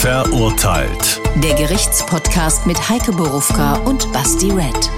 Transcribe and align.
Verurteilt. 0.00 1.20
Der 1.42 1.54
Gerichtspodcast 1.54 2.68
mit 2.68 2.88
Heike 2.88 3.10
Borufka 3.10 3.78
und 3.78 4.12
Basti 4.12 4.52
Red. 4.52 4.90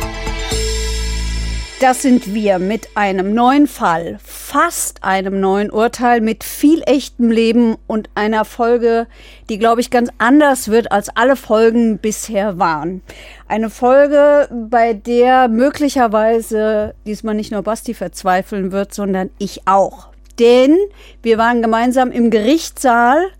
Das 1.80 2.02
sind 2.02 2.34
wir 2.34 2.58
mit 2.58 2.94
einem 2.96 3.32
neuen 3.32 3.66
Fall, 3.66 4.18
fast 4.22 5.02
einem 5.02 5.40
neuen 5.40 5.70
Urteil, 5.70 6.20
mit 6.20 6.44
viel 6.44 6.82
echtem 6.84 7.30
Leben 7.30 7.76
und 7.86 8.10
einer 8.14 8.44
Folge, 8.44 9.06
die, 9.48 9.58
glaube 9.58 9.80
ich, 9.80 9.90
ganz 9.90 10.10
anders 10.18 10.68
wird, 10.68 10.92
als 10.92 11.08
alle 11.16 11.36
Folgen 11.36 11.96
bisher 11.96 12.58
waren. 12.58 13.00
Eine 13.48 13.70
Folge, 13.70 14.50
bei 14.52 14.92
der 14.92 15.48
möglicherweise 15.48 16.94
diesmal 17.06 17.34
nicht 17.34 17.52
nur 17.52 17.62
Basti 17.62 17.94
verzweifeln 17.94 18.70
wird, 18.70 18.92
sondern 18.92 19.30
ich 19.38 19.66
auch. 19.66 20.10
Denn 20.38 20.76
wir 21.22 21.38
waren 21.38 21.62
gemeinsam 21.62 22.12
im 22.12 22.30
Gerichtssaal 22.30 23.30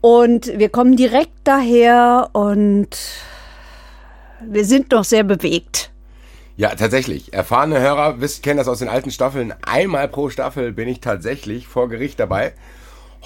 und 0.00 0.46
wir 0.58 0.68
kommen 0.68 0.96
direkt 0.96 1.32
daher 1.44 2.30
und 2.32 2.88
wir 4.40 4.64
sind 4.64 4.92
noch 4.92 5.04
sehr 5.04 5.24
bewegt. 5.24 5.90
Ja, 6.56 6.74
tatsächlich. 6.74 7.32
Erfahrene 7.32 7.80
Hörer 7.80 8.20
wisst, 8.20 8.42
kennen 8.42 8.58
das 8.58 8.68
aus 8.68 8.80
den 8.80 8.88
alten 8.88 9.10
Staffeln. 9.10 9.54
Einmal 9.62 10.08
pro 10.08 10.28
Staffel 10.28 10.72
bin 10.72 10.88
ich 10.88 11.00
tatsächlich 11.00 11.68
vor 11.68 11.88
Gericht 11.88 12.18
dabei. 12.18 12.52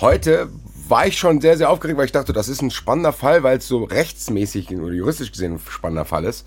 Heute 0.00 0.50
war 0.88 1.06
ich 1.06 1.18
schon 1.18 1.40
sehr, 1.40 1.56
sehr 1.56 1.70
aufgeregt, 1.70 1.98
weil 1.98 2.06
ich 2.06 2.12
dachte, 2.12 2.32
das 2.32 2.48
ist 2.48 2.60
ein 2.60 2.70
spannender 2.70 3.12
Fall, 3.12 3.42
weil 3.42 3.58
es 3.58 3.68
so 3.68 3.84
rechtsmäßig 3.84 4.70
oder 4.76 4.92
juristisch 4.92 5.32
gesehen 5.32 5.54
ein 5.54 5.60
spannender 5.66 6.04
Fall 6.04 6.24
ist. 6.24 6.46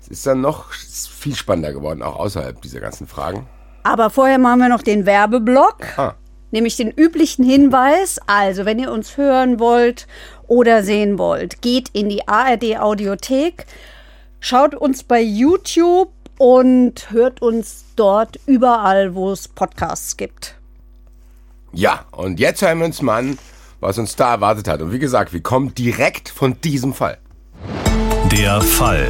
Es 0.00 0.08
ist 0.08 0.26
dann 0.26 0.42
noch 0.42 0.72
viel 0.72 1.34
spannender 1.34 1.72
geworden, 1.72 2.02
auch 2.02 2.16
außerhalb 2.16 2.60
dieser 2.60 2.80
ganzen 2.80 3.06
Fragen. 3.06 3.46
Aber 3.82 4.10
vorher 4.10 4.38
machen 4.38 4.60
wir 4.60 4.68
noch 4.68 4.82
den 4.82 5.06
Werbeblock. 5.06 5.78
Ah. 5.96 6.14
Nämlich 6.54 6.76
den 6.76 6.90
üblichen 6.90 7.44
Hinweis. 7.44 8.18
Also, 8.26 8.64
wenn 8.64 8.78
ihr 8.78 8.90
uns 8.90 9.18
hören 9.18 9.58
wollt 9.58 10.06
oder 10.46 10.82
sehen 10.82 11.18
wollt, 11.18 11.60
geht 11.60 11.90
in 11.92 12.08
die 12.08 12.26
ARD 12.26 12.78
Audiothek 12.78 13.66
Schaut 14.46 14.74
uns 14.74 15.02
bei 15.02 15.22
YouTube 15.22 16.12
und 16.36 17.10
hört 17.10 17.40
uns 17.40 17.86
dort 17.96 18.38
überall, 18.44 19.14
wo 19.14 19.32
es 19.32 19.48
Podcasts 19.48 20.18
gibt. 20.18 20.56
Ja, 21.72 22.04
und 22.10 22.38
jetzt 22.38 22.60
hören 22.60 22.80
wir 22.80 22.84
uns 22.84 23.00
mal 23.00 23.20
an, 23.20 23.38
was 23.80 23.96
uns 23.96 24.16
da 24.16 24.32
erwartet 24.32 24.68
hat. 24.68 24.82
Und 24.82 24.92
wie 24.92 24.98
gesagt, 24.98 25.32
wir 25.32 25.42
kommen 25.42 25.74
direkt 25.74 26.28
von 26.28 26.60
diesem 26.60 26.92
Fall. 26.92 27.16
Der 28.30 28.60
Fall. 28.60 29.08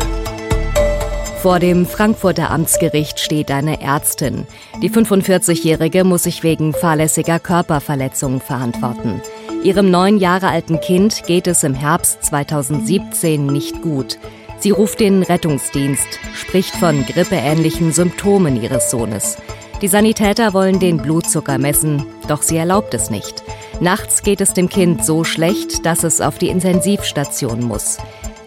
Vor 1.44 1.58
dem 1.58 1.84
Frankfurter 1.84 2.50
Amtsgericht 2.50 3.20
steht 3.20 3.50
eine 3.50 3.82
Ärztin. 3.82 4.46
Die 4.80 4.88
45-Jährige 4.88 6.02
muss 6.02 6.22
sich 6.22 6.42
wegen 6.42 6.72
fahrlässiger 6.72 7.38
Körperverletzung 7.38 8.40
verantworten. 8.40 9.20
Ihrem 9.62 9.90
neun 9.90 10.16
Jahre 10.16 10.48
alten 10.48 10.80
Kind 10.80 11.24
geht 11.26 11.46
es 11.46 11.62
im 11.62 11.74
Herbst 11.74 12.24
2017 12.24 13.44
nicht 13.44 13.82
gut. 13.82 14.18
Sie 14.58 14.70
ruft 14.70 15.00
den 15.00 15.22
Rettungsdienst, 15.22 16.18
spricht 16.32 16.74
von 16.76 17.04
grippeähnlichen 17.04 17.92
Symptomen 17.92 18.62
ihres 18.62 18.90
Sohnes. 18.90 19.36
Die 19.82 19.88
Sanitäter 19.88 20.54
wollen 20.54 20.78
den 20.78 20.96
Blutzucker 20.96 21.58
messen, 21.58 22.06
doch 22.26 22.40
sie 22.40 22.56
erlaubt 22.56 22.94
es 22.94 23.10
nicht. 23.10 23.42
Nachts 23.80 24.22
geht 24.22 24.40
es 24.40 24.54
dem 24.54 24.70
Kind 24.70 25.04
so 25.04 25.24
schlecht, 25.24 25.84
dass 25.84 26.04
es 26.04 26.22
auf 26.22 26.38
die 26.38 26.48
Intensivstation 26.48 27.62
muss. 27.62 27.98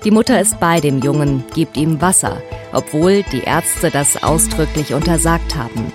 Die 0.08 0.12
Mutter 0.12 0.40
ist 0.40 0.62
bei 0.62 0.80
dem 0.80 1.00
Jungen, 1.00 1.44
gibt 1.54 1.76
ihm 1.76 2.00
Wasser, 2.00 2.42
obwohl 2.72 3.24
die 3.24 3.42
Ärzte 3.42 3.92
das 3.92 4.24
ausdrücklich 4.24 4.94
untersagt 4.94 5.58
haben. 5.58 5.92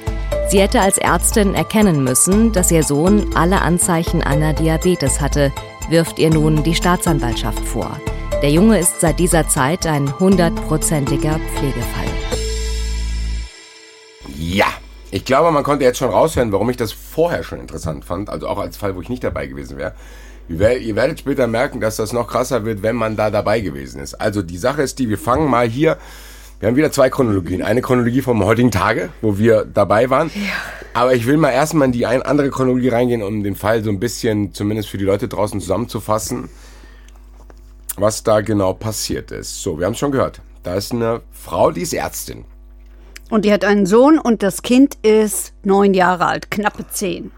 Sie 0.50 0.60
hätte 0.60 0.82
als 0.82 0.98
Ärztin 0.98 1.54
erkennen 1.54 2.04
müssen, 2.04 2.52
dass 2.52 2.70
ihr 2.70 2.82
Sohn 2.82 3.34
alle 3.34 3.62
Anzeichen 3.62 4.22
einer 4.22 4.52
Diabetes 4.52 5.22
hatte, 5.22 5.50
wirft 5.88 6.18
ihr 6.18 6.28
nun 6.28 6.62
die 6.62 6.74
Staatsanwaltschaft 6.74 7.60
vor. 7.60 7.98
Der 8.42 8.50
Junge 8.50 8.78
ist 8.78 9.00
seit 9.00 9.18
dieser 9.18 9.48
Zeit 9.48 9.86
ein 9.86 10.12
hundertprozentiger 10.18 11.40
Pflegefall. 11.54 12.08
Ja, 14.36 14.66
ich 15.10 15.24
glaube, 15.24 15.50
man 15.52 15.64
konnte 15.64 15.86
jetzt 15.86 15.96
schon 15.96 16.10
raushören, 16.10 16.52
warum 16.52 16.68
ich 16.68 16.76
das 16.76 16.92
vorher 16.92 17.44
schon 17.44 17.60
interessant 17.60 18.04
fand. 18.04 18.28
Also 18.28 18.46
auch 18.46 18.58
als 18.58 18.76
Fall, 18.76 18.94
wo 18.94 19.00
ich 19.00 19.08
nicht 19.08 19.24
dabei 19.24 19.46
gewesen 19.46 19.78
wäre. 19.78 19.94
Ihr 20.48 20.96
werdet 20.96 21.20
später 21.20 21.46
merken, 21.46 21.80
dass 21.80 21.96
das 21.96 22.12
noch 22.12 22.28
krasser 22.28 22.64
wird, 22.64 22.82
wenn 22.82 22.96
man 22.96 23.16
da 23.16 23.30
dabei 23.30 23.60
gewesen 23.60 24.00
ist. 24.00 24.14
Also 24.14 24.42
die 24.42 24.58
Sache 24.58 24.82
ist 24.82 24.98
die, 24.98 25.08
wir 25.08 25.18
fangen 25.18 25.48
mal 25.48 25.68
hier. 25.68 25.96
Wir 26.60 26.68
haben 26.68 26.76
wieder 26.76 26.92
zwei 26.92 27.10
Chronologien. 27.10 27.62
Eine 27.62 27.80
Chronologie 27.80 28.22
vom 28.22 28.44
heutigen 28.44 28.70
Tage, 28.70 29.08
wo 29.20 29.38
wir 29.38 29.64
dabei 29.64 30.10
waren. 30.10 30.30
Ja. 30.34 30.52
Aber 30.94 31.14
ich 31.14 31.26
will 31.26 31.38
mal 31.38 31.50
erstmal 31.50 31.86
in 31.86 31.92
die 31.92 32.06
ein 32.06 32.22
andere 32.22 32.50
Chronologie 32.50 32.88
reingehen, 32.88 33.22
um 33.22 33.42
den 33.42 33.56
Fall 33.56 33.82
so 33.82 33.90
ein 33.90 33.98
bisschen, 33.98 34.52
zumindest 34.52 34.90
für 34.90 34.98
die 34.98 35.04
Leute 35.04 35.26
draußen 35.26 35.60
zusammenzufassen 35.60 36.48
was 37.96 38.22
da 38.22 38.40
genau 38.40 38.72
passiert 38.72 39.30
ist. 39.30 39.62
So, 39.62 39.78
wir 39.78 39.86
haben 39.86 39.92
es 39.92 39.98
schon 39.98 40.12
gehört. 40.12 40.40
Da 40.62 40.74
ist 40.74 40.92
eine 40.92 41.22
Frau, 41.30 41.70
die 41.70 41.82
ist 41.82 41.92
Ärztin. 41.92 42.44
Und 43.30 43.44
die 43.44 43.52
hat 43.52 43.64
einen 43.64 43.86
Sohn 43.86 44.18
und 44.18 44.42
das 44.42 44.62
Kind 44.62 44.96
ist 45.02 45.54
neun 45.62 45.94
Jahre 45.94 46.26
alt, 46.26 46.50
knappe 46.50 46.86
zehn. 46.88 47.32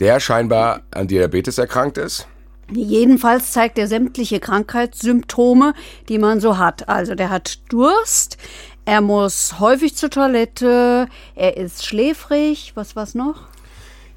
Der 0.00 0.18
scheinbar 0.18 0.82
an 0.90 1.08
Diabetes 1.08 1.58
erkrankt 1.58 1.98
ist. 1.98 2.26
Jedenfalls 2.72 3.52
zeigt 3.52 3.78
er 3.78 3.86
sämtliche 3.86 4.40
Krankheitssymptome, 4.40 5.74
die 6.08 6.18
man 6.18 6.40
so 6.40 6.56
hat. 6.56 6.88
Also 6.88 7.14
der 7.14 7.30
hat 7.30 7.58
Durst, 7.68 8.38
er 8.84 9.00
muss 9.00 9.60
häufig 9.60 9.96
zur 9.96 10.10
Toilette, 10.10 11.08
er 11.34 11.56
ist 11.56 11.84
schläfrig, 11.84 12.72
was 12.74 12.96
war's 12.96 13.14
noch? 13.14 13.48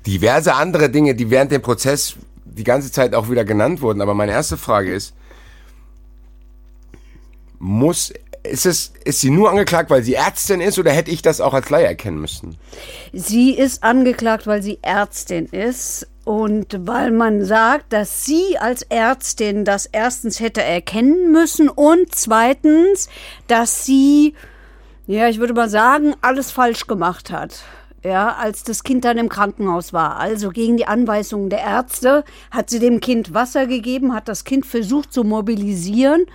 Diverse 0.05 0.53
andere 0.53 0.89
Dinge, 0.89 1.15
die 1.15 1.29
während 1.29 1.51
dem 1.51 1.61
Prozess 1.61 2.15
die 2.45 2.63
ganze 2.63 2.91
Zeit 2.91 3.15
auch 3.15 3.29
wieder 3.29 3.43
genannt 3.43 3.81
wurden. 3.81 4.01
Aber 4.01 4.13
meine 4.13 4.31
erste 4.31 4.57
Frage 4.57 4.93
ist, 4.93 5.13
muss 7.59 8.13
ist, 8.43 8.65
es, 8.65 8.91
ist 9.05 9.21
sie 9.21 9.29
nur 9.29 9.49
angeklagt, 9.49 9.89
weil 9.89 10.03
sie 10.03 10.15
Ärztin 10.15 10.61
ist 10.61 10.77
oder 10.77 10.91
hätte 10.91 11.11
ich 11.11 11.21
das 11.21 11.41
auch 11.41 11.53
als 11.53 11.69
Laie 11.69 11.85
erkennen 11.85 12.19
müssen? 12.19 12.57
Sie 13.13 13.51
ist 13.51 13.83
angeklagt, 13.83 14.47
weil 14.47 14.61
sie 14.61 14.79
Ärztin 14.81 15.45
ist 15.47 16.07
und 16.25 16.87
weil 16.87 17.11
man 17.11 17.43
sagt, 17.45 17.93
dass 17.93 18.25
sie 18.25 18.57
als 18.59 18.83
Ärztin 18.83 19.65
das 19.65 19.85
erstens 19.85 20.39
hätte 20.39 20.61
erkennen 20.61 21.31
müssen 21.31 21.69
und 21.69 22.13
zweitens, 22.13 23.07
dass 23.47 23.85
sie, 23.85 24.33
ja, 25.07 25.27
ich 25.29 25.39
würde 25.39 25.53
mal 25.53 25.69
sagen, 25.69 26.13
alles 26.21 26.51
falsch 26.51 26.87
gemacht 26.87 27.31
hat. 27.31 27.63
Ja, 28.05 28.35
als 28.35 28.63
das 28.63 28.83
Kind 28.83 29.05
dann 29.05 29.17
im 29.17 29.29
Krankenhaus 29.29 29.93
war. 29.93 30.17
Also 30.17 30.49
gegen 30.49 30.75
die 30.75 30.87
Anweisungen 30.87 31.49
der 31.49 31.61
Ärzte 31.61 32.25
hat 32.51 32.69
sie 32.69 32.79
dem 32.79 32.99
Kind 32.99 33.33
Wasser 33.33 33.65
gegeben, 33.65 34.13
hat 34.13 34.27
das 34.27 34.43
Kind 34.43 34.65
versucht 34.65 35.13
zu 35.13 35.23
mobilisieren 35.23 36.25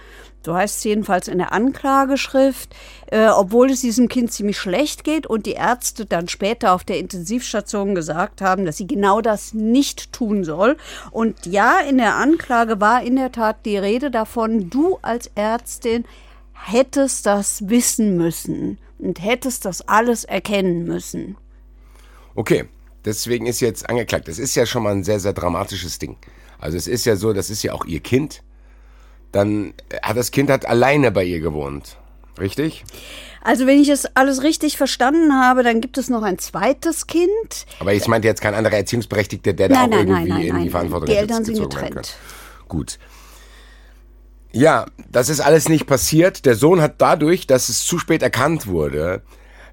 so 0.44 0.54
heißt 0.54 0.78
es 0.78 0.84
jedenfalls 0.84 1.28
in 1.28 1.38
der 1.38 1.52
Anklageschrift, 1.52 2.74
äh, 3.10 3.28
obwohl 3.28 3.70
es 3.70 3.80
diesem 3.80 4.08
Kind 4.08 4.32
ziemlich 4.32 4.58
schlecht 4.58 5.04
geht 5.04 5.26
und 5.26 5.46
die 5.46 5.52
Ärzte 5.52 6.06
dann 6.06 6.28
später 6.28 6.72
auf 6.72 6.84
der 6.84 6.98
Intensivstation 6.98 7.94
gesagt 7.94 8.40
haben, 8.40 8.64
dass 8.64 8.76
sie 8.76 8.86
genau 8.86 9.20
das 9.20 9.52
nicht 9.52 10.12
tun 10.12 10.44
soll. 10.44 10.76
Und 11.10 11.46
ja, 11.46 11.80
in 11.80 11.98
der 11.98 12.14
Anklage 12.14 12.80
war 12.80 13.02
in 13.02 13.16
der 13.16 13.32
Tat 13.32 13.66
die 13.66 13.76
Rede 13.76 14.10
davon, 14.10 14.70
du 14.70 14.98
als 15.02 15.30
Ärztin 15.34 16.04
hättest 16.52 17.26
das 17.26 17.68
wissen 17.68 18.16
müssen 18.16 18.78
und 18.98 19.22
hättest 19.22 19.64
das 19.64 19.86
alles 19.88 20.24
erkennen 20.24 20.84
müssen. 20.84 21.36
Okay, 22.34 22.66
deswegen 23.04 23.46
ist 23.46 23.60
jetzt 23.60 23.88
angeklagt. 23.88 24.28
Das 24.28 24.38
ist 24.38 24.54
ja 24.54 24.66
schon 24.66 24.82
mal 24.82 24.92
ein 24.92 25.04
sehr, 25.04 25.20
sehr 25.20 25.32
dramatisches 25.32 25.98
Ding. 25.98 26.16
Also 26.58 26.76
es 26.76 26.86
ist 26.86 27.04
ja 27.04 27.16
so, 27.16 27.32
das 27.32 27.50
ist 27.50 27.62
ja 27.62 27.72
auch 27.72 27.84
ihr 27.84 28.00
Kind 28.00 28.42
dann 29.32 29.74
hat 30.02 30.16
das 30.16 30.30
Kind 30.30 30.50
hat 30.50 30.66
alleine 30.66 31.10
bei 31.10 31.24
ihr 31.24 31.40
gewohnt. 31.40 31.96
Richtig? 32.38 32.84
Also 33.42 33.66
wenn 33.66 33.80
ich 33.80 33.88
es 33.88 34.06
alles 34.16 34.42
richtig 34.42 34.76
verstanden 34.76 35.32
habe, 35.34 35.62
dann 35.62 35.80
gibt 35.80 35.98
es 35.98 36.08
noch 36.08 36.22
ein 36.22 36.38
zweites 36.38 37.06
Kind. 37.06 37.66
Aber 37.80 37.94
ich 37.94 38.06
meinte 38.08 38.28
jetzt 38.28 38.40
kein 38.40 38.54
anderer 38.54 38.76
Erziehungsberechtigter, 38.76 39.52
der 39.52 39.68
da 39.68 39.84
auch 39.84 39.88
nein, 39.88 40.08
irgendwie 40.08 40.28
nein, 40.28 40.40
in 40.42 40.54
nein, 40.54 40.64
die 40.64 40.70
Verantwortung 40.70 41.08
Die 41.08 41.16
Eltern 41.16 41.44
sind 41.44 41.58
getrennt. 41.58 42.16
Gut. 42.68 42.98
Ja, 44.52 44.86
das 45.10 45.28
ist 45.28 45.40
alles 45.40 45.68
nicht 45.68 45.86
passiert. 45.86 46.46
Der 46.46 46.54
Sohn 46.54 46.80
hat 46.80 46.96
dadurch, 46.98 47.46
dass 47.46 47.68
es 47.68 47.84
zu 47.84 47.98
spät 47.98 48.22
erkannt 48.22 48.66
wurde, 48.66 49.22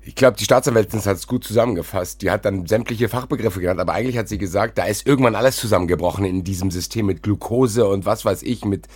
ich 0.07 0.13
glaube, 0.13 0.37
die 0.37 0.43
Staatsanwältin 0.43 1.03
hat 1.03 1.17
es 1.17 1.25
gut 1.25 1.43
zusammengefasst. 1.43 2.21
Die 2.21 2.29
hat 2.29 2.45
dann 2.45 2.67
sämtliche 2.67 3.09
Fachbegriffe 3.09 3.59
genannt, 3.59 3.79
aber 3.79 3.93
eigentlich 3.93 4.19
hat 4.19 4.27
sie 4.27 4.37
gesagt, 4.37 4.77
da 4.77 4.85
ist 4.85 5.07
irgendwann 5.07 5.33
alles 5.33 5.57
zusammengebrochen 5.57 6.25
in 6.25 6.43
diesem 6.43 6.69
System 6.69 7.07
mit 7.07 7.23
Glucose 7.23 7.87
und 7.87 8.05
was 8.05 8.23
weiß 8.23 8.43
ich, 8.43 8.65
mit 8.65 8.87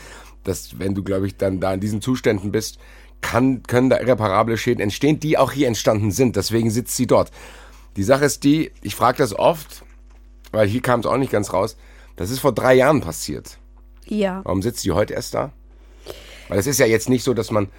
dass 0.43 0.79
wenn 0.79 0.95
du, 0.95 1.03
glaube 1.03 1.27
ich, 1.27 1.37
dann 1.37 1.59
da 1.59 1.73
in 1.73 1.79
diesen 1.79 2.01
Zuständen 2.01 2.51
bist, 2.51 2.79
kann, 3.21 3.63
können 3.63 3.89
da 3.89 3.99
irreparable 3.99 4.57
Schäden 4.57 4.81
entstehen, 4.81 5.19
die 5.19 5.37
auch 5.37 5.51
hier 5.51 5.67
entstanden 5.67 6.11
sind. 6.11 6.35
Deswegen 6.35 6.71
sitzt 6.71 6.95
sie 6.95 7.07
dort. 7.07 7.31
Die 7.95 8.03
Sache 8.03 8.25
ist 8.25 8.43
die, 8.43 8.71
ich 8.81 8.95
frage 8.95 9.17
das 9.17 9.37
oft, 9.37 9.83
weil 10.51 10.67
hier 10.67 10.81
kam 10.81 11.01
es 11.01 11.05
auch 11.05 11.17
nicht 11.17 11.31
ganz 11.31 11.53
raus, 11.53 11.75
das 12.15 12.31
ist 12.31 12.39
vor 12.39 12.53
drei 12.53 12.73
Jahren 12.73 13.01
passiert. 13.01 13.57
Ja. 14.05 14.41
Warum 14.43 14.61
sitzt 14.61 14.81
sie 14.81 14.91
heute 14.91 15.13
erst 15.13 15.33
da? 15.33 15.51
Weil 16.47 16.59
es 16.59 16.67
ist 16.67 16.79
ja 16.79 16.85
jetzt 16.85 17.09
nicht 17.09 17.23
so, 17.23 17.33
dass 17.33 17.51
man, 17.51 17.69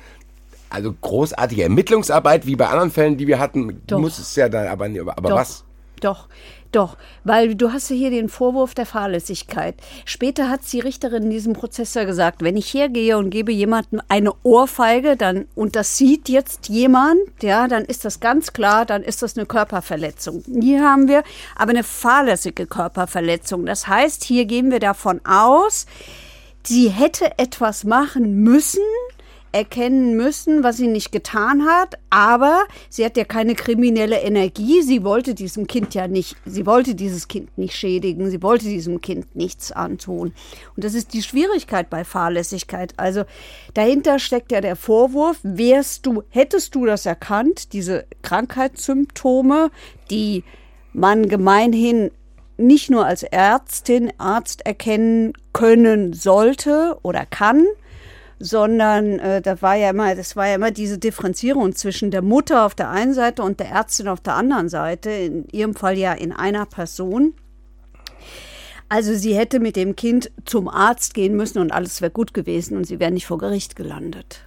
also 0.69 0.93
großartige 0.93 1.65
Ermittlungsarbeit 1.65 2.47
wie 2.47 2.57
bei 2.57 2.69
anderen 2.69 2.91
Fällen, 2.91 3.17
die 3.17 3.27
wir 3.27 3.39
hatten, 3.39 3.83
Doch. 3.87 3.99
muss 3.99 4.19
es 4.19 4.37
ja 4.37 4.49
dann 4.49 4.69
aber, 4.69 4.87
aber 4.87 5.29
Doch. 5.29 5.37
was? 5.37 5.65
Doch. 6.01 6.29
Doch, 6.73 6.97
weil 7.25 7.57
du 7.57 7.73
hast 7.73 7.89
hier 7.89 8.11
den 8.11 8.29
Vorwurf 8.29 8.75
der 8.75 8.87
Fahrlässigkeit. 8.87 9.75
Später 10.05 10.49
hat 10.49 10.61
die 10.73 10.79
Richterin 10.79 11.25
in 11.25 11.31
diesem 11.31 11.53
Prozess 11.53 11.95
ja 11.95 12.05
gesagt, 12.05 12.43
wenn 12.45 12.57
ich 12.57 12.73
hergehe 12.73 13.19
und 13.19 13.31
gebe 13.31 13.51
jemandem 13.51 14.01
eine 14.09 14.33
Ohrfeige, 14.45 15.17
dann 15.17 15.47
und 15.57 15.75
das 15.75 15.97
sieht 15.97 16.29
jetzt 16.29 16.69
jemand, 16.69 17.21
ja, 17.43 17.67
dann 17.67 17.85
ist 17.85 18.05
das 18.05 18.21
ganz 18.21 18.53
klar, 18.53 18.87
dann 18.87 19.03
ist 19.03 19.23
das 19.23 19.37
eine 19.37 19.47
Körperverletzung. 19.47 20.45
Hier 20.61 20.85
haben 20.85 21.09
wir 21.09 21.25
aber 21.57 21.71
eine 21.71 21.83
fahrlässige 21.83 22.67
Körperverletzung. 22.67 23.67
Das 23.67 23.89
heißt, 23.89 24.23
hier 24.23 24.45
gehen 24.45 24.71
wir 24.71 24.79
davon 24.79 25.21
aus, 25.25 25.87
sie 26.63 26.89
hätte 26.89 27.37
etwas 27.39 27.83
machen 27.83 28.45
müssen, 28.45 28.85
erkennen 29.53 30.17
müssen, 30.17 30.63
was 30.63 30.77
sie 30.77 30.87
nicht 30.87 31.13
getan 31.13 31.67
hat, 31.67 31.99
aber 32.09 32.65
sie 32.89 33.05
hat 33.05 33.17
ja 33.17 33.25
keine 33.25 33.55
kriminelle 33.55 34.21
Energie. 34.21 34.83
Sie 34.83 35.03
wollte 35.03 35.35
diesem 35.35 35.67
Kind 35.67 35.95
ja 35.95 36.09
nicht, 36.09 36.37
sie 36.45 36.67
wollte 36.67 36.95
dieses 36.95 37.29
Kind 37.29 37.57
nicht 37.59 37.77
schädigen, 37.77 38.31
sie 38.31 38.43
wollte 38.43 38.67
diesem 38.67 39.01
Kind 39.01 39.35
nichts 39.35 39.73
antun. 39.73 40.33
Und 40.77 40.85
das 40.85 40.95
ist 40.95 41.13
die 41.13 41.23
Schwierigkeit 41.23 41.91
bei 41.91 42.05
Fahrlässigkeit. 42.05 42.95
Also 42.97 43.25
dahinter 43.75 44.19
steckt 44.19 44.53
ja 44.53 44.61
der 44.61 44.77
Vorwurf, 44.77 45.39
wärst 45.43 46.07
du, 46.07 46.23
hättest 46.31 46.75
du 46.75 46.87
das 46.87 47.07
erkannt, 47.07 47.73
diese 47.73 48.07
Krankheitssymptome, 48.23 49.71
die 50.11 50.45
man 50.93 51.29
gemeinhin 51.29 52.11
nicht 52.57 52.91
nur 52.91 53.07
als 53.07 53.23
Ärztin, 53.23 54.13
Arzt 54.19 54.67
erkennen 54.67 55.33
können 55.53 56.13
sollte 56.13 56.99
oder 57.03 57.27
kann, 57.27 57.65
sondern 58.41 59.19
äh, 59.19 59.43
da 59.43 59.61
war 59.61 59.77
ja 59.77 59.91
immer, 59.91 60.15
das 60.15 60.35
war 60.35 60.49
ja 60.49 60.55
immer 60.55 60.71
diese 60.71 60.99
Differenzierung 60.99 61.75
zwischen 61.77 62.11
der 62.11 62.23
Mutter 62.23 62.65
auf 62.65 62.75
der 62.75 62.89
einen 62.89 63.13
Seite 63.13 63.43
und 63.43 63.61
der 63.61 63.69
Ärztin 63.69 64.09
auf 64.09 64.21
der 64.21 64.35
anderen 64.35 64.71
Seite, 64.71 65.11
in 65.11 65.47
ihrem 65.53 65.75
Fall 65.75 65.97
ja 65.97 66.15
in 66.15 66.33
einer 66.33 66.65
Person. 66.65 67.35
Also 68.89 69.15
sie 69.15 69.37
hätte 69.37 69.61
mit 69.61 69.77
dem 69.77 69.95
Kind 69.95 70.33
zum 70.47 70.69
Arzt 70.69 71.15
gehen 71.15 71.37
müssen 71.37 71.59
und 71.59 71.71
alles 71.71 72.01
wäre 72.01 72.11
gut 72.11 72.35
gewesen 72.35 72.77
und 72.77 72.85
sie 72.85 72.99
wäre 72.99 73.13
nicht 73.13 73.27
vor 73.27 73.39
Gericht 73.39 73.77
gelandet. 73.77 74.41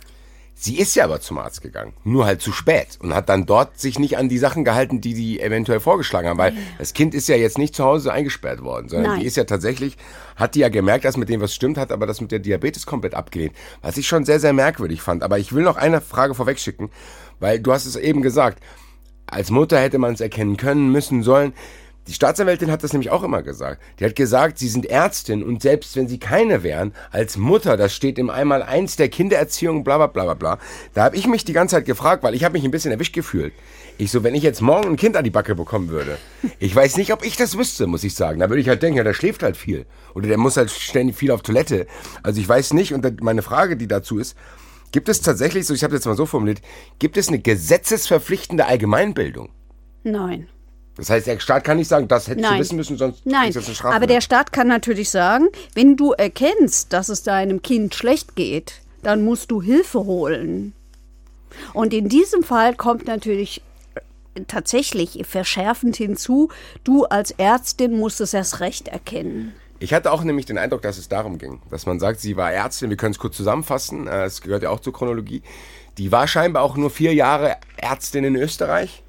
Sie 0.55 0.77
ist 0.77 0.95
ja 0.95 1.03
aber 1.05 1.19
zum 1.19 1.39
Arzt 1.39 1.61
gegangen, 1.61 1.93
nur 2.03 2.25
halt 2.25 2.41
zu 2.41 2.51
spät 2.51 2.97
und 3.01 3.13
hat 3.13 3.27
dann 3.27 3.45
dort 3.45 3.79
sich 3.79 3.99
nicht 3.99 4.17
an 4.17 4.29
die 4.29 4.37
Sachen 4.37 4.63
gehalten, 4.63 5.01
die 5.01 5.13
die 5.13 5.41
eventuell 5.41 5.79
vorgeschlagen 5.79 6.29
haben, 6.29 6.37
weil 6.37 6.53
das 6.77 6.93
Kind 6.93 7.13
ist 7.13 7.27
ja 7.27 7.35
jetzt 7.35 7.57
nicht 7.57 7.75
zu 7.75 7.83
Hause 7.83 8.13
eingesperrt 8.13 8.63
worden, 8.63 8.87
sondern 8.87 9.13
Nein. 9.13 9.19
die 9.21 9.25
ist 9.25 9.35
ja 9.35 9.45
tatsächlich, 9.45 9.97
hat 10.35 10.55
die 10.55 10.59
ja 10.59 10.69
gemerkt, 10.69 11.05
dass 11.05 11.17
mit 11.17 11.29
dem 11.29 11.41
was 11.41 11.53
stimmt, 11.53 11.77
hat 11.77 11.91
aber 11.91 12.05
das 12.05 12.21
mit 12.21 12.31
der 12.31 12.39
Diabetes 12.39 12.85
komplett 12.85 13.15
abgelehnt, 13.15 13.53
was 13.81 13.97
ich 13.97 14.07
schon 14.07 14.25
sehr, 14.25 14.39
sehr 14.39 14.53
merkwürdig 14.53 15.01
fand. 15.01 15.23
Aber 15.23 15.39
ich 15.39 15.53
will 15.53 15.63
noch 15.63 15.75
eine 15.75 16.01
Frage 16.01 16.35
vorwegschicken, 16.35 16.89
weil 17.39 17.59
du 17.59 17.73
hast 17.73 17.85
es 17.85 17.95
eben 17.95 18.21
gesagt, 18.21 18.63
als 19.25 19.49
Mutter 19.49 19.79
hätte 19.79 19.97
man 19.97 20.13
es 20.13 20.21
erkennen 20.21 20.57
können, 20.57 20.91
müssen, 20.91 21.23
sollen. 21.23 21.53
Die 22.07 22.13
Staatsanwältin 22.13 22.69
hat 22.69 22.83
das 22.83 22.91
nämlich 22.91 23.11
auch 23.11 23.23
immer 23.23 23.43
gesagt. 23.43 23.81
Die 23.99 24.05
hat 24.05 24.15
gesagt, 24.15 24.59
sie 24.59 24.67
sind 24.67 24.85
Ärztin 24.85 25.41
und 25.41 25.61
selbst 25.61 25.95
wenn 25.95 26.09
sie 26.09 26.19
keine 26.19 26.61
wären, 26.61 26.93
als 27.11 27.37
Mutter, 27.37 27.77
das 27.77 27.95
steht 27.95 28.19
im 28.19 28.29
einmal 28.29 28.61
eins 28.61 28.97
der 28.97 29.07
Kindererziehung, 29.07 29.85
bla 29.85 29.97
bla 29.97 30.07
bla 30.07 30.23
bla 30.25 30.33
bla. 30.33 30.59
Da 30.93 31.03
habe 31.05 31.15
ich 31.15 31.27
mich 31.27 31.45
die 31.45 31.53
ganze 31.53 31.75
Zeit 31.75 31.85
gefragt, 31.85 32.21
weil 32.21 32.35
ich 32.35 32.43
habe 32.43 32.53
mich 32.53 32.65
ein 32.65 32.71
bisschen 32.71 32.91
erwischt 32.91 33.13
gefühlt. 33.13 33.53
Ich 33.97 34.11
so, 34.11 34.23
wenn 34.23 34.35
ich 34.35 34.43
jetzt 34.43 34.61
morgen 34.61 34.89
ein 34.89 34.95
Kind 34.97 35.15
an 35.15 35.23
die 35.23 35.29
Backe 35.29 35.55
bekommen 35.55 35.89
würde, 35.89 36.17
ich 36.59 36.75
weiß 36.75 36.97
nicht, 36.97 37.13
ob 37.13 37.25
ich 37.25 37.37
das 37.37 37.57
wüsste, 37.57 37.87
muss 37.87 38.03
ich 38.03 38.15
sagen. 38.15 38.39
Da 38.39 38.49
würde 38.49 38.61
ich 38.61 38.67
halt 38.67 38.83
denken, 38.83 38.97
ja, 38.97 39.03
der 39.05 39.13
schläft 39.13 39.41
halt 39.41 39.55
viel. 39.55 39.85
Oder 40.13 40.27
der 40.27 40.37
muss 40.37 40.57
halt 40.57 40.71
ständig 40.71 41.15
viel 41.15 41.31
auf 41.31 41.41
Toilette. 41.41 41.87
Also 42.21 42.41
ich 42.41 42.49
weiß 42.49 42.73
nicht, 42.73 42.93
und 42.93 43.21
meine 43.21 43.43
Frage, 43.43 43.77
die 43.77 43.87
dazu 43.87 44.19
ist, 44.19 44.35
gibt 44.91 45.07
es 45.07 45.21
tatsächlich, 45.21 45.65
so 45.65 45.73
ich 45.73 45.85
habe 45.85 45.95
jetzt 45.95 46.05
mal 46.05 46.17
so 46.17 46.25
formuliert, 46.25 46.61
gibt 46.99 47.15
es 47.15 47.29
eine 47.29 47.39
gesetzesverpflichtende 47.39 48.65
Allgemeinbildung? 48.65 49.49
Nein. 50.03 50.49
Das 50.95 51.09
heißt, 51.09 51.25
der 51.25 51.39
Staat 51.39 51.63
kann 51.63 51.77
nicht 51.77 51.87
sagen, 51.87 52.07
das 52.07 52.27
hättest 52.27 52.43
Nein. 52.43 52.53
du 52.53 52.59
wissen 52.59 52.75
müssen, 52.75 52.97
sonst 52.97 53.25
Nein, 53.25 53.51
du 53.51 53.59
jetzt 53.59 53.67
eine 53.67 53.75
Strafe. 53.75 53.95
aber 53.95 54.07
der 54.07 54.21
Staat 54.21 54.51
kann 54.51 54.67
natürlich 54.67 55.09
sagen, 55.09 55.47
wenn 55.73 55.95
du 55.95 56.11
erkennst, 56.11 56.93
dass 56.93 57.09
es 57.09 57.23
deinem 57.23 57.61
Kind 57.61 57.95
schlecht 57.95 58.35
geht, 58.35 58.81
dann 59.01 59.23
musst 59.23 59.49
du 59.51 59.61
Hilfe 59.61 60.05
holen. 60.05 60.73
Und 61.73 61.93
in 61.93 62.09
diesem 62.09 62.43
Fall 62.43 62.75
kommt 62.75 63.07
natürlich 63.07 63.61
äh, 63.95 64.41
tatsächlich 64.47 65.19
verschärfend 65.27 65.95
hinzu, 65.95 66.49
du 66.83 67.05
als 67.05 67.31
Ärztin 67.31 67.97
musst 67.97 68.21
es 68.21 68.33
erst 68.33 68.59
recht 68.59 68.87
erkennen. 68.87 69.53
Ich 69.79 69.93
hatte 69.93 70.11
auch 70.11 70.23
nämlich 70.23 70.45
den 70.45 70.57
Eindruck, 70.57 70.81
dass 70.83 70.97
es 70.97 71.09
darum 71.09 71.37
ging, 71.37 71.59
dass 71.69 71.85
man 71.85 71.99
sagt, 71.99 72.21
sie 72.21 72.37
war 72.37 72.51
Ärztin, 72.51 72.89
wir 72.89 72.97
können 72.97 73.11
es 73.11 73.19
kurz 73.19 73.35
zusammenfassen, 73.35 74.07
äh, 74.07 74.25
es 74.25 74.41
gehört 74.41 74.63
ja 74.63 74.69
auch 74.69 74.79
zur 74.79 74.93
Chronologie. 74.93 75.41
Die 75.97 76.11
war 76.11 76.27
scheinbar 76.27 76.63
auch 76.63 76.77
nur 76.77 76.89
vier 76.89 77.13
Jahre 77.13 77.57
Ärztin 77.77 78.23
in 78.23 78.35
Österreich. 78.35 79.02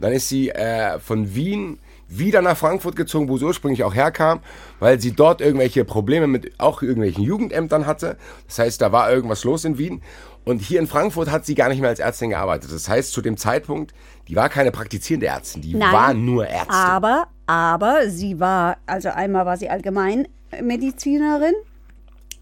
Dann 0.00 0.12
ist 0.12 0.28
sie 0.28 0.50
äh, 0.50 0.98
von 0.98 1.34
Wien 1.34 1.78
wieder 2.10 2.42
nach 2.42 2.56
Frankfurt 2.56 2.96
gezogen, 2.96 3.28
wo 3.28 3.38
sie 3.38 3.44
ursprünglich 3.44 3.84
auch 3.84 3.94
herkam, 3.94 4.40
weil 4.80 5.00
sie 5.00 5.12
dort 5.12 5.40
irgendwelche 5.40 5.84
Probleme 5.84 6.26
mit 6.26 6.52
auch 6.58 6.82
irgendwelchen 6.82 7.22
Jugendämtern 7.22 7.86
hatte. 7.86 8.16
Das 8.48 8.58
heißt, 8.58 8.80
da 8.82 8.90
war 8.92 9.10
irgendwas 9.10 9.44
los 9.44 9.64
in 9.64 9.78
Wien. 9.78 10.02
Und 10.44 10.60
hier 10.60 10.80
in 10.80 10.86
Frankfurt 10.86 11.30
hat 11.30 11.46
sie 11.46 11.54
gar 11.54 11.68
nicht 11.68 11.80
mehr 11.80 11.90
als 11.90 12.00
Ärztin 12.00 12.30
gearbeitet. 12.30 12.72
Das 12.72 12.88
heißt, 12.88 13.12
zu 13.12 13.20
dem 13.20 13.36
Zeitpunkt, 13.36 13.92
die 14.26 14.34
war 14.36 14.48
keine 14.48 14.72
praktizierende 14.72 15.26
Ärztin, 15.26 15.62
die 15.62 15.74
Nein, 15.74 15.92
war 15.92 16.14
nur 16.14 16.46
Ärztin. 16.46 16.74
Aber, 16.74 17.26
aber 17.46 18.08
sie 18.08 18.40
war, 18.40 18.78
also 18.86 19.10
einmal 19.10 19.46
war 19.46 19.56
sie 19.56 19.68
Allgemeinmedizinerin. 19.68 21.54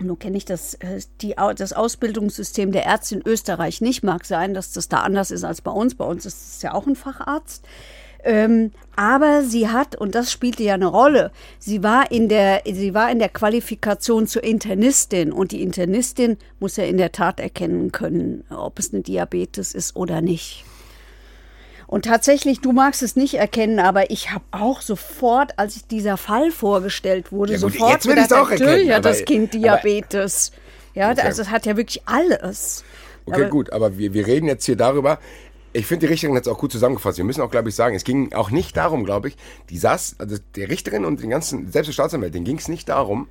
Nun 0.00 0.18
kenne 0.18 0.36
ich 0.36 0.44
das, 0.44 0.74
äh, 0.74 1.00
die, 1.20 1.34
das 1.56 1.72
Ausbildungssystem 1.72 2.70
der 2.70 2.84
Ärzte 2.84 3.16
in 3.16 3.22
Österreich 3.26 3.80
nicht. 3.80 4.02
Mag 4.02 4.24
sein, 4.24 4.54
dass 4.54 4.72
das 4.72 4.88
da 4.88 5.00
anders 5.00 5.30
ist 5.30 5.44
als 5.44 5.60
bei 5.60 5.72
uns. 5.72 5.94
Bei 5.94 6.04
uns 6.04 6.24
ist 6.24 6.56
es 6.56 6.62
ja 6.62 6.72
auch 6.72 6.86
ein 6.86 6.96
Facharzt. 6.96 7.64
Ähm, 8.24 8.72
aber 8.96 9.42
sie 9.42 9.68
hat, 9.68 9.96
und 9.96 10.14
das 10.14 10.32
spielte 10.32 10.62
ja 10.62 10.74
eine 10.74 10.86
Rolle, 10.86 11.30
sie 11.58 11.82
war, 11.82 12.10
in 12.10 12.28
der, 12.28 12.62
sie 12.66 12.92
war 12.92 13.10
in 13.10 13.20
der 13.20 13.28
Qualifikation 13.28 14.26
zur 14.26 14.44
Internistin. 14.44 15.32
Und 15.32 15.52
die 15.52 15.62
Internistin 15.62 16.36
muss 16.60 16.76
ja 16.76 16.84
in 16.84 16.96
der 16.96 17.12
Tat 17.12 17.40
erkennen 17.40 17.92
können, 17.92 18.44
ob 18.50 18.78
es 18.78 18.92
eine 18.92 19.02
Diabetes 19.02 19.74
ist 19.74 19.96
oder 19.96 20.20
nicht. 20.20 20.64
Und 21.88 22.04
tatsächlich, 22.04 22.60
du 22.60 22.72
magst 22.72 23.02
es 23.02 23.16
nicht 23.16 23.34
erkennen, 23.34 23.80
aber 23.80 24.10
ich 24.10 24.30
habe 24.30 24.44
auch 24.50 24.82
sofort, 24.82 25.58
als 25.58 25.86
dieser 25.88 26.18
Fall 26.18 26.50
vorgestellt 26.50 27.32
wurde, 27.32 27.54
Ja 27.54 27.58
gut, 27.60 27.72
sofort 27.72 28.02
auch 28.32 28.50
natürlich 28.50 28.60
erkennen, 28.60 28.94
hat 28.94 29.04
das 29.06 29.16
aber- 29.16 29.24
Kind 29.24 29.54
aber- 29.54 29.58
Diabetes. 29.80 30.52
ja, 30.94 31.10
Okay. 31.10 31.22
also 31.22 31.40
es 31.42 31.48
hat 31.50 31.64
ja 31.64 31.78
wirklich 31.78 32.02
alles. 32.06 32.84
Okay, 33.24 33.40
Aber- 33.40 33.50
gut, 33.50 33.72
aber 33.72 33.96
wir, 33.96 34.12
wir 34.12 34.26
reden 34.26 34.46
jetzt 34.46 34.66
hier 34.66 34.76
darüber. 34.76 35.18
Ich 35.72 35.86
finde, 35.86 36.06
die 36.06 36.12
Richterin 36.12 36.34
hat 36.36 36.42
es 36.42 36.48
auch 36.48 36.58
gut 36.58 36.72
zusammengefasst. 36.72 37.16
Wir 37.18 37.24
müssen 37.24 37.40
auch, 37.40 37.50
glaube 37.50 37.70
ich, 37.70 37.74
sagen, 37.74 37.96
es 37.96 38.04
ging 38.04 38.32
auch 38.34 38.50
nicht 38.50 38.76
darum, 38.76 39.04
glaube 39.04 39.28
ich, 39.28 39.36
die 39.70 39.78
saß, 39.78 40.16
also 40.18 40.36
der 40.56 40.68
Richterin 40.68 41.06
und 41.06 41.22
den 41.22 41.30
ganzen, 41.30 41.70
selbst 41.72 41.88
der 41.88 41.92
Staatsanwältin 41.94 42.44
ging 42.44 42.58
es 42.58 42.68
nicht 42.68 42.88
darum, 42.90 43.28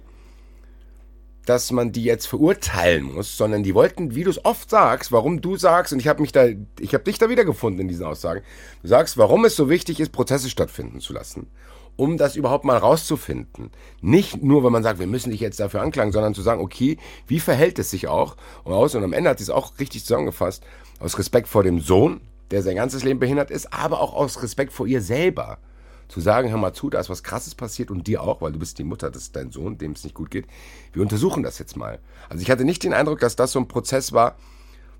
dass 1.48 1.72
man 1.72 1.94
die 1.94 2.04
jetzt 2.04 2.26
verurteilen 2.26 3.04
muss, 3.04 3.38
sondern 3.38 3.64
die 3.64 3.74
wollten, 3.74 4.16
wie 4.16 4.26
du 4.26 4.30
es 4.30 4.44
oft 4.44 4.70
sagst, 4.70 5.14
warum 5.14 5.40
du 5.40 5.56
sagst, 5.56 5.94
und 5.94 6.00
ich 6.00 6.10
habe 6.10 6.22
mich 6.22 6.34
da, 6.34 6.48
ich 6.80 6.94
habe 6.94 7.06
dich 7.06 7.20
da 7.20 7.30
wiedergefunden 7.30 7.80
in 7.82 7.88
diesen 7.88 8.06
Aussagen, 8.06 8.42
du 8.82 8.90
sagst, 8.90 9.18
warum 9.18 9.46
es 9.46 9.56
so 9.56 9.70
wichtig 9.70 10.02
ist, 10.02 10.12
Prozesse 10.12 10.50
stattfinden 10.50 11.00
zu 11.00 11.14
lassen, 11.14 11.48
um 11.96 12.18
das 12.18 12.36
überhaupt 12.36 12.66
mal 12.66 12.76
rauszufinden. 12.76 13.72
Nicht 14.02 14.44
nur, 14.44 14.66
wenn 14.66 14.74
man 14.74 14.84
sagt, 14.84 15.00
wir 15.00 15.08
müssen 15.08 15.32
dich 15.32 15.40
jetzt 15.40 15.62
dafür 15.62 15.82
anklagen, 15.82 16.12
sondern 16.12 16.34
zu 16.34 16.42
sagen, 16.42 16.60
okay, 16.60 16.98
wie 17.28 17.40
verhält 17.40 17.80
es 17.80 17.92
sich 17.92 18.10
auch 18.10 18.36
aus? 18.66 18.94
Und 18.94 19.06
am 19.06 19.14
Ende 19.14 19.30
hat 19.30 19.38
sie 19.38 19.44
es 19.44 19.50
auch 19.50 19.80
richtig 19.80 20.04
zusammengefasst, 20.04 20.66
aus 21.00 21.18
Respekt 21.18 21.48
vor 21.48 21.64
dem 21.64 21.80
Sohn, 21.80 22.20
der 22.52 22.62
sein 22.62 22.76
ganzes 22.76 23.06
Leben 23.06 23.22
behindert 23.22 23.52
ist, 23.52 23.74
aber 23.74 24.02
auch 24.02 24.14
aus 24.14 24.44
Respekt 24.44 24.74
vor 24.74 24.86
ihr 24.86 25.02
selber 25.02 25.60
zu 26.08 26.22
sagen, 26.22 26.50
hör 26.50 26.58
mal 26.58 26.74
zu, 26.74 26.90
da 26.90 27.00
ist 27.00 27.10
was 27.10 27.24
Krasses 27.24 27.56
passiert 27.56 27.92
und 27.92 28.08
dir 28.08 28.22
auch, 28.22 28.42
weil 28.42 28.52
du 28.52 28.60
bist 28.60 28.80
die 28.80 28.84
Mutter, 28.84 29.12
das 29.12 29.24
ist 29.24 29.36
dein 29.36 29.52
Sohn, 29.52 29.78
dem 29.78 29.92
es 29.92 30.04
nicht 30.04 30.16
gut 30.16 30.32
geht. 30.32 30.48
Wir 30.94 31.02
untersuchen 31.02 31.44
das 31.44 31.60
jetzt 31.60 31.76
mal. 31.76 32.00
Also 32.30 32.42
ich 32.42 32.50
hatte 32.50 32.66
nicht 32.66 32.84
den 32.84 32.94
Eindruck, 32.94 33.20
dass 33.20 33.36
das 33.36 33.52
so 33.52 33.60
ein 33.60 33.68
Prozess 33.68 34.14
war, 34.14 34.36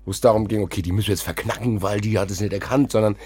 wo 0.04 0.10
es 0.10 0.20
darum 0.20 0.48
ging, 0.48 0.62
okay, 0.62 0.82
die 0.82 0.92
müssen 0.92 1.08
wir 1.08 1.14
jetzt 1.14 1.22
verknacken, 1.22 1.82
weil 1.82 2.00
die 2.00 2.18
hat 2.18 2.30
es 2.30 2.40
nicht 2.40 2.52
erkannt, 2.52 2.92
sondern 2.92 3.16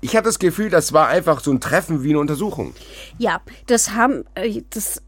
ich 0.00 0.16
hatte 0.16 0.28
das 0.28 0.38
Gefühl, 0.38 0.70
das 0.70 0.92
war 0.92 1.08
einfach 1.08 1.40
so 1.40 1.50
ein 1.50 1.60
Treffen 1.60 2.02
wie 2.02 2.10
eine 2.10 2.20
Untersuchung. 2.20 2.74
Ja, 3.18 3.40
das 3.66 3.90
haben, 3.90 4.24
äh, 4.34 4.62
das, 4.70 5.02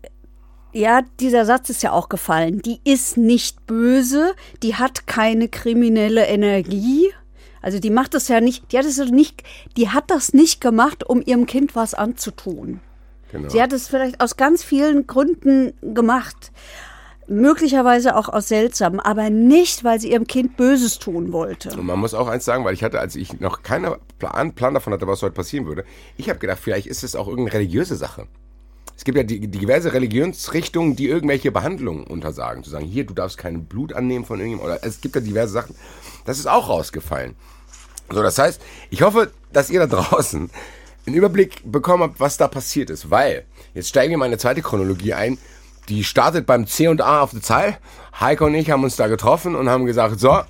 ja, 0.73 1.03
dieser 1.21 1.45
Satz 1.47 1.71
ist 1.71 1.83
ja 1.83 1.93
auch 1.93 2.09
gefallen. 2.09 2.61
Die 2.63 2.81
ist 2.85 3.17
nicht 3.17 3.67
böse, 3.67 4.35
die 4.63 4.75
hat 4.75 5.07
keine 5.07 5.49
kriminelle 5.49 6.27
Energie. 6.27 7.13
Also 7.63 7.79
die 7.79 7.91
macht 7.91 8.15
das 8.15 8.29
ja 8.29 8.41
nicht, 8.41 8.73
die 8.73 8.79
hat 8.79 8.85
ja 8.85 9.05
nicht, 9.07 9.43
die 9.77 9.89
hat 9.89 10.11
das 10.11 10.35
nicht 10.35 10.61
gemacht, 10.61 11.05
um 11.05 11.23
ihrem 11.25 11.47
Kind 11.47 11.75
was 11.75 11.95
anzutun. 11.95 12.81
Genau. 13.31 13.49
Sie 13.49 13.63
hat 13.63 13.73
es 13.73 13.89
vielleicht 13.89 14.21
aus 14.21 14.37
ganz 14.37 14.63
vielen 14.63 15.07
Gründen 15.07 15.73
gemacht. 15.95 16.53
Möglicherweise 17.29 18.17
auch 18.17 18.29
aus 18.29 18.49
seltsamen, 18.49 19.01
aber 19.01 19.31
nicht, 19.31 19.85
weil 19.85 20.01
sie 20.01 20.11
ihrem 20.11 20.27
Kind 20.27 20.57
Böses 20.57 20.99
tun 20.99 21.33
wollte. 21.33 21.71
Und 21.71 21.87
man 21.87 21.99
muss 21.99 22.15
auch 22.15 22.27
eins 22.27 22.45
sagen, 22.45 22.65
weil 22.65 22.75
ich 22.75 22.83
hatte, 22.83 22.99
als 23.01 23.15
ich 23.17 23.41
noch 23.41 23.63
keinen 23.63 23.95
Plan, 24.19 24.53
Plan 24.53 24.75
davon 24.75 24.93
hatte, 24.93 25.07
was 25.07 25.23
heute 25.23 25.33
passieren 25.33 25.67
würde, 25.67 25.85
ich 26.17 26.29
habe 26.29 26.41
gedacht, 26.41 26.59
vielleicht 26.61 26.89
ist 26.89 27.05
es 27.05 27.17
auch 27.17 27.29
irgendeine 27.29 27.55
religiöse 27.55 27.97
Sache. 27.97 28.27
Es 28.97 29.05
gibt 29.05 29.17
ja 29.17 29.25
die, 29.25 29.41
die 29.41 29.49
diverse 29.49 29.93
Religionsrichtungen, 29.95 30.95
die 30.95 31.09
irgendwelche 31.09 31.51
Behandlungen 31.51 32.05
untersagen. 32.05 32.63
Zu 32.63 32.71
sagen, 32.71 32.85
hier, 32.85 33.05
du 33.05 33.15
darfst 33.15 33.39
kein 33.39 33.65
Blut 33.65 33.93
annehmen 33.93 34.25
von 34.25 34.39
irgendjemandem. 34.39 34.77
Oder 34.77 34.87
es 34.87 35.01
gibt 35.01 35.15
ja 35.15 35.21
diverse 35.21 35.53
Sachen. 35.53 35.75
Das 36.25 36.39
ist 36.39 36.47
auch 36.47 36.69
rausgefallen. 36.69 37.37
So, 38.11 38.23
das 38.23 38.39
heißt, 38.39 38.61
ich 38.91 39.03
hoffe, 39.03 39.33
dass 39.53 39.71
ihr 39.71 39.81
da 39.81 39.87
draußen 39.87 40.51
einen 41.07 41.17
Überblick 41.17 41.61
bekommen 41.65 42.05
habe, 42.05 42.15
was 42.19 42.37
da 42.37 42.49
passiert 42.49 42.91
ist. 42.91 43.11
Weil, 43.11 43.45
jetzt 43.75 43.89
steigen 43.89 44.11
wir 44.11 44.19
mal 44.19 44.27
in 44.27 44.33
eine 44.33 44.39
zweite 44.39 44.63
Chronologie 44.63 45.15
ein. 45.15 45.39
Die 45.89 46.05
startet 46.05 46.47
beim 46.47 46.67
C 46.67 46.89
und 46.89 47.01
A 47.01 47.21
auf 47.21 47.33
der 47.33 47.43
Zahl. 47.43 47.79
Heiko 48.21 48.47
und 48.47 48.55
ich 48.55 48.71
haben 48.71 48.85
uns 48.85 48.97
da 48.97 49.09
getroffen 49.09 49.57
und 49.57 49.69
haben 49.69 49.85
gesagt, 49.85 50.21
so, 50.21 50.43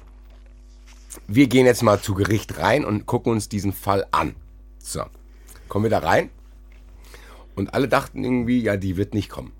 wir 1.27 1.47
gehen 1.47 1.67
jetzt 1.67 1.83
mal 1.83 2.01
zu 2.01 2.15
Gericht 2.15 2.59
rein 2.59 2.85
und 2.85 3.07
gucken 3.07 3.33
uns 3.33 3.49
diesen 3.49 3.73
Fall 3.73 4.07
an. 4.11 4.35
So, 4.79 5.05
kommen 5.69 5.85
wir 5.85 5.91
da 5.91 6.01
rein. 6.01 6.31
Und 7.55 7.75
alle 7.75 7.89
dachten 7.89 8.25
irgendwie, 8.25 8.61
ja, 8.61 8.77
die 8.77 8.97
wird 8.97 9.15
nicht 9.15 9.31
kommen. 9.31 9.53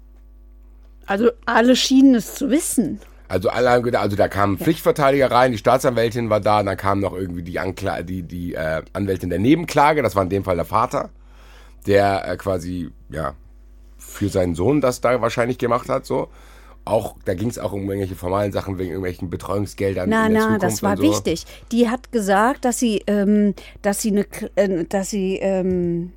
Also 1.07 1.31
alle 1.47 1.77
schienen 1.77 2.15
es 2.15 2.35
zu 2.35 2.51
wissen. 2.51 3.01
Also 3.33 3.49
alle 3.49 3.71
haben 3.71 3.83
gedacht, 3.83 4.03
also 4.03 4.15
da 4.15 4.29
kam 4.29 4.53
ein 4.53 4.59
Pflichtverteidiger 4.59 5.31
rein, 5.31 5.53
die 5.53 5.59
Staatsanwältin 5.59 6.29
war 6.29 6.41
da, 6.41 6.63
dann 6.63 6.77
kam 6.77 7.01
noch 7.01 7.15
irgendwie 7.15 7.43
die, 7.43 7.59
Ankla 7.59 8.03
die, 8.03 8.23
die 8.25 8.53
äh, 8.53 8.83
Anwältin 8.93 9.31
der 9.31 9.39
Nebenklage, 9.39 10.03
das 10.03 10.15
war 10.15 10.23
in 10.23 10.29
dem 10.29 10.45
Fall 10.45 10.57
der 10.57 10.67
Vater, 10.67 11.09
der 11.87 12.29
äh, 12.29 12.37
quasi, 12.37 12.91
ja, 13.09 13.33
für 13.97 14.29
seinen 14.29 14.55
Sohn 14.55 14.83
das 14.83 15.01
da 15.01 15.19
wahrscheinlich 15.23 15.57
gemacht 15.57 15.89
hat, 15.89 16.05
so. 16.05 16.29
Auch, 16.85 17.17
da 17.25 17.33
ging 17.33 17.49
es 17.49 17.59
auch 17.59 17.73
um 17.73 17.89
irgendwelche 17.89 18.17
formalen 18.17 18.53
Sachen 18.53 18.77
wegen 18.77 18.91
irgendwelchen 18.91 19.31
Betreuungsgeldern. 19.31 20.11
Na, 20.11 20.27
in 20.27 20.35
der 20.35 20.43
na, 20.43 20.47
Zukunft 20.49 20.65
das 20.65 20.83
war 20.83 20.91
und 20.91 20.97
so. 20.99 21.03
wichtig. 21.05 21.47
Die 21.71 21.89
hat 21.89 22.13
gesagt, 22.13 22.67
dass 22.67 22.81
sie, 22.81 23.03
ähm, 23.07 23.55
dass 23.81 24.03
sie, 24.03 24.11
eine, 24.11 24.27
äh, 24.57 24.85
dass 24.85 25.09
sie, 25.09 25.37
ähm, 25.37 26.13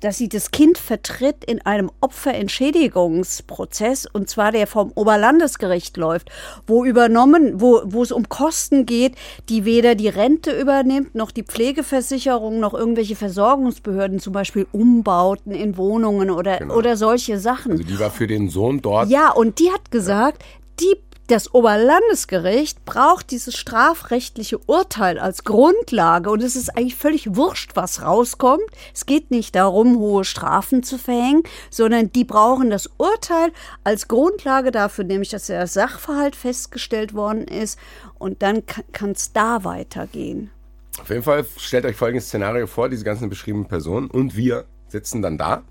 dass 0.00 0.18
sie 0.18 0.28
das 0.28 0.50
Kind 0.50 0.78
vertritt 0.78 1.44
in 1.44 1.64
einem 1.64 1.90
Opferentschädigungsprozess 2.00 4.06
und 4.06 4.28
zwar 4.28 4.52
der 4.52 4.66
vom 4.66 4.92
Oberlandesgericht 4.94 5.96
läuft, 5.96 6.30
wo 6.66 6.84
übernommen, 6.84 7.60
wo, 7.60 7.82
wo 7.84 8.02
es 8.02 8.12
um 8.12 8.28
Kosten 8.28 8.86
geht, 8.86 9.14
die 9.48 9.64
weder 9.64 9.94
die 9.94 10.08
Rente 10.08 10.58
übernimmt, 10.58 11.14
noch 11.14 11.30
die 11.30 11.42
Pflegeversicherung, 11.42 12.60
noch 12.60 12.74
irgendwelche 12.74 13.16
Versorgungsbehörden, 13.16 14.20
zum 14.20 14.32
Beispiel 14.32 14.66
Umbauten 14.72 15.52
in 15.52 15.76
Wohnungen 15.76 16.30
oder, 16.30 16.74
oder 16.74 16.96
solche 16.96 17.38
Sachen. 17.38 17.72
Also 17.72 17.84
die 17.84 17.98
war 17.98 18.10
für 18.10 18.26
den 18.26 18.48
Sohn 18.48 18.82
dort. 18.82 19.08
Ja, 19.08 19.30
und 19.30 19.58
die 19.58 19.70
hat 19.70 19.90
gesagt, 19.90 20.44
die, 20.80 20.96
das 21.28 21.54
Oberlandesgericht 21.54 22.84
braucht 22.84 23.30
dieses 23.30 23.56
strafrechtliche 23.56 24.58
Urteil 24.58 25.18
als 25.18 25.44
Grundlage. 25.44 26.30
Und 26.30 26.42
es 26.42 26.56
ist 26.56 26.70
eigentlich 26.70 26.96
völlig 26.96 27.36
wurscht, 27.36 27.72
was 27.74 28.02
rauskommt. 28.02 28.64
Es 28.94 29.06
geht 29.06 29.30
nicht 29.30 29.54
darum, 29.54 29.98
hohe 29.98 30.24
Strafen 30.24 30.82
zu 30.82 30.98
verhängen, 30.98 31.42
sondern 31.70 32.10
die 32.10 32.24
brauchen 32.24 32.70
das 32.70 32.88
Urteil 32.96 33.52
als 33.84 34.08
Grundlage 34.08 34.70
dafür, 34.70 35.04
nämlich 35.04 35.28
dass 35.28 35.46
der 35.46 35.66
Sachverhalt 35.66 36.34
festgestellt 36.34 37.12
worden 37.12 37.46
ist. 37.46 37.78
Und 38.18 38.42
dann 38.42 38.62
kann 38.92 39.10
es 39.10 39.32
da 39.32 39.64
weitergehen. 39.64 40.50
Auf 40.98 41.10
jeden 41.10 41.22
Fall 41.22 41.44
stellt 41.58 41.84
euch 41.84 41.96
folgendes 41.96 42.26
Szenario 42.26 42.66
vor, 42.66 42.88
diese 42.88 43.04
ganzen 43.04 43.28
beschriebenen 43.28 43.68
Personen 43.68 44.10
und 44.10 44.34
wir 44.34 44.64
sitzen 44.88 45.22
dann 45.22 45.38
da 45.38 45.62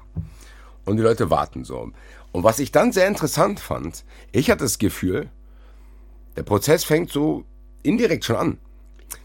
und 0.85 0.97
die 0.97 1.03
Leute 1.03 1.29
warten 1.29 1.65
so. 1.65 1.91
Und 2.31 2.43
was 2.43 2.59
ich 2.59 2.71
dann 2.71 2.91
sehr 2.91 3.07
interessant 3.07 3.59
fand, 3.59 4.05
ich 4.31 4.49
hatte 4.49 4.63
das 4.63 4.77
Gefühl, 4.77 5.29
der 6.37 6.43
Prozess 6.43 6.83
fängt 6.83 7.11
so 7.11 7.43
indirekt 7.81 8.23
schon 8.23 8.35
an. 8.35 8.57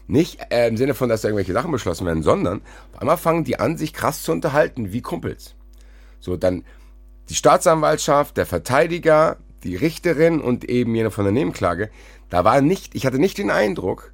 Nicht 0.07 0.39
äh, 0.49 0.67
im 0.67 0.77
Sinne 0.77 0.95
von, 0.95 1.09
dass 1.09 1.21
da 1.21 1.27
irgendwelche 1.27 1.53
Sachen 1.53 1.71
beschlossen 1.71 2.07
werden, 2.07 2.23
sondern 2.23 2.61
auf 2.91 3.01
einmal 3.01 3.17
fangen 3.17 3.43
die 3.43 3.59
an, 3.59 3.77
sich 3.77 3.93
krass 3.93 4.23
zu 4.23 4.31
unterhalten, 4.31 4.91
wie 4.91 5.01
Kumpels. 5.01 5.55
So, 6.19 6.37
dann 6.37 6.63
die 7.29 7.35
Staatsanwaltschaft, 7.35 8.35
der 8.35 8.47
Verteidiger, 8.47 9.37
die 9.63 9.75
Richterin 9.75 10.41
und 10.41 10.65
eben 10.65 10.95
jene 10.95 11.11
von 11.11 11.23
der 11.23 11.31
Nebenklage. 11.31 11.89
Da 12.29 12.43
war 12.43 12.61
nicht, 12.61 12.95
ich 12.95 13.05
hatte 13.05 13.19
nicht 13.19 13.37
den 13.37 13.51
Eindruck, 13.51 14.11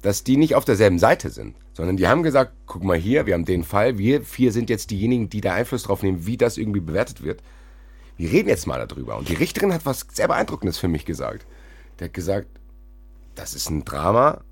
dass 0.00 0.22
die 0.22 0.36
nicht 0.36 0.54
auf 0.54 0.64
derselben 0.64 1.00
Seite 1.00 1.30
sind, 1.30 1.56
sondern 1.74 1.96
die 1.96 2.06
haben 2.06 2.22
gesagt, 2.22 2.52
guck 2.66 2.84
mal 2.84 2.96
hier, 2.96 3.26
wir 3.26 3.34
haben 3.34 3.44
den 3.44 3.64
Fall, 3.64 3.98
wir 3.98 4.22
vier 4.22 4.52
sind 4.52 4.70
jetzt 4.70 4.92
diejenigen, 4.92 5.28
die 5.28 5.40
da 5.40 5.54
Einfluss 5.54 5.82
drauf 5.82 6.04
nehmen, 6.04 6.24
wie 6.24 6.36
das 6.36 6.56
irgendwie 6.56 6.80
bewertet 6.80 7.24
wird. 7.24 7.42
Wir 8.16 8.30
reden 8.30 8.48
jetzt 8.48 8.68
mal 8.68 8.86
darüber. 8.86 9.18
Und 9.18 9.28
die 9.28 9.34
Richterin 9.34 9.74
hat 9.74 9.84
was 9.84 10.06
sehr 10.12 10.28
Beeindruckendes 10.28 10.78
für 10.78 10.88
mich 10.88 11.04
gesagt. 11.04 11.44
Der 11.98 12.06
hat 12.06 12.14
gesagt, 12.14 12.48
das 13.34 13.54
ist 13.54 13.70
ein 13.70 13.84
Drama. 13.84 14.42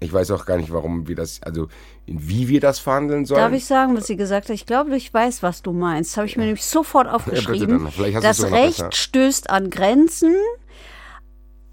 Ich 0.00 0.12
weiß 0.12 0.30
auch 0.32 0.44
gar 0.44 0.58
nicht, 0.58 0.70
warum 0.70 1.08
wir 1.08 1.16
das, 1.16 1.42
also 1.42 1.68
wie 2.06 2.48
wir 2.48 2.60
das 2.60 2.78
verhandeln 2.78 3.24
sollen. 3.24 3.40
Darf 3.40 3.52
ich 3.52 3.64
sagen, 3.64 3.96
was 3.96 4.06
sie 4.06 4.16
gesagt 4.16 4.48
hat? 4.48 4.54
Ich 4.54 4.66
glaube, 4.66 4.94
ich 4.94 5.12
weiß, 5.12 5.42
was 5.42 5.62
du 5.62 5.72
meinst. 5.72 6.12
Das 6.12 6.16
habe 6.18 6.26
ich 6.26 6.36
mir 6.36 6.44
nämlich 6.44 6.64
sofort 6.64 7.08
aufgeschrieben. 7.08 7.86
es 7.86 8.20
das 8.20 8.44
Recht 8.44 8.78
besser. 8.78 8.92
stößt 8.92 9.48
an 9.48 9.70
Grenzen. 9.70 10.34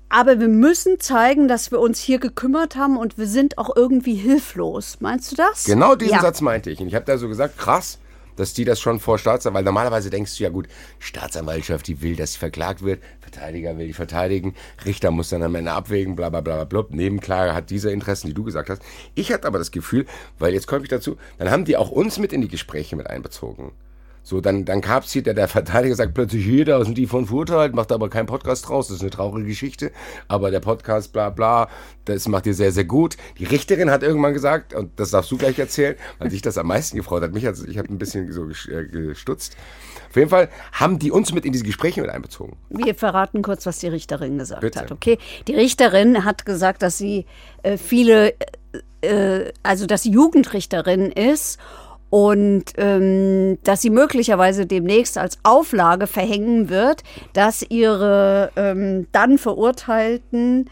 Aber 0.08 0.40
wir 0.40 0.48
müssen 0.48 1.00
zeigen, 1.00 1.48
dass 1.48 1.72
wir 1.72 1.80
uns 1.80 2.00
hier 2.00 2.20
gekümmert 2.20 2.76
haben 2.76 2.98
und 2.98 3.18
wir 3.18 3.26
sind 3.26 3.58
auch 3.58 3.76
irgendwie 3.76 4.14
hilflos. 4.14 4.98
Meinst 5.00 5.32
du 5.32 5.36
das? 5.36 5.66
Genau 5.66 5.96
diesen 5.96 6.14
ja. 6.14 6.22
Satz 6.22 6.40
meinte 6.40 6.70
ich. 6.70 6.80
Und 6.80 6.88
ich 6.88 6.96
habe 6.96 7.06
da 7.06 7.18
so 7.18 7.28
gesagt, 7.28 7.58
krass, 7.58 7.98
dass 8.36 8.54
die 8.54 8.66
das 8.66 8.80
schon 8.80 9.00
vor 9.00 9.18
Staatsanwalt, 9.18 9.54
weil 9.54 9.64
normalerweise 9.64 10.10
denkst 10.10 10.38
du 10.38 10.44
ja 10.44 10.50
gut, 10.50 10.68
Staatsanwaltschaft, 11.00 11.88
die 11.88 12.02
will, 12.02 12.16
dass 12.16 12.34
sie 12.34 12.40
verklagt 12.40 12.84
wird, 12.84 13.02
Verteidiger 13.20 13.78
will 13.78 13.88
die 13.88 13.94
verteidigen, 13.94 14.56
Richter 14.86 15.12
muss 15.12 15.30
dann 15.30 15.44
am 15.44 15.56
Ende 15.56 15.72
abwägen, 15.72 16.16
bla 16.16 16.30
bla 16.30 16.42
bla 16.42 16.64
bla, 16.64 16.82
bla. 16.82 16.86
Nebenklage 16.90 17.54
hat 17.54 17.70
diese 17.70 17.92
Interessen, 17.92 18.28
die 18.28 18.34
du 18.34 18.44
gesagt 18.44 18.70
hast. 18.70 18.82
Ich 19.16 19.32
hatte 19.32 19.48
aber 19.48 19.58
das 19.58 19.72
Gefühl, 19.72 20.06
weil 20.40 20.54
jetzt 20.54 20.68
komme 20.68 20.84
ich 20.84 20.90
dazu, 20.90 21.18
dann 21.38 21.52
haben 21.52 21.66
die 21.66 21.78
auch 21.78 21.90
uns 21.90 22.20
mit 22.20 22.34
in 22.34 22.42
die 22.42 22.48
Gespräche 22.48 22.96
mit 22.96 23.08
einbezogen. 23.08 23.72
So, 24.26 24.40
dann, 24.40 24.64
dann 24.64 24.82
hier, 25.06 25.22
der, 25.22 25.34
der 25.34 25.50
Verteidiger 25.50 25.96
sagt 25.96 26.14
plötzlich, 26.14 26.46
hier, 26.46 26.64
da 26.64 26.84
sind 26.86 26.98
die 26.98 27.08
von 27.08 27.26
verurteilt, 27.26 27.76
macht 27.76 27.92
aber 27.92 28.10
keinen 28.10 28.26
Podcast 28.26 28.70
draus, 28.70 28.88
das 28.88 28.98
ist 28.98 29.02
eine 29.02 29.10
traurige 29.10 29.48
Geschichte, 29.48 29.92
aber 30.30 30.50
der 30.50 30.62
Podcast, 30.62 31.12
bla 31.12 31.30
bla, 31.30 31.68
das 32.06 32.30
macht 32.30 32.46
ihr 32.46 32.54
sehr, 32.54 32.72
sehr 32.72 32.86
gut. 32.86 33.18
Die 33.38 33.44
Richterin 33.44 33.92
hat 33.92 34.02
irgendwann 34.02 34.34
gesagt, 34.34 34.74
und 34.74 34.98
das 34.98 35.12
darfst 35.12 35.30
du 35.30 35.38
gleich 35.38 35.60
erzählen, 35.60 35.96
weil 36.20 36.32
sich 36.32 36.42
das 36.42 36.58
am 36.58 36.68
meisten 36.68 36.96
gefreut 36.96 37.22
hat, 37.22 37.34
mich 37.34 37.46
hat, 37.46 37.58
ich 37.68 37.78
habe 37.78 37.90
ein 37.90 37.98
bisschen 37.98 38.32
so 38.32 38.48
äh, 38.72 38.86
gestutzt. 38.86 39.58
Auf 40.10 40.16
jeden 40.16 40.30
Fall 40.30 40.48
haben 40.72 41.00
die 41.00 41.12
uns 41.12 41.34
mit 41.34 41.44
in 41.44 41.52
diese 41.52 41.66
Gespräche 41.66 42.00
mit 42.00 42.10
einbezogen. 42.10 42.56
Wir 42.70 42.96
verraten 42.96 43.42
kurz, 43.42 43.66
was 43.66 43.80
die 43.80 43.88
Richterin 43.88 44.38
gesagt 44.38 44.62
Bitte. 44.62 44.80
hat, 44.80 44.92
okay? 44.92 45.18
Die 45.50 45.56
Richterin 45.56 46.24
hat 46.24 46.46
gesagt, 46.46 46.82
dass 46.82 46.98
sie 46.98 47.26
äh, 47.64 47.78
viele, 47.78 48.36
äh, 49.02 49.52
also 49.64 49.86
dass 49.86 50.04
sie 50.04 50.12
Jugendrichterin 50.12 51.12
ist 51.12 51.60
und 52.14 52.66
ähm, 52.78 53.58
dass 53.64 53.82
sie 53.82 53.90
möglicherweise 53.90 54.68
demnächst 54.68 55.18
als 55.18 55.40
Auflage 55.42 56.06
verhängen 56.06 56.70
wird, 56.70 57.02
dass 57.34 57.64
ihre 57.68 58.52
ähm, 58.56 59.08
dann 59.12 59.40
Verurteilten 59.40 60.70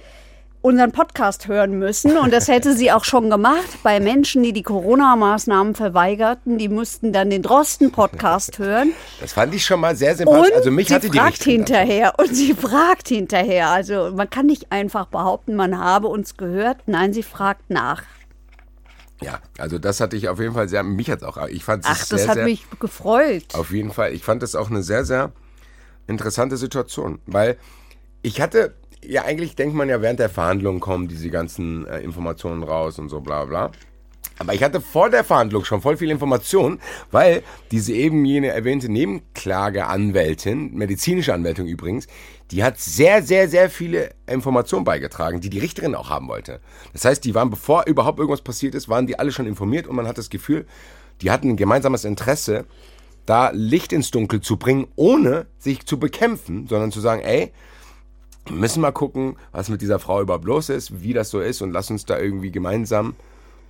unseren 0.61 0.91
Podcast 0.91 1.47
hören 1.47 1.79
müssen. 1.79 2.15
Und 2.19 2.31
das 2.31 2.47
hätte 2.47 2.75
sie 2.75 2.91
auch 2.91 3.05
schon 3.05 3.31
gemacht 3.31 3.79
bei 3.81 3.99
Menschen, 3.99 4.43
die 4.43 4.53
die 4.53 4.61
Corona-Maßnahmen 4.61 5.73
verweigerten. 5.73 6.59
Die 6.59 6.69
mussten 6.69 7.11
dann 7.11 7.31
den 7.31 7.41
Drosten-Podcast 7.41 8.59
hören. 8.59 8.93
Das 9.19 9.33
fand 9.33 9.55
ich 9.55 9.65
schon 9.65 9.79
mal 9.79 9.95
sehr 9.95 10.15
sympathisch. 10.15 10.51
Und 10.51 10.57
also 10.57 10.69
mich 10.69 10.89
sie 10.89 10.93
hatte 10.93 11.09
die 11.09 11.17
fragt 11.17 11.39
Richterin 11.39 11.61
dazu. 11.61 11.73
hinterher 11.73 12.13
und 12.19 12.35
sie 12.35 12.53
fragt 12.53 13.07
hinterher. 13.07 13.69
Also 13.69 14.11
man 14.15 14.29
kann 14.29 14.45
nicht 14.45 14.71
einfach 14.71 15.07
behaupten, 15.07 15.55
man 15.55 15.79
habe 15.79 16.07
uns 16.07 16.37
gehört. 16.37 16.77
Nein, 16.85 17.13
sie 17.13 17.23
fragt 17.23 17.71
nach. 17.71 18.03
Ja, 19.21 19.39
also 19.57 19.77
das 19.77 19.99
hatte 19.99 20.15
ich 20.17 20.29
auf 20.29 20.39
jeden 20.39 20.53
Fall 20.53 20.67
sehr, 20.67 20.83
mich 20.83 21.09
hat's 21.09 21.23
auch, 21.23 21.37
ich 21.47 21.63
fand 21.63 21.83
es 21.83 21.91
Ach, 21.91 22.05
sehr, 22.05 22.17
das 22.17 22.27
hat 22.27 22.35
sehr, 22.35 22.45
mich 22.45 22.65
gefreut. 22.79 23.45
Auf 23.53 23.71
jeden 23.71 23.91
Fall. 23.91 24.13
Ich 24.13 24.23
fand 24.23 24.41
das 24.41 24.55
auch 24.55 24.69
eine 24.69 24.81
sehr, 24.83 25.05
sehr 25.05 25.31
interessante 26.07 26.57
Situation, 26.57 27.19
weil 27.27 27.57
ich 28.23 28.41
hatte, 28.41 28.75
ja 29.03 29.23
eigentlich 29.23 29.55
denkt 29.55 29.75
man 29.75 29.89
ja 29.89 30.01
während 30.01 30.19
der 30.19 30.29
Verhandlungen 30.29 30.79
kommen 30.79 31.07
diese 31.07 31.29
ganzen 31.29 31.85
äh, 31.87 31.99
Informationen 31.99 32.63
raus 32.63 32.99
und 32.99 33.09
so 33.09 33.21
bla 33.21 33.45
bla. 33.45 33.71
Aber 34.41 34.55
ich 34.55 34.63
hatte 34.63 34.81
vor 34.81 35.11
der 35.11 35.23
Verhandlung 35.23 35.65
schon 35.65 35.81
voll 35.81 35.97
viel 35.97 36.09
Information, 36.09 36.79
weil 37.11 37.43
diese 37.69 37.93
eben 37.93 38.25
jene 38.25 38.47
erwähnte 38.47 38.91
Nebenklageanwältin, 38.91 40.73
medizinische 40.73 41.35
Anwältin 41.35 41.67
übrigens, 41.67 42.07
die 42.49 42.63
hat 42.63 42.79
sehr, 42.79 43.21
sehr, 43.21 43.47
sehr 43.47 43.69
viele 43.69 44.15
Informationen 44.25 44.83
beigetragen, 44.83 45.41
die 45.41 45.51
die 45.51 45.59
Richterin 45.59 45.93
auch 45.93 46.09
haben 46.09 46.27
wollte. 46.27 46.59
Das 46.91 47.05
heißt, 47.05 47.23
die 47.23 47.35
waren, 47.35 47.51
bevor 47.51 47.85
überhaupt 47.85 48.17
irgendwas 48.17 48.41
passiert 48.41 48.73
ist, 48.73 48.89
waren 48.89 49.05
die 49.05 49.19
alle 49.19 49.31
schon 49.31 49.45
informiert 49.45 49.85
und 49.85 49.95
man 49.95 50.07
hat 50.07 50.17
das 50.17 50.31
Gefühl, 50.31 50.65
die 51.21 51.29
hatten 51.29 51.49
ein 51.49 51.55
gemeinsames 51.55 52.03
Interesse, 52.03 52.65
da 53.27 53.51
Licht 53.53 53.93
ins 53.93 54.09
Dunkel 54.09 54.41
zu 54.41 54.57
bringen, 54.57 54.87
ohne 54.95 55.45
sich 55.59 55.85
zu 55.85 55.99
bekämpfen, 55.99 56.65
sondern 56.67 56.91
zu 56.91 56.99
sagen, 56.99 57.21
ey, 57.21 57.51
wir 58.47 58.55
müssen 58.55 58.81
mal 58.81 58.91
gucken, 58.91 59.35
was 59.51 59.69
mit 59.69 59.83
dieser 59.83 59.99
Frau 59.99 60.19
überhaupt 60.19 60.45
los 60.45 60.69
ist, 60.69 61.03
wie 61.03 61.13
das 61.13 61.29
so 61.29 61.39
ist 61.41 61.61
und 61.61 61.69
lass 61.69 61.91
uns 61.91 62.05
da 62.05 62.17
irgendwie 62.17 62.49
gemeinsam 62.49 63.13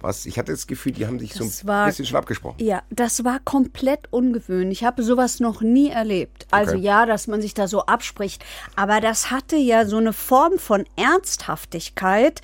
was. 0.04 0.26
Ich 0.26 0.38
hatte 0.40 0.52
das 0.52 0.68
Gefühl, 0.68 0.92
die 0.92 1.06
haben 1.08 1.20
sich 1.20 1.34
so 1.34 1.44
Das 1.44 1.64
ein 1.64 1.68
war- 1.68 1.86
bisschen 1.88 2.06
schon 2.06 2.18
abgesprochen. 2.18 2.56
Ja, 2.64 2.82
das 2.90 3.24
war 3.24 3.40
komplett 3.40 4.12
ungewöhnlich. 4.12 4.80
Ich 4.82 4.86
habe 4.86 5.04
sowas 5.04 5.40
noch 5.40 5.62
nie 5.62 5.90
erlebt. 5.90 6.48
Also 6.52 6.74
Okay. 6.74 6.82
ja, 6.84 7.06
dass 7.06 7.28
man 7.28 7.42
sich 7.42 7.54
da 7.54 7.68
so 7.68 7.82
abspricht. 7.86 8.44
Aber 8.76 9.02
das 9.02 9.32
hatte 9.32 9.56
ja 9.56 9.86
so 9.86 9.98
eine 9.98 10.14
Form 10.14 10.58
von 10.60 10.86
Ernsthaftigkeit, 10.96 12.42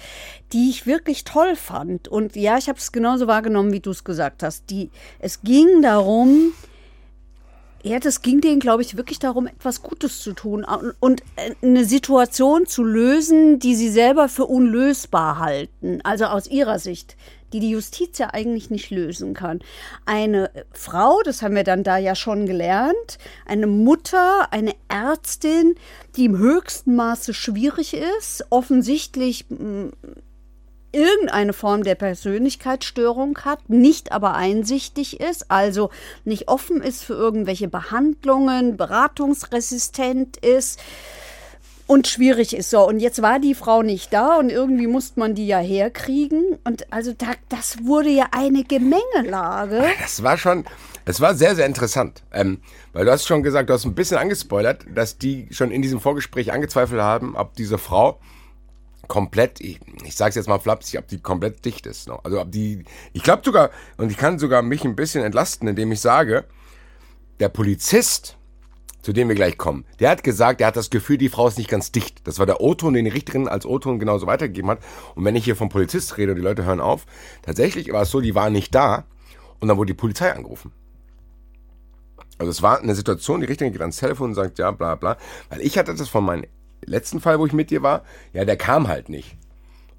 die 0.53 0.69
ich 0.69 0.85
wirklich 0.85 1.23
toll 1.23 1.55
fand. 1.55 2.07
Und 2.07 2.35
ja, 2.35 2.57
ich 2.57 2.67
habe 2.69 2.79
es 2.79 2.91
genauso 2.91 3.27
wahrgenommen, 3.27 3.71
wie 3.73 3.79
du 3.79 3.91
es 3.91 4.03
gesagt 4.03 4.43
hast. 4.43 4.69
Die, 4.69 4.89
es 5.19 5.41
ging 5.41 5.81
darum, 5.81 6.53
ja, 7.83 7.99
das 7.99 8.21
ging 8.21 8.41
denen, 8.41 8.59
glaube 8.59 8.81
ich, 8.81 8.97
wirklich 8.97 9.19
darum, 9.19 9.47
etwas 9.47 9.81
Gutes 9.81 10.21
zu 10.21 10.33
tun 10.33 10.65
und- 10.65 10.93
und 10.99 11.21
äh, 11.37 11.53
eine 11.61 11.85
Situation 11.85 12.65
zu 12.65 12.83
lösen, 12.83 13.59
die 13.59 13.75
sie 13.75 13.89
selber 13.89 14.27
für 14.29 14.45
unlösbar 14.45 15.39
halten. 15.39 16.01
Also 16.03 16.25
aus 16.25 16.47
ihrer 16.47 16.79
Sicht 16.79 17.15
die 17.53 17.59
die 17.59 17.69
Justiz 17.69 18.17
ja 18.17 18.33
eigentlich 18.33 18.69
nicht 18.69 18.89
lösen 18.89 19.33
kann. 19.33 19.59
Eine 20.05 20.51
Frau, 20.71 21.21
das 21.23 21.41
haben 21.41 21.55
wir 21.55 21.63
dann 21.63 21.83
da 21.83 21.97
ja 21.97 22.15
schon 22.15 22.45
gelernt, 22.45 23.17
eine 23.45 23.67
Mutter, 23.67 24.51
eine 24.51 24.73
Ärztin, 24.89 25.75
die 26.15 26.25
im 26.25 26.37
höchsten 26.37 26.95
Maße 26.95 27.33
schwierig 27.33 27.93
ist, 27.93 28.45
offensichtlich 28.49 29.45
mh, 29.49 29.91
irgendeine 30.91 31.53
Form 31.53 31.83
der 31.83 31.95
Persönlichkeitsstörung 31.95 33.37
hat, 33.39 33.69
nicht 33.69 34.11
aber 34.11 34.33
einsichtig 34.33 35.19
ist, 35.19 35.51
also 35.51 35.89
nicht 36.25 36.47
offen 36.47 36.81
ist 36.81 37.03
für 37.03 37.13
irgendwelche 37.13 37.67
Behandlungen, 37.67 38.77
beratungsresistent 38.77 40.37
ist 40.37 40.79
und 41.87 42.07
schwierig 42.07 42.55
ist. 42.55 42.69
So, 42.69 42.87
und 42.87 42.99
jetzt 42.99 43.21
war 43.21 43.39
die 43.39 43.55
Frau 43.55 43.81
nicht 43.81 44.13
da 44.13 44.37
und 44.37 44.49
irgendwie 44.49 44.87
musste 44.87 45.19
man 45.19 45.33
die 45.33 45.47
ja 45.47 45.59
herkriegen. 45.59 46.57
Und 46.63 46.91
also 46.91 47.13
da, 47.13 47.27
das 47.49 47.83
wurde 47.83 48.09
ja 48.09 48.27
eine 48.31 48.63
Gemengelage. 48.63 49.83
Das 49.99 50.23
war 50.23 50.37
schon, 50.37 50.65
es 51.05 51.21
war 51.21 51.35
sehr, 51.35 51.55
sehr 51.55 51.65
interessant. 51.65 52.23
Ähm, 52.31 52.59
weil 52.93 53.05
du 53.05 53.11
hast 53.11 53.25
schon 53.25 53.43
gesagt, 53.43 53.69
du 53.69 53.73
hast 53.73 53.85
ein 53.85 53.95
bisschen 53.95 54.17
angespoilert, 54.17 54.85
dass 54.93 55.17
die 55.17 55.47
schon 55.51 55.71
in 55.71 55.81
diesem 55.81 55.99
Vorgespräch 55.99 56.51
angezweifelt 56.51 57.01
haben, 57.01 57.35
ob 57.35 57.55
diese 57.55 57.77
Frau 57.77 58.19
komplett, 59.07 59.61
ich, 59.61 59.79
ich 60.03 60.15
sag's 60.15 60.35
jetzt 60.35 60.47
mal 60.47 60.59
flapsig, 60.59 60.99
ob 60.99 61.07
die 61.07 61.19
komplett 61.19 61.63
dicht 61.65 61.85
ist. 61.85 62.07
Ne? 62.07 62.17
Also 62.23 62.41
ob 62.41 62.51
die, 62.51 62.83
ich 63.13 63.23
glaube 63.23 63.41
sogar, 63.45 63.69
und 63.97 64.11
ich 64.11 64.17
kann 64.17 64.39
sogar 64.39 64.61
mich 64.61 64.83
ein 64.83 64.95
bisschen 64.95 65.23
entlasten, 65.23 65.67
indem 65.67 65.91
ich 65.91 66.01
sage, 66.01 66.45
der 67.39 67.49
Polizist, 67.49 68.36
zu 69.01 69.13
dem 69.13 69.29
wir 69.29 69.35
gleich 69.35 69.57
kommen, 69.57 69.85
der 69.99 70.09
hat 70.09 70.23
gesagt, 70.23 70.61
er 70.61 70.67
hat 70.67 70.75
das 70.75 70.89
Gefühl, 70.89 71.17
die 71.17 71.29
Frau 71.29 71.47
ist 71.47 71.57
nicht 71.57 71.69
ganz 71.69 71.91
dicht. 71.91 72.27
Das 72.27 72.39
war 72.39 72.45
der 72.45 72.61
O-Ton, 72.61 72.93
den 72.93 73.05
die 73.05 73.11
Richterin 73.11 73.47
als 73.47 73.65
O-Ton 73.65 73.99
genauso 73.99 74.27
weitergegeben 74.27 74.69
hat. 74.71 74.79
Und 75.15 75.23
wenn 75.23 75.35
ich 75.35 75.45
hier 75.45 75.55
vom 75.55 75.69
Polizist 75.69 76.17
rede 76.17 76.31
und 76.31 76.37
die 76.37 76.43
Leute 76.43 76.65
hören 76.65 76.81
auf, 76.81 77.05
tatsächlich 77.41 77.91
war 77.93 78.03
es 78.03 78.11
so, 78.11 78.21
die 78.21 78.35
waren 78.35 78.53
nicht 78.53 78.73
da 78.75 79.05
und 79.59 79.67
dann 79.67 79.77
wurde 79.77 79.93
die 79.93 79.97
Polizei 79.97 80.31
angerufen. 80.31 80.71
Also 82.37 82.51
es 82.51 82.61
war 82.61 82.79
eine 82.79 82.95
Situation, 82.95 83.41
die 83.41 83.47
Richterin 83.47 83.71
geht 83.71 83.81
ans 83.81 83.97
Telefon 83.97 84.29
und 84.29 84.35
sagt, 84.35 84.59
ja, 84.59 84.71
bla 84.71 84.95
bla. 84.95 85.17
Weil 85.49 85.61
ich 85.61 85.77
hatte 85.77 85.95
das 85.95 86.09
von 86.09 86.23
meinen 86.23 86.45
letzten 86.85 87.19
Fall, 87.19 87.39
wo 87.39 87.45
ich 87.45 87.53
mit 87.53 87.71
dir 87.71 87.81
war, 87.81 88.03
ja, 88.33 88.45
der 88.45 88.57
kam 88.57 88.87
halt 88.87 89.09
nicht. 89.09 89.37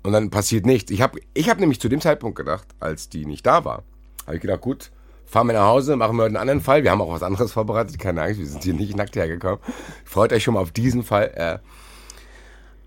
Und 0.02 0.12
dann 0.12 0.30
passiert 0.30 0.64
nichts. 0.64 0.90
Ich 0.90 1.02
habe 1.02 1.20
ich 1.34 1.50
hab 1.50 1.58
nämlich 1.58 1.80
zu 1.80 1.88
dem 1.88 2.00
Zeitpunkt 2.00 2.36
gedacht, 2.36 2.68
als 2.78 3.08
die 3.08 3.26
nicht 3.26 3.44
da 3.44 3.64
war, 3.64 3.82
habe 4.26 4.36
ich 4.36 4.42
gedacht, 4.42 4.60
gut, 4.60 4.90
fahren 5.28 5.46
wir 5.46 5.54
nach 5.54 5.66
Hause, 5.66 5.96
machen 5.96 6.16
wir 6.16 6.24
einen 6.24 6.36
anderen 6.36 6.60
Fall. 6.60 6.82
Wir 6.82 6.90
haben 6.90 7.02
auch 7.02 7.12
was 7.12 7.22
anderes 7.22 7.52
vorbereitet, 7.52 7.98
keine 7.98 8.22
Angst, 8.22 8.40
wir 8.40 8.46
sind 8.46 8.64
hier 8.64 8.74
nicht 8.74 8.96
nackt 8.96 9.14
hergekommen. 9.14 9.58
Freut 10.04 10.32
euch 10.32 10.42
schon 10.42 10.54
mal 10.54 10.60
auf 10.60 10.72
diesen 10.72 11.02
Fall. 11.02 11.32
Äh. 11.34 11.58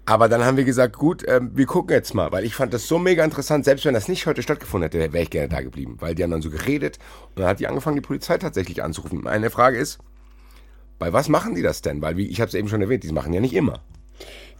Aber 0.05 0.27
dann 0.27 0.43
haben 0.43 0.57
wir 0.57 0.63
gesagt, 0.63 0.97
gut, 0.97 1.23
äh, 1.23 1.39
wir 1.43 1.67
gucken 1.67 1.95
jetzt 1.95 2.15
mal, 2.15 2.31
weil 2.31 2.43
ich 2.43 2.55
fand 2.55 2.73
das 2.73 2.87
so 2.87 2.97
mega 2.97 3.23
interessant. 3.23 3.63
Selbst 3.63 3.85
wenn 3.85 3.93
das 3.93 4.07
nicht 4.07 4.25
heute 4.25 4.41
stattgefunden 4.41 4.89
hätte, 4.89 5.13
wäre 5.13 5.23
ich 5.23 5.29
gerne 5.29 5.49
da 5.49 5.61
geblieben, 5.61 5.97
weil 5.99 6.15
die 6.15 6.23
haben 6.23 6.31
dann 6.31 6.41
so 6.41 6.49
geredet 6.49 6.97
und 7.29 7.39
dann 7.39 7.47
hat 7.47 7.59
die 7.59 7.67
angefangen, 7.67 7.95
die 7.95 8.01
Polizei 8.01 8.37
tatsächlich 8.37 8.83
anzurufen. 8.83 9.21
Meine 9.21 9.51
Frage 9.51 9.77
ist, 9.77 9.99
bei 10.97 11.13
was 11.13 11.29
machen 11.29 11.55
die 11.55 11.61
das 11.61 11.81
denn? 11.81 12.01
Weil, 12.01 12.17
wie 12.17 12.27
ich 12.27 12.41
habe 12.41 12.49
es 12.49 12.55
eben 12.55 12.67
schon 12.67 12.81
erwähnt, 12.81 13.03
die 13.03 13.11
machen 13.11 13.33
ja 13.33 13.39
nicht 13.39 13.53
immer. 13.53 13.81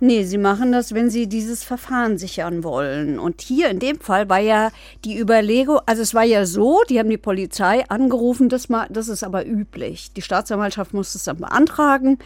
Nee, 0.03 0.24
sie 0.24 0.39
machen 0.39 0.72
das, 0.72 0.96
wenn 0.96 1.12
sie 1.12 1.27
dieses 1.27 1.63
Verfahren 1.63 2.17
sichern 2.17 2.63
wollen. 2.63 3.20
Und 3.20 3.39
hier 3.39 3.70
in 3.70 3.77
dem 3.77 4.00
Fall 4.00 4.29
war 4.29 4.39
ja 4.39 4.72
die 5.05 5.20
Überlegung, 5.20 5.79
also 5.86 6.01
es 6.01 6.15
war 6.15 6.24
ja 6.24 6.48
so, 6.48 6.81
die 6.89 6.98
haben 6.98 7.10
die 7.12 7.20
Polizei 7.20 7.88
angerufen, 7.88 8.50
das, 8.50 8.67
mal, 8.67 8.88
das 8.89 9.10
ist 9.10 9.24
aber 9.24 9.46
üblich. 9.46 10.12
Die 10.13 10.24
Staatsanwaltschaft 10.24 10.96
muss 10.96 11.13
es 11.13 11.25
dann 11.25 11.38
beantragen, 11.38 12.17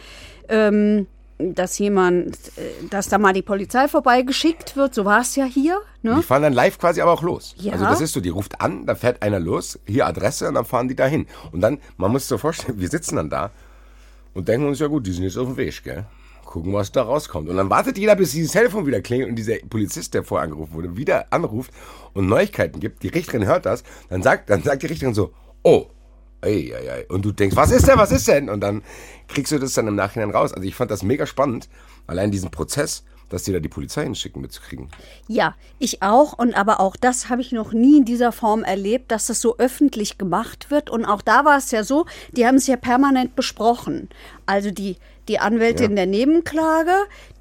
ähm, 0.48 1.06
dass 1.36 1.78
jemand, 1.78 2.36
äh, 2.56 2.88
dass 2.88 3.10
da 3.10 3.18
mal 3.18 3.34
die 3.34 3.42
Polizei 3.42 3.88
vorbeigeschickt 3.88 4.74
wird. 4.74 4.94
So 4.94 5.04
war 5.04 5.20
es 5.20 5.36
ja 5.36 5.44
hier. 5.44 5.78
Ne? 6.00 6.14
Die 6.16 6.22
fahren 6.22 6.44
dann 6.44 6.54
live 6.54 6.78
quasi 6.78 7.02
aber 7.02 7.12
auch 7.12 7.22
los. 7.22 7.54
Ja. 7.58 7.74
Also 7.74 7.84
das 7.84 8.00
ist 8.00 8.14
so, 8.14 8.20
die 8.20 8.30
ruft 8.30 8.58
an, 8.62 8.86
da 8.86 8.94
fährt 8.94 9.20
einer 9.20 9.38
los, 9.38 9.78
hier 9.86 10.06
Adresse 10.06 10.48
und 10.48 10.54
dann 10.54 10.64
fahren 10.64 10.88
die 10.88 10.96
dahin. 10.96 11.26
Und 11.52 11.60
dann, 11.60 11.76
man 11.98 12.10
muss 12.10 12.22
sich 12.22 12.28
so 12.30 12.38
vorstellen, 12.38 12.80
wir 12.80 12.88
sitzen 12.88 13.16
dann 13.16 13.28
da 13.28 13.50
und 14.32 14.48
denken 14.48 14.66
uns, 14.66 14.78
ja 14.78 14.86
gut, 14.86 15.06
die 15.06 15.12
sind 15.12 15.24
jetzt 15.24 15.36
auf 15.36 15.46
dem 15.46 15.58
Weg, 15.58 15.84
gell? 15.84 16.06
Gucken, 16.46 16.72
was 16.72 16.92
da 16.92 17.02
rauskommt. 17.02 17.48
Und 17.48 17.56
dann 17.56 17.68
wartet 17.68 17.98
jeder, 17.98 18.16
bis 18.16 18.32
dieses 18.32 18.52
Telefon 18.52 18.86
wieder 18.86 19.02
klingelt 19.02 19.28
und 19.28 19.36
dieser 19.36 19.56
Polizist, 19.68 20.14
der 20.14 20.22
vorher 20.22 20.44
angerufen 20.44 20.72
wurde, 20.74 20.96
wieder 20.96 21.26
anruft 21.30 21.70
und 22.14 22.26
Neuigkeiten 22.28 22.80
gibt. 22.80 23.02
Die 23.02 23.08
Richterin 23.08 23.46
hört 23.46 23.66
das, 23.66 23.82
dann 24.08 24.22
sagt, 24.22 24.48
dann 24.48 24.62
sagt 24.62 24.82
die 24.82 24.86
Richterin 24.86 25.12
so, 25.12 25.32
oh, 25.62 25.86
Ei, 26.42 26.72
ei, 26.74 26.92
ei. 26.92 27.06
Und 27.08 27.24
du 27.24 27.32
denkst, 27.32 27.56
was 27.56 27.72
ist 27.72 27.88
denn, 27.88 27.98
was 27.98 28.12
ist 28.12 28.28
denn? 28.28 28.48
Und 28.48 28.60
dann 28.60 28.82
kriegst 29.26 29.52
du 29.52 29.58
das 29.58 29.72
dann 29.72 29.88
im 29.88 29.96
Nachhinein 29.96 30.30
raus. 30.30 30.52
Also 30.52 30.66
ich 30.68 30.74
fand 30.74 30.90
das 30.90 31.02
mega 31.02 31.26
spannend, 31.26 31.68
allein 32.06 32.30
diesen 32.30 32.50
Prozess, 32.50 33.04
dass 33.28 33.42
die 33.42 33.52
da 33.52 33.58
die 33.58 33.68
Polizei 33.68 34.04
hinschicken 34.04 34.42
mitzukriegen. 34.42 34.88
Ja, 35.26 35.56
ich 35.78 36.02
auch. 36.02 36.34
Und 36.34 36.54
aber 36.54 36.78
auch 36.78 36.94
das 36.96 37.28
habe 37.28 37.40
ich 37.40 37.52
noch 37.52 37.72
nie 37.72 37.98
in 37.98 38.04
dieser 38.04 38.32
Form 38.32 38.62
erlebt, 38.62 39.10
dass 39.10 39.26
das 39.26 39.40
so 39.40 39.58
öffentlich 39.58 40.18
gemacht 40.18 40.70
wird. 40.70 40.90
Und 40.90 41.04
auch 41.04 41.22
da 41.22 41.44
war 41.44 41.58
es 41.58 41.70
ja 41.70 41.82
so, 41.82 42.06
die 42.32 42.46
haben 42.46 42.56
es 42.56 42.66
ja 42.66 42.76
permanent 42.76 43.34
besprochen. 43.34 44.08
Also 44.44 44.70
die, 44.70 44.96
die 45.28 45.38
Anwältin 45.38 45.90
Ja. 45.90 45.96
der 45.96 46.06
Nebenklage, 46.06 46.92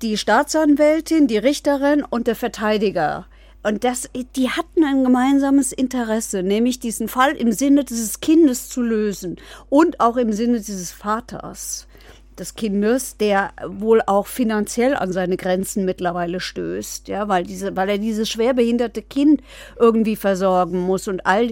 die 0.02 0.18
Staatsanwältin, 0.18 1.28
die 1.28 1.38
Richterin 1.38 2.04
und 2.04 2.28
der 2.28 2.36
Verteidiger. 2.36 3.26
Und 3.64 3.84
das, 3.84 4.10
die 4.36 4.50
hatten 4.50 4.84
ein 4.84 5.04
gemeinsames 5.04 5.72
Interesse, 5.72 6.44
nämlich 6.44 6.80
diesen 6.80 7.08
Fall 7.08 7.32
im 7.32 7.52
Sinne 7.52 7.84
dieses 7.84 8.20
Kindes 8.20 8.70
zu 8.70 8.82
lösen 8.84 9.38
und 9.70 10.00
auch 10.00 10.18
im 10.18 10.34
Sinne 10.34 10.60
dieses 10.60 10.92
Vaters 10.92 11.88
des 12.38 12.54
Kindes, 12.54 13.18
der 13.18 13.54
wohl 13.66 14.02
auch 14.06 14.28
finanziell 14.28 14.94
an 14.94 15.12
seine 15.14 15.38
Grenzen 15.38 15.86
mittlerweile 15.86 16.42
stößt, 16.42 17.08
ja, 17.08 17.28
weil 17.28 17.44
diese, 17.44 17.76
weil 17.76 17.90
er 17.90 17.98
dieses 17.98 18.30
schwerbehinderte 18.30 19.02
Kind 19.02 19.42
irgendwie 19.80 20.16
versorgen 20.16 20.82
muss 20.82 21.08
und 21.08 21.26
all 21.26 21.52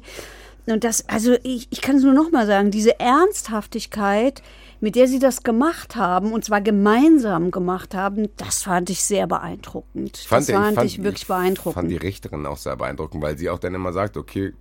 und 0.65 0.83
das, 0.85 1.09
also 1.09 1.35
ich, 1.43 1.67
ich 1.71 1.81
kann 1.81 1.97
es 1.97 2.03
nur 2.03 2.13
noch 2.13 2.31
mal 2.31 2.47
sagen, 2.47 2.71
diese 2.71 2.97
Ernsthaftigkeit, 2.99 4.41
mit 4.83 4.95
der 4.95 5.07
sie 5.07 5.19
das 5.19 5.43
gemacht 5.43 5.95
haben, 5.95 6.33
und 6.33 6.43
zwar 6.43 6.59
gemeinsam 6.59 7.51
gemacht 7.51 7.95
haben, 7.95 8.27
das 8.35 8.63
fand 8.63 8.89
ich 8.89 9.01
sehr 9.01 9.27
beeindruckend. 9.27 10.29
das 10.29 10.49
fand 10.49 10.83
ich, 10.83 11.01
wirklich 11.01 11.25
beeindruckend. 11.25 11.75
fand 11.75 11.89
die 11.89 11.95
Richterin 11.95 12.45
auch 12.45 12.57
sehr 12.57 12.75
beeindruckend, 12.75 13.23
weil 13.23 13.37
sie 13.37 13.49
auch 13.49 13.59
dann 13.59 13.73
immer 13.75 13.93
sagt, 13.93 14.17
okay, 14.17 14.51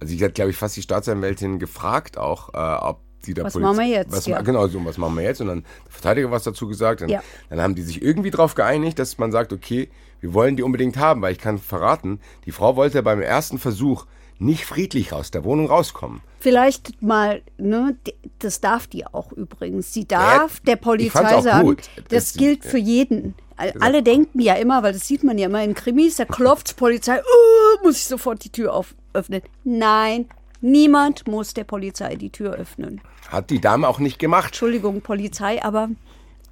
also 0.00 0.12
ich 0.12 0.20
hat 0.24 0.34
glaube 0.34 0.50
ich 0.50 0.56
fast 0.56 0.76
die 0.76 0.82
Staatsanwältin 0.82 1.60
gefragt 1.60 2.18
auch, 2.18 2.52
äh, 2.52 2.56
ob 2.84 2.98
die 3.26 3.32
da 3.32 3.44
Was 3.44 3.52
Poliz- 3.52 3.62
machen 3.62 3.78
wir 3.78 3.86
jetzt, 3.86 4.10
Was, 4.10 4.26
ja. 4.26 4.42
Genau, 4.42 4.66
so 4.66 4.84
was 4.84 4.98
machen 4.98 5.14
wir 5.14 5.22
jetzt? 5.22 5.40
Und 5.40 5.46
dann 5.46 5.62
der 5.84 5.92
Verteidiger 5.92 6.32
was 6.32 6.42
dazu 6.42 6.66
gesagt. 6.66 7.02
Und 7.02 7.10
Ja. 7.10 7.22
Dann 7.48 7.60
haben 7.60 7.76
die 7.76 7.82
sich 7.82 8.02
irgendwie 8.02 8.32
darauf 8.32 8.56
geeinigt, 8.56 8.98
dass 8.98 9.18
man 9.18 9.30
sagt, 9.30 9.52
okay, 9.52 9.88
wir 10.18 10.34
wollen 10.34 10.56
die 10.56 10.64
unbedingt 10.64 10.96
haben, 10.96 11.22
weil 11.22 11.30
ich 11.32 11.38
kann 11.38 11.58
verraten, 11.58 12.18
die 12.44 12.50
Frau 12.50 12.74
wollte 12.74 13.04
beim 13.04 13.20
ersten 13.22 13.58
Versuch 13.58 14.06
nicht 14.40 14.64
friedlich 14.66 15.12
aus 15.12 15.30
der 15.30 15.44
Wohnung 15.44 15.66
rauskommen. 15.66 16.20
Vielleicht 16.40 17.00
mal, 17.02 17.42
ne, 17.58 17.96
das 18.38 18.60
darf 18.60 18.86
die 18.86 19.06
auch 19.06 19.30
übrigens. 19.32 19.92
Sie 19.92 20.06
darf 20.08 20.60
der 20.60 20.74
ich 20.74 20.80
fand's 20.80 21.30
Polizei 21.32 21.40
sagen, 21.42 21.66
gut. 21.68 21.82
das 22.08 22.32
Das- 22.32 22.34
gilt 22.34 22.64
für 22.64 22.78
jeden. 22.78 23.34
All- 23.56 23.74
Alle 23.80 24.02
denken 24.02 24.40
ja 24.40 24.54
immer, 24.54 24.82
weil 24.82 24.94
das 24.94 25.06
sieht 25.06 25.22
man 25.22 25.36
ja 25.36 25.46
immer 25.46 25.62
in 25.62 25.74
Krimis, 25.74 26.16
da 26.16 26.24
klopft 26.24 26.76
Polizei, 26.78 27.18
uh, 27.18 27.84
muss 27.84 27.96
ich 27.98 28.06
sofort 28.06 28.42
die 28.42 28.48
Tür 28.50 28.72
auf, 28.72 28.94
öffnen. 29.12 29.42
Nein, 29.64 30.26
niemand 30.62 31.28
muss 31.28 31.52
der 31.52 31.64
Polizei 31.64 32.14
die 32.16 32.30
Tür 32.30 32.54
öffnen. 32.54 33.02
Hat 33.28 33.50
die 33.50 33.60
Dame 33.60 33.86
auch 33.86 33.98
nicht 33.98 34.18
gemacht. 34.18 34.46
Entschuldigung, 34.46 35.02
Polizei, 35.02 35.62
aber 35.62 35.90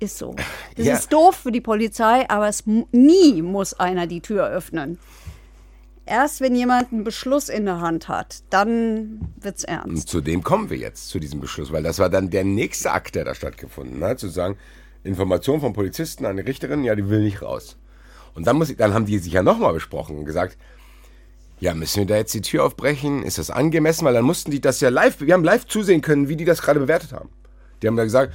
ist 0.01 0.19
so. 0.19 0.37
Das 0.77 0.85
Ja. 0.87 0.95
ist 0.97 1.11
doof 1.13 1.37
für 1.37 1.51
die 1.53 1.63
Polizei, 1.63 2.29
aber 2.29 2.49
es 2.49 2.65
nie 2.93 3.41
muss 3.41 3.73
einer 3.73 4.07
die 4.07 4.21
Tür 4.21 4.47
öffnen. 4.47 4.99
Erst 6.09 6.41
wenn 6.41 6.55
jemand 6.55 6.93
einen 6.93 7.05
Beschluss 7.05 7.49
in 7.49 7.65
der 7.67 7.81
Hand 7.81 8.09
hat, 8.09 8.43
dann 8.51 9.21
wird's 9.41 9.65
ernst. 9.65 9.89
Und 9.89 10.09
zu 10.09 10.21
dem 10.21 10.43
kommen 10.43 10.71
wir 10.71 10.79
jetzt, 10.79 11.09
zu 11.09 11.19
diesem 11.19 11.41
Beschluss, 11.41 11.73
weil 11.73 11.83
das 11.83 11.99
war 11.99 12.09
dann 12.09 12.31
der 12.31 12.45
nächste 12.45 12.93
Akt, 12.93 13.15
der 13.15 13.25
da 13.25 13.35
stattgefunden 13.35 14.03
hat, 14.03 14.19
zu 14.19 14.29
sagen, 14.29 14.57
Information 15.05 15.61
vom 15.61 15.73
Polizisten 15.73 16.25
an 16.25 16.37
die 16.37 16.43
Richterin, 16.43 16.85
ja, 16.85 16.95
die 16.95 17.09
will 17.09 17.23
nicht 17.23 17.43
raus. 17.43 17.77
Und 18.35 18.47
dann, 18.47 18.57
muss 18.57 18.71
ich, 18.71 18.77
dann 18.77 18.95
haben 18.95 19.07
die 19.07 19.19
sich 19.19 19.33
ja 19.33 19.43
nochmal 19.43 19.73
besprochen 19.73 20.17
und 20.17 20.25
gesagt, 20.25 20.57
ja, 21.61 21.75
müssen 21.75 21.99
wir 21.99 22.07
da 22.07 22.17
jetzt 22.17 22.35
die 22.35 22.41
Tür 22.41 22.65
aufbrechen? 22.65 23.23
Ist 23.23 23.39
das 23.39 23.51
angemessen? 23.51 24.05
Weil 24.05 24.15
dann 24.15 24.25
mussten 24.25 24.51
die 24.51 24.61
das 24.61 24.81
ja 24.81 24.91
live, 24.91 25.21
wir 25.21 25.35
haben 25.35 25.45
live 25.45 25.67
zusehen 25.67 26.01
können, 26.01 26.29
wie 26.29 26.37
die 26.37 26.45
das 26.45 26.63
gerade 26.63 26.81
bewertet 26.81 27.13
haben. 27.13 27.31
Die 27.83 27.89
haben 27.89 27.97
da 27.97 28.05
gesagt, 28.05 28.33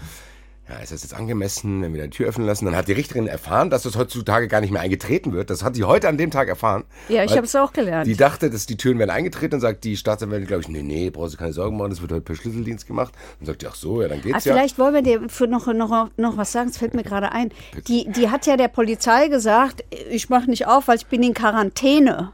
ja, 0.69 0.77
ist 0.77 0.93
das 0.93 1.03
jetzt 1.03 1.13
angemessen, 1.13 1.81
wenn 1.81 1.93
wir 1.93 2.03
die 2.03 2.09
Tür 2.09 2.27
öffnen 2.27 2.47
lassen? 2.47 2.65
Dann 2.65 2.75
hat 2.75 2.87
die 2.87 2.93
Richterin 2.93 3.27
erfahren, 3.27 3.69
dass 3.69 3.83
das 3.83 3.97
heutzutage 3.97 4.47
gar 4.47 4.61
nicht 4.61 4.71
mehr 4.71 4.81
eingetreten 4.81 5.33
wird. 5.33 5.49
Das 5.49 5.61
hat 5.61 5.75
sie 5.75 5.83
heute 5.83 6.07
an 6.07 6.17
dem 6.17 6.31
Tag 6.31 6.47
erfahren. 6.47 6.85
Ja, 7.09 7.25
ich 7.25 7.31
habe 7.31 7.45
es 7.45 7.55
auch 7.55 7.73
gelernt. 7.73 8.07
Die 8.07 8.15
dachte, 8.15 8.49
dass 8.49 8.65
die 8.65 8.77
Türen 8.77 8.97
werden 8.97 9.09
eingetreten 9.09 9.55
und 9.55 9.61
sagt 9.61 9.83
die 9.83 9.97
Staatsanwältin, 9.97 10.47
glaube 10.47 10.61
ich, 10.61 10.69
nee, 10.69 10.81
nee, 10.81 11.09
brauchst 11.09 11.33
du 11.33 11.37
keine 11.37 11.51
Sorgen 11.51 11.75
machen, 11.77 11.89
das 11.89 12.01
wird 12.01 12.13
heute 12.13 12.21
per 12.21 12.35
Schlüsseldienst 12.35 12.87
gemacht. 12.87 13.13
Und 13.41 13.47
sagt 13.47 13.65
ach 13.65 13.75
so, 13.75 14.01
ja, 14.01 14.07
dann 14.07 14.21
geht's 14.21 14.45
ja. 14.45 14.53
vielleicht 14.53 14.79
wollen 14.79 14.93
wir 14.93 15.01
dir 15.01 15.29
für 15.29 15.47
noch, 15.47 15.67
noch, 15.67 16.09
noch 16.15 16.37
was 16.37 16.53
sagen, 16.53 16.69
es 16.69 16.77
fällt 16.77 16.93
mir 16.93 17.03
gerade 17.03 17.33
ein. 17.33 17.51
Die, 17.89 18.09
die 18.09 18.29
hat 18.29 18.45
ja 18.45 18.55
der 18.55 18.69
Polizei 18.69 19.27
gesagt, 19.27 19.83
ich 20.09 20.29
mache 20.29 20.49
nicht 20.49 20.65
auf, 20.65 20.87
weil 20.87 20.95
ich 20.95 21.07
bin 21.07 21.23
in 21.23 21.33
Quarantäne. 21.33 22.31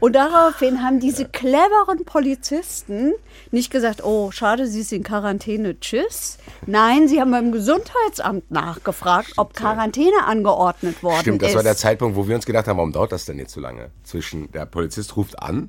Und 0.00 0.14
daraufhin 0.14 0.82
haben 0.82 1.00
diese 1.00 1.26
cleveren 1.26 2.04
Polizisten 2.04 3.12
nicht 3.50 3.70
gesagt, 3.70 4.04
oh, 4.04 4.30
schade, 4.30 4.66
sie 4.66 4.80
ist 4.80 4.92
in 4.92 5.02
Quarantäne, 5.02 5.78
tschüss. 5.80 6.38
Nein, 6.66 7.08
sie 7.08 7.20
haben 7.20 7.30
beim 7.30 7.52
Gesundheitsamt 7.52 8.50
nachgefragt, 8.50 9.32
ob 9.36 9.54
Quarantäne 9.54 10.24
angeordnet 10.26 11.02
worden 11.02 11.20
Stimmt, 11.20 11.42
das 11.42 11.50
ist. 11.50 11.56
war 11.56 11.62
der 11.62 11.76
Zeitpunkt, 11.76 12.16
wo 12.16 12.26
wir 12.28 12.34
uns 12.34 12.46
gedacht 12.46 12.68
haben, 12.68 12.76
warum 12.76 12.92
dauert 12.92 13.12
das 13.12 13.24
denn 13.24 13.38
jetzt 13.38 13.52
so 13.52 13.60
lange? 13.60 13.90
Zwischen, 14.02 14.50
der 14.52 14.66
Polizist 14.66 15.16
ruft 15.16 15.40
an 15.40 15.68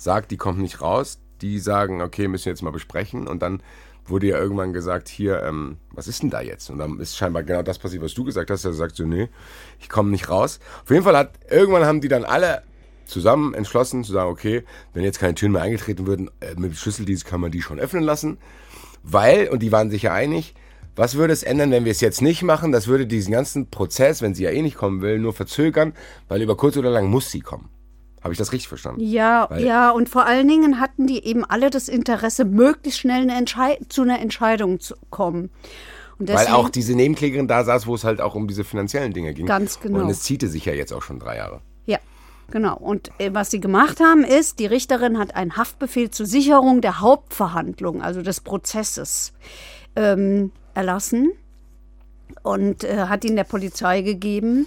sagt, 0.00 0.30
die 0.30 0.36
kommt 0.36 0.58
nicht 0.58 0.80
raus. 0.80 1.18
Die 1.42 1.58
sagen, 1.58 2.02
okay, 2.02 2.28
müssen 2.28 2.46
wir 2.46 2.52
jetzt 2.52 2.62
mal 2.62 2.70
besprechen. 2.70 3.26
Und 3.26 3.42
dann 3.42 3.62
wurde 4.06 4.26
ja 4.26 4.38
irgendwann 4.38 4.72
gesagt, 4.72 5.08
hier, 5.08 5.42
ähm, 5.42 5.76
was 5.92 6.08
ist 6.08 6.22
denn 6.22 6.30
da 6.30 6.40
jetzt? 6.40 6.70
Und 6.70 6.78
dann 6.78 6.98
ist 7.00 7.16
scheinbar 7.16 7.42
genau 7.42 7.62
das 7.62 7.78
passiert, 7.78 8.02
was 8.02 8.14
du 8.14 8.24
gesagt 8.24 8.50
hast. 8.50 8.64
Er 8.64 8.72
sagt 8.72 8.96
so, 8.96 9.04
nee, 9.04 9.28
ich 9.78 9.88
komme 9.88 10.10
nicht 10.10 10.28
raus. 10.28 10.58
Auf 10.82 10.90
jeden 10.90 11.04
Fall 11.04 11.16
hat, 11.16 11.32
irgendwann 11.48 11.84
haben 11.84 12.00
die 12.00 12.08
dann 12.08 12.24
alle 12.24 12.62
zusammen 13.10 13.54
entschlossen 13.54 14.04
zu 14.04 14.12
sagen, 14.12 14.30
okay, 14.30 14.64
wenn 14.94 15.04
jetzt 15.04 15.18
keine 15.18 15.34
Türen 15.34 15.52
mehr 15.52 15.62
eingetreten 15.62 16.06
würden, 16.06 16.30
äh, 16.40 16.54
mit 16.56 16.76
Schlüsseldienst 16.76 17.24
kann 17.26 17.40
man 17.40 17.50
die 17.50 17.62
schon 17.62 17.78
öffnen 17.78 18.02
lassen. 18.02 18.38
Weil, 19.02 19.48
und 19.48 19.60
die 19.62 19.72
waren 19.72 19.90
sich 19.90 20.02
ja 20.02 20.12
einig, 20.12 20.54
was 20.96 21.14
würde 21.14 21.32
es 21.32 21.42
ändern, 21.42 21.70
wenn 21.70 21.84
wir 21.84 21.92
es 21.92 22.00
jetzt 22.00 22.20
nicht 22.20 22.42
machen? 22.42 22.72
Das 22.72 22.86
würde 22.86 23.06
diesen 23.06 23.32
ganzen 23.32 23.70
Prozess, 23.70 24.22
wenn 24.22 24.34
sie 24.34 24.44
ja 24.44 24.50
eh 24.50 24.62
nicht 24.62 24.76
kommen 24.76 25.02
will, 25.02 25.18
nur 25.18 25.32
verzögern, 25.32 25.94
weil 26.28 26.42
über 26.42 26.56
kurz 26.56 26.76
oder 26.76 26.90
lang 26.90 27.08
muss 27.08 27.30
sie 27.30 27.40
kommen. 27.40 27.70
Habe 28.22 28.34
ich 28.34 28.38
das 28.38 28.52
richtig 28.52 28.68
verstanden? 28.68 29.00
Ja, 29.00 29.46
Weil- 29.48 29.64
ja, 29.64 29.90
und 29.90 30.08
vor 30.08 30.26
allen 30.26 30.46
Dingen 30.46 30.78
hatten 30.78 31.06
die 31.06 31.24
eben 31.24 31.44
alle 31.44 31.70
das 31.70 31.88
Interesse, 31.88 32.44
möglichst 32.44 33.00
schnell 33.00 33.28
eine 33.30 33.46
zu 33.88 34.02
einer 34.02 34.20
Entscheidung 34.20 34.78
zu 34.80 34.94
kommen. 35.08 35.50
Und 36.18 36.28
Weil 36.28 36.36
deswegen, 36.36 36.52
auch 36.52 36.68
diese 36.68 36.94
Nebenklägerin 36.94 37.48
da 37.48 37.64
saß, 37.64 37.86
wo 37.86 37.94
es 37.94 38.04
halt 38.04 38.20
auch 38.20 38.34
um 38.34 38.46
diese 38.46 38.62
finanziellen 38.62 39.14
Dinge 39.14 39.32
ging. 39.32 39.46
Ganz 39.46 39.80
genau. 39.80 40.00
Und 40.00 40.10
es 40.10 40.22
ziehte 40.22 40.48
sich 40.48 40.66
ja 40.66 40.74
jetzt 40.74 40.92
auch 40.92 41.00
schon 41.02 41.18
drei 41.18 41.38
Jahre. 41.38 41.62
Genau. 42.50 42.76
Und 42.76 43.10
äh, 43.18 43.32
was 43.32 43.50
sie 43.50 43.60
gemacht 43.60 44.00
haben, 44.00 44.24
ist, 44.24 44.58
die 44.58 44.66
Richterin 44.66 45.18
hat 45.18 45.36
einen 45.36 45.56
Haftbefehl 45.56 46.10
zur 46.10 46.26
Sicherung 46.26 46.80
der 46.80 47.00
Hauptverhandlung, 47.00 48.02
also 48.02 48.22
des 48.22 48.40
Prozesses, 48.40 49.32
ähm, 49.96 50.52
erlassen 50.74 51.32
und 52.42 52.84
äh, 52.84 53.06
hat 53.06 53.24
ihn 53.24 53.36
der 53.36 53.44
Polizei 53.44 54.02
gegeben. 54.02 54.66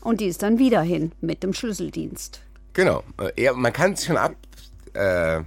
Und 0.00 0.20
die 0.20 0.26
ist 0.26 0.42
dann 0.42 0.58
wieder 0.58 0.82
hin 0.82 1.12
mit 1.20 1.42
dem 1.42 1.54
Schlüsseldienst. 1.54 2.42
Genau. 2.72 3.02
Äh, 3.18 3.42
ja, 3.42 3.52
man 3.52 3.72
kann 3.72 3.92
es 3.92 4.06
schon 4.06 4.16
ablesen, 4.16 5.46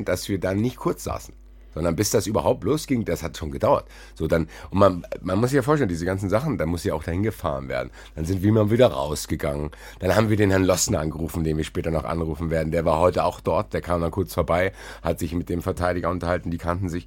äh, 0.00 0.04
dass 0.04 0.28
wir 0.28 0.38
dann 0.38 0.58
nicht 0.58 0.76
kurz 0.76 1.04
saßen. 1.04 1.34
Sondern 1.76 1.94
bis 1.94 2.08
das 2.08 2.26
überhaupt 2.26 2.64
losging, 2.64 3.04
das 3.04 3.22
hat 3.22 3.36
schon 3.36 3.50
gedauert. 3.50 3.84
So 4.14 4.26
dann, 4.26 4.48
und 4.70 4.78
man, 4.78 5.06
man 5.20 5.38
muss 5.38 5.50
sich 5.50 5.56
ja 5.56 5.62
vorstellen, 5.62 5.90
diese 5.90 6.06
ganzen 6.06 6.30
Sachen, 6.30 6.56
da 6.56 6.64
muss 6.64 6.84
ja 6.84 6.94
auch 6.94 7.04
dahin 7.04 7.22
gefahren 7.22 7.68
werden. 7.68 7.90
Dann 8.14 8.24
sind 8.24 8.42
wir 8.42 8.50
mal 8.50 8.70
wieder 8.70 8.86
rausgegangen. 8.86 9.72
Dann 9.98 10.16
haben 10.16 10.30
wir 10.30 10.38
den 10.38 10.50
Herrn 10.50 10.64
Lossner 10.64 11.00
angerufen, 11.00 11.44
den 11.44 11.58
wir 11.58 11.64
später 11.64 11.90
noch 11.90 12.04
anrufen 12.04 12.48
werden. 12.48 12.72
Der 12.72 12.86
war 12.86 12.98
heute 12.98 13.24
auch 13.24 13.40
dort, 13.40 13.74
der 13.74 13.82
kam 13.82 14.00
dann 14.00 14.10
kurz 14.10 14.32
vorbei, 14.32 14.72
hat 15.02 15.18
sich 15.18 15.34
mit 15.34 15.50
dem 15.50 15.60
Verteidiger 15.60 16.08
unterhalten, 16.08 16.50
die 16.50 16.56
kannten 16.56 16.88
sich. 16.88 17.06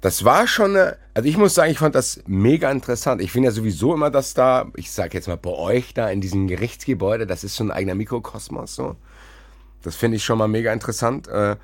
Das 0.00 0.24
war 0.24 0.46
schon 0.46 0.70
eine, 0.70 0.96
also 1.12 1.28
ich 1.28 1.36
muss 1.36 1.54
sagen, 1.54 1.70
ich 1.70 1.78
fand 1.78 1.94
das 1.94 2.22
mega 2.26 2.70
interessant. 2.70 3.20
Ich 3.20 3.30
finde 3.30 3.48
ja 3.48 3.52
sowieso 3.52 3.92
immer, 3.92 4.10
dass 4.10 4.32
da, 4.32 4.70
ich 4.74 4.90
sag 4.90 5.12
jetzt 5.12 5.28
mal 5.28 5.36
bei 5.36 5.50
euch 5.50 5.92
da 5.92 6.08
in 6.08 6.22
diesem 6.22 6.48
Gerichtsgebäude, 6.48 7.26
das 7.26 7.44
ist 7.44 7.56
so 7.56 7.64
ein 7.64 7.70
eigener 7.70 7.94
Mikrokosmos 7.94 8.74
so. 8.74 8.96
Das 9.82 9.96
finde 9.96 10.16
ich 10.16 10.24
schon 10.24 10.38
mal 10.38 10.48
mega 10.48 10.72
interessant. 10.72 11.28
äh, 11.28 11.56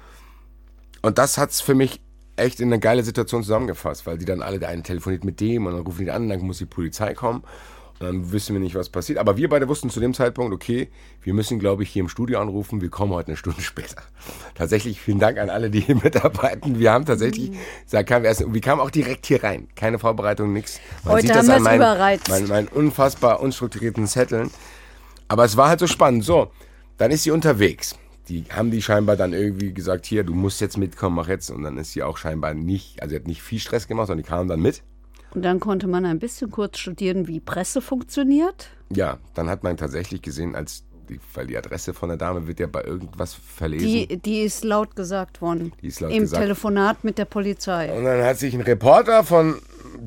Und 1.07 1.19
das 1.19 1.39
hat's 1.39 1.61
für 1.61 1.77
mich 1.77 2.01
echt 2.35 2.59
in 2.59 2.67
eine 2.67 2.81
geile 2.81 3.05
Situation 3.05 3.45
zusammengefasst, 3.45 4.09
weil 4.09 4.19
die 4.19 4.25
dann 4.25 4.43
alle, 4.43 4.59
der 4.59 4.71
eine 4.71 4.83
telefoniert 4.83 5.23
mit 5.25 5.39
dem 5.39 5.67
und 5.67 5.75
dann 5.75 5.83
rufen 5.83 6.05
die 6.05 6.11
an, 6.11 6.29
dann 6.29 6.41
muss 6.41 6.59
die 6.59 6.67
Polizei 6.67 7.15
kommen. 7.15 7.45
Und 8.01 8.07
dann 8.09 8.33
wissen 8.33 8.55
wir 8.57 8.61
nicht, 8.61 8.75
was 8.75 8.89
passiert. 8.89 9.21
Aber 9.21 9.37
wir 9.37 9.49
beide 9.49 9.69
wussten 9.69 9.89
zu 9.89 10.01
dem 10.01 10.15
Zeitpunkt, 10.15 10.53
okay, 10.53 10.89
wir 11.23 11.33
müssen, 11.33 11.61
glaube 11.61 11.85
ich, 11.85 11.91
hier 11.91 12.01
im 12.01 12.09
Studio 12.09 12.41
anrufen. 12.41 12.81
Wir 12.81 12.91
kommen 12.91 13.13
heute 13.13 13.29
eine 13.29 13.37
Stunde 13.37 13.61
später. 13.63 14.03
Tatsächlich, 14.57 15.01
vielen 15.01 15.21
Dank 15.21 15.39
an 15.39 15.49
alle, 15.49 15.71
die 15.71 15.79
hier 15.79 15.95
mitarbeiten. 15.95 16.81
Wir 16.81 16.91
haben 16.91 17.07
tatsächlich, 17.07 17.53
da 17.89 18.03
kamen 18.03 18.25
wir 18.25 18.31
erst, 18.31 18.53
wir 18.53 18.61
kamen 18.61 18.81
auch 18.81 18.91
direkt 18.91 19.27
hier 19.27 19.45
rein. 19.45 19.69
Keine 19.77 20.01
Vorbereitung, 20.01 20.53
nichts. 20.53 20.81
Man 21.05 21.15
Heute 21.15 21.29
sieht 21.29 21.37
haben 21.37 21.47
das 21.47 21.47
wir 21.47 21.55
an 21.55 21.61
es 21.61 21.65
meinen, 21.65 21.77
überreizt. 21.77 22.29
meinen, 22.29 22.49
meinen 22.49 22.67
unfassbar 22.67 23.39
unstrukturierten 23.39 24.09
Zetteln. 24.09 24.51
Aber 25.29 25.45
es 25.45 25.57
war 25.57 25.69
halt 25.69 25.79
so 25.79 25.87
spannend. 25.87 26.25
So, 26.25 26.51
dann 26.99 27.13
ist 27.13 27.23
sie 27.23 27.31
unterwegs. 27.31 27.97
Die 28.29 28.45
haben 28.51 28.71
die 28.71 28.83
scheinbar 28.83 29.17
dann 29.17 29.33
irgendwie 29.33 29.73
gesagt, 29.73 30.07
hier, 30.07 30.25
du 30.25 30.35
musst 30.35 30.61
jetzt 30.61 30.77
mitkommen, 30.77 31.17
mach 31.17 31.29
jetzt. 31.29 31.51
Und 31.51 31.63
dann 31.63 31.79
ist 31.79 31.93
sie 31.93 32.03
auch 32.03 32.17
scheinbar 32.17 32.55
nicht, 32.55 33.01
also 33.01 33.11
sie 33.11 33.17
hat 33.17 33.27
nicht 33.27 33.43
viel 33.43 33.61
Stress 33.61 33.87
gemacht, 33.87 34.09
sondern 34.09 34.25
die 34.25 34.29
kamen 34.29 34.49
dann 34.49 34.61
mit. 34.61 34.83
Und 35.35 35.43
dann 35.43 35.61
konnte 35.61 35.87
man 35.87 36.07
ein 36.07 36.19
bisschen 36.19 36.51
kurz 36.51 36.79
studieren, 36.79 37.29
wie 37.29 37.41
Presse 37.41 37.81
funktioniert. 37.81 38.71
Ja, 38.91 39.19
dann 39.35 39.49
hat 39.49 39.63
man 39.63 39.77
tatsächlich 39.77 40.23
gesehen, 40.23 40.55
als 40.55 40.85
die, 41.09 41.21
weil 41.35 41.47
die 41.47 41.57
Adresse 41.57 41.95
von 41.95 42.09
der 42.09 42.19
Dame 42.19 42.47
wird 42.47 42.61
ja 42.61 42.67
bei 42.67 42.83
irgendwas 42.83 43.35
verlesen. 43.35 43.87
Die, 43.87 44.17
die 44.17 44.41
ist 44.43 44.65
laut 44.65 44.97
gesagt 44.97 45.41
worden. 45.41 45.73
Die 45.83 45.89
ist 45.89 46.01
laut 46.01 46.11
Im 46.11 46.23
gesagt. 46.23 46.43
Telefonat 46.43 47.05
mit 47.05 47.19
der 47.19 47.25
Polizei. 47.25 47.93
Und 47.93 48.05
dann 48.05 48.25
hat 48.25 48.39
sich 48.39 48.55
ein 48.55 48.61
Reporter 48.61 49.25
von, 49.25 49.57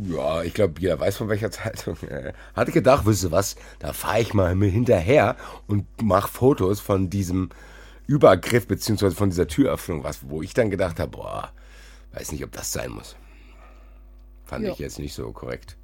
ja, 0.03 0.43
ich 0.43 0.53
glaube, 0.53 0.73
jeder 0.79 0.99
weiß 0.99 1.17
von 1.17 1.29
welcher 1.29 1.51
Zeitung, 1.51 1.95
äh, 2.09 2.33
hatte 2.55 2.71
gedacht, 2.71 3.05
wisst 3.05 3.23
ihr 3.23 3.31
was, 3.31 3.55
da 3.79 3.93
fahre 3.93 4.21
ich 4.21 4.33
mal 4.33 4.55
hinterher 4.55 5.35
und 5.67 5.85
mache 6.01 6.27
Fotos 6.27 6.79
von 6.79 7.09
diesem 7.09 7.49
Übergriff 8.09 8.65
beziehungsweise 8.67 9.15
von 9.15 9.29
dieser 9.29 9.47
Türöffnung, 9.47 10.03
was, 10.03 10.27
wo 10.27 10.41
ich 10.41 10.55
dann 10.55 10.71
gedacht 10.71 10.99
habe, 10.99 11.11
boah, 11.11 11.51
weiß 12.13 12.31
nicht, 12.31 12.43
ob 12.43 12.51
das 12.51 12.71
sein 12.73 12.89
muss. 12.89 13.15
Fand 14.45 14.65
Ja. 14.65 14.71
ich 14.71 14.79
jetzt 14.79 14.97
nicht 14.97 15.13
so 15.13 15.31
korrekt. 15.31 15.77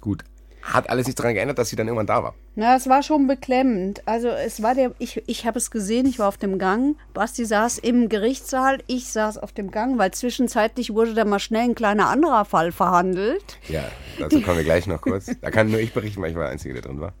Gut, 0.00 0.24
hat 0.62 0.90
alles 0.90 1.06
nicht 1.06 1.18
daran 1.18 1.34
geändert, 1.34 1.58
dass 1.58 1.68
sie 1.68 1.76
dann 1.76 1.86
irgendwann 1.86 2.06
da 2.06 2.22
war. 2.22 2.34
Na, 2.54 2.76
es 2.76 2.88
war 2.88 3.02
schon 3.02 3.26
beklemmend. 3.26 4.02
Also 4.06 4.28
es 4.28 4.62
war 4.62 4.74
der, 4.74 4.92
ich, 4.98 5.22
ich 5.26 5.46
habe 5.46 5.58
es 5.58 5.70
gesehen, 5.70 6.06
ich 6.06 6.18
war 6.18 6.28
auf 6.28 6.38
dem 6.38 6.58
Gang. 6.58 6.96
Basti 7.14 7.44
saß 7.44 7.78
im 7.78 8.08
Gerichtssaal, 8.08 8.78
ich 8.86 9.08
saß 9.12 9.38
auf 9.38 9.52
dem 9.52 9.70
Gang, 9.70 9.98
weil 9.98 10.10
zwischenzeitlich 10.10 10.92
wurde 10.92 11.14
da 11.14 11.24
mal 11.24 11.38
schnell 11.38 11.62
ein 11.62 11.74
kleiner 11.74 12.08
anderer 12.08 12.44
Fall 12.44 12.72
verhandelt. 12.72 13.58
Ja, 13.68 13.84
dazu 14.18 14.40
kommen 14.40 14.58
wir 14.58 14.64
gleich 14.64 14.86
noch 14.86 15.00
kurz. 15.02 15.30
Da 15.40 15.50
kann 15.50 15.70
nur 15.70 15.80
ich 15.80 15.92
berichten, 15.92 16.20
weil 16.20 16.30
ich 16.30 16.36
war 16.36 16.44
der 16.44 16.52
Einzige, 16.52 16.74
der 16.74 16.82
drin 16.82 17.00
war. 17.00 17.12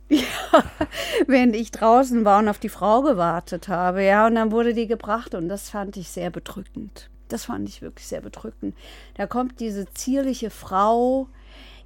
während 1.26 1.54
ich 1.54 1.70
draußen 1.70 2.24
war 2.24 2.40
und 2.40 2.48
auf 2.48 2.58
die 2.58 2.68
Frau 2.68 3.02
gewartet 3.02 3.68
habe. 3.68 4.02
Ja, 4.04 4.26
und 4.26 4.34
dann 4.34 4.50
wurde 4.50 4.74
die 4.74 4.86
gebracht 4.86 5.34
und 5.34 5.48
das 5.48 5.70
fand 5.70 5.96
ich 5.96 6.08
sehr 6.08 6.30
bedrückend. 6.30 7.10
Das 7.28 7.44
fand 7.44 7.68
ich 7.68 7.82
wirklich 7.82 8.06
sehr 8.06 8.22
bedrückend. 8.22 8.74
Da 9.14 9.26
kommt 9.26 9.60
diese 9.60 9.86
zierliche 9.92 10.50
Frau 10.50 11.28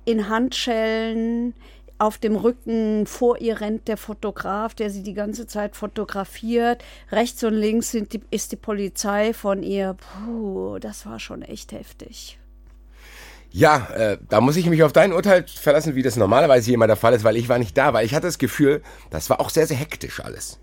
in 0.05 0.29
Handschellen 0.29 1.55
auf 1.99 2.19
dem 2.19 2.35
Rücken, 2.35 3.07
vor 3.07 3.41
ihr 3.41 3.61
rennt 3.61 3.87
der 3.87 3.97
Fotograf, 3.97 4.75
der 4.75 4.91
sie 4.91 5.05
die 5.05 5.15
ganze 5.15 5.47
Zeit 5.47 5.77
fotografiert. 5.77 6.83
Rechts 7.13 7.45
und 7.45 7.55
links 7.55 7.93
die, 7.93 8.21
ist 8.31 8.51
die 8.51 8.57
Polizei 8.57 9.33
von 9.33 9.63
ihr. 9.63 9.95
Puh, 9.95 10.79
das 10.81 11.07
war 11.07 11.21
schon 11.21 11.43
echt 11.43 11.71
heftig. 11.71 12.39
Ja, 13.53 13.87
äh, 13.95 14.19
da 14.29 14.41
muss 14.41 14.57
ich 14.57 14.67
mich 14.67 14.83
auf 14.83 14.93
dein 14.93 15.13
Urteil 15.13 15.45
verlassen, 15.47 15.95
wie 15.95 16.03
das 16.03 16.17
normalerweise 16.17 16.65
hier 16.67 16.75
immer 16.75 16.87
der 16.87 16.97
Fall 16.97 17.13
ist, 17.13 17.23
weil 17.23 17.37
ich 17.37 17.49
war 17.49 17.59
nicht 17.59 17.77
da, 17.77 17.93
weil 17.93 18.07
ich 18.07 18.15
hatte 18.15 18.27
das 18.27 18.39
Gefühl, 18.39 18.83
das 19.11 19.31
war 19.31 19.41
auch 19.41 19.51
sehr, 19.51 19.67
sehr 19.67 19.77
hektisch 19.77 20.21
alles. 20.21 20.59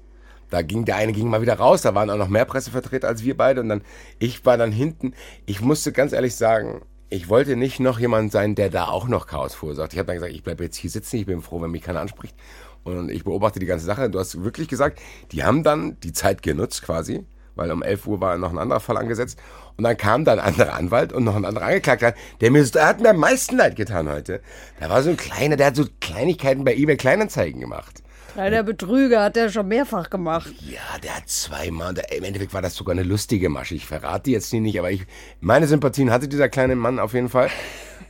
Da 0.49 0.63
ging 0.63 0.85
der 0.85 0.95
eine 0.95 1.13
ging 1.13 1.29
mal 1.29 1.41
wieder 1.41 1.53
raus, 1.53 1.83
da 1.83 1.93
waren 1.93 2.09
auch 2.09 2.17
noch 2.17 2.27
mehr 2.27 2.45
Pressevertreter 2.45 3.07
als 3.07 3.23
wir 3.23 3.37
beide 3.37 3.61
und 3.61 3.69
dann 3.69 3.83
ich 4.17 4.43
war 4.45 4.57
dann 4.57 4.71
hinten. 4.71 5.13
Ich 5.45 5.61
musste 5.61 5.91
ganz 5.91 6.11
ehrlich 6.11 6.35
sagen, 6.35 6.81
ich 7.09 7.29
wollte 7.29 7.55
nicht 7.55 7.79
noch 7.79 7.99
jemand 7.99 8.31
sein, 8.31 8.55
der 8.55 8.69
da 8.69 8.87
auch 8.87 9.07
noch 9.07 9.27
Chaos 9.27 9.55
verursacht. 9.55 9.93
Ich 9.93 9.99
habe 9.99 10.07
dann 10.07 10.17
gesagt, 10.17 10.33
ich 10.33 10.43
bleibe 10.43 10.63
jetzt 10.63 10.77
hier 10.77 10.89
sitzen, 10.89 11.17
ich 11.17 11.25
bin 11.25 11.41
froh, 11.41 11.61
wenn 11.61 11.71
mich 11.71 11.81
keiner 11.81 12.01
anspricht 12.01 12.35
und 12.83 13.09
ich 13.09 13.23
beobachte 13.23 13.59
die 13.59 13.65
ganze 13.65 13.85
Sache. 13.85 14.09
Du 14.09 14.19
hast 14.19 14.43
wirklich 14.43 14.67
gesagt, 14.67 14.99
die 15.31 15.43
haben 15.43 15.63
dann 15.63 15.99
die 16.01 16.13
Zeit 16.13 16.43
genutzt 16.43 16.83
quasi, 16.83 17.25
weil 17.55 17.71
um 17.71 17.81
11 17.81 18.07
Uhr 18.07 18.21
war 18.21 18.37
noch 18.37 18.51
ein 18.51 18.57
anderer 18.57 18.79
Fall 18.79 18.97
angesetzt. 18.97 19.39
Und 19.77 19.83
dann 19.83 19.97
kam 19.97 20.25
dann 20.25 20.39
ein 20.39 20.53
anderer 20.53 20.73
Anwalt 20.73 21.13
und 21.13 21.23
noch 21.23 21.35
ein 21.35 21.45
anderer 21.45 21.65
Angeklagter, 21.65 22.13
der 22.41 22.51
mir, 22.51 22.63
der 22.63 22.87
hat 22.87 22.99
mir 22.99 23.09
am 23.09 23.17
meisten 23.17 23.57
leid 23.57 23.75
getan 23.75 24.09
heute. 24.09 24.41
Da 24.79 24.89
war 24.89 25.01
so 25.01 25.09
ein 25.09 25.17
kleiner, 25.17 25.55
der 25.55 25.67
hat 25.67 25.75
so 25.75 25.85
Kleinigkeiten 25.99 26.63
bei 26.63 26.75
eBay 26.75 26.97
Kleinanzeigen 26.97 27.59
gemacht. 27.59 28.03
Kleiner 28.33 28.63
Betrüger 28.63 29.23
hat 29.23 29.37
er 29.37 29.49
schon 29.49 29.67
mehrfach 29.67 30.09
gemacht. 30.09 30.53
Ja, 30.69 30.97
der 31.03 31.17
hat 31.17 31.27
zweimal, 31.29 31.93
der, 31.93 32.11
im 32.15 32.23
Endeffekt 32.23 32.53
war 32.53 32.61
das 32.61 32.75
sogar 32.75 32.93
eine 32.93 33.03
lustige 33.03 33.49
Masche. 33.49 33.75
Ich 33.75 33.85
verrate 33.85 34.23
die 34.25 34.31
jetzt 34.31 34.53
nicht, 34.53 34.77
aber 34.79 34.91
ich, 34.91 35.05
meine 35.41 35.67
Sympathien 35.67 36.11
hatte 36.11 36.27
dieser 36.27 36.49
kleine 36.49 36.75
Mann 36.75 36.99
auf 36.99 37.13
jeden 37.13 37.29
Fall. 37.29 37.49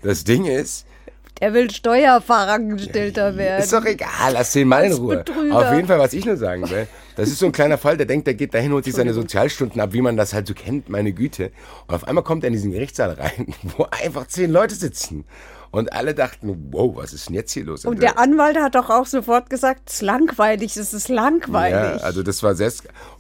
Das 0.02 0.24
Ding 0.24 0.46
ist, 0.46 0.86
Er 1.42 1.54
will 1.54 1.72
Steuerfahrangestellter 1.72 3.38
werden. 3.38 3.64
Ist 3.64 3.74
doch 3.74 3.86
egal, 3.86 4.34
lass 4.34 4.52
den 4.54 4.68
mal 4.68 4.84
in 4.86 4.94
Ruhe. 4.94 5.18
Betrüger. 5.18 5.56
Auf 5.58 5.74
jeden 5.74 5.88
Fall, 5.88 6.00
was 6.00 6.14
ich 6.14 6.26
nur 6.26 6.38
sagen 6.38 6.70
will, 6.70 6.88
das 7.16 7.30
ist 7.30 7.40
so 7.40 7.46
ein 7.46 7.52
kleiner 7.52 7.78
Fall, 7.78 7.98
der 7.98 8.06
denkt, 8.06 8.28
der 8.28 8.34
geht 8.34 8.54
dahin, 8.54 8.72
holt 8.72 8.86
sich 8.86 8.94
seine 8.94 9.14
Sozialstunden 9.14 9.80
ab, 9.82 9.94
wie 9.94 10.02
man 10.02 10.18
das 10.18 10.34
halt 10.34 10.48
so 10.48 10.54
kennt, 10.54 10.90
meine 10.90 11.12
Güte. 11.14 11.52
Und 11.88 11.96
auf 11.96 12.08
einmal 12.08 12.24
kommt 12.24 12.44
er 12.44 12.48
in 12.48 12.54
diesen 12.54 12.72
Gerichtssaal 12.72 13.12
rein, 13.12 13.54
wo 13.78 13.88
einfach 13.90 14.28
zehn 14.28 14.52
Leute 14.52 14.76
sitzen. 14.76 15.26
Und 15.72 15.94
alle 15.94 16.16
dachten, 16.16 16.70
wow, 16.72 16.96
was 16.96 17.14
ist 17.14 17.30
denn 17.30 17.36
jetzt 17.36 17.52
hier 17.52 17.66
los? 17.66 17.86
Und 17.86 18.02
der 18.02 18.18
Anwalt 18.18 18.58
hat 18.58 18.76
doch 18.76 18.90
auch 18.90 19.06
sofort 19.06 19.50
gesagt, 19.50 19.84
es 19.88 19.96
ist 19.96 20.02
langweilig, 20.02 20.76
es 20.78 20.94
ist 20.94 21.10
langweilig. 21.10 22.02
Ja, 22.02 22.06
also 22.06 22.24
das 22.24 22.42
war 22.42 22.56
sehr... 22.56 22.72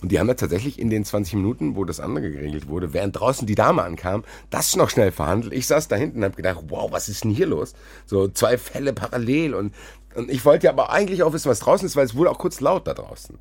Und 0.01 0.11
die 0.11 0.19
haben 0.19 0.27
da 0.27 0.33
tatsächlich 0.33 0.79
in 0.79 0.89
den 0.89 1.05
20 1.05 1.35
Minuten, 1.35 1.75
wo 1.75 1.85
das 1.85 1.99
andere 1.99 2.31
geregelt 2.31 2.67
wurde, 2.67 2.93
während 2.93 3.19
draußen 3.19 3.45
die 3.45 3.55
Dame 3.55 3.83
ankam, 3.83 4.23
das 4.49 4.75
noch 4.75 4.89
schnell 4.89 5.11
verhandelt. 5.11 5.53
Ich 5.53 5.67
saß 5.67 5.87
da 5.87 5.95
hinten 5.95 6.19
und 6.19 6.23
habe 6.25 6.35
gedacht, 6.35 6.59
wow, 6.69 6.91
was 6.91 7.09
ist 7.09 7.23
denn 7.23 7.31
hier 7.31 7.47
los? 7.47 7.73
So 8.05 8.27
zwei 8.27 8.57
Fälle 8.57 8.93
parallel 8.93 9.53
und, 9.53 9.73
und 10.15 10.31
ich 10.31 10.43
wollte 10.45 10.65
ja 10.65 10.71
aber 10.71 10.91
eigentlich 10.91 11.23
auch 11.23 11.33
wissen, 11.33 11.49
was 11.49 11.59
draußen 11.59 11.85
ist, 11.85 11.95
weil 11.95 12.05
es 12.05 12.15
wurde 12.15 12.31
auch 12.31 12.39
kurz 12.39 12.61
laut 12.61 12.87
da 12.87 12.93
draußen. 12.93 13.37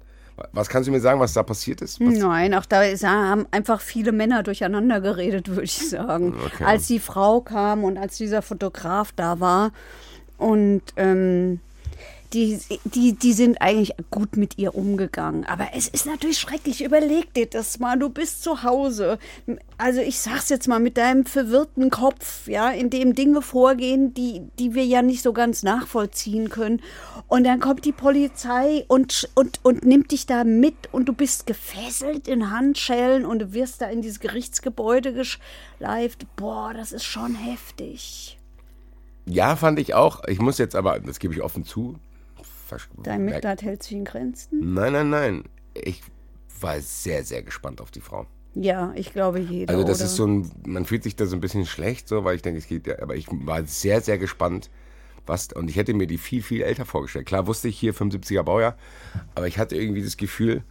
Was 0.52 0.68
kannst 0.68 0.88
du 0.88 0.92
mir 0.92 1.00
sagen, 1.00 1.20
was 1.20 1.32
da 1.32 1.42
passiert 1.42 1.80
ist? 1.82 2.00
Was, 2.00 2.18
Nein, 2.18 2.54
auch 2.54 2.66
da 2.66 2.82
ist, 2.82 3.04
haben 3.04 3.46
einfach 3.50 3.80
viele 3.80 4.12
Männer 4.12 4.42
durcheinander 4.42 5.00
geredet, 5.00 5.48
würde 5.48 5.62
ich 5.62 5.88
sagen. 5.88 6.34
Okay. 6.46 6.64
Als 6.64 6.86
die 6.86 7.00
Frau 7.00 7.40
kam 7.40 7.84
und 7.84 7.98
als 7.98 8.16
dieser 8.16 8.42
Fotograf 8.42 9.12
da 9.14 9.40
war. 9.40 9.72
Und 10.36 10.82
ähm, 10.96 11.60
die, 12.32 12.58
die, 12.84 13.14
die 13.14 13.32
sind 13.32 13.60
eigentlich 13.62 13.94
gut 14.10 14.36
mit 14.36 14.58
ihr 14.58 14.74
umgegangen. 14.74 15.44
Aber 15.46 15.68
es 15.74 15.88
ist 15.88 16.06
natürlich 16.06 16.38
schrecklich. 16.38 16.84
Überleg 16.84 17.32
dir 17.34 17.46
das 17.46 17.78
mal. 17.78 17.98
Du 17.98 18.10
bist 18.10 18.42
zu 18.42 18.62
Hause. 18.62 19.18
Also 19.78 20.00
ich 20.00 20.18
sag's 20.18 20.48
jetzt 20.48 20.68
mal 20.68 20.80
mit 20.80 20.96
deinem 20.96 21.24
verwirrten 21.24 21.90
Kopf, 21.90 22.46
ja, 22.48 22.70
in 22.70 22.90
dem 22.90 23.14
Dinge 23.14 23.42
vorgehen, 23.42 24.12
die, 24.12 24.42
die 24.58 24.74
wir 24.74 24.84
ja 24.84 25.02
nicht 25.02 25.22
so 25.22 25.32
ganz 25.32 25.62
nachvollziehen 25.62 26.50
können. 26.50 26.82
Und 27.28 27.44
dann 27.44 27.60
kommt 27.60 27.84
die 27.84 27.92
Polizei 27.92 28.84
und, 28.88 29.28
und, 29.34 29.60
und 29.62 29.84
nimmt 29.84 30.10
dich 30.10 30.26
da 30.26 30.44
mit 30.44 30.92
und 30.92 31.06
du 31.06 31.12
bist 31.12 31.46
gefesselt 31.46 32.28
in 32.28 32.50
Handschellen 32.50 33.24
und 33.24 33.38
du 33.38 33.52
wirst 33.52 33.80
da 33.80 33.86
in 33.86 34.02
dieses 34.02 34.20
Gerichtsgebäude 34.20 35.12
geschleift. 35.12 36.26
Boah, 36.36 36.74
das 36.74 36.92
ist 36.92 37.04
schon 37.04 37.34
heftig. 37.34 38.38
Ja, 39.26 39.56
fand 39.56 39.78
ich 39.78 39.94
auch. 39.94 40.24
Ich 40.26 40.40
muss 40.40 40.58
jetzt 40.58 40.74
aber, 40.74 40.98
das 41.00 41.18
gebe 41.18 41.34
ich 41.34 41.42
offen 41.42 41.64
zu, 41.64 41.98
Dein 43.02 43.24
Mitleid 43.24 43.62
hält 43.62 43.82
sich 43.82 43.92
in 43.92 44.04
Grenzen? 44.04 44.74
Nein, 44.74 44.92
nein, 44.92 45.10
nein. 45.10 45.44
Ich 45.74 46.02
war 46.60 46.80
sehr, 46.80 47.24
sehr 47.24 47.42
gespannt 47.42 47.80
auf 47.80 47.90
die 47.90 48.00
Frau. 48.00 48.26
Ja, 48.54 48.92
ich 48.96 49.12
glaube 49.12 49.38
jeder. 49.38 49.72
Also 49.72 49.86
das 49.86 49.98
oder? 49.98 50.06
ist 50.06 50.16
so 50.16 50.26
ein, 50.26 50.50
man 50.66 50.84
fühlt 50.84 51.04
sich 51.04 51.14
da 51.16 51.26
so 51.26 51.36
ein 51.36 51.40
bisschen 51.40 51.66
schlecht, 51.66 52.08
so, 52.08 52.24
weil 52.24 52.36
ich 52.36 52.42
denke, 52.42 52.58
es 52.58 52.66
geht 52.66 52.86
ja, 52.86 53.00
aber 53.00 53.14
ich 53.14 53.26
war 53.30 53.64
sehr, 53.64 54.00
sehr 54.00 54.18
gespannt, 54.18 54.70
was, 55.26 55.52
und 55.52 55.68
ich 55.70 55.76
hätte 55.76 55.94
mir 55.94 56.06
die 56.06 56.18
viel, 56.18 56.42
viel 56.42 56.62
älter 56.62 56.84
vorgestellt. 56.84 57.26
Klar 57.26 57.46
wusste 57.46 57.68
ich 57.68 57.78
hier 57.78 57.94
75er 57.94 58.42
Baujahr, 58.42 58.76
aber 59.34 59.46
ich 59.46 59.58
hatte 59.58 59.76
irgendwie 59.76 60.02
das 60.02 60.16
Gefühl, 60.16 60.62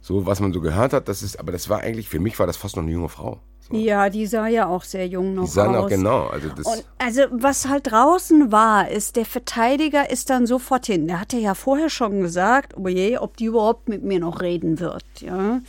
so 0.00 0.26
was 0.26 0.40
man 0.40 0.52
so 0.52 0.60
gehört 0.60 0.92
hat, 0.92 1.08
das 1.08 1.22
ist, 1.22 1.38
aber 1.38 1.52
das 1.52 1.68
war 1.68 1.80
eigentlich, 1.80 2.08
für 2.08 2.20
mich 2.20 2.38
war 2.38 2.46
das 2.46 2.56
fast 2.56 2.76
noch 2.76 2.82
eine 2.82 2.92
junge 2.92 3.08
Frau. 3.08 3.40
So. 3.60 3.76
Ja, 3.76 4.08
die 4.08 4.26
sah 4.26 4.46
ja 4.46 4.66
auch 4.66 4.82
sehr 4.82 5.06
jung 5.06 5.34
noch 5.34 5.44
Die 5.44 5.50
sahen 5.50 5.74
aus. 5.74 5.84
auch 5.84 5.88
genau, 5.88 6.26
also 6.28 6.48
das. 6.48 6.64
Und 6.64 6.84
also 6.98 7.22
was 7.30 7.68
halt 7.68 7.90
draußen 7.90 8.50
war, 8.50 8.88
ist, 8.88 9.16
der 9.16 9.26
Verteidiger 9.26 10.10
ist 10.10 10.30
dann 10.30 10.46
sofort 10.46 10.86
hin. 10.86 11.06
Der 11.06 11.20
hatte 11.20 11.36
ja 11.36 11.54
vorher 11.54 11.90
schon 11.90 12.22
gesagt, 12.22 12.74
oh 12.78 12.88
je, 12.88 13.18
ob 13.18 13.36
die 13.36 13.44
überhaupt 13.46 13.88
mit 13.88 14.02
mir 14.02 14.20
noch 14.20 14.40
reden 14.40 14.80
wird, 14.80 15.04
ja. 15.20 15.60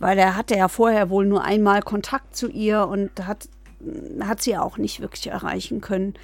Weil 0.00 0.18
er 0.18 0.36
hatte 0.36 0.56
ja 0.56 0.66
vorher 0.66 1.10
wohl 1.10 1.26
nur 1.26 1.44
einmal 1.44 1.82
Kontakt 1.82 2.34
zu 2.34 2.48
ihr 2.48 2.88
und 2.88 3.24
hat, 3.24 3.48
hat 4.20 4.42
sie 4.42 4.56
auch 4.56 4.76
nicht 4.76 5.00
wirklich 5.00 5.28
erreichen 5.28 5.80
können. 5.80 6.14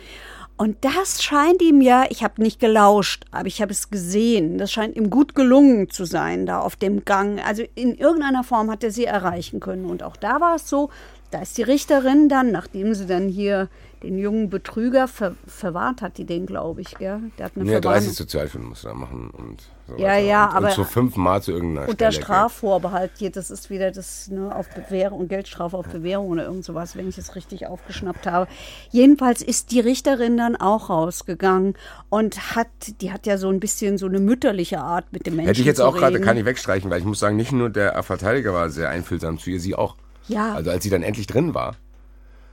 Und 0.61 0.85
das 0.85 1.23
scheint 1.23 1.63
ihm 1.63 1.81
ja, 1.81 2.05
ich 2.11 2.23
habe 2.23 2.43
nicht 2.43 2.61
gelauscht, 2.61 3.25
aber 3.31 3.47
ich 3.47 3.63
habe 3.63 3.73
es 3.73 3.89
gesehen, 3.89 4.59
das 4.59 4.71
scheint 4.71 4.95
ihm 4.95 5.09
gut 5.09 5.35
gelungen 5.35 5.89
zu 5.89 6.05
sein, 6.05 6.45
da 6.45 6.61
auf 6.61 6.77
dem 6.77 7.07
Gang. 7.07 7.43
Also 7.43 7.63
in 7.75 7.95
irgendeiner 7.95 8.45
Form 8.45 8.71
hat 8.71 8.85
er 8.85 8.91
sie 8.91 9.07
erreichen 9.07 9.61
können. 9.61 9.87
Und 9.87 10.03
auch 10.03 10.19
da 10.19 10.39
war 10.39 10.57
es 10.57 10.69
so, 10.69 10.91
da 11.31 11.41
ist 11.41 11.57
die 11.57 11.63
Richterin 11.63 12.29
dann, 12.29 12.53
nachdem 12.53 12.93
sie 12.93 13.07
dann 13.07 13.31
hier 13.31 13.71
den 14.03 14.19
jungen 14.19 14.51
Betrüger 14.51 15.09
ver 15.09 15.35
verwahrt 15.47 16.03
hat, 16.03 16.19
die 16.19 16.27
den, 16.27 16.45
glaube 16.45 16.83
ich, 16.83 16.99
gell? 16.99 17.21
Der 17.39 17.47
hat 17.47 17.53
eine 17.57 17.65
Verwarnung. 17.65 17.93
30 17.93 18.13
Sozialstunden 18.13 18.69
musst 18.69 18.85
du 18.85 18.89
da 18.89 18.95
machen 18.95 19.31
und 19.31 19.63
so 19.91 19.97
Ja, 20.03 20.09
weiter. 20.09 20.19
ja, 20.21 20.47
und, 20.49 20.57
aber- 20.57 20.67
Und 20.69 20.73
so 20.75 20.85
fünfmal 20.85 21.43
zu 21.43 21.53
irgendeiner 21.53 21.89
Unter 21.89 22.11
Stelle. 22.13 22.25
Strafvorbehalt 22.25 23.11
hier, 23.19 23.31
das 23.31 23.51
ist 23.51 23.71
wieder 23.71 23.91
das 23.91 24.29
ne, 24.29 24.55
auf 24.55 24.69
Bewährung, 24.71 25.29
Geldstrafe 25.29 25.77
auf 25.77 25.87
Bewährung 25.89 26.29
oder 26.29 26.45
irgend 26.45 26.65
sowas, 26.65 26.97
wenn 26.97 27.09
ich 27.09 27.19
es 27.19 27.35
richtig 27.37 27.67
aufgeschnappt 27.67 28.27
habe. 28.27 28.49
Jedenfalls 28.91 29.43
ist 29.43 29.71
die 29.73 29.81
Richterin 29.81 30.37
dann 30.37 30.57
auch 30.57 30.89
rausgegangen 30.91 31.75
und 32.09 32.55
hat, 32.57 32.69
die 33.01 33.13
hat 33.13 33.27
ja 33.27 33.37
so 33.39 33.49
ein 33.51 33.61
bisschen 33.61 33.99
so 33.99 34.07
eine 34.07 34.21
mütterliche 34.21 34.81
Art 34.81 35.13
mit 35.13 35.27
dem 35.27 35.37
Menschen 35.37 35.49
Hätte 35.49 35.61
ich 35.61 35.67
jetzt 35.67 35.81
auch 35.81 35.97
gerade, 35.97 36.21
kann 36.21 36.37
ich 36.37 36.45
wegstreichen, 36.45 36.91
weil 36.91 37.01
ich 37.01 37.05
muss 37.05 37.19
sagen, 37.21 37.37
nicht 37.37 37.53
nur 37.53 37.71
der 37.71 38.03
Verteidiger 38.03 38.53
war 38.55 38.71
sehr 38.71 38.89
einfühlsam 38.91 39.39
zu 39.39 39.51
ihr, 39.51 39.61
sie 39.61 39.75
auch. 39.75 39.97
Ja. 40.29 40.55
Also 40.55 40.71
als 40.71 40.83
sie 40.85 40.91
dann 40.91 41.03
endlich 41.03 41.27
drin 41.27 41.55
war, 41.55 41.77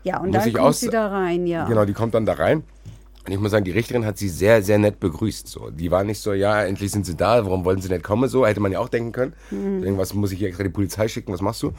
Ja, 0.04 0.20
und 0.20 0.28
muss 0.28 0.38
dann 0.40 0.48
ich 0.48 0.54
kommt 0.56 0.66
aus- 0.68 0.80
sie 0.80 0.90
da 0.90 1.08
rein, 1.08 1.46
ja. 1.48 1.66
genau, 1.66 1.86
die 1.86 1.94
kommt 1.94 2.14
dann 2.16 2.26
da 2.26 2.34
rein. 2.34 2.64
Und 3.28 3.34
ich 3.34 3.40
muss 3.42 3.52
sagen, 3.52 3.66
die 3.66 3.72
Richterin 3.72 4.06
hat 4.06 4.18
sie 4.18 4.30
sehr, 4.30 4.64
sehr 4.64 4.78
nett 4.78 5.02
begrüßt. 5.02 5.50
So. 5.50 5.70
Die 5.70 5.92
war 5.92 6.06
nicht 6.06 6.20
so, 6.20 6.32
ja, 6.32 6.64
endlich 6.64 6.92
sind 6.92 7.06
sie 7.06 7.16
da, 7.16 7.44
warum 7.44 7.66
wollen 7.66 7.82
sie 7.82 7.90
nicht 7.90 8.04
kommen? 8.04 8.30
So 8.30 8.48
hätte 8.48 8.62
man 8.62 8.72
ja 8.72 8.80
auch 8.80 8.88
denken 8.88 9.12
können. 9.12 9.34
Mhm. 9.52 9.84
Irgendwas 9.84 10.14
muss 10.14 10.32
ich 10.32 10.40
hier 10.40 10.48
extra 10.48 10.64
die 10.64 10.70
Polizei 10.70 11.10
schicken, 11.10 11.34
was 11.34 11.42
machst 11.42 11.62
du? 11.62 11.74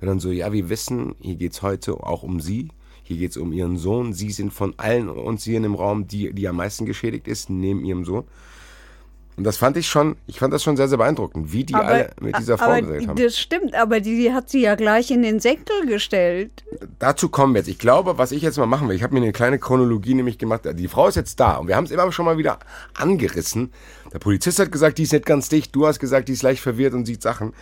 Sondern 0.00 0.18
so, 0.18 0.30
ja, 0.30 0.50
wir 0.50 0.70
wissen, 0.70 1.14
hier 1.20 1.34
geht's 1.34 1.60
heute 1.60 1.92
auch 1.92 2.22
um 2.22 2.40
sie. 2.40 2.68
Hier 3.02 3.18
geht's 3.18 3.36
um 3.36 3.52
ihren 3.52 3.76
Sohn. 3.76 4.14
Sie 4.14 4.30
sind 4.30 4.50
von 4.50 4.72
allen 4.78 5.10
uns 5.10 5.44
hier 5.44 5.58
in 5.58 5.64
dem 5.64 5.74
Raum, 5.74 6.08
die, 6.08 6.32
die 6.32 6.48
am 6.48 6.56
meisten 6.56 6.86
geschädigt 6.86 7.28
ist, 7.28 7.50
neben 7.50 7.84
ihrem 7.84 8.06
Sohn. 8.06 8.24
Und 9.36 9.44
das 9.44 9.56
fand 9.56 9.76
ich 9.76 9.88
schon, 9.88 10.16
ich 10.26 10.38
fand 10.38 10.54
das 10.54 10.62
schon 10.62 10.76
sehr, 10.76 10.88
sehr 10.88 10.98
beeindruckend, 10.98 11.52
wie 11.52 11.64
die 11.64 11.74
alle 11.74 12.10
mit 12.20 12.38
dieser 12.38 12.56
Frau 12.56 12.66
aber 12.66 12.82
geredet 12.82 13.08
haben. 13.08 13.20
Das 13.20 13.38
stimmt, 13.38 13.74
aber 13.74 14.00
die 14.00 14.32
hat 14.32 14.48
sie 14.48 14.60
ja 14.60 14.76
gleich 14.76 15.10
in 15.10 15.22
den 15.22 15.40
Senkel 15.40 15.86
gestellt. 15.86 16.64
dazu 17.00 17.28
kommen 17.28 17.54
wir 17.54 17.60
jetzt. 17.60 17.68
Ich 17.68 17.78
glaube, 17.78 18.16
was 18.16 18.30
ich 18.30 18.42
jetzt 18.42 18.58
mal 18.58 18.66
machen 18.66 18.88
will, 18.88 18.94
ich 18.94 19.02
habe 19.02 19.14
mir 19.14 19.20
eine 19.20 19.32
kleine 19.32 19.58
Chronologie 19.58 20.14
nämlich 20.14 20.38
gemacht. 20.38 20.62
Die 20.74 20.88
Frau 20.88 21.08
ist 21.08 21.16
jetzt 21.16 21.40
da 21.40 21.56
und 21.56 21.66
wir 21.66 21.74
haben 21.74 21.84
es 21.84 21.90
immer 21.90 22.10
schon 22.12 22.24
mal 22.24 22.38
wieder 22.38 22.60
angerissen. 22.94 23.72
Der 24.12 24.20
Polizist 24.20 24.60
hat 24.60 24.70
gesagt, 24.70 24.98
die 24.98 25.02
ist 25.02 25.12
nicht 25.12 25.26
ganz 25.26 25.48
dicht. 25.48 25.74
Du 25.74 25.86
hast 25.86 25.98
gesagt, 25.98 26.28
die 26.28 26.32
ist 26.32 26.42
leicht 26.42 26.62
verwirrt 26.62 26.94
und 26.94 27.04
sieht 27.04 27.20
Sachen. 27.20 27.52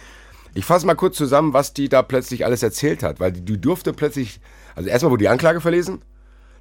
Ich 0.54 0.66
fasse 0.66 0.86
mal 0.86 0.94
kurz 0.94 1.16
zusammen, 1.16 1.54
was 1.54 1.72
die 1.72 1.88
da 1.88 2.02
plötzlich 2.02 2.44
alles 2.44 2.62
erzählt 2.62 3.02
hat, 3.02 3.20
weil 3.20 3.32
die, 3.32 3.40
die 3.40 3.58
durfte 3.58 3.94
plötzlich, 3.94 4.40
also 4.74 4.90
erstmal 4.90 5.10
wurde 5.12 5.22
die 5.22 5.28
Anklage 5.28 5.62
verlesen, 5.62 6.02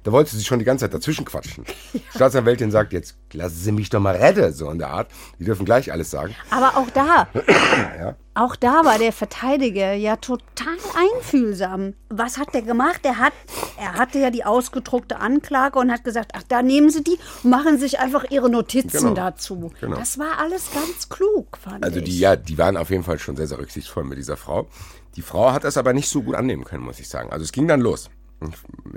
da 0.04 0.12
wollte 0.12 0.34
sie 0.36 0.44
schon 0.44 0.58
die 0.58 0.64
ganze 0.64 0.84
Zeit 0.84 0.94
dazwischen 0.94 1.24
quatschen. 1.24 1.64
Die 1.94 2.00
Staatsanwältin 2.14 2.70
sagt 2.70 2.92
jetzt, 2.92 3.16
lassen 3.32 3.54
Sie 3.56 3.72
mich 3.72 3.88
doch 3.90 4.00
mal 4.00 4.16
retten, 4.16 4.52
so 4.52 4.70
in 4.70 4.78
der 4.78 4.88
Art. 4.90 5.10
Die 5.38 5.44
dürfen 5.44 5.64
gleich 5.64 5.92
alles 5.92 6.10
sagen. 6.10 6.34
Aber 6.50 6.76
auch 6.76 6.88
da, 6.90 7.28
auch 8.34 8.56
da 8.56 8.84
war 8.84 8.98
der 8.98 9.12
Verteidiger 9.12 9.92
ja 9.94 10.16
total 10.16 10.76
einfühlsam. 11.16 11.94
Was 12.08 12.38
hat 12.38 12.54
der 12.54 12.62
gemacht? 12.62 13.00
Er 13.04 13.18
hat, 13.18 13.32
er 13.78 13.94
hatte 13.94 14.18
ja 14.18 14.30
die 14.30 14.44
ausgedruckte 14.44 15.18
Anklage 15.20 15.78
und 15.78 15.90
hat 15.92 16.04
gesagt, 16.04 16.32
ach, 16.34 16.42
da 16.48 16.62
nehmen 16.62 16.90
Sie 16.90 17.02
die 17.04 17.18
machen 17.42 17.78
sich 17.78 17.98
einfach 17.98 18.24
Ihre 18.30 18.50
Notizen 18.50 18.98
Genau. 18.98 19.14
dazu. 19.14 19.72
Genau. 19.80 19.96
Das 19.96 20.18
war 20.18 20.38
alles 20.38 20.70
ganz 20.72 21.08
klug, 21.08 21.56
fand 21.58 21.84
Also 21.84 21.98
ich. 21.98 22.04
die, 22.04 22.18
ja, 22.18 22.36
die 22.36 22.58
waren 22.58 22.76
auf 22.76 22.90
jeden 22.90 23.04
Fall 23.04 23.18
schon 23.18 23.36
sehr, 23.36 23.46
sehr 23.46 23.58
rücksichtsvoll 23.58 24.04
mit 24.04 24.18
dieser 24.18 24.36
Frau. 24.36 24.68
Die 25.16 25.22
Frau 25.22 25.52
hat 25.52 25.64
das 25.64 25.76
aber 25.76 25.92
nicht 25.92 26.08
so 26.08 26.22
gut 26.22 26.34
annehmen 26.34 26.64
können, 26.64 26.84
muss 26.84 26.98
ich 26.98 27.08
sagen. 27.08 27.30
Also 27.30 27.44
es 27.44 27.52
ging 27.52 27.68
dann 27.68 27.80
los. 27.80 28.08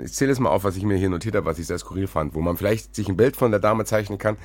Ich- 0.04 0.12
zähle 0.12 0.32
es 0.32 0.38
mal 0.38 0.50
auf, 0.50 0.64
was 0.64 0.76
ich 0.76 0.82
mir 0.84 0.96
hier 0.96 1.10
notiert 1.10 1.34
habe, 1.36 1.46
was 1.46 1.58
ich 1.58 1.66
sehr 1.66 1.78
skurril 1.78 2.06
fand, 2.06 2.34
wo 2.34 2.40
man 2.40 2.56
vielleicht 2.56 2.94
sich 2.94 3.08
ein 3.08 3.16
Bild 3.16 3.36
von 3.36 3.50
der 3.50 3.60
Dame 3.60 3.84
zeichnen 3.84 4.18
kann. 4.18 4.36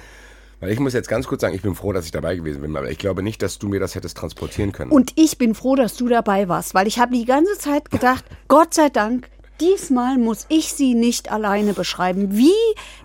Weil 0.59 0.71
ich 0.71 0.79
muss 0.79 0.93
jetzt 0.93 1.09
ganz 1.09 1.25
kurz 1.27 1.41
sagen, 1.41 1.55
ich 1.55 1.63
bin 1.63 1.73
froh, 1.73 1.91
dass 1.91 2.05
ich 2.05 2.11
dabei 2.11 2.35
gewesen 2.35 2.61
bin, 2.61 2.75
aber 2.77 2.91
ich 2.91 2.99
glaube 2.99 3.23
nicht, 3.23 3.41
dass 3.41 3.57
du 3.57 3.67
mir 3.67 3.79
das 3.79 3.95
hättest 3.95 4.15
transportieren 4.17 4.71
können. 4.71 4.91
Und 4.91 5.11
ich 5.15 5.39
bin 5.39 5.55
froh, 5.55 5.75
dass 5.75 5.95
du 5.97 6.07
dabei 6.07 6.47
warst, 6.49 6.75
weil 6.75 6.85
ich 6.87 6.99
habe 6.99 7.15
die 7.15 7.25
ganze 7.25 7.57
Zeit 7.57 7.89
gedacht, 7.89 8.23
Gott 8.47 8.75
sei 8.75 8.89
Dank, 8.89 9.27
diesmal 9.59 10.17
muss 10.19 10.45
ich 10.49 10.73
sie 10.73 10.93
nicht 10.93 11.31
alleine 11.31 11.73
beschreiben. 11.73 12.35
Wie 12.37 12.51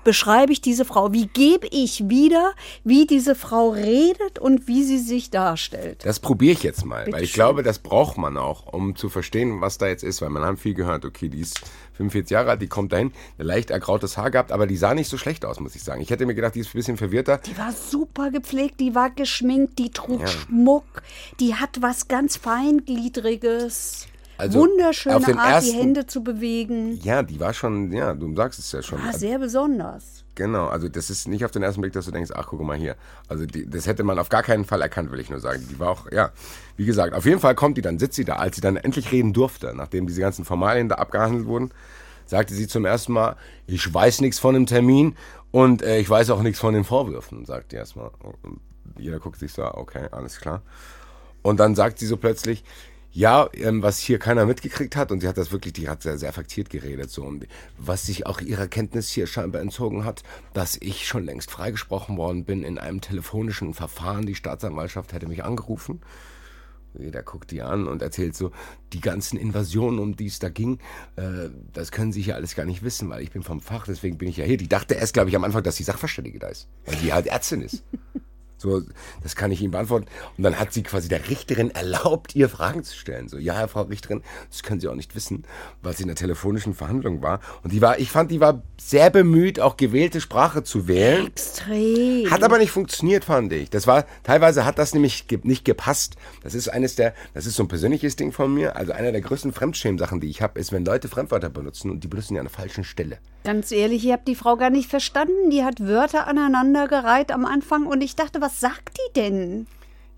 beschreibe 0.05 0.53
ich 0.53 0.61
diese 0.61 0.85
Frau? 0.85 1.13
Wie 1.13 1.27
gebe 1.27 1.67
ich 1.71 2.09
wieder, 2.09 2.53
wie 2.85 3.07
diese 3.07 3.35
Frau 3.35 3.71
redet 3.71 4.39
und 4.39 4.67
wie 4.69 4.83
sie 4.85 4.99
sich 4.99 5.31
darstellt? 5.31 6.05
Das 6.05 6.21
probiere 6.21 6.53
ich 6.53 6.63
jetzt 6.63 6.85
mal, 6.85 7.07
weil 7.11 7.23
ich 7.25 7.31
schön. 7.31 7.37
glaube, 7.37 7.63
das 7.63 7.79
braucht 7.79 8.17
man 8.19 8.37
auch, 8.37 8.73
um 8.73 8.97
zu 8.97 9.09
verstehen, 9.09 9.61
was 9.61 9.79
da 9.79 9.87
jetzt 9.87 10.03
ist, 10.05 10.21
weil 10.23 10.31
man 10.31 10.45
hat 10.45 10.59
viel 10.59 10.75
gehört, 10.75 11.05
okay, 11.05 11.29
die 11.29 11.41
ist 11.41 11.61
45 11.97 12.31
Jahre 12.31 12.51
alt, 12.51 12.63
die 12.63 12.67
kommt 12.69 12.93
dahin, 12.93 13.13
leicht 13.39 13.71
ergrautes 13.71 14.17
Haar 14.17 14.31
gehabt, 14.31 14.53
aber 14.53 14.67
die 14.67 14.77
sah 14.77 14.95
nicht 14.95 15.09
so 15.09 15.17
schlecht 15.17 15.45
aus, 15.45 15.61
muss 15.61 15.75
ich 15.75 15.83
sagen. 15.83 16.01
Ich 16.01 16.11
hätte 16.11 16.27
mir 16.27 16.35
gedacht, 16.35 16.55
die 16.55 16.61
ist 16.61 16.69
ein 16.75 16.79
bisschen 16.79 16.97
verwirrter. 16.97 17.39
Die 17.39 17.57
war 17.59 17.73
super 17.73 18.31
gepflegt, 18.31 18.81
die 18.81 18.95
war 18.95 19.11
geschminkt, 19.11 19.79
die 19.79 19.91
trug 19.91 20.29
Schmuck, 20.29 21.03
die 21.41 21.55
hat 21.55 21.81
was 21.81 22.09
ganz 22.09 22.37
Feingliedriges. 22.37 24.07
Also, 24.39 24.61
Wunderschöne 24.61 25.15
Art, 25.17 25.27
die 25.29 25.33
ersten- 25.33 25.79
Hände 25.79 26.07
zu 26.07 26.23
bewegen. 26.23 27.01
Ja, 27.03 27.23
die 27.23 27.41
war 27.41 27.55
schon, 27.55 27.91
ja, 27.93 28.13
du 28.13 28.35
sagst 28.37 28.59
es 28.59 28.71
ja 28.71 28.83
schon. 28.83 29.03
War 29.03 29.15
sehr 29.15 29.39
besonders. 29.39 30.25
Genau, 30.37 30.67
also 30.67 30.91
das 30.91 31.09
ist 31.09 31.27
nicht 31.29 31.47
auf 31.47 31.51
den 31.51 31.63
ersten 31.63 31.81
Blick, 31.81 31.95
dass 31.95 32.05
du 32.05 32.11
denkst, 32.11 32.31
ach 32.35 32.47
guck 32.49 32.61
mal 32.61 32.77
hier. 32.77 32.95
Also 33.27 33.47
die, 33.47 33.69
das 33.69 33.87
hätte 33.87 34.05
man 34.05 34.19
auf 34.19 34.29
gar 34.29 34.43
keinen 34.43 34.67
Fall 34.67 34.83
erkannt, 34.83 35.11
will 35.11 35.19
ich 35.19 35.31
nur 35.31 35.41
sagen. 35.41 35.67
Die 35.71 35.81
war 35.81 35.89
auch, 35.89 36.13
ja, 36.13 36.31
wie 36.77 36.85
gesagt, 36.85 37.15
auf 37.15 37.25
jeden 37.25 37.41
Fall 37.41 37.55
kommt 37.55 37.79
die 37.79 37.83
dann, 37.83 37.99
sitzt 37.99 38.17
sie 38.17 38.27
da, 38.27 38.37
als 38.37 38.57
sie 38.57 38.61
dann 38.61 38.77
endlich 38.77 39.11
reden 39.13 39.33
durfte, 39.33 39.73
nachdem 39.75 40.07
diese 40.07 40.21
ganzen 40.21 40.45
Formalien 40.45 40.91
da 40.91 40.97
abgehandelt 40.97 41.47
wurden, 41.47 41.71
sagte 42.27 42.53
sie 42.53 42.69
zum 42.69 42.85
ersten 42.85 43.15
Mal, 43.15 43.37
ich 43.67 43.93
weiß 43.93 44.21
nichts 44.21 44.39
von 44.39 44.53
dem 44.53 44.67
Termin 44.67 45.17
und 45.53 45.81
äh, 45.81 45.99
ich 46.01 46.11
weiß 46.11 46.29
auch 46.29 46.43
nichts 46.43 46.61
von 46.61 46.75
den 46.75 46.85
Vorwürfen, 46.85 47.47
sagt 47.47 47.73
die 47.73 47.77
erstmal. 47.77 48.11
Und 48.43 48.61
jeder 48.99 49.19
guckt 49.21 49.39
sich 49.39 49.55
so, 49.55 49.65
okay, 49.65 50.09
alles 50.13 50.39
klar. 50.39 50.61
Und 51.41 51.61
dann 51.61 51.75
sagt 51.75 51.99
sie 51.99 52.07
so 52.07 52.19
plötzlich, 52.19 52.63
ja, 53.13 53.49
ähm, 53.55 53.83
was 53.83 53.99
hier 53.99 54.19
keiner 54.19 54.47
mitgekriegt 54.47 54.97
hat, 54.97 55.11
und 55.11 55.21
sie 55.21 55.29
hat 55.29 55.39
das 55.39 55.53
wirklich, 55.53 55.73
die 55.73 55.89
hat 55.89 56.03
sehr, 56.03 56.19
sehr 56.19 56.29
affektiert 56.29 56.71
geredet, 56.71 57.11
so, 57.11 57.25
und 57.25 57.47
was 57.79 58.05
sich 58.05 58.27
auch 58.27 58.41
ihrer 58.41 58.69
Kenntnis 58.69 59.11
hier 59.11 59.27
scheinbar 59.27 59.63
entzogen 59.63 60.05
hat, 60.05 60.23
dass 60.53 60.77
ich 60.81 61.07
schon 61.07 61.25
längst 61.25 61.51
freigesprochen 61.51 62.17
worden 62.17 62.45
bin 62.45 62.63
in 62.63 62.79
einem 62.79 63.01
telefonischen 63.01 63.75
Verfahren. 63.75 64.27
Die 64.27 64.35
Staatsanwaltschaft 64.35 65.13
hätte 65.13 65.29
mich 65.29 65.45
angerufen. 65.45 66.01
Jeder 66.99 67.23
guckt 67.23 67.51
die 67.51 67.63
an 67.63 67.87
und 67.87 68.03
erzählt 68.03 68.35
so, 68.35 68.53
die 68.93 69.01
ganzen 69.01 69.39
Invasionen, 69.39 69.99
um 69.99 70.17
die 70.17 70.27
es 70.27 70.39
da 70.39 70.49
ging, 70.49 70.79
äh, 71.17 71.51
das 71.73 71.93
können 71.93 72.13
sie 72.13 72.23
hier 72.23 72.37
alles 72.37 72.55
gar 72.55 72.65
nicht 72.65 72.83
wissen, 72.83 73.11
weil 73.11 73.23
ich 73.23 73.31
bin 73.31 73.43
vom 73.43 73.61
Fach, 73.61 73.87
deswegen 73.87 74.19
bin 74.19 74.29
ich 74.29 74.39
ja 74.39 74.45
hier. 74.45 74.57
Die 74.57 74.69
dachte 74.69 74.95
erst, 74.95 75.15
glaube 75.15 75.29
ich, 75.29 75.37
am 75.37 75.45
Anfang, 75.45 75.63
dass 75.63 75.77
die 75.77 75.83
Sachverständige 75.83 76.39
da 76.39 76.49
ist, 76.49 76.69
weil 76.87 76.97
die 76.97 77.13
halt 77.13 77.27
Ärztin 77.27 77.63
ist. 77.63 77.85
So, 78.59 78.83
das 79.23 79.37
kann 79.37 79.53
ich 79.53 79.61
Ihnen 79.61 79.71
beantworten. 79.71 80.07
Und 80.37 80.45
dann 80.45 80.59
hat 80.59 80.73
sie 80.73 80.83
quasi 80.83 81.09
der 81.09 81.29
Richterin 81.29 81.71
erlaubt, 81.71 82.35
ihr 82.35 82.49
Fragen 82.49 82.85
zu 82.85 82.97
stellen. 82.97 83.29
So, 83.29 83.37
ja, 83.37 83.67
Frau 83.69 83.83
Richterin, 83.83 84.23
das 84.51 84.63
können 84.63 84.81
Sie 84.81 84.89
auch 84.89 84.95
nicht 84.95 85.15
wissen, 85.15 85.45
weil 85.83 85.95
sie 85.95 86.03
in 86.03 86.09
der 86.09 86.17
telefonischen 86.17 86.75
Verhandlung 86.75 87.23
war. 87.23 87.41
Und 87.63 87.73
die 87.73 87.83
war, 87.83 87.99
ich 87.99 88.11
fand, 88.11 88.31
die 88.31 88.41
war 88.41 88.63
sehr 88.79 89.11
bemüht, 89.11 89.61
auch 89.61 89.77
gewählte 89.77 90.21
Sprache 90.21 90.63
zu 90.63 90.89
wählen. 90.89 91.27
Extrem. 91.27 92.31
Hat 92.31 92.43
aber 92.43 92.59
nicht 92.59 92.71
funktioniert, 92.71 93.25
fand 93.25 93.53
ich. 93.53 93.69
Das 93.71 93.87
war, 93.87 94.07
teilweise 94.23 94.65
hat 94.65 94.79
das 94.79 94.95
nämlich 94.95 95.29
ge 95.29 95.41
nicht 95.43 95.65
gepasst. 95.65 96.17
Das 96.43 96.55
ist 96.55 96.69
eines 96.69 96.97
der, 96.97 97.15
das 97.35 97.47
ist 97.47 97.57
so 97.57 97.63
ein 97.63 97.69
persönliches 97.69 98.17
Ding 98.17 98.33
von 98.33 98.53
mir. 98.53 98.77
Also 98.77 98.93
einer 98.93 99.13
der 99.13 99.21
größten 99.21 99.53
Fremdschämen-Sachen, 99.53 100.21
die 100.21 100.29
ich 100.29 100.41
habe, 100.41 100.59
ist, 100.59 100.73
wenn 100.73 100.85
Leute 100.85 101.09
Fremdwörter 101.09 101.51
benutzen 101.51 101.91
und 101.91 102.05
die 102.05 102.09
benutzen 102.09 102.35
die 102.35 102.41
an 102.41 102.47
der 102.47 102.55
falschen 102.55 102.85
Stelle. 102.85 103.19
Ganz 103.45 103.71
ehrlich, 103.71 104.05
ich 104.05 104.13
habe 104.13 104.23
die 104.27 104.35
Frau 104.35 104.57
gar 104.57 104.71
nicht 104.71 104.91
verstanden. 104.91 105.51
Die 105.51 105.63
hat 105.63 105.81
Wörter 105.81 106.27
aneinandergereiht 106.27 107.31
am 107.31 107.45
Anfang 107.45 107.87
und 107.87 108.03
ich 108.03 108.17
dachte, 108.17 108.41
was 108.47 108.61
sagt 108.61 108.97
die 108.97 109.13
denn? 109.15 109.67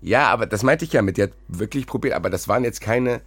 Ja, 0.01 0.27
aber 0.29 0.45
das 0.45 0.61
meinte 0.61 0.85
ich 0.85 0.93
ja 0.93 1.01
mit, 1.01 1.17
die 1.17 1.23
hat 1.23 1.31
wirklich 1.47 1.87
probiert, 1.87 2.13
aber 2.13 2.29
das 2.29 2.47
waren 2.47 2.63
jetzt 2.63 2.79
keine 2.79 3.21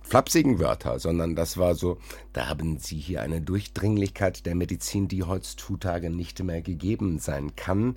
flapsigen 0.00 0.60
Wörter, 0.60 1.00
sondern 1.00 1.34
das 1.34 1.58
war 1.58 1.74
so, 1.74 1.98
da 2.32 2.48
haben 2.48 2.78
Sie 2.78 2.96
hier 2.96 3.20
eine 3.22 3.40
Durchdringlichkeit 3.40 4.46
der 4.46 4.54
Medizin, 4.54 5.08
die 5.08 5.24
heutzutage 5.24 6.08
nicht 6.08 6.42
mehr 6.42 6.62
gegeben 6.62 7.18
sein 7.18 7.56
kann. 7.56 7.96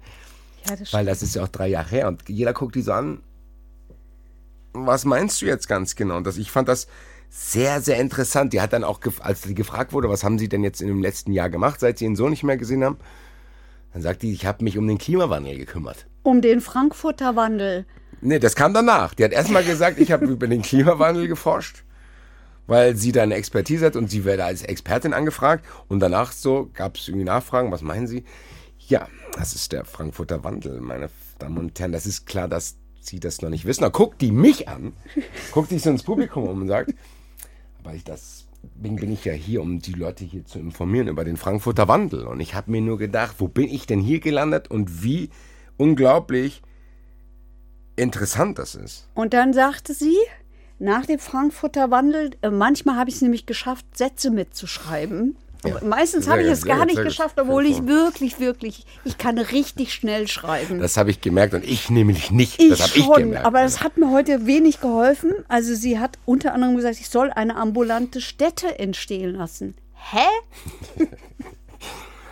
Ja, 0.67 0.75
das 0.75 0.93
Weil 0.93 1.05
das 1.05 1.21
ist 1.21 1.35
ja 1.35 1.43
auch 1.43 1.47
drei 1.47 1.67
Jahre 1.67 1.89
her 1.89 2.07
und 2.07 2.27
jeder 2.27 2.53
guckt 2.53 2.75
die 2.75 2.81
so 2.81 2.93
an. 2.93 3.21
Was 4.73 5.05
meinst 5.05 5.41
du 5.41 5.45
jetzt 5.45 5.67
ganz 5.67 5.95
genau? 5.95 6.17
Und 6.17 6.25
das, 6.25 6.37
ich 6.37 6.49
fand 6.49 6.67
das 6.67 6.87
sehr, 7.29 7.81
sehr 7.81 7.99
interessant. 7.99 8.51
Die 8.53 8.61
hat 8.61 8.73
dann 8.73 8.83
auch, 8.83 8.99
als 9.19 9.43
sie 9.43 9.53
gefragt 9.53 9.93
wurde, 9.93 10.09
was 10.09 10.23
haben 10.23 10.39
Sie 10.39 10.49
denn 10.49 10.63
jetzt 10.63 10.81
in 10.81 10.87
dem 10.87 11.01
letzten 11.01 11.33
Jahr 11.33 11.49
gemacht, 11.49 11.79
seit 11.79 11.99
Sie 11.99 12.05
Ihren 12.05 12.15
Sohn 12.15 12.31
nicht 12.31 12.43
mehr 12.43 12.57
gesehen 12.57 12.83
haben, 12.83 12.97
dann 13.93 14.01
sagt 14.01 14.23
die, 14.23 14.31
ich 14.31 14.45
habe 14.45 14.63
mich 14.63 14.77
um 14.77 14.87
den 14.87 14.97
Klimawandel 14.97 15.57
gekümmert. 15.57 16.07
Um 16.27 16.41
den 16.41 16.59
Frankfurter 16.59 17.37
Wandel. 17.37 17.85
Nee, 18.19 18.39
das 18.39 18.53
kam 18.53 18.73
danach. 18.73 19.13
Die 19.13 19.23
hat 19.23 19.31
erstmal 19.31 19.63
gesagt, 19.63 19.97
ich 19.97 20.11
habe 20.11 20.25
über 20.29 20.45
den 20.45 20.61
Klimawandel 20.61 21.29
geforscht, 21.29 21.85
weil 22.65 22.97
sie 22.97 23.13
da 23.13 23.23
eine 23.23 23.35
Expertise 23.35 23.85
hat 23.85 23.95
und 23.95 24.11
sie 24.11 24.25
werde 24.25 24.43
als 24.43 24.61
Expertin 24.61 25.13
angefragt. 25.13 25.63
Und 25.87 26.01
danach 26.01 26.33
so 26.33 26.69
gab 26.73 26.97
es 26.97 27.07
irgendwie 27.07 27.23
Nachfragen, 27.23 27.71
was 27.71 27.81
meinen 27.81 28.07
Sie? 28.07 28.25
Ja, 28.77 29.07
das 29.37 29.55
ist 29.55 29.71
der 29.71 29.85
Frankfurter 29.85 30.43
Wandel, 30.43 30.81
meine 30.81 31.09
Damen 31.39 31.59
und 31.59 31.79
Herren. 31.79 31.93
Das 31.93 32.05
ist 32.05 32.25
klar, 32.25 32.49
dass 32.49 32.75
Sie 32.99 33.21
das 33.21 33.41
noch 33.41 33.49
nicht 33.49 33.63
wissen. 33.63 33.83
Da 33.83 33.87
guckt 33.87 34.21
die 34.21 34.33
mich 34.33 34.67
an, 34.67 34.91
guckt 35.53 35.69
sich 35.69 35.81
so 35.81 35.89
ins 35.89 36.03
Publikum 36.03 36.43
um 36.43 36.63
und 36.63 36.67
sagt, 36.67 36.93
aber 37.79 37.93
ich 37.93 38.03
das 38.03 38.47
deswegen 38.75 38.97
bin 38.97 39.13
ich 39.13 39.23
ja 39.23 39.31
hier, 39.31 39.61
um 39.61 39.79
die 39.79 39.93
Leute 39.93 40.25
hier 40.25 40.43
zu 40.43 40.59
informieren 40.59 41.07
über 41.07 41.23
den 41.23 41.37
Frankfurter 41.37 41.87
Wandel. 41.87 42.27
Und 42.27 42.41
ich 42.41 42.53
habe 42.53 42.69
mir 42.69 42.81
nur 42.81 42.97
gedacht, 42.97 43.35
wo 43.37 43.47
bin 43.47 43.69
ich 43.69 43.87
denn 43.87 44.01
hier 44.01 44.19
gelandet 44.19 44.69
und 44.69 45.03
wie 45.03 45.29
unglaublich 45.77 46.61
interessant 47.95 48.59
das 48.59 48.75
ist. 48.75 49.07
Und 49.13 49.33
dann 49.33 49.53
sagte 49.53 49.93
sie, 49.93 50.17
nach 50.79 51.05
dem 51.05 51.19
Frankfurter 51.19 51.89
Wandel, 51.91 52.31
äh, 52.41 52.49
manchmal 52.49 52.95
habe 52.95 53.09
ich 53.09 53.15
es 53.15 53.21
nämlich 53.21 53.45
geschafft, 53.45 53.85
Sätze 53.95 54.29
mitzuschreiben. 54.29 55.35
Ja. 55.65 55.83
Meistens 55.83 56.27
habe 56.27 56.43
ich 56.43 56.49
es 56.49 56.63
gar 56.65 56.85
nicht 56.85 57.01
geschafft, 57.01 57.39
obwohl 57.39 57.65
ich 57.65 57.87
wirklich, 57.87 58.39
wirklich, 58.39 58.85
ich 59.03 59.17
kann 59.17 59.39
richtig 59.39 59.91
schnell 59.91 60.27
schreiben. 60.27 60.79
Das 60.79 60.97
habe 60.97 61.09
ich 61.09 61.19
gemerkt 61.19 61.55
und 61.55 61.63
ich 61.63 61.89
nämlich 61.89 62.29
nicht. 62.29 62.61
ich 62.61 62.69
das 62.69 62.81
habe 62.81 62.99
ich 62.99 63.03
schon, 63.03 63.15
gemerkt. 63.15 63.45
aber 63.45 63.63
das 63.63 63.83
hat 63.83 63.97
mir 63.97 64.11
heute 64.11 64.45
wenig 64.45 64.79
geholfen. 64.79 65.33
Also 65.47 65.73
sie 65.73 65.99
hat 65.99 66.19
unter 66.25 66.53
anderem 66.53 66.75
gesagt, 66.75 66.99
ich 66.99 67.09
soll 67.09 67.31
eine 67.31 67.55
ambulante 67.55 68.21
Stätte 68.21 68.77
entstehen 68.77 69.33
lassen. 69.33 69.75
Hä? 69.93 70.27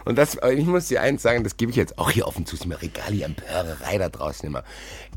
Und 0.06 0.18
das, 0.18 0.38
aber 0.38 0.54
ich 0.54 0.66
muss 0.66 0.88
dir 0.88 1.02
eins 1.02 1.22
sagen, 1.24 1.44
das 1.44 1.58
gebe 1.58 1.72
ich 1.72 1.76
jetzt 1.76 1.98
auch 1.98 2.12
hier 2.12 2.28
offen 2.28 2.46
zu, 2.46 2.56
ist 2.56 2.66
mir 2.66 2.78
egal, 2.82 3.12
die 3.12 3.24
Empörerei 3.24 3.98
da 3.98 4.10
draußen 4.10 4.46
immer. 4.48 4.64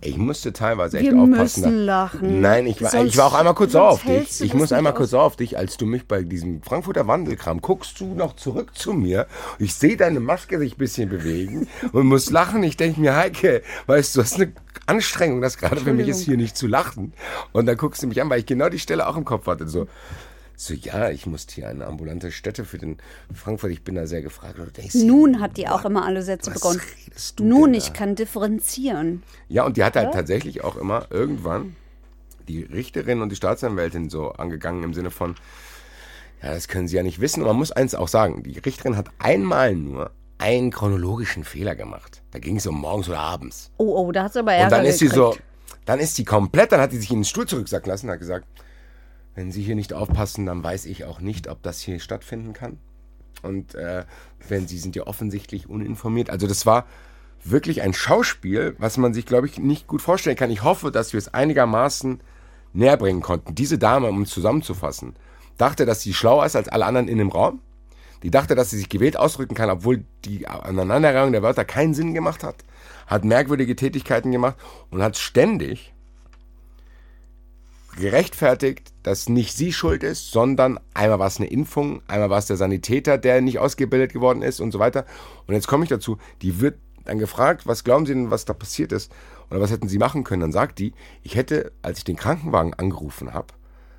Ich 0.01 0.17
musste 0.17 0.53
teilweise 0.53 0.99
echt 0.99 1.11
Wir 1.13 1.19
aufpassen. 1.19 1.61
müssen 1.63 1.85
lachen. 1.85 2.41
Nein, 2.41 2.67
ich 2.67 2.81
war, 2.83 2.91
Sonst- 2.91 3.11
ich 3.11 3.17
war 3.17 3.27
auch 3.27 3.35
einmal 3.35 3.55
kurz 3.55 3.75
auf 3.75 4.03
dich. 4.05 4.41
Ich 4.41 4.55
muss 4.55 4.73
einmal 4.73 4.95
kurz 4.95 5.13
auf 5.15 5.37
dich, 5.37 5.59
als 5.59 5.77
du 5.77 5.87
mich 5.87 6.07
bei 6.07 6.23
diesem 6.23 6.63
Frankfurter 6.63 7.07
Wandelkram 7.07 7.61
guckst 7.61 8.01
du 8.01 8.15
noch 8.15 8.37
zurück 8.37 8.77
zu 8.77 8.93
mir. 8.93 9.27
Ich 9.59 9.75
sehe 9.75 9.97
deine 9.97 10.21
Maske 10.21 10.59
sich 10.59 10.75
ein 10.75 10.79
bisschen 10.79 11.09
bewegen 11.09 11.69
und 11.93 12.07
muss 12.07 12.31
lachen. 12.31 12.63
Ich 12.63 12.77
denke 12.77 13.01
mir, 13.01 13.15
Heike, 13.17 13.63
weißt 13.87 14.17
du, 14.17 14.21
das 14.21 14.33
ist 14.33 14.41
eine 14.41 14.53
Anstrengung, 14.87 15.43
das 15.43 15.59
gerade 15.59 15.81
für 15.83 15.93
mich 15.93 16.09
ist, 16.09 16.21
hier 16.21 16.37
nicht 16.39 16.57
zu 16.57 16.67
lachen. 16.67 17.13
Und 17.53 17.67
dann 17.67 17.77
guckst 17.77 18.03
du 18.03 18.07
mich 18.07 18.23
an, 18.23 18.31
weil 18.31 18.39
ich 18.41 18.47
genau 18.47 18.69
die 18.71 18.79
Stelle 18.79 19.07
auch 19.07 19.17
im 19.17 19.25
Kopf 19.27 19.47
hatte. 19.47 19.69
So, 19.69 19.87
so 20.61 20.75
ja, 20.75 21.09
ich 21.11 21.25
musste 21.25 21.55
hier 21.55 21.69
eine 21.69 21.87
ambulante 21.87 22.33
Stätte 22.33 22.65
für 22.65 22.79
den 22.79 22.97
Frankfurt, 23.33 23.71
ich 23.71 23.85
bin 23.85 23.95
da 23.95 24.09
sehr 24.09 24.23
gefragt. 24.23 24.59
Denkst, 24.77 24.97
Nun 24.97 25.41
hat 25.41 25.57
die 25.57 25.69
auch 25.69 25.85
immer 25.85 26.05
alle 26.05 26.21
Sätze 26.23 26.51
Was 26.51 26.55
begonnen. 26.61 26.81
redest 27.07 27.39
du 27.39 27.45
Nun, 27.45 27.75
ich 27.75 27.87
da? 27.89 27.93
kann 27.93 28.17
differenzieren. 28.17 29.23
Ja, 29.49 29.65
und 29.65 29.77
die 29.77 29.85
hat 29.85 29.95
halt 29.95 30.13
tatsächlich 30.13 30.65
auch 30.65 30.75
immer 30.75 31.07
irgendwann 31.11 31.77
die 32.49 32.65
Richterin 32.65 33.23
und 33.23 33.29
die 33.31 33.37
Staatsanwältin 33.37 34.11
so 34.11 34.33
angegangen 34.33 34.83
im 34.83 34.95
Sinne 34.95 35.13
von, 35.13 35.37
ja, 36.43 36.53
das 36.53 36.67
können 36.67 36.89
sie 36.89 36.97
ja 36.97 37.05
nicht 37.05 37.21
wissen. 37.21 37.43
Und 37.43 37.47
man 37.47 37.57
muss 37.57 37.71
eins 37.71 37.95
auch 37.95 38.09
sagen, 38.09 38.43
die 38.43 38.59
Richterin 38.59 38.97
hat 38.97 39.11
einmal 39.21 39.77
nur 39.77 40.11
einen 40.39 40.73
chronologischen 40.73 41.45
Fehler 41.45 41.77
gemacht. 41.77 42.23
Da 42.33 42.41
ging 42.41 42.57
es 42.57 42.67
um 42.67 42.81
morgens 42.81 43.09
oder 43.09 43.21
abends. 43.21 43.71
Oh, 43.77 43.95
oh, 43.97 44.11
da 44.11 44.25
hat 44.25 44.33
sie 44.33 44.41
aber 44.41 44.55
Ärger 44.55 44.65
Und 44.67 44.73
dann 44.73 44.87
ist 44.87 44.99
sie 44.99 45.07
so, 45.07 45.31
gekriegt. 45.31 45.45
dann 45.85 46.01
ist 46.01 46.17
sie 46.17 46.25
komplett, 46.25 46.73
dann 46.73 46.81
hat 46.81 46.91
sie 46.91 46.99
sich 46.99 47.11
in 47.13 47.19
den 47.21 47.25
Stuhl 47.25 47.47
zurücksacken 47.47 47.89
lassen 47.89 48.07
und 48.07 48.13
hat 48.13 48.19
gesagt, 48.19 48.47
wenn 49.39 49.53
Sie 49.53 49.63
hier 49.63 49.77
nicht 49.77 49.93
aufpassen, 49.93 50.47
dann 50.47 50.65
weiß 50.65 50.85
ich 50.87 51.05
auch 51.05 51.21
nicht, 51.21 51.47
ob 51.47 51.63
das 51.63 51.81
hier 51.81 52.01
stattfinden 52.01 52.55
kann. 52.55 52.81
Und 53.43 53.77
äh, 53.77 54.05
wenn 54.49 54.67
Sie 54.67 54.79
sind 54.79 54.97
ja 54.97 55.07
offensichtlich 55.07 55.69
uninformiert. 55.69 56.29
Also 56.29 56.49
das 56.49 56.67
war 56.67 56.87
wirklich 57.45 57.83
ein 57.83 57.95
Schauspiel, 57.95 58.75
was 58.79 58.97
man 58.97 59.15
sich, 59.15 59.27
glaube 59.27 59.47
ich, 59.47 59.61
nicht 59.61 59.87
gut 59.87 60.03
vorstellen 60.03 60.35
kann. 60.35 60.51
Ich 60.51 60.65
hoffe, 60.65 60.91
dass 60.91 61.13
wir 61.13 61.19
es 61.19 61.33
einigermaßen 61.33 62.21
näher 62.73 62.97
bringen 62.97 63.23
konnten. 63.23 63.55
Diese 63.55 63.79
Dame, 63.79 64.09
um 64.09 64.23
es 64.23 64.31
zusammenzufassen, 64.31 65.15
dachte, 65.57 65.87
dass 65.87 66.03
sie 66.03 66.15
schlauer 66.15 66.45
ist 66.45 66.57
als 66.57 66.69
alle 66.69 66.87
anderen 66.87 67.07
in 67.07 67.19
dem 67.19 67.29
Raum. 67.29 67.61
Die 68.25 68.33
dachte, 68.33 68.57
dass 68.57 68.71
sie 68.71 68.79
sich 68.79 68.89
gewählt 68.89 69.17
ausdrücken 69.17 69.55
kann, 69.55 69.71
obwohl 69.71 70.05
die 70.25 70.49
Aneinanderreihung 70.49 71.31
der 71.31 71.45
Wörter 71.45 71.65
keinen 71.65 71.95
Sinn 71.95 72.13
gemacht 72.13 72.43
hat. 72.43 72.57
Hat 73.07 73.25
merkwürdige 73.25 73.77
Tätigkeiten 73.77 74.33
gemacht 74.33 74.57
und 74.91 75.01
hat 75.01 75.17
ständig 75.17 75.93
gerechtfertigt, 77.99 78.93
dass 79.09 79.31
nicht 79.31 79.57
sie 79.57 79.73
schuld 79.73 80.03
ist, 80.03 80.33
sondern 80.33 80.79
einmal 80.93 81.19
war 81.19 81.29
es 81.29 81.39
eine 81.39 81.49
Impfung, 81.49 82.03
einmal 82.09 82.29
war 82.29 82.39
es 82.39 82.45
der 82.45 82.59
Sanitäter, 82.59 83.17
der 83.17 83.41
nicht 83.41 83.59
ausgebildet 83.59 84.13
geworden 84.13 84.43
ist 84.43 84.61
und 84.61 84.71
so 84.71 84.79
weiter. 84.79 85.07
Und 85.47 85.55
jetzt 85.55 85.67
komme 85.67 85.85
ich 85.85 85.89
dazu, 85.89 86.19
die 86.43 86.61
wird 86.61 86.79
dann 87.07 87.19
gefragt, 87.19 87.67
was 87.67 87.85
glauben 87.85 88.05
Sie 88.05 88.13
denn, 88.13 88.31
was 88.31 88.45
da 88.45 88.53
passiert 88.53 88.93
ist? 88.93 89.11
Oder 89.51 89.63
was 89.63 89.71
hätten 89.71 89.89
Sie 89.89 89.97
machen 89.97 90.25
können? 90.25 90.43
Dann 90.43 90.53
sagt 90.53 90.79
die, 90.79 90.93
ich 91.23 91.37
hätte, 91.37 91.73
als 91.81 91.97
ich 91.97 92.05
den 92.05 92.17
Krankenwagen 92.17 92.75
angerufen 92.75 93.33
habe, 93.33 93.55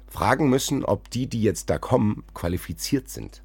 fragen 0.07 0.47
müssen, 0.47 0.85
ob 0.85 1.09
die, 1.09 1.25
die 1.25 1.41
jetzt 1.41 1.71
da 1.71 1.79
kommen, 1.79 2.23
qualifiziert 2.35 3.09
sind. 3.09 3.41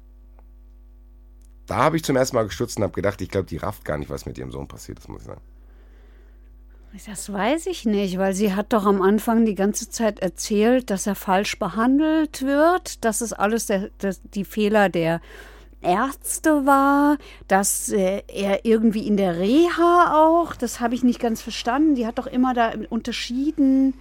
Da 1.65 1.77
habe 1.77 1.97
ich 1.97 2.03
zum 2.03 2.15
ersten 2.15 2.35
Mal 2.35 2.45
gestutzt 2.45 2.77
und 2.77 2.83
habe 2.83 2.93
gedacht, 2.93 3.21
ich 3.21 3.29
glaube, 3.29 3.47
die 3.47 3.57
rafft 3.57 3.85
gar 3.85 3.97
nicht, 3.97 4.11
was 4.11 4.27
mit 4.27 4.37
ihrem 4.37 4.51
Sohn 4.51 4.67
passiert 4.67 4.99
ist, 4.99 5.09
muss 5.09 5.21
ich 5.21 5.27
sagen. 5.27 5.41
Das 7.03 7.31
weiß 7.31 7.65
ich 7.65 7.85
nicht, 7.85 8.17
weil 8.17 8.33
sie 8.33 8.53
hat 8.53 8.71
doch 8.71 8.85
am 8.85 9.01
Anfang 9.01 9.45
die 9.45 9.55
ganze 9.55 9.89
Zeit 9.89 10.19
erzählt, 10.19 10.89
dass 10.89 11.07
er 11.07 11.15
falsch 11.15 11.59
behandelt 11.59 12.41
wird, 12.41 13.03
dass 13.03 13.19
es 13.19 13.33
alles 13.33 13.65
der, 13.65 13.89
der, 14.01 14.15
die 14.33 14.45
Fehler 14.45 14.87
der 14.87 15.19
Ärzte 15.81 16.65
war, 16.65 17.17
dass 17.49 17.89
äh, 17.89 18.23
er 18.27 18.63
irgendwie 18.63 19.05
in 19.07 19.17
der 19.17 19.37
Reha 19.37 20.13
auch, 20.15 20.55
das 20.55 20.79
habe 20.79 20.95
ich 20.95 21.03
nicht 21.03 21.19
ganz 21.19 21.41
verstanden. 21.41 21.95
Die 21.95 22.07
hat 22.07 22.17
doch 22.17 22.27
immer 22.27 22.53
da 22.53 22.73
unterschieden. 22.89 23.95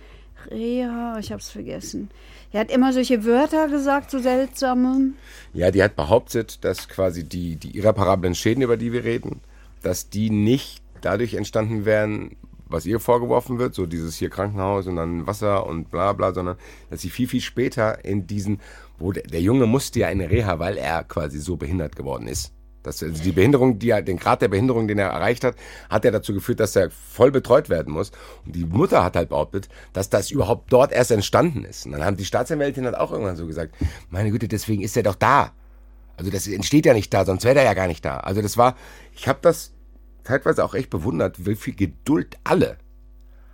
Reha, 0.50 1.18
ich 1.18 1.33
habe 1.33 1.40
es 1.40 1.50
vergessen. 1.50 2.11
Er 2.52 2.61
hat 2.61 2.70
immer 2.70 2.92
solche 2.92 3.24
Wörter 3.24 3.68
gesagt, 3.68 4.11
so 4.11 4.20
seltsame. 4.20 5.14
Ja, 5.52 5.72
die 5.72 5.83
hat 5.83 5.96
behauptet, 5.96 6.64
dass 6.64 6.88
quasi 6.88 7.24
die, 7.24 7.57
die 7.57 7.76
irreparablen 7.76 8.37
Schäden, 8.37 8.62
über 8.62 8.76
die 8.76 8.92
wir 8.92 9.02
reden, 9.02 9.40
dass 9.83 10.11
die 10.11 10.30
nicht 10.30 10.83
dadurch 11.00 11.35
entstanden 11.35 11.85
wären, 11.85 12.37
was 12.74 12.87
ihr 12.87 13.00
vorgeworfen 13.00 13.58
wird, 13.58 13.74
so 13.74 13.87
dieses 13.87 14.16
hier 14.16 14.30
Krankenhaus 14.30 14.87
und 14.87 14.96
dann 14.96 15.26
Wasser 15.26 15.66
und 15.66 15.90
bla 15.90 16.12
bla, 16.12 16.34
sondern 16.34 16.56
dass 16.90 17.00
sie 17.00 17.10
viel, 17.10 17.28
viel 17.28 17.40
später 17.40 18.04
in 18.04 18.26
diesen, 18.26 18.60
wo 18.98 19.12
der, 19.12 19.22
der 19.22 19.40
Junge 19.40 19.66
musste 19.66 20.00
ja 20.00 20.08
in 20.08 20.20
Reha, 20.20 20.58
weil 20.58 20.76
er 20.76 21.04
quasi 21.04 21.38
so 21.38 21.56
behindert 21.56 21.96
geworden 21.96 22.26
ist. 22.26 22.52
Das, 22.82 23.02
also 23.02 23.22
die 23.22 23.32
Behinderung, 23.32 23.78
die 23.78 23.90
er, 23.90 24.02
den 24.02 24.18
Grad 24.18 24.42
der 24.42 24.48
Behinderung, 24.48 24.87
den 24.87 24.98
er 24.98 25.08
erreicht 25.08 25.42
hat, 25.42 25.56
hat 25.88 26.04
ja 26.04 26.10
dazu 26.10 26.34
geführt, 26.34 26.60
dass 26.60 26.76
er 26.76 26.90
voll 26.90 27.30
betreut 27.30 27.70
werden 27.70 27.92
muss. 27.92 28.12
Und 28.44 28.54
die 28.54 28.66
Mutter 28.66 29.02
hat 29.02 29.16
halt 29.16 29.30
behauptet, 29.30 29.68
dass 29.94 30.10
das 30.10 30.30
überhaupt 30.30 30.70
dort 30.70 30.92
erst 30.92 31.10
entstanden 31.10 31.64
ist. 31.64 31.87
Und 31.87 31.92
dann 31.92 32.04
haben 32.04 32.18
die 32.18 32.26
Staatsanwältin 32.26 32.84
halt 32.84 32.96
auch 32.96 33.10
irgendwann 33.10 33.37
so 33.37 33.46
gesagt, 33.46 33.74
meine 34.10 34.31
Güte, 34.31 34.48
deswegen 34.48 34.83
ist 34.83 34.96
er 34.98 35.02
doch 35.02 35.14
da. 35.14 35.52
Also 36.16 36.31
das 36.31 36.46
entsteht 36.46 36.87
ja 36.87 36.92
nicht 36.92 37.12
da, 37.12 37.25
sonst 37.25 37.44
wäre 37.44 37.58
er 37.58 37.64
ja 37.64 37.75
gar 37.75 37.88
nicht 37.88 38.04
da. 38.04 38.18
Also 38.18 38.42
das 38.42 38.56
war, 38.56 38.77
ich 39.14 39.27
habe 39.29 39.38
das 39.42 39.73
teilweise 40.25 40.64
auch 40.64 40.75
echt 40.75 40.90
bewundert, 40.90 41.46
wie 41.46 41.54
viel 41.54 41.75
Geduld 41.75 42.37
alle 42.44 42.79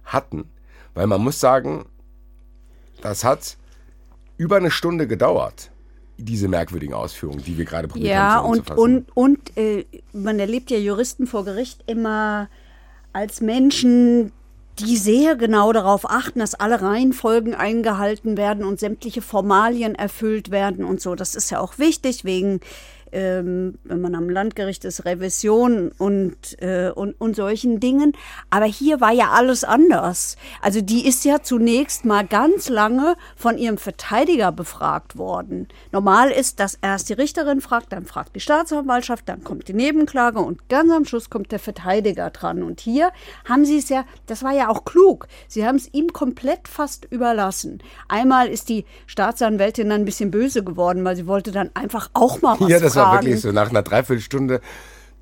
hatten. 0.04 0.50
Weil 0.94 1.06
man 1.06 1.20
muss 1.22 1.38
sagen, 1.40 1.86
das 3.00 3.24
hat 3.24 3.56
über 4.36 4.56
eine 4.56 4.70
Stunde 4.70 5.06
gedauert, 5.06 5.70
diese 6.16 6.48
merkwürdigen 6.48 6.94
Ausführungen, 6.94 7.42
die 7.44 7.56
wir 7.58 7.64
gerade 7.64 7.88
probiert 7.88 8.08
Ja, 8.10 8.34
haben 8.34 8.48
und, 8.50 8.66
zusammenzufassen. 8.68 9.06
und, 9.14 9.38
und 9.50 9.56
äh, 9.56 9.84
man 10.12 10.38
erlebt 10.38 10.70
ja 10.70 10.78
Juristen 10.78 11.26
vor 11.26 11.44
Gericht 11.44 11.82
immer 11.86 12.48
als 13.12 13.40
Menschen, 13.40 14.32
die 14.78 14.96
sehr 14.96 15.36
genau 15.36 15.72
darauf 15.72 16.08
achten, 16.08 16.38
dass 16.38 16.54
alle 16.54 16.80
Reihenfolgen 16.80 17.54
eingehalten 17.54 18.36
werden 18.36 18.64
und 18.64 18.80
sämtliche 18.80 19.20
Formalien 19.22 19.94
erfüllt 19.94 20.50
werden 20.50 20.84
und 20.84 21.00
so. 21.00 21.14
Das 21.14 21.34
ist 21.34 21.50
ja 21.50 21.60
auch 21.60 21.78
wichtig 21.78 22.24
wegen 22.24 22.60
ähm, 23.12 23.78
wenn 23.84 24.00
man 24.00 24.14
am 24.14 24.28
Landgericht 24.28 24.84
ist, 24.84 25.04
Revision 25.04 25.92
und, 25.98 26.61
äh, 26.61 26.90
und, 26.94 27.20
und 27.20 27.36
solchen 27.36 27.80
Dingen. 27.80 28.12
Aber 28.50 28.66
hier 28.66 29.00
war 29.00 29.12
ja 29.12 29.30
alles 29.30 29.64
anders. 29.64 30.36
Also 30.61 30.80
die 30.80 31.06
ist 31.06 31.24
ja 31.24 31.42
zunächst 31.42 32.04
mal 32.04 32.26
ganz 32.26 32.68
lange 32.68 33.16
von 33.36 33.58
ihrem 33.58 33.78
Verteidiger 33.78 34.52
befragt 34.52 35.16
worden. 35.16 35.68
Normal 35.92 36.30
ist, 36.30 36.61
dass 36.61 36.78
erst 36.80 37.08
die 37.08 37.14
Richterin 37.14 37.61
fragt, 37.61 37.92
dann 37.92 38.06
fragt 38.06 38.34
die 38.36 38.40
Staatsanwaltschaft, 38.40 39.28
dann 39.28 39.44
kommt 39.44 39.68
die 39.68 39.74
Nebenklage 39.74 40.40
und 40.40 40.68
ganz 40.68 40.90
am 40.92 41.04
Schluss 41.04 41.30
kommt 41.30 41.52
der 41.52 41.58
Verteidiger 41.58 42.30
dran. 42.30 42.62
Und 42.62 42.80
hier 42.80 43.11
haben 43.48 43.64
sie 43.64 43.78
es 43.78 43.88
ja, 43.88 44.04
das 44.26 44.42
war 44.42 44.52
ja 44.52 44.68
auch 44.68 44.84
klug, 44.84 45.26
sie 45.48 45.66
haben 45.66 45.76
es 45.76 45.92
ihm 45.92 46.12
komplett 46.12 46.68
fast 46.68 47.06
überlassen. 47.11 47.82
Einmal 48.08 48.48
ist 48.48 48.68
die 48.68 48.84
Staatsanwältin 49.06 49.88
dann 49.88 50.02
ein 50.02 50.04
bisschen 50.04 50.30
böse 50.30 50.64
geworden, 50.64 51.04
weil 51.04 51.16
sie 51.16 51.26
wollte 51.26 51.52
dann 51.52 51.70
einfach 51.74 52.11
auch 52.12 52.42
mal 52.42 52.58
was 52.61 52.68
Ja, 52.68 52.78
war 53.01 53.22
wirklich 53.22 53.40
so 53.40 53.53
nach 53.53 53.70
einer 53.70 53.82
Dreiviertelstunde. 53.82 54.61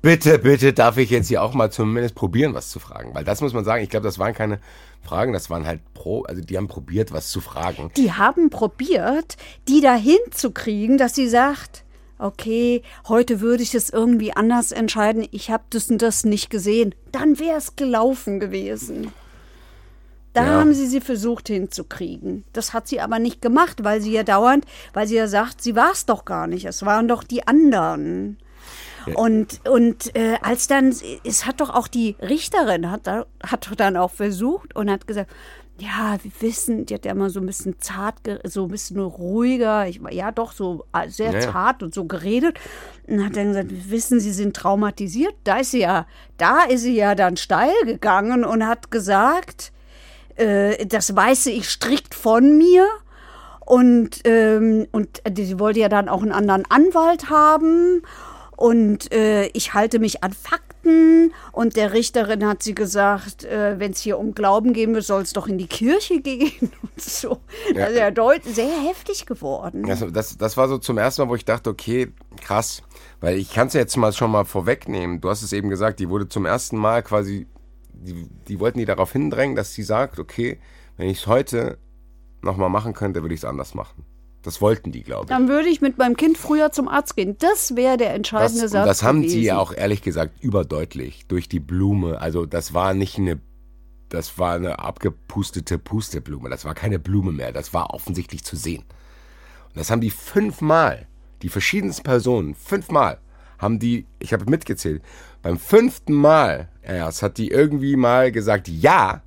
Bitte, 0.01 0.39
bitte, 0.39 0.71
darf 0.71 0.97
ich 0.97 1.09
jetzt 1.09 1.27
hier 1.27 1.43
auch 1.43 1.53
mal 1.53 1.71
zumindest 1.71 2.15
probieren, 2.15 2.53
was 2.53 2.69
zu 2.69 2.79
fragen? 2.79 3.13
Weil 3.13 3.25
das 3.25 3.41
muss 3.41 3.53
man 3.53 3.65
sagen, 3.65 3.83
ich 3.83 3.89
glaube, 3.89 4.05
das 4.05 4.17
waren 4.17 4.33
keine 4.33 4.59
Fragen, 5.01 5.33
das 5.33 5.49
waren 5.49 5.65
halt 5.65 5.81
pro, 5.93 6.23
also 6.23 6.41
die 6.41 6.55
haben 6.55 6.69
probiert, 6.69 7.11
was 7.11 7.29
zu 7.31 7.41
fragen. 7.41 7.91
Die 7.97 8.13
haben 8.13 8.49
probiert, 8.49 9.35
die 9.67 9.81
dahin 9.81 10.19
zu 10.31 10.51
kriegen, 10.51 10.97
dass 10.97 11.15
sie 11.15 11.27
sagt, 11.27 11.83
okay, 12.17 12.81
heute 13.07 13.41
würde 13.41 13.63
ich 13.63 13.75
es 13.75 13.89
irgendwie 13.89 14.33
anders 14.33 14.71
entscheiden, 14.71 15.27
ich 15.31 15.51
habe 15.51 15.63
das 15.69 15.89
und 15.89 16.01
das 16.01 16.23
nicht 16.23 16.49
gesehen. 16.49 16.95
Dann 17.11 17.39
wäre 17.39 17.57
es 17.57 17.75
gelaufen 17.75 18.39
gewesen. 18.39 19.11
Da 20.33 20.43
Ja. 20.45 20.49
haben 20.59 20.73
sie 20.73 20.85
sie 20.87 21.01
versucht 21.01 21.47
hinzukriegen. 21.47 22.43
Das 22.53 22.73
hat 22.73 22.87
sie 22.87 23.01
aber 23.01 23.17
nicht 23.19 23.41
gemacht, 23.41 23.83
weil 23.83 23.99
sie 24.01 24.11
ja 24.11 24.23
dauernd, 24.23 24.65
weil 24.93 25.07
sie 25.07 25.15
ja 25.15 25.27
sagt, 25.27 25.61
sie 25.61 25.75
war 25.75 25.91
es 25.91 26.05
doch 26.05 26.23
gar 26.25 26.45
nicht. 26.47 26.65
Es 26.65 26.85
waren 26.85 27.07
doch 27.07 27.23
die 27.23 27.47
anderen. 27.47 28.37
Und, 29.15 29.61
und 29.67 30.15
äh, 30.15 30.37
als 30.41 30.67
dann, 30.67 30.93
es 31.23 31.45
hat 31.47 31.61
doch 31.61 31.71
auch 31.71 31.87
die 31.87 32.15
Richterin, 32.21 32.91
hat, 32.91 33.07
da, 33.07 33.25
hat 33.43 33.65
doch 33.67 33.75
dann 33.75 33.97
auch 33.97 34.11
versucht 34.11 34.75
und 34.75 34.91
hat 34.91 35.07
gesagt, 35.07 35.31
ja, 35.79 36.17
wir 36.21 36.31
wissen, 36.41 36.85
die 36.85 36.93
hat 36.93 37.05
ja 37.05 37.13
immer 37.13 37.29
so 37.29 37.39
ein 37.39 37.45
bisschen 37.45 37.79
zart, 37.79 38.15
so 38.43 38.63
ein 38.65 38.67
bisschen 38.69 38.99
ruhiger, 38.99 39.87
ich, 39.87 40.01
ja 40.11 40.31
doch, 40.31 40.51
so 40.51 40.83
äh, 40.93 41.09
sehr 41.09 41.31
Ja, 41.31 41.39
ja. 41.39 41.51
zart 41.51 41.81
und 41.81 41.93
so 41.93 42.03
geredet. 42.05 42.59
Und 43.07 43.25
hat 43.25 43.35
dann 43.37 43.47
gesagt, 43.47 43.71
wir 43.71 43.89
wissen, 43.89 44.19
sie 44.19 44.33
sind 44.33 44.55
traumatisiert. 44.55 45.33
Da 45.45 45.57
ist 45.59 45.71
sie 45.71 45.79
ja, 45.79 46.05
da 46.37 46.63
ist 46.65 46.81
sie 46.81 46.95
ja 46.95 47.15
dann 47.15 47.37
steil 47.37 47.73
gegangen 47.85 48.43
und 48.43 48.67
hat 48.67 48.91
gesagt, 48.91 49.71
äh, 50.39 50.85
das 50.85 51.15
weiße 51.15 51.51
ich 51.51 51.69
strikt 51.69 52.15
von 52.15 52.57
mir. 52.57 52.87
Und, 53.65 54.21
ähm, 54.23 54.87
und 54.91 55.21
sie 55.35 55.59
wollte 55.59 55.79
ja 55.79 55.89
dann 55.89 56.09
auch 56.09 56.23
einen 56.23 56.31
anderen 56.31 56.63
Anwalt 56.69 57.29
haben. 57.29 58.01
Und 58.59 59.13
äh, 59.13 59.45
ich 59.53 59.73
halte 59.73 59.99
mich 59.99 60.23
an 60.23 60.33
Fakten. 60.33 61.33
Und 61.53 61.75
der 61.75 61.93
Richterin 61.93 62.45
hat 62.45 62.61
sie 62.63 62.75
gesagt, 62.75 63.45
äh, 63.45 63.79
wenn 63.79 63.91
es 63.91 64.01
hier 64.01 64.17
um 64.17 64.33
Glauben 64.33 64.73
gehen 64.73 64.93
will, 64.93 65.01
soll 65.01 65.21
es 65.21 65.33
doch 65.33 65.47
in 65.47 65.57
die 65.57 65.67
Kirche 65.67 66.19
gehen 66.19 66.51
und 66.81 67.01
so. 67.01 67.39
Ja. 67.73 67.85
Also 67.85 67.99
ja 67.99 68.11
deut 68.11 68.43
sehr 68.43 68.81
heftig 68.81 69.25
geworden. 69.25 69.83
Das, 69.83 70.03
das, 70.11 70.37
das 70.37 70.57
war 70.57 70.67
so 70.67 70.77
zum 70.77 70.97
ersten 70.97 71.21
Mal, 71.21 71.29
wo 71.29 71.35
ich 71.35 71.45
dachte, 71.45 71.69
okay, 71.69 72.11
krass. 72.41 72.81
Weil 73.21 73.37
ich 73.37 73.53
kann 73.53 73.67
es 73.67 73.73
jetzt 73.73 73.95
mal 73.95 74.11
schon 74.13 74.31
mal 74.31 74.45
vorwegnehmen. 74.45 75.21
Du 75.21 75.29
hast 75.29 75.41
es 75.41 75.53
eben 75.53 75.69
gesagt, 75.69 75.99
die 75.99 76.09
wurde 76.09 76.27
zum 76.27 76.45
ersten 76.45 76.77
Mal 76.77 77.03
quasi, 77.03 77.47
die, 78.03 78.27
die 78.47 78.59
wollten 78.59 78.79
die 78.79 78.85
darauf 78.85 79.11
hindrängen, 79.11 79.55
dass 79.55 79.73
sie 79.73 79.83
sagt, 79.83 80.19
okay, 80.19 80.59
wenn 80.97 81.09
ich 81.09 81.19
es 81.19 81.27
heute 81.27 81.77
nochmal 82.41 82.69
machen 82.69 82.93
könnte, 82.93 83.21
würde 83.21 83.33
ich 83.35 83.41
es 83.41 83.45
anders 83.45 83.73
machen. 83.73 84.05
Das 84.41 84.61
wollten 84.61 84.91
die, 84.93 85.03
glaube 85.03 85.25
ich. 85.25 85.29
Dann 85.29 85.49
würde 85.49 85.67
ich 85.67 85.81
mit 85.81 85.97
meinem 85.97 86.15
Kind 86.15 86.37
früher 86.37 86.71
zum 86.71 86.87
Arzt 86.87 87.15
gehen. 87.17 87.35
Das 87.39 87.75
wäre 87.75 87.97
der 87.97 88.09
Das, 88.09 88.15
entscheidende 88.15 88.63
und 88.63 88.69
Satz. 88.69 88.85
das 88.87 89.03
haben 89.03 89.21
gewesen. 89.21 89.33
sie 89.39 89.43
ja 89.43 89.57
auch 89.59 89.73
ehrlich 89.73 90.01
gesagt 90.01 90.41
überdeutlich 90.41 91.25
durch 91.27 91.49
die 91.49 91.59
Blume. 91.59 92.21
Also 92.21 92.45
das 92.45 92.73
war 92.73 92.93
nicht 92.93 93.17
eine, 93.17 93.39
das 94.07 94.39
war 94.39 94.53
eine 94.55 94.79
abgepustete 94.79 95.77
Pusteblume. 95.77 96.49
Das 96.49 96.63
war 96.63 96.73
keine 96.73 96.99
Blume 96.99 97.33
mehr. 97.33 97.51
Das 97.51 97.73
war 97.73 97.93
offensichtlich 97.93 98.45
zu 98.45 98.55
sehen. 98.55 98.83
Und 99.67 99.75
das 99.77 99.91
haben 99.91 100.01
die 100.01 100.09
fünfmal, 100.09 101.07
die 101.41 101.49
verschiedensten 101.49 102.03
Personen, 102.03 102.55
fünfmal 102.55 103.19
haben 103.57 103.77
die, 103.77 104.05
ich 104.19 104.31
habe 104.31 104.49
mitgezählt, 104.49 105.03
beim 105.41 105.59
fünften 105.59 106.13
Mal 106.13 106.69
erst 106.89 107.21
hat 107.21 107.37
die 107.37 107.49
irgendwie 107.49 107.95
mal 107.95 108.31
gesagt, 108.31 108.67
ja, 108.67 109.21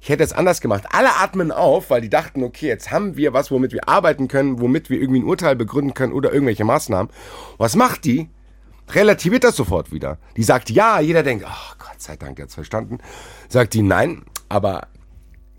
ich 0.00 0.10
hätte 0.10 0.22
es 0.22 0.34
anders 0.34 0.60
gemacht. 0.60 0.84
Alle 0.90 1.16
atmen 1.16 1.50
auf, 1.50 1.88
weil 1.88 2.02
die 2.02 2.10
dachten, 2.10 2.42
okay, 2.42 2.66
jetzt 2.66 2.90
haben 2.90 3.16
wir 3.16 3.32
was, 3.32 3.50
womit 3.50 3.72
wir 3.72 3.88
arbeiten 3.88 4.28
können, 4.28 4.60
womit 4.60 4.90
wir 4.90 5.00
irgendwie 5.00 5.20
ein 5.20 5.24
Urteil 5.24 5.56
begründen 5.56 5.94
können 5.94 6.12
oder 6.12 6.30
irgendwelche 6.30 6.64
Maßnahmen. 6.64 7.10
Was 7.56 7.74
macht 7.74 8.04
die? 8.04 8.28
Relativiert 8.90 9.44
das 9.44 9.56
sofort 9.56 9.92
wieder. 9.92 10.18
Die 10.36 10.42
sagt 10.42 10.68
ja, 10.68 11.00
jeder 11.00 11.22
denkt, 11.22 11.46
ach 11.48 11.78
Gott 11.78 12.02
sei 12.02 12.16
Dank, 12.16 12.38
jetzt 12.38 12.54
verstanden. 12.54 12.98
Sagt 13.48 13.72
die 13.72 13.80
nein, 13.80 14.24
aber 14.50 14.88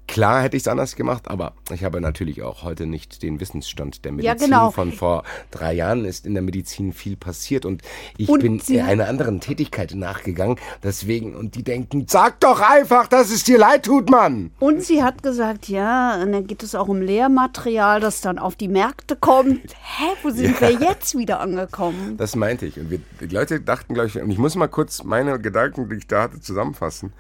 klar 0.08 0.42
hätte 0.42 0.58
ich 0.58 0.64
es 0.64 0.68
anders 0.68 0.96
gemacht, 0.96 1.28
aber 1.28 1.54
ich 1.72 1.84
habe 1.84 2.02
natürlich 2.02 2.42
auch 2.44 2.64
heute 2.64 2.86
nicht 2.86 3.24
den 3.24 3.40
Wissensstand 3.40 4.06
der 4.06 4.12
Ja, 4.12 4.34
Medizin 4.34 4.50
genau. 4.52 4.72
von 4.72 4.92
vor 4.92 5.24
drei 5.52 5.74
Jahren 5.74 6.06
ist 6.06 6.26
in 6.26 6.34
der 6.34 6.44
Medizin 6.44 6.94
viel 6.94 7.16
passiert 7.16 7.66
und 7.66 7.82
ich 8.18 8.30
Und 8.30 8.42
bin 8.42 8.60
sie 8.60 8.82
einer 8.82 9.08
anderen 9.08 9.40
Tätigkeit 9.40 9.94
nachgegangen, 9.96 10.58
deswegen 10.84 11.36
und 11.36 11.56
die 11.56 11.64
denken, 11.64 12.06
sag 12.08 12.40
doch 12.40 12.62
einfach, 12.62 13.08
dass 13.08 13.32
es 13.32 13.44
dir 13.44 13.58
leid 13.58 13.86
tut, 13.86 14.10
Mann. 14.10 14.52
Und 14.60 14.84
sie 14.84 15.04
hat 15.04 15.24
gesagt, 15.24 15.68
ja, 15.68 16.22
und 16.22 16.32
dann 16.32 16.48
geht 16.48 16.64
es 16.64 16.76
auch 16.76 16.88
um 16.88 17.02
Lehrmaterial, 17.02 18.00
das 18.00 18.22
dann 18.22 18.40
auf 18.40 18.56
die 18.56 18.68
Märkte 18.68 19.16
kommt. 19.16 19.74
Hä, 19.74 20.06
wo 20.24 20.30
sind 20.30 20.60
wir 20.62 20.72
jetzt 20.72 21.18
wieder 21.18 21.40
angekommen? 21.40 22.18
Das 22.18 22.36
meinte 22.36 22.66
ich. 22.66 22.80
Und 22.80 22.90
wir, 22.90 23.00
die 23.22 23.28
Leute 23.28 23.60
dachten, 23.60 23.94
glaube 23.94 24.08
ich, 24.08 24.22
und 24.22 24.32
ich 24.32 24.38
muss 24.38 24.56
mal 24.56 24.68
kurz 24.68 25.04
meine 25.04 25.40
Gedanken, 25.40 25.90
die 25.90 25.96
ich 25.96 26.08
da 26.08 26.24
hatte, 26.24 26.40
zusammenfassen. 26.42 27.14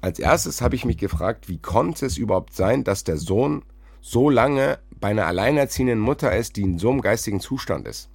Als 0.00 0.18
erstes 0.18 0.60
habe 0.60 0.74
ich 0.76 0.84
mich 0.84 0.98
gefragt, 0.98 1.48
wie 1.48 1.58
konnte 1.58 2.06
es 2.06 2.18
überhaupt 2.18 2.54
sein, 2.54 2.84
dass 2.84 3.04
der 3.04 3.16
Sohn 3.16 3.64
so 4.00 4.30
lange 4.30 4.78
bei 5.00 5.08
einer 5.08 5.26
alleinerziehenden 5.26 5.98
Mutter 5.98 6.34
ist, 6.34 6.56
die 6.56 6.62
in 6.62 6.78
so 6.78 6.90
einem 6.90 7.00
geistigen 7.00 7.40
Zustand 7.40 7.86
ist. 7.88 8.08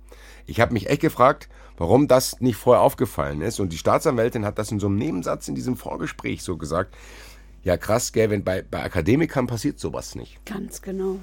Ich 0.45 0.59
habe 0.59 0.73
mich 0.73 0.89
echt 0.89 1.01
gefragt, 1.01 1.49
warum 1.77 2.07
das 2.07 2.39
nicht 2.41 2.55
vorher 2.55 2.82
aufgefallen 2.82 3.41
ist. 3.41 3.59
Und 3.59 3.73
die 3.73 3.77
Staatsanwältin 3.77 4.45
hat 4.45 4.57
das 4.57 4.71
in 4.71 4.79
so 4.79 4.88
einem 4.88 4.97
Nebensatz 4.97 5.47
in 5.47 5.55
diesem 5.55 5.75
Vorgespräch 5.75 6.43
so 6.43 6.57
gesagt. 6.57 6.95
Ja, 7.63 7.77
krass, 7.77 8.11
gell, 8.11 8.29
wenn 8.29 8.43
bei, 8.43 8.63
bei 8.63 8.84
Akademikern 8.84 9.47
passiert 9.47 9.79
sowas 9.79 10.15
nicht. 10.15 10.43
Ganz 10.45 10.82
genau. 10.82 11.19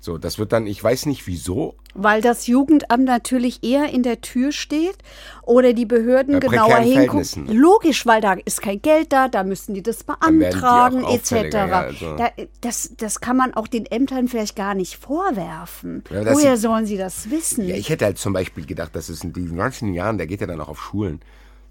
So, 0.00 0.18
das 0.18 0.38
wird 0.38 0.52
dann, 0.52 0.66
ich 0.66 0.82
weiß 0.82 1.06
nicht 1.06 1.26
wieso, 1.26 1.74
Weil 1.94 2.20
das 2.20 2.46
Jugendamt 2.46 3.04
natürlich 3.04 3.64
eher 3.64 3.88
in 3.92 4.02
der 4.02 4.20
Tür 4.20 4.52
steht 4.52 4.96
oder 5.42 5.72
die 5.72 5.86
Behörden 5.86 6.38
Bei 6.38 6.46
genauer 6.46 6.78
hingucken. 6.78 7.46
Logisch, 7.48 8.06
weil 8.06 8.20
da 8.20 8.34
ist 8.44 8.62
kein 8.62 8.80
Geld 8.82 9.12
da, 9.12 9.28
da 9.28 9.42
müssen 9.42 9.74
die 9.74 9.82
das 9.82 10.06
werden 10.06 10.18
die 10.34 10.38
beantragen 10.38 11.04
etc. 11.04 11.32
ja, 11.54 11.80
also. 11.80 12.16
da, 12.16 12.30
das, 12.60 12.92
das 12.96 13.20
kann 13.20 13.36
man 13.36 13.54
auch 13.54 13.66
den 13.66 13.86
Ämtern 13.86 14.28
vielleicht 14.28 14.54
gar 14.54 14.74
nicht 14.74 14.96
vorwerfen. 14.96 16.04
Ja, 16.10 16.24
Woher 16.32 16.56
sie- 16.56 16.62
sollen 16.62 16.86
sie 16.86 16.98
das 16.98 17.30
wissen? 17.30 17.66
Ja, 17.66 17.74
ich 17.74 17.88
hätte 17.88 18.04
halt 18.04 18.18
zum 18.18 18.32
Beispiel 18.32 18.66
gedacht, 18.66 18.94
dass 18.94 19.08
es 19.08 19.24
in 19.24 19.32
diesen 19.32 19.56
ganzen 19.56 19.92
Jahren, 19.94 20.18
der 20.18 20.26
geht 20.26 20.40
ja 20.40 20.46
dann 20.46 20.60
auch 20.60 20.68
auf 20.68 20.80
Schulen, 20.80 21.20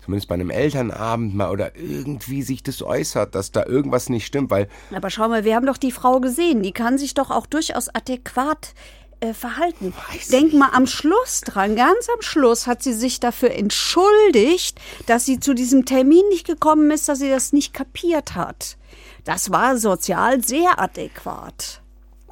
zumindest 0.05 0.27
bei 0.27 0.35
einem 0.35 0.51
Elternabend 0.51 1.35
mal 1.35 1.49
oder 1.51 1.75
irgendwie 1.75 2.43
sich 2.43 2.61
das 2.63 2.81
äußert, 2.81 3.35
dass 3.35 3.51
da 3.51 3.65
irgendwas 3.65 4.09
nicht 4.09 4.25
stimmt, 4.25 4.51
weil 4.51 4.67
Aber 4.95 5.09
schau 5.09 5.27
mal, 5.27 5.43
wir 5.43 5.55
haben 5.55 5.65
doch 5.65 5.77
die 5.77 5.91
Frau 5.91 6.19
gesehen. 6.19 6.61
Die 6.61 6.71
kann 6.71 6.97
sich 6.97 7.15
doch 7.15 7.31
auch 7.31 7.47
durchaus 7.47 7.89
adäquat 7.89 8.73
äh, 9.19 9.33
verhalten. 9.33 9.93
Denk 10.31 10.53
mal 10.53 10.69
am 10.73 10.85
Schluss 10.85 11.41
dran. 11.41 11.75
Ganz 11.75 12.07
am 12.13 12.21
Schluss 12.21 12.67
hat 12.67 12.83
sie 12.83 12.93
sich 12.93 13.19
dafür 13.19 13.51
entschuldigt, 13.51 14.79
dass 15.07 15.25
sie 15.25 15.39
zu 15.39 15.53
diesem 15.53 15.85
Termin 15.85 16.27
nicht 16.29 16.45
gekommen 16.45 16.91
ist, 16.91 17.09
dass 17.09 17.19
sie 17.19 17.29
das 17.29 17.51
nicht 17.51 17.73
kapiert 17.73 18.35
hat. 18.35 18.77
Das 19.23 19.51
war 19.51 19.77
sozial 19.77 20.43
sehr 20.43 20.79
adäquat. 20.79 21.81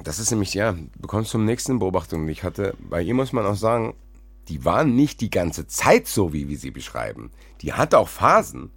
das 0.04 0.20
ist 0.20 0.30
nämlich, 0.30 0.54
ja, 0.54 0.72
du 0.72 1.08
kommst 1.08 1.30
zum 1.30 1.44
nächsten 1.44 1.80
Beobachtung. 1.80 2.28
Ich 2.28 2.44
hatte, 2.44 2.74
bei 2.78 3.02
ihr 3.02 3.14
muss 3.14 3.32
man 3.32 3.46
auch 3.46 3.56
sagen, 3.56 3.94
die 4.48 4.64
waren 4.64 4.94
nicht 4.94 5.20
die 5.20 5.30
ganze 5.30 5.66
Zeit 5.66 6.06
so, 6.06 6.32
wie 6.32 6.48
wir 6.48 6.58
sie 6.58 6.70
beschreiben. 6.70 7.30
Die 7.64 7.72
hatte 7.72 7.98
auch 7.98 8.08
Phasen, 8.08 8.70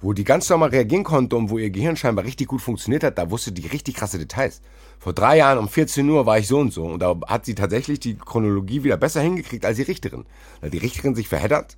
wo 0.00 0.12
die 0.12 0.24
ganz 0.24 0.50
normal 0.50 0.70
reagieren 0.70 1.04
konnte 1.04 1.36
und 1.36 1.48
wo 1.48 1.58
ihr 1.58 1.70
Gehirn 1.70 1.96
scheinbar 1.96 2.24
richtig 2.24 2.48
gut 2.48 2.60
funktioniert 2.60 3.04
hat, 3.04 3.18
da 3.18 3.30
wusste 3.30 3.52
die 3.52 3.68
richtig 3.68 3.94
krasse 3.94 4.18
Details. 4.18 4.62
Vor 4.98 5.12
drei 5.12 5.36
Jahren 5.36 5.58
um 5.58 5.68
14 5.68 6.08
Uhr 6.10 6.26
war 6.26 6.36
ich 6.36 6.48
so 6.48 6.58
und 6.58 6.72
so 6.72 6.86
und 6.86 7.00
da 7.00 7.16
hat 7.28 7.44
sie 7.44 7.54
tatsächlich 7.54 8.00
die 8.00 8.16
Chronologie 8.16 8.82
wieder 8.82 8.96
besser 8.96 9.20
hingekriegt 9.20 9.64
als 9.64 9.76
die 9.76 9.84
Richterin. 9.84 10.24
Weil 10.60 10.70
die 10.70 10.78
Richterin 10.78 11.14
sich 11.14 11.28
verheddert 11.28 11.76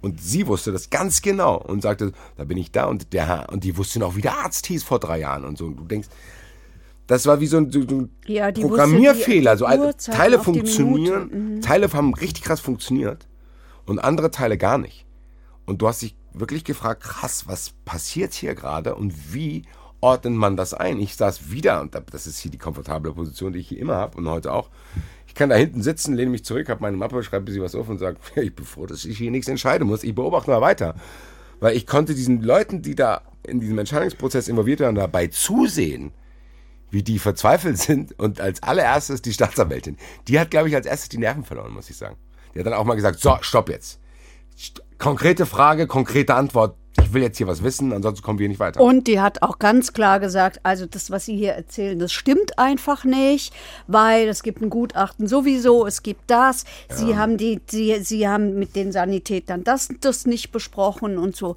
und 0.00 0.22
sie 0.22 0.46
wusste 0.46 0.72
das 0.72 0.88
ganz 0.88 1.20
genau 1.20 1.56
und 1.58 1.82
sagte, 1.82 2.12
da 2.38 2.44
bin 2.44 2.56
ich 2.56 2.72
da 2.72 2.86
und 2.86 3.12
der 3.12 3.26
Herr, 3.26 3.52
und 3.52 3.62
die 3.62 3.76
wusste 3.76 3.98
noch, 3.98 4.16
wie 4.16 4.22
der 4.22 4.38
Arzt 4.38 4.66
hieß 4.66 4.84
vor 4.84 5.00
drei 5.00 5.18
Jahren 5.18 5.44
und 5.44 5.58
so. 5.58 5.66
Und 5.66 5.76
du 5.76 5.84
denkst, 5.84 6.08
das 7.08 7.26
war 7.26 7.40
wie 7.40 7.46
so 7.46 7.58
ein, 7.58 7.70
so 7.70 7.80
ein 7.80 8.10
Ja, 8.26 8.50
Programmierfehler. 8.50 9.58
So, 9.58 9.66
also 9.66 9.92
Teile 9.92 10.38
funktionieren. 10.38 11.56
Mhm. 11.56 11.60
Teile 11.60 11.92
haben 11.92 12.14
richtig 12.14 12.42
krass 12.42 12.60
funktioniert 12.60 13.26
und 13.84 13.98
andere 13.98 14.30
Teile 14.30 14.56
gar 14.56 14.78
nicht. 14.78 15.03
Und 15.66 15.80
du 15.82 15.88
hast 15.88 16.02
dich 16.02 16.14
wirklich 16.32 16.64
gefragt, 16.64 17.02
krass, 17.02 17.46
was 17.46 17.70
passiert 17.84 18.34
hier 18.34 18.54
gerade 18.54 18.94
und 18.94 19.32
wie 19.32 19.62
ordnet 20.00 20.34
man 20.34 20.56
das 20.56 20.74
ein? 20.74 21.00
Ich 21.00 21.16
saß 21.16 21.50
wieder, 21.50 21.80
und 21.80 21.96
das 22.10 22.26
ist 22.26 22.38
hier 22.38 22.50
die 22.50 22.58
komfortable 22.58 23.12
Position, 23.12 23.52
die 23.52 23.60
ich 23.60 23.68
hier 23.68 23.78
immer 23.78 23.96
habe 23.96 24.18
und 24.18 24.28
heute 24.28 24.52
auch. 24.52 24.68
Ich 25.26 25.34
kann 25.34 25.48
da 25.48 25.56
hinten 25.56 25.82
sitzen, 25.82 26.14
lehne 26.14 26.30
mich 26.30 26.44
zurück, 26.44 26.68
habe 26.68 26.82
meine 26.82 26.96
Mappe, 26.96 27.22
schreibe 27.22 27.42
ein 27.42 27.46
bisschen 27.46 27.62
was 27.62 27.74
auf 27.74 27.88
und 27.88 27.98
sage, 27.98 28.18
ich 28.40 28.54
bin 28.54 28.66
froh, 28.66 28.86
dass 28.86 29.04
ich 29.04 29.16
hier 29.16 29.30
nichts 29.30 29.48
entscheiden 29.48 29.88
muss. 29.88 30.04
Ich 30.04 30.14
beobachte 30.14 30.50
mal 30.50 30.60
weiter. 30.60 30.94
Weil 31.60 31.76
ich 31.76 31.86
konnte 31.86 32.14
diesen 32.14 32.42
Leuten, 32.42 32.82
die 32.82 32.94
da 32.94 33.22
in 33.42 33.60
diesem 33.60 33.78
Entscheidungsprozess 33.78 34.48
involviert 34.48 34.80
waren, 34.80 34.94
dabei 34.94 35.28
zusehen, 35.28 36.12
wie 36.90 37.02
die 37.02 37.18
verzweifelt 37.18 37.78
sind. 37.78 38.18
Und 38.18 38.40
als 38.40 38.62
allererstes 38.62 39.22
die 39.22 39.32
Staatsanwältin. 39.32 39.96
Die 40.28 40.38
hat, 40.38 40.50
glaube 40.50 40.68
ich, 40.68 40.74
als 40.74 40.86
erstes 40.86 41.08
die 41.08 41.18
Nerven 41.18 41.44
verloren, 41.44 41.72
muss 41.72 41.88
ich 41.88 41.96
sagen. 41.96 42.16
Die 42.54 42.58
hat 42.58 42.66
dann 42.66 42.74
auch 42.74 42.84
mal 42.84 42.94
gesagt, 42.94 43.18
so, 43.18 43.36
stopp 43.40 43.70
jetzt. 43.70 43.98
Konkrete 44.98 45.46
Frage, 45.46 45.86
konkrete 45.86 46.34
Antwort. 46.34 46.76
Ich 47.02 47.12
will 47.12 47.22
jetzt 47.22 47.38
hier 47.38 47.46
was 47.46 47.62
wissen, 47.62 47.92
ansonsten 47.92 48.24
kommen 48.24 48.38
wir 48.38 48.48
nicht 48.48 48.60
weiter. 48.60 48.80
Und 48.80 49.08
die 49.08 49.20
hat 49.20 49.42
auch 49.42 49.58
ganz 49.58 49.92
klar 49.92 50.20
gesagt, 50.20 50.60
also 50.62 50.86
das, 50.86 51.10
was 51.10 51.26
Sie 51.26 51.36
hier 51.36 51.52
erzählen, 51.52 51.98
das 51.98 52.12
stimmt 52.12 52.58
einfach 52.58 53.04
nicht, 53.04 53.52
weil 53.88 54.28
es 54.28 54.42
gibt 54.42 54.62
ein 54.62 54.70
Gutachten 54.70 55.26
sowieso, 55.26 55.86
es 55.86 56.02
gibt 56.02 56.30
das. 56.30 56.64
Sie 56.88 57.16
haben 57.16 57.36
die, 57.36 57.60
sie, 57.66 57.96
sie 58.02 58.28
haben 58.28 58.58
mit 58.58 58.76
den 58.76 58.92
Sanitätern 58.92 59.64
das, 59.64 59.88
das 60.00 60.26
nicht 60.26 60.52
besprochen 60.52 61.18
und 61.18 61.34
so. 61.34 61.56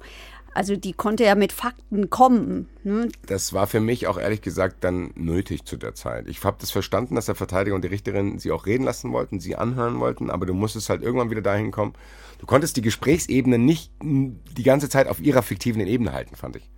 Also 0.58 0.74
die 0.74 0.92
konnte 0.92 1.24
ja 1.24 1.36
mit 1.36 1.52
Fakten 1.52 2.10
kommen. 2.10 2.68
Ne? 2.82 3.08
Das 3.26 3.52
war 3.52 3.68
für 3.68 3.78
mich 3.78 4.08
auch 4.08 4.18
ehrlich 4.18 4.42
gesagt 4.42 4.82
dann 4.82 5.12
nötig 5.14 5.64
zu 5.64 5.76
der 5.76 5.94
Zeit. 5.94 6.26
Ich 6.26 6.42
habe 6.42 6.56
das 6.60 6.72
verstanden, 6.72 7.14
dass 7.14 7.26
der 7.26 7.36
Verteidiger 7.36 7.76
und 7.76 7.84
die 7.84 7.88
Richterin 7.88 8.40
sie 8.40 8.50
auch 8.50 8.66
reden 8.66 8.82
lassen 8.82 9.12
wollten, 9.12 9.38
sie 9.38 9.54
anhören 9.54 10.00
wollten, 10.00 10.30
aber 10.30 10.46
du 10.46 10.54
musstest 10.54 10.88
halt 10.90 11.02
irgendwann 11.02 11.30
wieder 11.30 11.42
dahin 11.42 11.70
kommen. 11.70 11.94
Du 12.38 12.46
konntest 12.46 12.76
die 12.76 12.82
Gesprächsebene 12.82 13.58
nicht 13.58 13.92
die 14.00 14.62
ganze 14.62 14.88
Zeit 14.88 15.08
auf 15.08 15.20
ihrer 15.20 15.42
fiktiven 15.42 15.80
Ebene 15.86 16.12
halten, 16.12 16.36
fand 16.36 16.56
ich. 16.56 16.70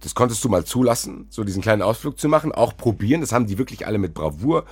Das 0.00 0.14
konntest 0.14 0.42
du 0.44 0.48
mal 0.48 0.64
zulassen, 0.64 1.26
so 1.30 1.44
diesen 1.44 1.62
kleinen 1.62 1.82
Ausflug 1.82 2.18
zu 2.18 2.28
machen, 2.28 2.52
auch 2.52 2.76
probieren. 2.76 3.20
Das 3.20 3.32
haben 3.32 3.46
die 3.46 3.58
wirklich 3.58 3.86
alle 3.86 3.98
mit 3.98 4.14
Bravour 4.14 4.64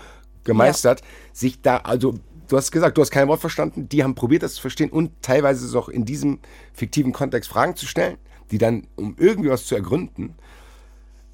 gemeistert. 0.42 1.02
Sich 1.32 1.62
da, 1.62 1.78
also 1.78 2.14
du 2.48 2.56
hast 2.56 2.72
gesagt, 2.72 2.98
du 2.98 3.02
hast 3.02 3.12
kein 3.12 3.28
Wort 3.28 3.40
verstanden. 3.40 3.88
Die 3.88 4.02
haben 4.02 4.16
probiert, 4.16 4.42
das 4.42 4.54
zu 4.54 4.60
verstehen 4.60 4.90
und 4.90 5.22
teilweise 5.22 5.78
auch 5.78 5.88
in 5.88 6.04
diesem 6.04 6.40
fiktiven 6.72 7.12
Kontext 7.12 7.48
Fragen 7.48 7.76
zu 7.76 7.86
stellen, 7.86 8.18
die 8.50 8.58
dann, 8.58 8.88
um 8.96 9.14
irgendwie 9.18 9.50
was 9.50 9.66
zu 9.66 9.76
ergründen. 9.76 10.34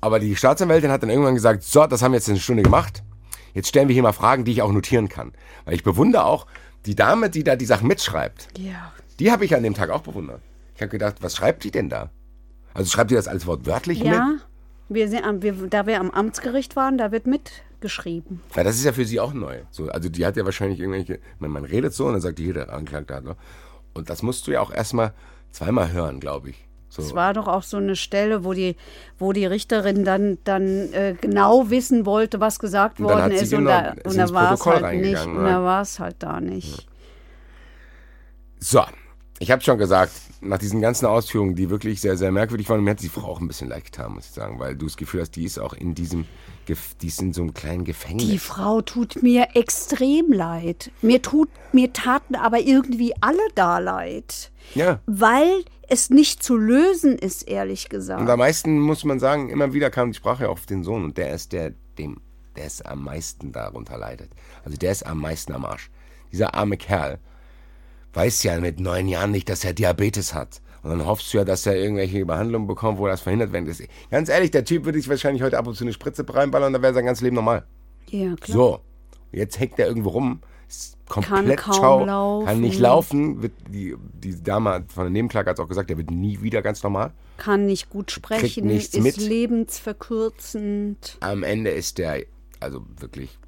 Aber 0.03 0.21
die 0.21 0.37
Staatsanwältin 0.37 0.91
hat 0.91 1.03
dann 1.03 1.11
irgendwann 1.11 1.35
gesagt, 1.35 1.63
so, 1.63 1.87
das 1.87 2.03
haben 2.03 2.13
wir 2.13 2.19
jetzt 2.19 2.29
eine 2.29 2.39
Stunde 2.39 2.63
gemacht. 2.63 3.03
Jetzt 3.55 3.69
stellen 3.69 3.89
wir 3.89 3.95
hier 3.95 4.03
mal 4.03 4.13
Fragen, 4.13 4.45
die 4.45 4.53
ich 4.53 4.61
auch 4.61 4.71
notieren 4.71 5.09
kann. 5.09 5.33
Weil 5.65 5.75
ich 5.75 5.83
bewundere 5.83 6.27
auch 6.27 6.47
die 6.87 6.95
Dame, 6.95 7.31
die 7.31 7.45
da 7.45 7.57
die 7.57 7.67
Sachen 7.67 7.89
mitschreibt. 7.89 8.49
Ja. 8.59 8.93
Die 9.19 9.31
habe 9.33 9.45
ich 9.45 9.55
an 9.55 9.63
dem 9.63 9.75
Tag 9.75 9.91
auch 9.91 10.03
bewundert. 10.03 10.41
Ich 10.75 10.83
habe 10.83 10.91
gedacht, 10.91 11.17
was 11.21 11.37
schreibt 11.37 11.65
die 11.65 11.71
denn 11.71 11.89
da? 11.89 12.11
Also 12.75 12.91
schreibt 12.91 13.11
die 13.11 13.15
das 13.15 13.29
alles 13.29 13.47
wortwörtlich 13.47 14.01
mit? 14.01 14.13
Ja, 14.13 14.37
wir 14.89 15.09
sind, 15.09 15.43
wir, 15.43 15.53
da 15.69 15.87
wir 15.87 15.99
am 15.99 16.11
Amtsgericht 16.11 16.77
waren, 16.77 16.99
da 16.99 17.11
wird 17.11 17.27
mitgeschrieben. 17.27 18.43
Ja, 18.55 18.63
das 18.63 18.77
ist 18.77 18.85
ja 18.85 18.93
für 18.93 19.05
sie 19.05 19.19
auch 19.19 19.33
neu. 19.33 19.61
So, 19.71 19.89
also 19.89 20.09
die 20.09 20.25
hat 20.27 20.37
ja 20.37 20.45
wahrscheinlich 20.45 20.79
irgendwelche, 20.79 21.19
man, 21.39 21.51
man 21.51 21.65
redet 21.65 21.95
so 21.95 22.07
und 22.07 22.13
dann 22.13 22.21
sagt 22.21 22.39
die, 22.39 22.45
hier, 22.45 22.55
der 22.55 22.73
Anklagte 22.73 23.15
hat 23.15 23.25
noch. 23.25 23.37
Und 23.95 24.11
das 24.11 24.23
musst 24.23 24.47
du 24.47 24.53
ja 24.53 24.61
auch 24.61 24.71
erstmal 24.71 25.15
zweimal 25.51 25.93
hören, 25.93 26.21
glaube 26.21 26.51
ich. 26.51 26.66
So. 26.97 27.03
Es 27.03 27.15
war 27.15 27.35
doch 27.35 27.47
auch 27.47 27.63
so 27.63 27.77
eine 27.77 27.95
Stelle, 27.95 28.43
wo 28.43 28.55
die, 28.55 28.75
wo 29.19 29.33
die 29.33 29.45
Richterin 29.45 30.05
dann, 30.05 30.39
dann 30.45 30.93
äh, 30.95 31.15
genau 31.21 31.69
wissen 31.69 32.07
wollte, 32.07 32.41
was 32.41 32.59
gesagt 32.59 32.99
Und 33.01 33.07
worden 33.07 33.33
ist. 33.33 33.53
Und 33.53 33.61
genau- 33.61 33.71
da, 33.71 33.95
und 34.05 34.17
da 34.17 34.31
war 34.33 34.53
es 34.55 34.65
halt 34.65 35.01
nicht. 35.01 35.27
Und 35.27 35.43
ne? 35.43 35.51
da 35.51 35.63
war 35.63 35.83
es 35.83 35.99
halt 35.99 36.17
da 36.21 36.41
nicht. 36.41 36.87
So, 38.59 38.83
ich 39.39 39.51
habe 39.51 39.63
schon 39.63 39.79
gesagt, 39.79 40.13
nach 40.41 40.59
diesen 40.59 40.81
ganzen 40.81 41.07
Ausführungen, 41.07 41.55
die 41.55 41.71
wirklich 41.71 42.01
sehr, 42.01 42.17
sehr 42.17 42.33
merkwürdig 42.33 42.69
waren, 42.69 42.83
mir 42.83 42.91
hat 42.91 43.03
die 43.03 43.09
Frau 43.09 43.27
auch 43.27 43.41
ein 43.41 43.49
bisschen 43.49 43.69
leid 43.69 43.85
getan, 43.85 44.15
muss 44.15 44.27
ich 44.27 44.33
sagen, 44.33 44.59
weil 44.59 44.77
du 44.77 44.87
das 44.87 44.97
Gefühl 44.97 45.21
hast, 45.21 45.33
die 45.33 45.45
ist 45.45 45.59
auch 45.59 45.73
in 45.73 45.95
diesem, 45.95 46.27
die 46.69 47.07
ist 47.07 47.21
in 47.21 47.33
so 47.33 47.43
einem 47.43 47.55
kleinen 47.55 47.85
Gefängnis. 47.85 48.29
Die 48.29 48.39
Frau 48.39 48.81
tut 48.83 49.23
mir 49.23 49.49
extrem 49.55 50.33
leid. 50.33 50.91
Mir, 51.03 51.23
tut, 51.23 51.49
mir 51.73 51.93
taten 51.93 52.35
aber 52.35 52.61
irgendwie 52.61 53.15
alle 53.21 53.39
da 53.55 53.79
leid. 53.79 54.51
ja. 54.75 55.01
Weil 55.07 55.65
es 55.89 56.11
nicht 56.11 56.43
zu 56.43 56.57
lösen 56.57 57.17
ist, 57.17 57.47
ehrlich 57.47 57.89
gesagt. 57.89 58.21
Und 58.21 58.29
am 58.29 58.41
meisten 58.41 58.81
muss 58.81 59.05
man 59.05 59.21
sagen, 59.21 59.51
immer 59.51 59.73
wieder 59.73 59.91
kam 59.91 60.11
die 60.11 60.17
Sprache 60.17 60.49
auf 60.49 60.67
den 60.67 60.83
Sohn 60.83 61.05
und 61.05 61.17
der 61.17 61.33
ist 61.33 61.53
der, 61.53 61.75
dem, 61.97 62.21
der 62.57 62.67
ist 62.67 62.85
am 62.85 63.05
meisten 63.05 63.53
darunter 63.53 63.97
leidet. 63.97 64.31
Also 64.65 64.77
der 64.77 64.91
ist 64.91 65.07
am 65.07 65.21
meisten 65.21 65.53
am 65.53 65.65
Arsch. 65.65 65.91
Dieser 66.33 66.55
arme 66.55 66.77
Kerl 66.77 67.21
weiß 68.17 68.43
ja 68.45 68.59
mit 68.59 68.81
neun 68.81 69.09
Jahren 69.09 69.31
nicht, 69.31 69.49
dass 69.49 69.65
er 69.65 69.75
Diabetes 69.75 70.35
hat. 70.35 70.61
Und 70.83 70.91
dann 70.91 71.07
hoffst 71.07 71.33
du 71.33 71.39
ja, 71.39 71.45
dass 71.45 71.67
er 71.67 71.77
irgendwelche 71.77 72.25
Behandlungen 72.25 72.67
bekommt, 72.67 72.99
wo 72.99 73.07
das 73.07 73.21
verhindert 73.21 73.53
werden 73.53 73.67
ist. 73.67 73.83
Ganz 74.11 74.29
ehrlich, 74.29 74.53
der 74.53 74.65
Typ 74.65 74.85
würde 74.85 74.99
sich 74.99 75.09
wahrscheinlich 75.09 75.43
heute 75.43 75.59
ab 75.59 75.67
und 75.67 75.75
zu 75.75 75.85
eine 75.85 75.93
Spritze 75.93 76.25
reinballern 76.29 76.69
und 76.69 76.73
dann 76.73 76.83
wäre 76.83 76.95
sein 76.95 77.05
ganzes 77.05 77.23
Leben 77.23 77.37
normal. 77.37 77.65
ja, 78.09 78.35
klar. 78.37 78.57
So, 78.57 78.81
jetzt 79.33 79.59
hängt 79.59 79.79
er 79.79 79.89
irgendwo 79.89 80.11
rum, 80.11 80.41
ist 80.69 80.97
komplett 81.09 81.59
kaum 81.59 81.75
schau, 81.75 82.05
laufen. 82.05 82.47
kann 82.47 82.61
nicht 82.61 82.79
laufen. 82.79 83.43
Wird 83.43 83.53
die, 83.69 83.97
die 84.15 84.43
Dame 84.43 84.85
von 84.89 85.05
der 85.05 85.11
Nebenklage 85.11 85.51
hat 85.51 85.61
auch 85.61 85.69
gesagt, 85.69 85.91
er 85.91 85.99
wird 85.99 86.11
nie 86.11 86.41
wieder 86.41 86.63
ganz 86.63 86.83
normal. 86.83 87.13
Kann 87.37 87.67
nicht 87.67 87.91
gut 87.91 88.11
sprechen, 88.11 88.71
ist 88.71 88.99
mit. 88.99 89.17
lebensverkürzend. 89.17 91.19
Am 91.21 91.43
Ende 91.43 91.71
ist 91.71 91.99
der, 91.99 92.25
also 92.61 92.85
wirklich 92.99 93.39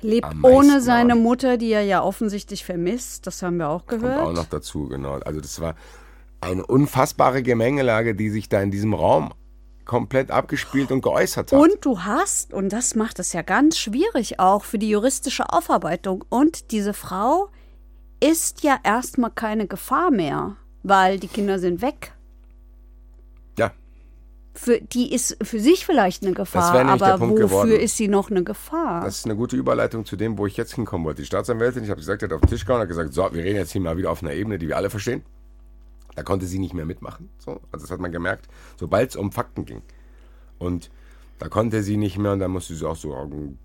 Lebt 0.00 0.28
ohne 0.42 0.80
seine 0.80 1.14
Arsch. 1.14 1.22
Mutter, 1.22 1.56
die 1.56 1.70
er 1.70 1.82
ja 1.82 2.02
offensichtlich 2.02 2.64
vermisst. 2.64 3.26
Das 3.26 3.42
haben 3.42 3.56
wir 3.56 3.68
auch 3.68 3.86
Kommt 3.86 4.02
gehört. 4.02 4.20
auch 4.20 4.32
noch 4.32 4.46
dazu, 4.46 4.88
genau. 4.88 5.14
Also 5.14 5.40
das 5.40 5.60
war 5.60 5.74
eine 6.40 6.64
unfassbare 6.64 7.42
Gemengelage, 7.42 8.14
die 8.14 8.30
sich 8.30 8.48
da 8.48 8.60
in 8.62 8.70
diesem 8.70 8.94
Raum 8.94 9.32
komplett 9.84 10.30
abgespielt 10.30 10.92
und 10.92 11.00
geäußert 11.00 11.50
hat. 11.50 11.58
Und 11.60 11.84
du 11.84 12.00
hast, 12.02 12.52
und 12.52 12.72
das 12.72 12.94
macht 12.94 13.18
es 13.18 13.32
ja 13.32 13.42
ganz 13.42 13.78
schwierig 13.78 14.38
auch 14.38 14.64
für 14.64 14.78
die 14.78 14.90
juristische 14.90 15.50
Aufarbeitung, 15.50 16.24
und 16.28 16.70
diese 16.70 16.92
Frau 16.92 17.48
ist 18.20 18.62
ja 18.62 18.78
erstmal 18.84 19.30
keine 19.30 19.66
Gefahr 19.66 20.10
mehr, 20.10 20.56
weil 20.82 21.18
die 21.18 21.28
Kinder 21.28 21.58
sind 21.58 21.80
weg. 21.82 22.12
Für, 24.58 24.80
die 24.80 25.12
ist 25.12 25.36
für 25.40 25.60
sich 25.60 25.86
vielleicht 25.86 26.24
eine 26.24 26.34
Gefahr, 26.34 26.74
aber 26.74 27.20
wofür 27.20 27.36
geworden. 27.36 27.70
ist 27.70 27.96
sie 27.96 28.08
noch 28.08 28.28
eine 28.28 28.42
Gefahr? 28.42 29.04
das 29.04 29.18
ist 29.18 29.24
eine 29.24 29.36
gute 29.36 29.54
Überleitung 29.54 30.04
zu 30.04 30.16
dem, 30.16 30.36
wo 30.36 30.46
ich 30.46 30.56
jetzt 30.56 30.74
hinkommen 30.74 31.06
wollte. 31.06 31.22
Die 31.22 31.26
Staatsanwältin, 31.26 31.84
ich 31.84 31.90
habe 31.90 32.00
gesagt, 32.00 32.24
hat 32.24 32.32
auf 32.32 32.40
den 32.40 32.50
Tisch 32.50 32.64
gehauen 32.64 32.80
und 32.80 32.82
hat 32.82 32.88
gesagt, 32.88 33.14
so, 33.14 33.22
wir 33.32 33.44
reden 33.44 33.56
jetzt 33.56 33.70
hier 33.70 33.80
mal 33.80 33.96
wieder 33.96 34.10
auf 34.10 34.20
einer 34.20 34.32
Ebene, 34.32 34.58
die 34.58 34.66
wir 34.66 34.76
alle 34.76 34.90
verstehen. 34.90 35.22
Da 36.16 36.24
konnte 36.24 36.46
sie 36.46 36.58
nicht 36.58 36.74
mehr 36.74 36.84
mitmachen. 36.84 37.28
So. 37.38 37.60
Also 37.70 37.84
das 37.84 37.90
hat 37.92 38.00
man 38.00 38.10
gemerkt, 38.10 38.48
sobald 38.76 39.10
es 39.10 39.16
um 39.16 39.30
Fakten 39.30 39.64
ging. 39.64 39.82
Und 40.58 40.90
da 41.38 41.48
konnte 41.48 41.84
sie 41.84 41.96
nicht 41.96 42.18
mehr 42.18 42.32
und 42.32 42.40
dann 42.40 42.50
musste 42.50 42.74
sie 42.74 42.84
auch 42.84 42.96
so 42.96 43.12
sagen, 43.12 43.58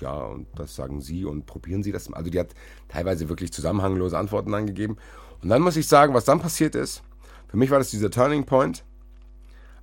ja, 0.00 0.12
und 0.26 0.46
das 0.54 0.76
sagen 0.76 1.00
Sie 1.00 1.24
und 1.24 1.46
probieren 1.46 1.82
Sie 1.82 1.92
das. 1.92 2.10
mal. 2.10 2.18
Also 2.18 2.30
die 2.30 2.38
hat 2.38 2.54
teilweise 2.88 3.30
wirklich 3.30 3.52
zusammenhanglose 3.54 4.18
Antworten 4.18 4.52
angegeben. 4.52 4.98
Und 5.42 5.48
dann 5.48 5.62
muss 5.62 5.76
ich 5.76 5.88
sagen, 5.88 6.12
was 6.12 6.26
dann 6.26 6.40
passiert 6.40 6.74
ist, 6.74 7.02
für 7.48 7.56
mich 7.56 7.70
war 7.70 7.78
das 7.78 7.90
dieser 7.90 8.10
Turning 8.10 8.44
Point, 8.44 8.84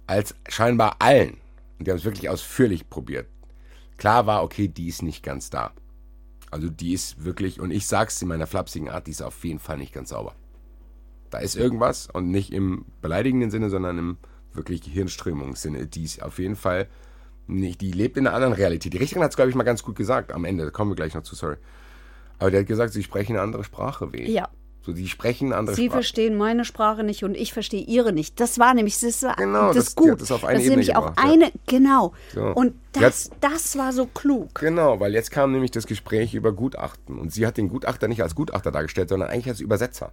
als 0.07 0.35
scheinbar 0.47 0.97
allen, 0.99 1.37
und 1.79 1.87
die 1.87 1.91
haben 1.91 1.97
es 1.97 2.05
wirklich 2.05 2.29
ausführlich 2.29 2.89
probiert, 2.89 3.27
klar 3.97 4.25
war, 4.25 4.43
okay, 4.43 4.67
die 4.67 4.87
ist 4.87 5.01
nicht 5.01 5.23
ganz 5.23 5.49
da. 5.49 5.71
Also 6.51 6.69
die 6.69 6.93
ist 6.93 7.23
wirklich, 7.23 7.59
und 7.59 7.71
ich 7.71 7.87
sag's 7.87 8.21
in 8.21 8.27
meiner 8.27 8.47
flapsigen 8.47 8.89
Art, 8.89 9.07
die 9.07 9.11
ist 9.11 9.21
auf 9.21 9.43
jeden 9.43 9.59
Fall 9.59 9.77
nicht 9.77 9.93
ganz 9.93 10.09
sauber. 10.09 10.35
Da 11.31 11.39
ist 11.39 11.55
irgendwas 11.55 12.07
und 12.07 12.29
nicht 12.29 12.53
im 12.53 12.85
beleidigenden 13.01 13.49
Sinne, 13.49 13.71
sondern 13.71 13.97
im 13.97 14.17
wirklich 14.53 14.83
Hirnströmungssinne. 14.83 15.87
Die 15.87 16.03
ist 16.03 16.21
auf 16.21 16.37
jeden 16.37 16.55
Fall 16.55 16.87
nicht, 17.47 17.81
die 17.81 17.91
lebt 17.91 18.17
in 18.17 18.27
einer 18.27 18.35
anderen 18.35 18.53
Realität. 18.53 18.93
Die 18.93 18.97
Richterin 18.97 19.23
hat 19.23 19.31
es, 19.31 19.35
glaube 19.35 19.49
ich, 19.49 19.55
mal 19.55 19.63
ganz 19.63 19.81
gut 19.81 19.95
gesagt 19.95 20.31
am 20.31 20.45
Ende, 20.45 20.65
da 20.65 20.69
kommen 20.69 20.91
wir 20.91 20.95
gleich 20.95 21.15
noch 21.15 21.23
zu, 21.23 21.35
sorry. 21.35 21.57
Aber 22.37 22.51
die 22.51 22.57
hat 22.57 22.67
gesagt, 22.67 22.93
sie 22.93 23.03
sprechen 23.03 23.33
eine 23.33 23.41
andere 23.41 23.63
Sprache 23.63 24.13
wie. 24.13 24.31
ja. 24.31 24.47
So, 24.85 24.91
die 24.91 25.07
sprechen 25.07 25.47
eine 25.47 25.57
andere 25.57 25.75
Sie 25.75 25.85
Sprache. 25.85 25.97
verstehen 25.99 26.35
meine 26.37 26.65
Sprache 26.65 27.03
nicht 27.03 27.23
und 27.23 27.35
ich 27.37 27.53
verstehe 27.53 27.81
ihre 27.81 28.11
nicht. 28.11 28.39
Das 28.41 28.59
war 28.59 28.73
nämlich 28.73 28.95
das, 28.95 29.03
ist 29.03 29.25
Genau, 29.37 29.67
das, 29.67 29.75
das- 29.75 29.87
ist 29.87 29.95
gut. 29.95 30.21
das 30.21 30.31
auf 30.31 30.43
eine 30.43 30.57
ist 30.59 30.65
Ebene 30.65 30.71
nämlich 30.81 30.95
auch 30.97 31.07
gebracht, 31.15 31.25
ja. 31.25 31.31
eine, 31.33 31.51
genau. 31.67 32.13
So. 32.33 32.43
Und 32.47 32.73
das, 32.91 33.29
hat- 33.31 33.37
das 33.39 33.77
war 33.77 33.93
so 33.93 34.05
klug. 34.07 34.55
Genau, 34.55 34.99
weil 34.99 35.13
jetzt 35.13 35.31
kam 35.31 35.53
nämlich 35.53 35.71
das 35.71 35.87
Gespräch 35.87 36.33
über 36.33 36.51
Gutachten. 36.51 37.17
Und 37.17 37.31
sie 37.31 37.47
hat 37.47 37.55
den 37.57 37.69
Gutachter 37.69 38.07
nicht 38.09 38.21
als 38.21 38.35
Gutachter 38.35 38.71
dargestellt, 38.71 39.07
sondern 39.09 39.29
eigentlich 39.29 39.47
als 39.47 39.61
Übersetzer. 39.61 40.11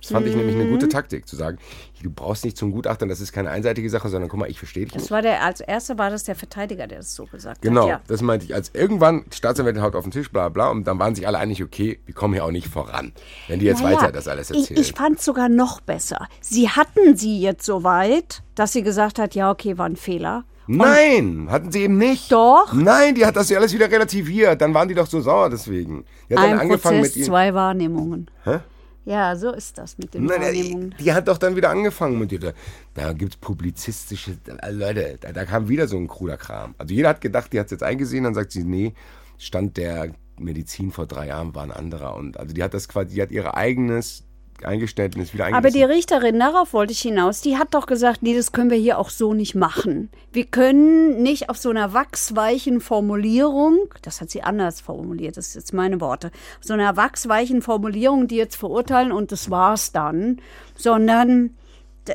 Das 0.00 0.10
fand 0.12 0.26
ich 0.26 0.36
nämlich 0.36 0.54
eine 0.54 0.64
Mhm. 0.66 0.70
gute 0.70 0.88
Taktik, 0.88 1.26
zu 1.26 1.36
sagen, 1.36 1.58
du 2.02 2.10
brauchst 2.10 2.44
nicht 2.44 2.56
zum 2.56 2.70
Gutachtern, 2.70 3.08
das 3.08 3.20
ist 3.20 3.32
keine 3.32 3.50
einseitige 3.50 3.90
Sache, 3.90 4.08
sondern 4.08 4.28
guck 4.28 4.38
mal, 4.38 4.48
ich 4.50 4.58
verstehe 4.58 4.84
dich 4.84 4.92
Das 4.92 5.02
nicht. 5.04 5.10
war 5.10 5.22
der, 5.22 5.42
als 5.42 5.60
erster 5.60 5.98
war 5.98 6.10
das 6.10 6.24
der 6.24 6.36
Verteidiger, 6.36 6.86
der 6.86 6.98
das 6.98 7.14
so 7.14 7.24
gesagt 7.26 7.62
Genau, 7.62 7.82
hat. 7.82 7.88
Ja. 7.88 8.00
das 8.06 8.20
meinte 8.22 8.44
ich. 8.44 8.54
Als 8.54 8.70
irgendwann 8.74 9.24
die 9.32 9.36
Staatsanwältin 9.36 9.82
haut 9.82 9.96
auf 9.96 10.04
den 10.04 10.10
Tisch, 10.12 10.30
bla 10.30 10.48
bla, 10.48 10.68
und 10.68 10.84
dann 10.86 10.98
waren 10.98 11.14
sich 11.14 11.26
alle 11.26 11.38
einig, 11.38 11.62
okay, 11.64 11.98
wir 12.06 12.14
kommen 12.14 12.34
hier 12.34 12.44
auch 12.44 12.50
nicht 12.52 12.68
voran, 12.68 13.12
wenn 13.48 13.58
die 13.58 13.66
jetzt 13.66 13.82
Naja, 13.82 13.96
weiter 14.00 14.12
das 14.12 14.28
alles 14.28 14.50
ich, 14.50 14.58
erzählen. 14.58 14.80
ich 14.80 14.92
fand 14.92 15.18
es 15.18 15.24
sogar 15.24 15.48
noch 15.48 15.80
besser. 15.80 16.28
Sie 16.40 16.68
hatten 16.68 17.16
sie 17.16 17.40
jetzt 17.40 17.64
so 17.66 17.82
weit, 17.82 18.42
dass 18.54 18.72
sie 18.72 18.82
gesagt 18.82 19.18
hat, 19.18 19.34
ja, 19.34 19.50
okay, 19.50 19.76
war 19.78 19.86
ein 19.86 19.96
Fehler. 19.96 20.44
Nein, 20.68 21.46
hatten 21.50 21.70
sie 21.72 21.82
eben 21.82 21.96
nicht. 21.96 22.30
Doch. 22.32 22.72
Nein, 22.72 23.14
die 23.14 23.24
hat 23.24 23.36
das 23.36 23.48
ja 23.48 23.58
alles 23.58 23.72
wieder 23.72 23.90
relativiert. 23.90 24.60
Dann 24.60 24.74
waren 24.74 24.88
die 24.88 24.94
doch 24.94 25.06
so 25.06 25.20
sauer 25.20 25.48
deswegen. 25.48 26.04
Die 26.28 26.34
hat 26.36 26.42
dann 26.44 26.52
Ein 26.54 26.58
angefangen 26.60 26.98
Prozess, 26.98 27.14
mit 27.14 27.16
ihnen. 27.16 27.24
zwei 27.26 27.54
Wahrnehmungen. 27.54 28.30
Hä? 28.44 28.58
Ja, 29.06 29.36
so 29.36 29.52
ist 29.52 29.78
das 29.78 29.96
mit 29.98 30.14
den 30.14 30.28
Wahrnehmungen. 30.28 30.90
die, 30.98 31.04
die 31.04 31.12
hat 31.12 31.28
doch 31.28 31.38
dann 31.38 31.54
wieder 31.54 31.70
angefangen 31.70 32.18
mit 32.18 32.32
dir. 32.32 32.52
Da 32.92 33.12
gibt 33.12 33.34
es 33.34 33.36
publizistische, 33.38 34.36
äh, 34.60 34.70
Leute, 34.72 35.16
da, 35.20 35.32
da 35.32 35.44
kam 35.44 35.68
wieder 35.68 35.86
so 35.86 35.96
ein 35.96 36.08
kruder 36.08 36.36
Kram. 36.36 36.74
Also 36.76 36.92
jeder 36.92 37.10
hat 37.10 37.20
gedacht, 37.20 37.52
die 37.52 37.60
hat 37.60 37.66
es 37.66 37.70
jetzt 37.70 37.84
eingesehen, 37.84 38.24
dann 38.24 38.34
sagt 38.34 38.50
sie, 38.50 38.64
nee, 38.64 38.94
Stand 39.38 39.76
der 39.76 40.10
Medizin 40.40 40.90
vor 40.90 41.06
drei 41.06 41.28
Jahren 41.28 41.54
war 41.54 41.62
ein 41.62 41.70
anderer. 41.70 42.16
Und 42.16 42.36
also 42.36 42.52
die 42.52 42.62
hat 42.64 42.74
das 42.74 42.88
quasi, 42.88 43.14
die 43.14 43.22
hat 43.22 43.30
ihr 43.30 43.54
eigenes 43.54 44.25
Eingeständnis 44.64 45.34
wieder 45.34 45.46
Aber 45.54 45.70
die. 45.70 45.82
Richterin, 45.82 46.38
darauf 46.38 46.72
wollte 46.72 46.92
ich 46.92 47.00
hinaus, 47.00 47.40
die 47.40 47.58
hat 47.58 47.74
doch 47.74 47.86
gesagt, 47.86 48.22
nee, 48.22 48.34
das 48.34 48.52
können 48.52 48.70
wir 48.70 48.78
hier 48.78 48.98
auch 48.98 49.10
so 49.10 49.34
nicht 49.34 49.54
machen. 49.54 50.10
Wir 50.32 50.44
können 50.44 51.22
nicht 51.22 51.50
auf 51.50 51.58
so 51.58 51.70
einer 51.70 51.92
wachsweichen 51.92 52.80
Formulierung, 52.80 53.78
das 54.02 54.20
hat 54.20 54.30
sie 54.30 54.42
anders 54.42 54.80
formuliert, 54.80 55.36
das 55.36 55.48
ist 55.48 55.54
jetzt 55.54 55.74
meine 55.74 56.00
Worte, 56.00 56.28
auf 56.58 56.64
so 56.64 56.74
einer 56.74 56.96
wachsweichen 56.96 57.62
Formulierung, 57.62 58.28
die 58.28 58.36
jetzt 58.36 58.56
verurteilen 58.56 59.12
und 59.12 59.32
das 59.32 59.50
war's 59.50 59.92
dann, 59.92 60.40
sondern 60.76 61.56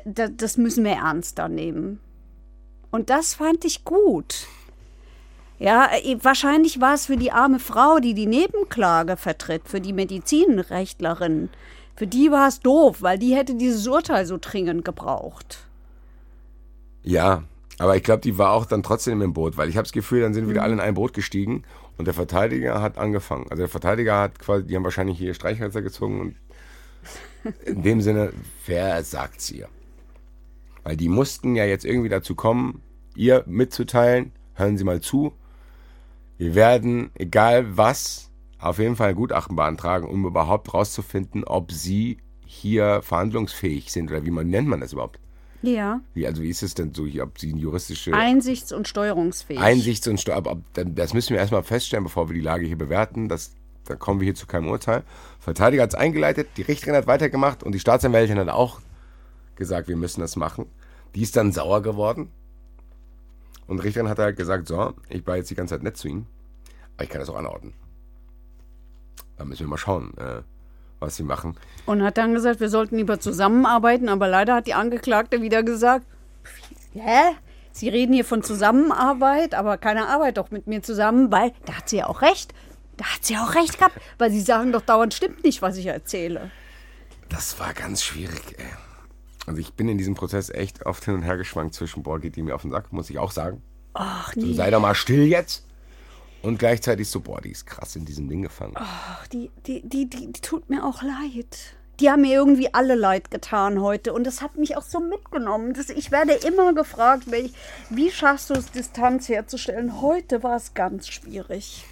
das 0.05 0.57
müssen 0.57 0.83
wir 0.83 0.93
ernster 0.93 1.49
nehmen. 1.49 1.99
Und 2.91 3.09
das 3.09 3.35
fand 3.35 3.65
ich 3.65 3.83
gut. 3.83 4.47
Ja, 5.61 5.89
äh, 5.93 6.17
wahrscheinlich 6.23 6.81
war 6.81 6.95
es 6.95 7.05
für 7.05 7.17
die 7.17 7.31
arme 7.31 7.59
Frau, 7.59 7.99
die 7.99 8.15
die 8.15 8.25
Nebenklage 8.25 9.15
vertritt, 9.15 9.63
für 9.65 9.79
die 9.79 9.93
Medizinrechtlerin. 9.93 11.49
Für 12.01 12.07
die 12.07 12.31
war 12.31 12.47
es 12.47 12.59
doof, 12.59 13.03
weil 13.03 13.19
die 13.19 13.35
hätte 13.35 13.53
dieses 13.53 13.85
Urteil 13.87 14.25
so 14.25 14.39
dringend 14.41 14.83
gebraucht. 14.83 15.67
Ja, 17.03 17.43
aber 17.77 17.95
ich 17.95 18.01
glaube, 18.01 18.21
die 18.21 18.39
war 18.39 18.53
auch 18.53 18.65
dann 18.65 18.81
trotzdem 18.81 19.21
im 19.21 19.33
Boot, 19.33 19.55
weil 19.55 19.69
ich 19.69 19.77
habe 19.77 19.83
das 19.83 19.91
Gefühl, 19.91 20.21
dann 20.21 20.33
sind 20.33 20.45
Mhm. 20.45 20.49
wieder 20.49 20.63
alle 20.63 20.73
in 20.73 20.79
ein 20.79 20.95
Boot 20.95 21.13
gestiegen 21.13 21.61
und 21.99 22.05
der 22.05 22.15
Verteidiger 22.15 22.81
hat 22.81 22.97
angefangen. 22.97 23.43
Also 23.51 23.61
der 23.61 23.67
Verteidiger 23.67 24.17
hat 24.19 24.39
quasi, 24.39 24.65
die 24.65 24.75
haben 24.75 24.83
wahrscheinlich 24.83 25.19
hier 25.19 25.35
Streichhölzer 25.35 25.83
gezogen 25.83 26.19
und 26.21 26.35
in 27.67 27.83
dem 27.83 28.01
Sinne 28.01 28.33
versagt 28.63 29.51
ihr. 29.51 29.67
Weil 30.81 30.97
die 30.97 31.07
mussten 31.07 31.55
ja 31.55 31.65
jetzt 31.65 31.85
irgendwie 31.85 32.09
dazu 32.09 32.33
kommen, 32.33 32.81
ihr 33.15 33.43
mitzuteilen, 33.45 34.31
hören 34.55 34.75
Sie 34.75 34.85
mal 34.85 35.01
zu, 35.01 35.33
wir 36.39 36.55
werden, 36.55 37.11
egal 37.13 37.77
was, 37.77 38.30
auf 38.61 38.79
jeden 38.79 38.95
Fall 38.95 39.09
ein 39.09 39.15
Gutachten 39.15 39.55
beantragen, 39.55 40.07
um 40.07 40.25
überhaupt 40.25 40.73
rauszufinden, 40.73 41.43
ob 41.43 41.71
Sie 41.71 42.17
hier 42.45 43.01
verhandlungsfähig 43.01 43.91
sind 43.91 44.11
oder 44.11 44.25
wie 44.25 44.31
man 44.31 44.47
nennt 44.47 44.67
man 44.67 44.81
das 44.81 44.93
überhaupt? 44.93 45.19
Ja. 45.63 46.01
Wie, 46.13 46.25
also 46.25 46.41
wie 46.41 46.49
ist 46.49 46.63
es 46.63 46.73
denn 46.73 46.93
so, 46.93 47.05
ob 47.21 47.39
Sie 47.39 47.51
eine 47.51 47.59
juristische 47.61 48.13
Einsichts- 48.13 48.71
und 48.71 48.87
steuerungsfähig. 48.87 49.59
Einsichts- 49.59 50.07
und 50.07 50.19
Steu- 50.19 50.35
ob, 50.35 50.47
ob, 50.47 50.59
das 50.73 51.13
müssen 51.13 51.31
wir 51.31 51.37
erstmal 51.39 51.63
feststellen, 51.63 52.03
bevor 52.03 52.29
wir 52.29 52.33
die 52.33 52.41
Lage 52.41 52.65
hier 52.65 52.77
bewerten. 52.77 53.29
Das, 53.29 53.53
da 53.85 53.95
kommen 53.95 54.19
wir 54.19 54.25
hier 54.25 54.35
zu 54.35 54.47
keinem 54.47 54.69
Urteil. 54.69 55.03
Verteidiger 55.39 55.83
hat 55.83 55.91
es 55.91 55.95
eingeleitet, 55.95 56.49
die 56.57 56.63
Richterin 56.63 56.95
hat 56.95 57.07
weitergemacht 57.07 57.63
und 57.63 57.73
die 57.73 57.79
Staatsanwältin 57.79 58.39
hat 58.39 58.49
auch 58.49 58.81
gesagt, 59.55 59.87
wir 59.87 59.95
müssen 59.97 60.21
das 60.21 60.35
machen. 60.35 60.65
Die 61.13 61.21
ist 61.21 61.35
dann 61.35 61.51
sauer 61.51 61.81
geworden. 61.81 62.29
Und 63.67 63.77
die 63.77 63.83
Richterin 63.83 64.09
hat 64.09 64.17
halt 64.19 64.37
gesagt, 64.37 64.67
so, 64.67 64.93
ich 65.09 65.25
war 65.27 65.37
jetzt 65.37 65.49
die 65.51 65.55
ganze 65.55 65.75
Zeit 65.75 65.83
nett 65.83 65.95
zu 65.95 66.07
Ihnen, 66.07 66.25
aber 66.95 67.03
ich 67.03 67.09
kann 67.09 67.19
das 67.19 67.29
auch 67.29 67.37
anordnen. 67.37 67.73
Da 69.41 69.45
müssen 69.45 69.61
wir 69.61 69.69
mal 69.69 69.77
schauen, 69.77 70.15
äh, 70.19 70.43
was 70.99 71.15
Sie 71.15 71.23
machen. 71.23 71.57
Und 71.87 72.03
hat 72.03 72.19
dann 72.19 72.35
gesagt, 72.35 72.59
wir 72.59 72.69
sollten 72.69 72.97
lieber 72.97 73.19
zusammenarbeiten, 73.19 74.07
aber 74.07 74.27
leider 74.27 74.53
hat 74.53 74.67
die 74.67 74.75
Angeklagte 74.75 75.41
wieder 75.41 75.63
gesagt, 75.63 76.05
hä? 76.93 77.35
Sie 77.71 77.89
reden 77.89 78.13
hier 78.13 78.23
von 78.23 78.43
Zusammenarbeit, 78.43 79.55
aber 79.55 79.79
keiner 79.79 80.09
arbeitet 80.09 80.37
doch 80.37 80.51
mit 80.51 80.67
mir 80.67 80.83
zusammen, 80.83 81.31
weil 81.31 81.53
da 81.65 81.73
hat 81.77 81.89
sie 81.89 81.97
ja 81.97 82.05
auch 82.05 82.21
recht. 82.21 82.53
Da 82.97 83.05
hat 83.05 83.25
sie 83.25 83.35
auch 83.35 83.55
recht 83.55 83.79
gehabt, 83.79 83.99
weil 84.19 84.29
sie 84.29 84.41
sagen 84.41 84.71
doch 84.71 84.81
dauernd, 84.81 85.15
stimmt 85.15 85.43
nicht, 85.43 85.63
was 85.63 85.75
ich 85.77 85.87
erzähle. 85.87 86.51
Das 87.29 87.59
war 87.59 87.73
ganz 87.73 88.03
schwierig, 88.03 88.59
ey. 88.59 88.65
Also 89.47 89.59
ich 89.59 89.73
bin 89.73 89.89
in 89.89 89.97
diesem 89.97 90.13
Prozess 90.13 90.51
echt 90.51 90.85
oft 90.85 91.03
hin 91.03 91.15
und 91.15 91.23
her 91.23 91.37
geschwankt 91.37 91.73
zwischen, 91.73 92.03
boah, 92.03 92.19
geht 92.19 92.35
die 92.35 92.43
mir 92.43 92.53
auf 92.53 92.61
den 92.61 92.69
Sack, 92.69 92.93
muss 92.93 93.09
ich 93.09 93.17
auch 93.17 93.31
sagen. 93.31 93.63
Ach 93.95 94.33
So, 94.35 94.41
nee. 94.41 94.53
sei 94.53 94.69
doch 94.69 94.81
mal 94.81 94.93
still 94.93 95.23
jetzt. 95.25 95.65
Und 96.41 96.57
gleichzeitig 96.57 97.07
so, 97.07 97.19
boah, 97.19 97.39
die 97.39 97.51
ist 97.51 97.65
krass 97.65 97.95
in 97.95 98.05
diesem 98.05 98.27
Ding 98.27 98.41
gefangen. 98.41 98.73
Ach, 98.75 99.27
die, 99.27 99.51
die, 99.67 99.81
die, 99.87 100.09
die, 100.09 100.31
die 100.31 100.41
tut 100.41 100.69
mir 100.69 100.85
auch 100.85 101.03
leid. 101.03 101.75
Die 101.99 102.09
haben 102.09 102.21
mir 102.21 102.33
irgendwie 102.33 102.73
alle 102.73 102.95
leid 102.95 103.29
getan 103.29 103.79
heute. 103.79 104.11
Und 104.13 104.25
das 104.25 104.41
hat 104.41 104.57
mich 104.57 104.75
auch 104.75 104.81
so 104.81 104.99
mitgenommen. 104.99 105.73
Das, 105.73 105.89
ich 105.89 106.09
werde 106.11 106.33
immer 106.33 106.73
gefragt, 106.73 107.29
welch, 107.29 107.53
wie 107.91 108.09
schaffst 108.09 108.49
du 108.49 108.55
es, 108.55 108.71
Distanz 108.71 109.29
herzustellen? 109.29 110.01
Heute 110.01 110.41
war 110.41 110.55
es 110.55 110.73
ganz 110.73 111.07
schwierig. 111.07 111.85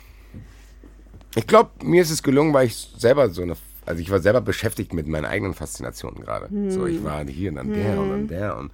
Ich 1.35 1.45
glaube, 1.45 1.69
mir 1.83 2.01
ist 2.01 2.09
es 2.09 2.23
gelungen, 2.23 2.51
weil 2.53 2.65
ich 2.65 2.91
selber 2.97 3.29
so 3.29 3.43
eine, 3.43 3.55
also 3.85 4.01
ich 4.01 4.09
war 4.09 4.19
selber 4.19 4.41
beschäftigt 4.41 4.93
mit 4.93 5.05
meinen 5.07 5.25
eigenen 5.25 5.53
Faszinationen 5.53 6.21
gerade. 6.21 6.49
So, 6.71 6.87
ich 6.87 7.03
war 7.03 7.23
hier 7.25 7.51
und 7.51 7.57
dann 7.57 7.71
der 7.71 7.99
und 7.99 8.09
dann 8.09 8.27
der 8.27 8.57
und 8.57 8.71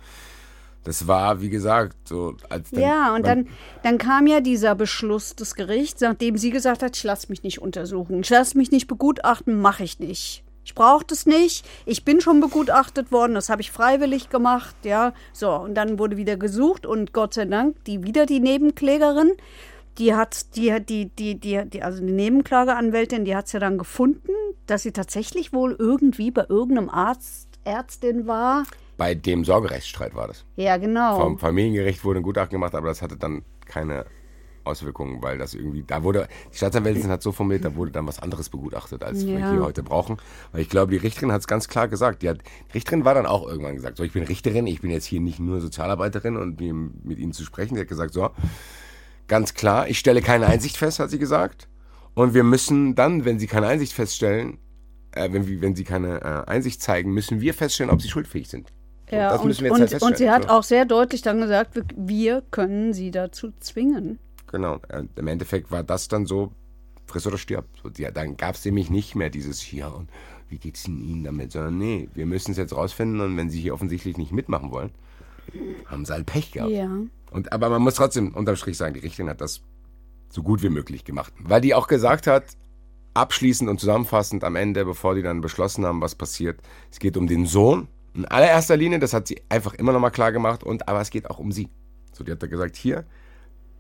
das 0.86 1.08
war, 1.08 1.42
wie 1.42 1.50
gesagt, 1.50 2.08
so 2.08 2.36
als 2.48 2.70
dann, 2.70 2.82
Ja, 2.82 3.16
und 3.16 3.26
dann, 3.26 3.48
dann 3.84 3.98
kam 3.98 4.28
ja 4.28 4.40
dieser 4.40 4.76
Beschluss 4.76 5.36
des 5.36 5.56
Gerichts, 5.56 6.00
nachdem 6.02 6.38
sie 6.38 6.52
gesagt 6.52 6.84
hat, 6.84 6.96
ich 6.96 7.04
lasse 7.04 7.28
mich 7.30 7.44
nicht 7.44 7.60
untersuchen, 7.60 8.22
ich 8.22 8.30
lasse 8.30 8.58
mich 8.58 8.72
nicht 8.72 8.88
begutachten, 8.88 9.60
mache 9.60 9.84
ich 9.84 10.00
nicht. 10.00 10.44
Ich 10.64 10.74
brauche 10.74 11.06
das 11.06 11.26
nicht. 11.26 11.66
Ich 11.86 12.06
bin 12.06 12.22
schon 12.22 12.40
begutachtet 12.40 13.12
worden, 13.12 13.36
das 13.36 13.50
habe 13.50 13.62
ich 13.62 13.72
freiwillig 13.72 14.30
gemacht, 14.30 14.76
ja. 14.84 15.14
So, 15.34 15.52
und 15.54 15.76
dann 15.76 16.00
wurde 16.00 16.18
wieder 16.18 16.38
gesucht 16.38 16.86
und 16.86 17.14
Gott 17.14 17.34
sei 17.34 17.46
Dank, 17.46 17.84
die 17.86 18.04
wieder 18.04 18.28
die 18.28 18.40
Nebenklägerin, 18.40 19.32
die 19.98 20.14
hat, 20.14 20.56
die 20.56 20.72
hat, 20.72 20.90
die, 20.90 21.10
die, 21.10 21.40
die, 21.40 21.68
die, 21.68 21.82
also 21.82 22.04
die 22.04 22.12
Nebenklageanwältin, 22.12 23.26
die 23.26 23.36
hat 23.36 23.48
es 23.48 23.54
ja 23.54 23.60
dann 23.60 23.78
gefunden, 23.78 24.32
dass 24.68 24.84
sie 24.84 24.92
tatsächlich 24.92 25.52
wohl 25.52 25.76
irgendwie 25.80 26.32
bei 26.32 26.46
irgendeinem 26.48 26.90
Arzt, 26.90 27.48
Ärztin 27.64 28.28
war. 28.28 28.66
Bei 28.98 29.14
dem 29.16 29.44
Sorgerechtsstreit 29.46 30.16
war 30.16 30.28
das. 30.28 30.46
Ja, 30.56 30.78
genau. 30.78 31.20
Vom 31.20 31.38
Familiengericht 31.40 32.04
wurde 32.04 32.20
ein 32.20 32.24
Gutachten 32.24 32.54
gemacht, 32.56 32.76
aber 32.76 32.88
das 32.88 33.02
hatte 33.02 33.18
dann 33.18 33.44
keine 33.66 34.06
Auswirkungen, 34.64 35.22
weil 35.22 35.38
das 35.38 35.54
irgendwie, 35.54 35.84
da 35.84 36.02
wurde, 36.02 36.28
die 36.52 36.58
Staatsanwältin 36.58 37.10
hat 37.10 37.22
so 37.22 37.32
formuliert, 37.32 37.66
da 37.66 37.76
wurde 37.76 37.92
dann 37.92 38.08
was 38.08 38.20
anderes 38.20 38.50
begutachtet, 38.50 39.04
als 39.04 39.24
wir 39.26 39.38
Ja. 39.38 39.52
hier 39.52 39.64
heute 39.64 39.84
brauchen. 39.84 40.18
Weil 40.52 40.62
ich 40.62 40.70
glaube, 40.70 40.92
die 40.92 40.98
Richterin 40.98 41.32
hat 41.32 41.42
es 41.42 41.48
ganz 41.48 41.68
klar 41.68 41.88
gesagt. 41.88 42.24
Die, 42.24 42.30
hat, 42.30 42.40
die 42.70 42.72
Richterin 42.74 43.06
war 43.06 43.14
dann 43.14 43.28
auch 43.28 43.48
irgendwann 43.48 43.76
gesagt, 43.76 43.98
so, 43.98 44.04
ich 44.04 44.14
bin 44.14 44.24
Richterin, 44.24 44.66
ich 44.66 44.82
bin 44.82 44.90
jetzt 44.90 45.06
hier 45.06 45.20
nicht 45.22 45.40
nur 45.40 45.62
Sozialarbeiterin 45.62 46.36
und 46.36 46.60
mit 47.04 47.20
Ihnen 47.20 47.32
zu 47.32 47.44
sprechen. 47.44 47.76
Die 47.76 47.82
hat 47.82 47.88
gesagt, 47.88 48.14
so, 48.14 48.30
ganz 49.28 49.54
klar, 49.54 49.88
ich 49.88 50.00
stelle 50.00 50.22
keine 50.22 50.48
Einsicht 50.48 50.78
fest, 50.78 50.98
hat 51.00 51.10
sie 51.12 51.20
gesagt. 51.20 51.68
Und 52.16 52.34
wir 52.34 52.44
müssen 52.44 52.96
dann, 52.96 53.24
wenn 53.26 53.38
Sie 53.40 53.48
keine 53.48 53.68
Einsicht 53.68 53.94
feststellen, 53.94 54.58
äh, 55.12 55.32
wenn, 55.32 55.48
wir- 55.48 55.62
wenn 55.62 55.76
Sie 55.76 55.84
keine 55.84 56.22
äh, 56.22 56.50
Einsicht 56.50 56.82
zeigen, 56.82 57.12
müssen 57.14 57.40
wir 57.42 57.54
feststellen, 57.54 57.92
ob 57.92 58.02
Sie 58.02 58.10
schuldfähig 58.10 58.48
sind. 58.48 58.72
So, 59.10 59.16
Ja, 59.16 59.32
das 59.32 59.42
und, 59.42 59.48
müssen 59.48 59.64
wir 59.64 59.68
jetzt 59.68 59.74
und, 59.76 59.80
halt 59.82 59.90
feststellen. 59.92 60.14
und 60.14 60.18
sie 60.18 60.30
hat 60.30 60.50
auch 60.50 60.64
sehr 60.64 60.86
deutlich 60.86 61.22
dann 61.22 61.42
gesagt, 61.42 61.80
wir, 61.96 62.44
können 62.52 62.94
sie 62.94 63.12
dazu 63.12 63.52
zwingen. 63.60 64.20
Genau. 64.52 64.80
Und 64.94 65.18
Im 65.18 65.28
Endeffekt 65.28 65.72
war 65.72 65.84
das 65.84 66.08
dann 66.08 66.26
so, 66.26 66.52
friss 67.06 67.28
oder 67.28 67.38
stirb. 67.38 67.66
So, 67.82 67.90
die, 67.90 68.08
dann 68.14 68.38
gab 68.38 68.56
es 68.56 68.66
nämlich 68.66 68.90
nicht 68.90 69.16
mehr 69.16 69.30
dieses 69.30 69.62
hier 69.62 69.94
und 69.94 70.10
wie 70.50 70.58
geht's 70.58 70.84
denn 70.84 71.02
Ihnen 71.02 71.24
damit, 71.24 71.52
sondern 71.52 71.78
nee, 71.78 72.10
wir 72.14 72.26
müssen 72.26 72.52
es 72.52 72.58
jetzt 72.58 72.76
rausfinden 72.76 73.20
und 73.20 73.36
wenn 73.38 73.50
Sie 73.50 73.60
hier 73.60 73.74
offensichtlich 73.74 74.18
nicht 74.18 74.32
mitmachen 74.32 74.72
wollen, 74.72 74.92
haben 75.86 76.06
Sie 76.06 76.14
halt 76.14 76.26
Pech 76.26 76.52
gehabt. 76.52 76.72
Ja. 76.72 76.90
Und, 77.32 77.52
aber 77.52 77.70
man 77.70 77.82
muss 77.82 77.96
trotzdem 77.96 78.34
unterm 78.34 78.56
Strich 78.56 78.78
sagen, 78.78 78.94
die 78.94 79.00
Richterin 79.00 79.30
hat 79.30 79.42
das 79.42 79.62
so 80.30 80.44
gut 80.44 80.62
wie 80.64 80.70
möglich 80.70 81.04
gemacht. 81.04 81.34
Weil 81.40 81.62
die 81.62 81.74
auch 81.74 81.88
gesagt 81.88 82.28
hat, 82.28 82.44
abschließend 83.14 83.70
und 83.70 83.80
zusammenfassend 83.80 84.44
am 84.44 84.56
Ende, 84.56 84.86
bevor 84.86 85.16
die 85.16 85.22
dann 85.22 85.42
beschlossen 85.42 85.86
haben, 85.86 86.02
was 86.02 86.16
passiert, 86.16 86.60
es 86.92 87.00
geht 87.00 87.18
um 87.18 87.28
den 87.28 87.46
Sohn. 87.46 87.88
In 88.16 88.26
allererster 88.26 88.78
Linie, 88.78 89.00
das 89.00 89.14
hat 89.14 89.28
sie 89.28 89.42
einfach 89.50 89.74
immer 89.74 89.92
nochmal 89.92 90.12
klar 90.12 90.32
gemacht, 90.32 90.64
und 90.64 90.88
aber 90.88 91.02
es 91.02 91.10
geht 91.10 91.30
auch 91.30 91.40
um 91.40 91.52
sie. 91.52 91.70
So, 92.14 92.24
die 92.24 92.32
hat 92.32 92.42
da 92.42 92.48
gesagt, 92.48 92.78
hier, 92.78 93.06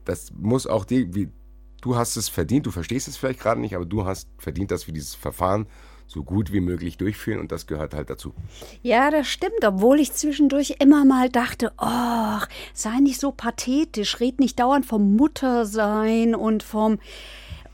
das 0.04 0.32
muss 0.38 0.68
auch 0.68 0.86
die, 0.86 1.16
wie, 1.16 1.30
du 1.82 1.96
hast 1.96 2.18
es 2.18 2.28
verdient, 2.30 2.66
du 2.66 2.72
verstehst 2.72 3.08
es 3.08 3.16
vielleicht 3.18 3.40
gerade 3.40 3.62
nicht, 3.62 3.76
aber 3.76 3.86
du 3.86 4.06
hast 4.06 4.28
verdient, 4.38 4.72
dass 4.72 4.88
wir 4.88 4.94
dieses 4.94 5.16
Verfahren 5.16 5.68
so 6.08 6.24
gut 6.24 6.52
wie 6.54 6.60
möglich 6.60 6.98
durchführen 6.98 7.40
und 7.40 7.52
das 7.52 7.66
gehört 7.66 7.94
halt 7.94 8.10
dazu. 8.10 8.34
Ja, 8.84 9.10
das 9.10 9.28
stimmt, 9.28 9.64
obwohl 9.66 10.00
ich 10.00 10.14
zwischendurch 10.14 10.76
immer 10.80 11.04
mal 11.06 11.30
dachte, 11.30 11.74
ach, 11.78 12.48
sei 12.74 13.00
nicht 13.00 13.20
so 13.20 13.32
pathetisch, 13.32 14.20
red 14.20 14.40
nicht 14.40 14.60
dauernd 14.60 14.86
vom 14.86 15.16
Muttersein 15.16 16.36
und 16.36 16.62
vom 16.62 17.00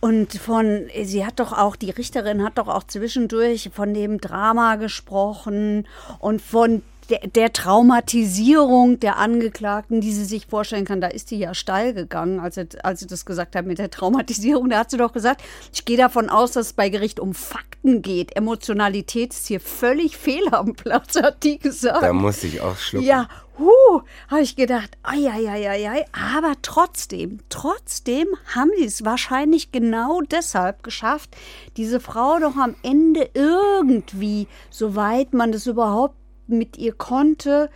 und 0.01 0.33
von, 0.33 0.87
sie 1.03 1.25
hat 1.25 1.39
doch 1.39 1.53
auch, 1.53 1.75
die 1.75 1.91
Richterin 1.91 2.43
hat 2.43 2.57
doch 2.57 2.67
auch 2.67 2.83
zwischendurch 2.83 3.69
von 3.71 3.93
dem 3.93 4.19
Drama 4.19 4.75
gesprochen 4.75 5.87
und 6.19 6.41
von 6.41 6.81
der, 7.11 7.27
der 7.27 7.51
Traumatisierung 7.51 8.99
der 8.99 9.17
Angeklagten, 9.17 9.99
die 9.99 10.13
sie 10.13 10.23
sich 10.23 10.47
vorstellen 10.47 10.85
kann, 10.85 11.01
da 11.01 11.07
ist 11.07 11.29
die 11.31 11.37
ja 11.37 11.53
steil 11.53 11.93
gegangen, 11.93 12.39
als 12.39 12.55
sie, 12.55 12.67
als 12.83 13.01
sie 13.01 13.07
das 13.07 13.25
gesagt 13.25 13.55
hat 13.55 13.65
mit 13.65 13.79
der 13.79 13.89
Traumatisierung. 13.89 14.69
Da 14.69 14.79
hat 14.79 14.91
sie 14.91 14.97
doch 14.97 15.11
gesagt, 15.11 15.41
ich 15.73 15.83
gehe 15.83 15.97
davon 15.97 16.29
aus, 16.29 16.53
dass 16.53 16.67
es 16.67 16.73
bei 16.73 16.89
Gericht 16.89 17.19
um 17.19 17.33
Fakten 17.33 18.01
geht. 18.01 18.35
Emotionalität 18.35 19.33
ist 19.33 19.47
hier 19.47 19.59
völlig 19.59 20.15
fehl 20.15 20.47
am 20.51 20.73
Platz, 20.73 21.15
hat 21.15 21.43
die 21.43 21.59
gesagt. 21.59 22.01
Da 22.01 22.13
musste 22.13 22.47
ich 22.47 22.61
auch 22.61 22.77
schlucken. 22.77 23.05
Ja, 23.05 23.27
huh, 23.59 24.01
habe 24.29 24.41
ich 24.41 24.55
gedacht, 24.55 24.97
ai, 25.03 25.29
ai, 25.29 25.49
ai, 25.49 25.69
ai, 25.69 25.89
ai. 25.89 26.05
aber 26.13 26.53
trotzdem, 26.61 27.39
trotzdem 27.49 28.27
haben 28.55 28.71
die 28.79 28.85
es 28.85 29.03
wahrscheinlich 29.03 29.73
genau 29.73 30.21
deshalb 30.21 30.81
geschafft, 30.83 31.35
diese 31.75 31.99
Frau 31.99 32.39
doch 32.39 32.55
am 32.55 32.75
Ende 32.83 33.29
irgendwie, 33.33 34.47
soweit 34.69 35.33
man 35.33 35.51
das 35.51 35.67
überhaupt 35.67 36.15
mit 36.51 36.77
ihr 36.77 36.93
konnte, 36.93 37.69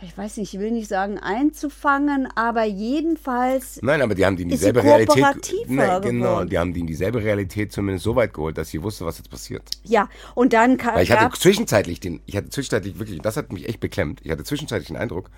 ich 0.00 0.16
weiß 0.16 0.36
nicht, 0.36 0.54
ich 0.54 0.60
will 0.60 0.70
nicht 0.70 0.88
sagen 0.88 1.18
einzufangen, 1.18 2.28
aber 2.36 2.62
jedenfalls. 2.64 3.80
Nein, 3.82 4.00
aber 4.00 4.14
die 4.14 4.24
haben 4.24 4.36
die 4.36 4.44
in 4.44 4.48
dieselbe 4.48 4.82
Realität. 4.82 5.24
Nein, 5.66 6.02
genau, 6.02 6.30
geworden. 6.30 6.50
die 6.50 6.58
haben 6.58 6.72
die 6.72 6.80
in 6.80 6.86
dieselbe 6.86 7.22
Realität 7.22 7.72
zumindest 7.72 8.04
so 8.04 8.14
weit 8.14 8.32
geholt, 8.32 8.58
dass 8.58 8.68
sie 8.68 8.80
wusste, 8.82 9.04
was 9.04 9.18
jetzt 9.18 9.30
passiert. 9.30 9.68
Ja, 9.82 10.08
und 10.36 10.52
dann 10.52 10.76
kam. 10.76 10.94
Weil 10.94 11.02
ich 11.02 11.10
hatte 11.10 11.36
zwischenzeitlich 11.36 11.98
den, 11.98 12.20
ich 12.26 12.36
hatte 12.36 12.48
zwischenzeitlich 12.48 12.98
wirklich, 12.98 13.20
das 13.20 13.36
hat 13.36 13.52
mich 13.52 13.68
echt 13.68 13.80
beklemmt. 13.80 14.20
Ich 14.22 14.30
hatte 14.30 14.44
zwischenzeitlich 14.44 14.86
den 14.86 14.96
Eindruck, 14.96 15.30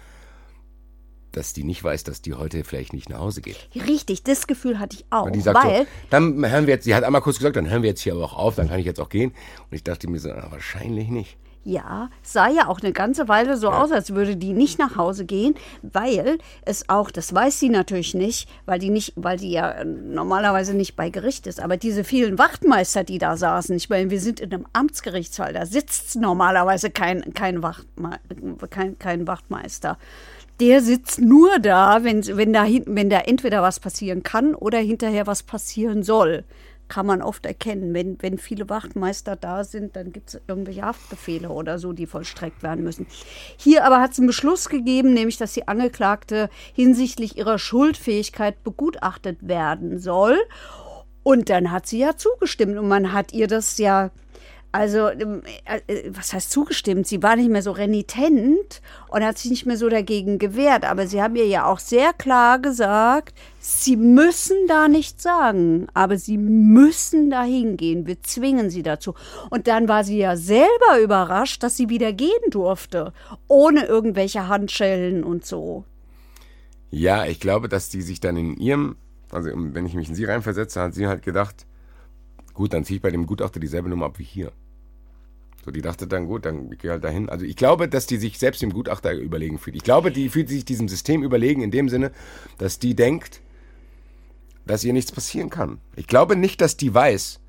dass 1.33 1.55
die 1.55 1.65
nicht 1.65 1.83
weiß, 1.83 2.05
dass 2.05 2.21
die 2.21 2.35
heute 2.35 2.63
vielleicht 2.63 2.93
nicht 2.93 3.09
nach 3.09 3.21
Hause 3.21 3.41
geht. 3.41 3.69
Richtig, 3.75 4.25
das 4.25 4.47
Gefühl 4.47 4.79
hatte 4.79 4.97
ich 4.97 5.07
auch. 5.09 5.25
Und 5.25 5.37
die 5.37 5.41
sagt 5.41 5.65
weil 5.65 5.85
so, 5.85 5.87
dann 6.11 6.51
hören 6.51 6.67
wir 6.67 6.75
jetzt, 6.75 6.85
sie 6.85 6.95
hat 6.95 7.05
einmal 7.05 7.23
kurz 7.23 7.39
gesagt, 7.39 7.57
dann 7.57 7.71
hören 7.71 7.83
wir 7.83 7.89
jetzt 7.89 8.03
hier 8.03 8.13
aber 8.13 8.25
auch 8.25 8.37
auf, 8.37 8.57
dann 8.57 8.69
kann 8.69 8.79
ich 8.79 8.87
jetzt 8.87 9.01
auch 9.01 9.09
gehen. 9.09 9.31
Und 9.31 9.75
ich 9.75 9.85
dachte 9.85 10.11
mir 10.11 10.19
so, 10.19 10.31
ah, 10.31 10.49
wahrscheinlich 10.51 11.09
nicht. 11.09 11.39
Ja, 11.63 12.09
sah 12.23 12.49
ja 12.49 12.69
auch 12.69 12.81
eine 12.81 12.93
ganze 12.93 13.29
Weile 13.29 13.59
so 13.59 13.69
aus, 13.69 13.93
als 13.93 14.15
würde 14.15 14.35
die 14.37 14.55
nicht 14.55 14.79
nach 14.79 14.97
Hause 14.97 15.27
gehen, 15.27 15.55
weil 15.83 16.39
es 16.63 16.89
auch, 16.89 17.11
das 17.11 17.35
weiß 17.35 17.61
sie 17.61 17.69
natürlich 17.69 18.15
nicht, 18.15 18.49
weil 18.65 18.79
die 18.79 18.89
nicht, 18.89 19.13
weil 19.17 19.37
die 19.37 19.51
ja 19.51 19.71
äh, 19.73 19.85
normalerweise 19.85 20.75
nicht 20.75 20.97
bei 20.97 21.11
Gericht 21.11 21.47
ist, 21.47 21.61
aber 21.61 21.77
diese 21.77 22.03
vielen 22.03 22.39
Wachtmeister, 22.39 23.05
die 23.05 23.19
da 23.19 23.37
saßen, 23.37 23.77
ich 23.77 23.91
meine, 23.91 24.09
wir 24.09 24.21
sind 24.21 24.41
in 24.41 24.55
einem 24.55 24.67
Amtsgerichtssaal, 24.73 25.53
da 25.53 25.67
sitzt 25.67 26.17
normalerweise 26.17 26.91
kein, 26.91 27.35
kein, 27.35 27.63
Wachtme 27.63 28.19
kein, 28.71 28.99
kein 28.99 29.27
Wachtmeister. 29.27 29.99
Der 30.61 30.81
sitzt 30.81 31.21
nur 31.21 31.59
da, 31.59 32.05
wenn, 32.05 32.27
wenn, 32.39 32.55
da, 32.55 32.67
wenn 32.87 33.11
da 33.11 33.19
entweder 33.21 33.61
was 33.61 33.81
passieren 33.81 34.23
kann 34.23 34.55
oder 34.55 34.79
hinterher 34.79 35.27
was 35.27 35.43
passieren 35.43 36.03
soll 36.03 36.45
kann 36.91 37.07
man 37.07 37.23
oft 37.23 37.47
erkennen. 37.47 37.95
Wenn, 37.95 38.21
wenn 38.21 38.37
viele 38.37 38.69
Wachtmeister 38.69 39.37
da 39.37 39.65
sind, 39.65 39.97
dann 39.97 40.13
gibt 40.13 40.29
es 40.29 40.41
irgendwelche 40.47 40.83
Haftbefehle 40.83 41.49
oder 41.49 41.79
so, 41.79 41.95
die 41.95 42.07
vollstreckt 42.07 42.63
werden 42.63 42.85
müssen. 42.85 43.07
Hier 43.57 43.87
aber 43.87 44.01
hat 44.03 44.13
es 44.13 44.19
einen 44.19 44.27
Beschluss 44.27 44.69
gegeben, 44.69 45.15
nämlich 45.15 45.39
dass 45.39 45.55
die 45.55 45.69
Angeklagte 45.69 46.51
hinsichtlich 46.75 47.39
ihrer 47.39 47.59
Schuldfähigkeit 47.59 48.63
begutachtet 48.63 49.39
werden 49.49 49.99
soll. 49.99 50.37
Und 51.23 51.49
dann 51.49 51.71
hat 51.71 51.87
sie 51.87 52.01
ja 52.01 52.17
zugestimmt 52.17 52.77
und 52.77 52.89
man 52.89 53.13
hat 53.13 53.33
ihr 53.33 53.47
das 53.47 53.79
ja, 53.79 54.11
also, 54.73 55.09
ähm, 55.09 55.43
äh, 55.65 56.11
was 56.11 56.33
heißt 56.33 56.51
zugestimmt? 56.51 57.07
Sie 57.07 57.23
war 57.23 57.35
nicht 57.35 57.51
mehr 57.51 57.63
so 57.63 57.73
renitent 57.73 58.81
und 59.09 59.25
hat 59.25 59.37
sich 59.37 59.51
nicht 59.51 59.67
mehr 59.67 59.77
so 59.77 59.89
dagegen 59.89 60.39
gewehrt. 60.39 60.85
Aber 60.85 61.09
sie 61.09 61.21
haben 61.21 61.35
ihr 61.35 61.47
ja 61.47 61.67
auch 61.67 61.81
sehr 61.81 62.13
klar 62.13 62.61
gesagt, 62.61 63.37
sie 63.59 63.97
müssen 63.97 64.57
da 64.69 64.87
nichts 64.87 65.25
sagen, 65.25 65.89
aber 65.93 66.19
sie 66.19 66.39
müssen 66.39 67.31
da 67.31 67.43
hingehen. 67.43 68.07
Wir 68.07 68.23
zwingen 68.23 68.71
sie 68.71 68.85
dazu. 68.85 69.15
Und 69.51 69.67
dann 69.67 69.89
war 69.89 70.05
sie 70.05 70.19
ja 70.19 70.37
selber 70.37 71.01
überrascht, 71.03 71.65
dass 71.65 71.77
sie 71.77 71.89
wieder 71.89 72.13
gehen 72.13 72.51
durfte, 72.51 73.13
ohne 73.49 73.87
irgendwelche 73.87 74.47
Handschellen 74.47 75.25
und 75.25 75.45
so. 75.45 75.85
Ja, 76.91 77.27
ich 77.27 77.41
glaube, 77.41 77.69
dass 77.69 77.89
die 77.89 78.03
sich 78.03 78.21
dann 78.21 78.37
in 78.37 78.57
ihrem, 78.57 78.97
also 79.33 79.51
wenn 79.53 79.87
ich 79.87 79.95
mich 79.95 80.09
in 80.09 80.15
sie 80.15 80.25
reinversetze, 80.25 80.81
hat 80.81 80.95
sie 80.95 81.09
halt 81.09 81.23
gedacht, 81.23 81.67
gut, 82.55 82.73
dann 82.73 82.85
ziehe 82.85 82.97
ich 82.97 83.03
bei 83.03 83.11
dem 83.11 83.27
Gutachter 83.27 83.59
dieselbe 83.59 83.89
Nummer 83.89 84.07
ab 84.07 84.19
wie 84.19 84.25
hier. 84.25 84.53
So, 85.65 85.71
die 85.71 85.83
dachte 85.83 86.07
dann, 86.07 86.27
gut, 86.27 86.47
dann 86.47 86.71
gehe 86.71 86.91
halt 86.91 87.05
dahin. 87.05 87.29
Also 87.29 87.45
ich 87.45 87.55
glaube, 87.57 87.87
dass 87.89 88.07
die 88.07 88.17
sich 88.17 88.39
selbst 88.39 88.63
dem 88.63 88.73
Gutachter 88.73 89.13
überlegen 89.13 89.59
fühlt. 89.59 89.77
Ich 89.77 89.83
glaube, 89.83 90.11
die 90.11 90.29
fühlt 90.31 90.49
sich 90.49 90.65
diesem 90.65 90.89
System 90.89 91.23
überlegen 91.23 91.61
in 91.63 91.71
dem 91.71 91.89
Sinne, 91.91 92.13
dass 92.59 92.79
die 92.79 92.95
denkt, 92.95 93.41
dass 94.67 94.85
ihr 94.85 94.93
nichts 94.93 95.13
passieren 95.13 95.51
kann. 95.51 95.79
Ich 95.97 96.07
glaube 96.07 96.37
nicht, 96.37 96.61
dass 96.61 96.77
die 96.77 96.95
weiß, 96.95 97.41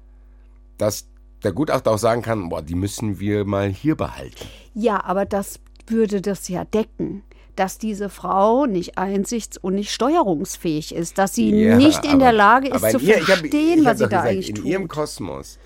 dass 0.78 1.07
der 1.43 1.53
Gutachter 1.53 1.91
auch 1.91 1.97
sagen 1.97 2.22
kann, 2.22 2.49
boah, 2.49 2.62
die 2.62 2.76
müssen 2.76 3.20
wir 3.20 3.45
mal 3.45 3.70
hier 3.70 3.95
behalten. 3.95 4.45
Ja, 4.74 5.03
aber 5.03 5.26
das 5.26 5.59
würde 5.88 6.22
das 6.22 6.47
ja 6.49 6.66
decken. 6.66 7.24
Dass 7.55 7.78
diese 7.78 8.09
Frau 8.09 8.66
nicht 8.66 8.97
einsichts- 8.97 9.57
und 9.57 9.76
nicht 9.76 9.91
steuerungsfähig 9.91 10.95
ist, 10.95 11.18
dass 11.18 11.36
sie 11.36 11.49
Ja, 11.49 11.76
nicht 11.78 12.03
in 12.05 12.12
aber- 12.12 12.20
der 12.20 12.32
Lage 12.34 12.68
ist 12.70 12.91
zu 12.91 12.97
in 12.97 13.07
ihr- 13.07 13.18
ich 13.18 13.28
hab- 13.28 13.38
verstehen, 13.39 13.80
ich 13.80 13.86
hab 13.86 13.91
was 13.93 13.97
sie 13.99 14.07
da 14.07 14.22
eigentlich 14.22 14.49
In 14.49 14.55
tut. 14.55 14.66
ihrem 14.66 14.88
Kosmos 14.88 15.59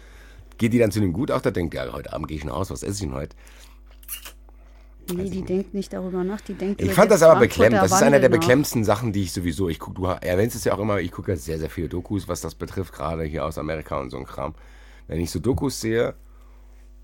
geht 0.58 0.74
die 0.74 0.80
dann 0.80 0.92
zu 0.92 1.00
dem 1.00 1.14
Gutachter, 1.14 1.52
denkt, 1.52 1.74
ja, 1.74 1.92
heute 1.92 2.14
Abend 2.14 2.28
gehe 2.28 2.38
ich 2.38 2.46
nach 2.46 2.56
Hause, 2.56 2.74
was 2.74 2.84
esse 2.84 2.94
ich 2.94 3.10
denn 3.10 3.14
heute? 3.14 3.36
Nee, 5.14 5.30
die 5.30 5.44
denkt 5.44 5.74
nicht 5.76 5.94
darüber 5.94 6.24
nach, 6.24 6.42
die 6.42 6.56
denkt 6.56 6.82
Ich 6.82 6.94
fand 6.94 7.12
das 7.12 7.22
aber 7.22 7.40
beklemmend. 7.40 7.82
Das 7.82 7.92
ist 7.92 8.02
einer 8.02 8.20
der 8.20 8.24
Wandel 8.24 8.30
nach. 8.30 8.40
beklemmendsten 8.40 8.84
Sachen, 8.84 9.14
die 9.14 9.22
ich 9.22 9.34
sowieso, 9.34 9.70
ich 9.70 9.80
gucke, 9.80 10.02
du 10.02 10.06
erwähnst 10.06 10.56
es 10.56 10.64
ja 10.64 10.74
auch 10.74 10.80
immer, 10.80 11.00
ich 11.00 11.12
gucke 11.12 11.32
ja 11.32 11.38
sehr, 11.38 11.60
sehr 11.60 11.70
viele 11.70 11.90
Dokus, 11.90 12.28
was 12.28 12.42
das 12.42 12.56
betrifft, 12.56 12.94
gerade 12.94 13.24
hier 13.24 13.46
aus 13.46 13.60
Amerika 13.60 14.00
und 14.00 14.10
so 14.10 14.18
ein 14.18 14.26
Kram. 14.26 14.56
Wenn 15.08 15.20
ich 15.20 15.30
so 15.30 15.40
Dokus 15.40 15.80
sehe, 15.80 16.16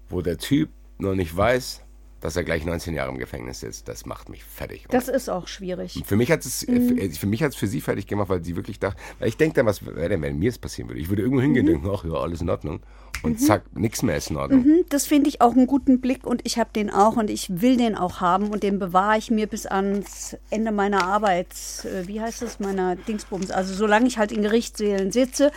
wo 0.10 0.22
der 0.22 0.39
Typ 0.39 0.70
noch 0.97 1.14
nicht 1.14 1.36
weiß, 1.36 1.84
dass 2.22 2.36
er 2.36 2.43
gleich 2.43 2.63
19 2.65 2.93
Jahre 2.93 3.09
im 3.11 3.17
Gefängnis 3.17 3.59
sitzt, 3.59 3.88
das 3.88 4.05
macht 4.05 4.30
mich 4.30 4.43
fertig. 4.43 4.86
Das 4.89 5.07
ist 5.09 5.30
auch 5.30 5.47
schwierig. 5.47 6.01
Für 6.05 6.15
mich 6.15 6.32
hat 6.32 6.45
es 6.45 6.65
Mhm. 6.67 6.97
äh, 6.97 7.09
für 7.09 7.28
mich 7.28 7.43
hat's 7.43 7.55
für 7.55 7.67
sie 7.67 7.82
fertig 7.82 8.07
gemacht, 8.07 8.30
weil 8.30 8.43
sie 8.43 8.55
wirklich 8.55 8.80
dachte, 8.80 9.01
ich 9.26 9.38
denke 9.38 9.55
dann, 9.55 9.65
was 9.65 9.86
wäre 9.86 10.07
denn, 10.09 10.22
wenn 10.22 10.38
mir 10.39 10.49
es 10.49 10.57
passieren 10.57 10.89
würde? 10.89 11.01
Ich 11.01 11.09
würde 11.09 11.24
irgendwo 11.24 11.41
hingehen 11.41 11.65
Mhm. 11.65 11.76
und 11.76 11.84
denken, 11.84 11.97
ach 11.99 12.05
ja, 12.05 12.13
alles 12.13 12.41
in 12.41 12.49
Ordnung. 12.49 12.80
Und 13.24 13.39
zack, 13.39 13.63
nichts 13.76 14.01
mehr 14.01 14.17
ist 14.17 14.32
in 14.32 14.38
Ordnung. 14.38 14.63
Hm, 14.63 14.86
Das 14.89 15.05
finde 15.05 15.30
ich 15.30 15.41
auch 15.41 15.51
einen 15.51 15.67
guten 15.67 16.01
Blick 16.01 16.26
und 16.26 16.41
ich 16.43 16.57
habe 16.57 16.72
den 16.74 16.89
auch 16.89 17.17
und 17.17 17.30
ich 17.30 17.61
will 17.61 17.78
den 17.78 17.95
auch 17.95 18.19
haben 18.22 18.47
und 18.49 18.63
den 18.63 18.80
bewahre 18.80 19.17
ich 19.19 19.30
mir 19.30 19.45
bis 19.47 19.65
ans 19.67 20.36
Ende 20.49 20.72
meiner 20.72 21.03
Arbeit, 21.05 21.49
äh, 21.84 22.07
wie 22.07 22.19
heißt 22.22 22.41
es, 22.41 22.59
meiner 22.59 22.95
Dingsbums. 22.95 23.51
Also 23.51 23.74
solange 23.76 24.07
ich 24.07 24.17
halt 24.17 24.32
in 24.32 24.41
Gerichtssälen 24.41 25.11
sitze, 25.11 25.51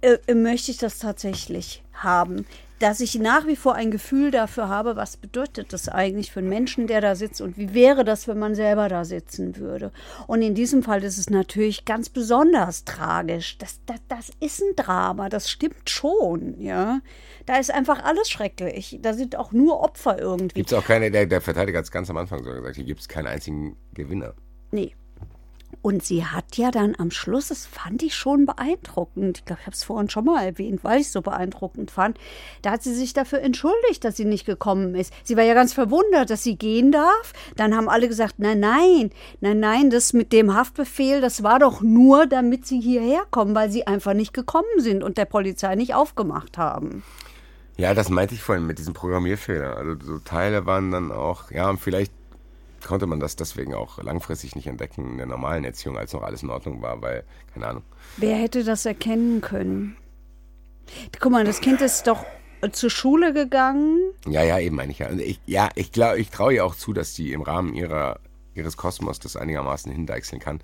äh, 0.00 0.34
möchte 0.34 0.70
ich 0.72 0.78
das 0.78 0.98
tatsächlich 0.98 1.82
haben. 1.92 2.44
Dass 2.80 3.00
ich 3.00 3.18
nach 3.18 3.46
wie 3.46 3.56
vor 3.56 3.74
ein 3.74 3.90
Gefühl 3.90 4.30
dafür 4.30 4.68
habe, 4.68 4.96
was 4.96 5.16
bedeutet 5.16 5.72
das 5.72 5.88
eigentlich 5.88 6.32
für 6.32 6.40
einen 6.40 6.48
Menschen, 6.48 6.86
der 6.86 7.00
da 7.00 7.14
sitzt 7.14 7.40
und 7.40 7.56
wie 7.56 7.72
wäre 7.72 8.04
das, 8.04 8.26
wenn 8.26 8.38
man 8.38 8.54
selber 8.54 8.88
da 8.88 9.04
sitzen 9.04 9.56
würde. 9.56 9.92
Und 10.26 10.42
in 10.42 10.54
diesem 10.54 10.82
Fall 10.82 11.02
ist 11.04 11.18
es 11.18 11.30
natürlich 11.30 11.84
ganz 11.84 12.08
besonders 12.08 12.84
tragisch. 12.84 13.58
Das, 13.58 13.80
das, 13.86 14.00
das 14.08 14.30
ist 14.40 14.60
ein 14.60 14.76
Drama, 14.76 15.28
das 15.28 15.50
stimmt 15.50 15.88
schon, 15.88 16.60
ja. 16.60 17.00
Da 17.46 17.58
ist 17.58 17.72
einfach 17.72 18.02
alles 18.02 18.28
schrecklich. 18.30 18.98
Da 19.02 19.12
sind 19.14 19.36
auch 19.36 19.52
nur 19.52 19.80
Opfer 19.80 20.18
irgendwie. 20.18 20.54
Gibt 20.54 20.72
es 20.72 20.78
auch 20.78 20.84
keine, 20.84 21.10
der, 21.10 21.26
der 21.26 21.40
Verteidiger 21.40 21.78
hat 21.78 21.84
es 21.84 21.90
ganz 21.90 22.10
am 22.10 22.16
Anfang 22.16 22.42
so 22.42 22.50
gesagt, 22.50 22.76
hier 22.76 22.84
gibt 22.84 23.00
es 23.00 23.08
keinen 23.08 23.26
einzigen 23.26 23.76
Gewinner. 23.92 24.34
Nee. 24.72 24.94
Und 25.84 26.02
sie 26.02 26.24
hat 26.24 26.56
ja 26.56 26.70
dann 26.70 26.94
am 26.96 27.10
Schluss, 27.10 27.48
das 27.48 27.66
fand 27.66 28.02
ich 28.02 28.14
schon 28.14 28.46
beeindruckend. 28.46 29.40
Ich 29.40 29.44
glaube, 29.44 29.60
ich 29.60 29.66
habe 29.66 29.74
es 29.74 29.84
vorhin 29.84 30.08
schon 30.08 30.24
mal 30.24 30.42
erwähnt, 30.42 30.82
weil 30.82 31.02
ich 31.02 31.08
es 31.08 31.12
so 31.12 31.20
beeindruckend 31.20 31.90
fand. 31.90 32.16
Da 32.62 32.70
hat 32.70 32.82
sie 32.82 32.94
sich 32.94 33.12
dafür 33.12 33.42
entschuldigt, 33.42 34.02
dass 34.02 34.16
sie 34.16 34.24
nicht 34.24 34.46
gekommen 34.46 34.94
ist. 34.94 35.12
Sie 35.24 35.36
war 35.36 35.44
ja 35.44 35.52
ganz 35.52 35.74
verwundert, 35.74 36.30
dass 36.30 36.42
sie 36.42 36.56
gehen 36.56 36.90
darf. 36.90 37.34
Dann 37.56 37.76
haben 37.76 37.90
alle 37.90 38.08
gesagt, 38.08 38.36
nein, 38.38 38.60
nein, 38.60 39.10
nein, 39.42 39.60
nein, 39.60 39.90
das 39.90 40.14
mit 40.14 40.32
dem 40.32 40.54
Haftbefehl, 40.54 41.20
das 41.20 41.42
war 41.42 41.58
doch 41.58 41.82
nur, 41.82 42.26
damit 42.26 42.66
sie 42.66 42.80
hierher 42.80 43.26
kommen, 43.30 43.54
weil 43.54 43.70
sie 43.70 43.86
einfach 43.86 44.14
nicht 44.14 44.32
gekommen 44.32 44.78
sind 44.78 45.04
und 45.04 45.18
der 45.18 45.26
Polizei 45.26 45.74
nicht 45.74 45.94
aufgemacht 45.94 46.56
haben. 46.56 47.02
Ja, 47.76 47.92
das 47.92 48.08
meinte 48.08 48.34
ich 48.34 48.40
vorhin 48.40 48.66
mit 48.66 48.78
diesem 48.78 48.94
Programmierfehler. 48.94 49.76
Also 49.76 49.96
so 50.00 50.18
Teile 50.20 50.64
waren 50.64 50.90
dann 50.92 51.12
auch, 51.12 51.50
ja, 51.50 51.76
vielleicht 51.76 52.12
konnte 52.86 53.06
man 53.06 53.20
das 53.20 53.36
deswegen 53.36 53.74
auch 53.74 54.02
langfristig 54.02 54.54
nicht 54.54 54.66
entdecken 54.66 55.12
in 55.12 55.16
der 55.18 55.26
normalen 55.26 55.64
Erziehung, 55.64 55.96
als 55.98 56.12
noch 56.12 56.22
alles 56.22 56.42
in 56.42 56.50
Ordnung 56.50 56.82
war, 56.82 57.00
weil, 57.02 57.24
keine 57.52 57.66
Ahnung. 57.66 57.82
Wer 58.16 58.36
hätte 58.36 58.64
das 58.64 58.86
erkennen 58.86 59.40
können? 59.40 59.96
Guck 61.18 61.32
mal, 61.32 61.44
das 61.44 61.60
Kind 61.60 61.80
ist 61.80 62.06
doch 62.06 62.24
zur 62.72 62.90
Schule 62.90 63.32
gegangen. 63.32 63.98
Ja, 64.26 64.42
ja, 64.42 64.58
eben 64.58 64.76
meine 64.76 64.92
ich 64.92 64.98
ja. 64.98 65.10
Ich, 65.10 65.40
ja, 65.46 65.68
ich 65.74 65.92
glaube, 65.92 66.18
ich 66.18 66.30
traue 66.30 66.54
ihr 66.54 66.64
auch 66.64 66.74
zu, 66.74 66.92
dass 66.92 67.14
die 67.14 67.32
im 67.32 67.42
Rahmen 67.42 67.74
ihrer, 67.74 68.20
ihres 68.54 68.76
Kosmos 68.76 69.18
das 69.18 69.36
einigermaßen 69.36 69.90
hindeichseln 69.92 70.40
kann. 70.40 70.60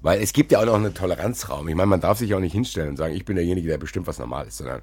Weil 0.00 0.22
es 0.22 0.32
gibt 0.32 0.52
ja 0.52 0.60
auch 0.60 0.66
noch 0.66 0.74
einen 0.76 0.94
Toleranzraum. 0.94 1.66
Ich 1.68 1.74
meine, 1.74 1.88
man 1.88 2.00
darf 2.00 2.18
sich 2.18 2.34
auch 2.34 2.40
nicht 2.40 2.52
hinstellen 2.52 2.90
und 2.90 2.96
sagen, 2.96 3.14
ich 3.14 3.24
bin 3.24 3.36
derjenige, 3.36 3.66
der 3.68 3.78
bestimmt 3.78 4.06
was 4.06 4.18
normal 4.18 4.46
ist, 4.46 4.58
sondern 4.58 4.82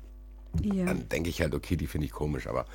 Ja. 0.61 0.86
dann 0.86 1.07
denke 1.09 1.29
ich 1.29 1.41
halt, 1.41 1.53
okay, 1.55 1.75
die 1.77 1.88
finde 1.88 2.05
ich 2.05 2.11
komisch, 2.11 2.47
aber 2.47 2.65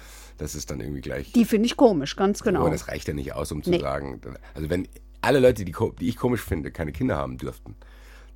das 0.41 0.55
ist 0.55 0.71
dann 0.71 0.81
irgendwie 0.81 1.03
gleich. 1.03 1.33
Die 1.33 1.45
finde 1.45 1.67
ich 1.67 1.77
komisch, 1.77 2.17
ganz 2.17 2.43
genau. 2.43 2.61
Aber 2.61 2.71
das 2.71 2.89
reicht 2.89 3.07
ja 3.09 3.15
nicht 3.15 3.35
aus, 3.35 3.53
um 3.53 3.63
zu 3.63 3.71
Nee. 3.71 3.79
sagen, 3.79 4.21
also 4.55 4.71
wenn 4.71 4.89
alle 5.21 5.39
Leute, 5.39 5.65
die, 5.67 5.75
die 6.01 6.09
ich 6.09 6.17
komisch 6.17 6.41
finde, 6.41 6.71
keine 6.71 6.93
Kinder 6.93 7.17
haben 7.17 7.37
dürften, 7.37 7.77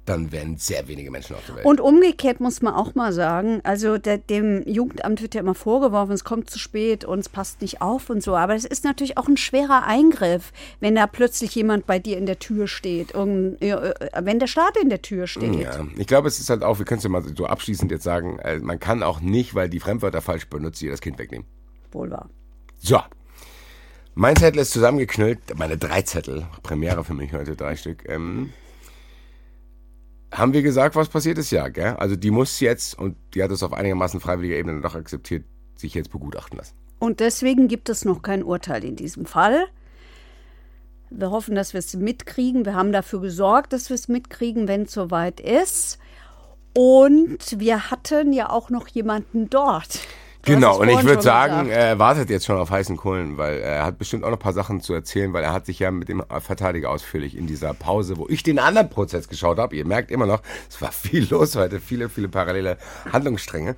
dann 0.04 0.32
wären 0.32 0.58
sehr 0.58 0.86
wenige 0.86 1.10
Menschen 1.10 1.34
auf 1.34 1.46
der 1.46 1.56
Welt. 1.56 1.64
Und 1.64 1.80
umgekehrt 1.80 2.38
muss 2.38 2.60
man 2.60 2.74
auch 2.74 2.94
mal 2.94 3.14
sagen, 3.14 3.60
also 3.64 3.96
der, 3.96 4.18
dem 4.18 4.62
Jugendamt 4.68 5.22
wird 5.22 5.34
ja 5.34 5.40
immer 5.40 5.54
vorgeworfen, 5.54 6.12
es 6.12 6.24
kommt 6.24 6.50
zu 6.50 6.58
spät 6.58 7.06
und 7.06 7.20
es 7.20 7.30
passt 7.30 7.62
nicht 7.62 7.80
auf 7.80 8.10
und 8.10 8.22
so. 8.22 8.36
Aber 8.36 8.54
es 8.54 8.66
ist 8.66 8.84
natürlich 8.84 9.16
auch 9.16 9.28
ein 9.28 9.38
schwerer 9.38 9.86
Eingriff, 9.86 10.52
wenn 10.80 10.94
da 10.94 11.06
plötzlich 11.06 11.54
jemand 11.54 11.86
bei 11.86 11.98
dir 11.98 12.18
in 12.18 12.26
der 12.26 12.38
Tür 12.38 12.68
steht, 12.68 13.14
irgend, 13.14 13.62
äh, 13.62 13.94
wenn 14.20 14.38
der 14.38 14.46
Staat 14.46 14.76
in 14.76 14.90
der 14.90 15.00
Tür 15.00 15.26
steht. 15.26 15.54
Ja, 15.54 15.86
ich 15.96 16.06
glaube, 16.06 16.28
es 16.28 16.38
ist 16.38 16.50
halt 16.50 16.64
auch, 16.64 16.78
wir 16.78 16.84
können 16.84 16.98
es 16.98 17.04
ja 17.04 17.10
mal 17.10 17.24
so 17.34 17.46
abschließend 17.46 17.90
jetzt 17.90 18.04
sagen, 18.04 18.38
äh, 18.40 18.58
man 18.58 18.78
kann 18.78 19.02
auch 19.02 19.20
nicht, 19.20 19.54
weil 19.54 19.70
die 19.70 19.80
Fremdwörter 19.80 20.20
falsch 20.20 20.48
benutzt, 20.48 20.82
ihr 20.82 20.90
das 20.90 21.00
Kind 21.00 21.18
wegnehmen. 21.18 21.46
Wohl 21.94 22.10
wahr. 22.10 22.28
So. 22.76 23.00
Mein 24.16 24.36
Zettel 24.36 24.60
ist 24.60 24.72
zusammengeknüllt, 24.72 25.58
meine 25.58 25.76
drei 25.76 26.02
Zettel, 26.02 26.46
Premiere 26.62 27.02
für 27.02 27.14
mich 27.14 27.32
heute, 27.32 27.56
drei 27.56 27.74
Stück. 27.74 28.08
Ähm, 28.08 28.52
haben 30.30 30.52
wir 30.52 30.62
gesagt, 30.62 30.94
was 30.94 31.08
passiert 31.08 31.38
ist? 31.38 31.50
Ja, 31.50 31.68
gell? 31.68 31.94
Also 31.96 32.14
die 32.14 32.30
muss 32.30 32.60
jetzt, 32.60 32.98
und 32.98 33.16
die 33.34 33.42
hat 33.42 33.50
es 33.50 33.62
auf 33.62 33.72
einigermaßen 33.72 34.20
freiwilliger 34.20 34.56
Ebene 34.56 34.80
doch 34.80 34.94
akzeptiert, 34.94 35.44
sich 35.76 35.94
jetzt 35.94 36.10
begutachten 36.10 36.58
lassen. 36.58 36.74
Und 36.98 37.20
deswegen 37.20 37.68
gibt 37.68 37.88
es 37.88 38.04
noch 38.04 38.22
kein 38.22 38.42
Urteil 38.44 38.84
in 38.84 38.96
diesem 38.96 39.26
Fall. 39.26 39.66
Wir 41.10 41.30
hoffen, 41.30 41.54
dass 41.54 41.72
wir 41.72 41.78
es 41.78 41.94
mitkriegen. 41.94 42.64
Wir 42.64 42.74
haben 42.74 42.92
dafür 42.92 43.20
gesorgt, 43.20 43.72
dass 43.72 43.88
wir 43.88 43.94
es 43.94 44.08
mitkriegen, 44.08 44.68
wenn 44.68 44.82
es 44.82 44.92
soweit 44.92 45.40
ist. 45.40 45.98
Und 46.72 47.60
wir 47.60 47.90
hatten 47.90 48.32
ja 48.32 48.50
auch 48.50 48.70
noch 48.70 48.88
jemanden 48.88 49.50
dort. 49.50 50.00
Genau, 50.44 50.80
und 50.80 50.88
ich 50.88 51.02
würde 51.04 51.22
sagen, 51.22 51.68
gesagt. 51.68 51.82
er 51.82 51.98
wartet 51.98 52.30
jetzt 52.30 52.44
schon 52.44 52.56
auf 52.56 52.70
heißen 52.70 52.96
Kohlen, 52.96 53.38
weil 53.38 53.58
er 53.60 53.84
hat 53.84 53.98
bestimmt 53.98 54.24
auch 54.24 54.30
noch 54.30 54.36
ein 54.36 54.42
paar 54.42 54.52
Sachen 54.52 54.80
zu 54.80 54.92
erzählen, 54.92 55.32
weil 55.32 55.42
er 55.42 55.52
hat 55.52 55.66
sich 55.66 55.78
ja 55.78 55.90
mit 55.90 56.08
dem 56.08 56.22
Verteidiger 56.40 56.90
ausführlich 56.90 57.36
in 57.36 57.46
dieser 57.46 57.74
Pause, 57.74 58.16
wo 58.18 58.26
ich 58.28 58.42
den 58.42 58.58
anderen 58.58 58.90
Prozess 58.90 59.28
geschaut 59.28 59.58
habe, 59.58 59.74
ihr 59.76 59.86
merkt 59.86 60.10
immer 60.10 60.26
noch, 60.26 60.42
es 60.68 60.80
war 60.82 60.92
viel 60.92 61.26
los 61.30 61.56
heute, 61.56 61.80
viele, 61.80 62.08
viele 62.08 62.28
parallele 62.28 62.78
Handlungsstränge. 63.12 63.76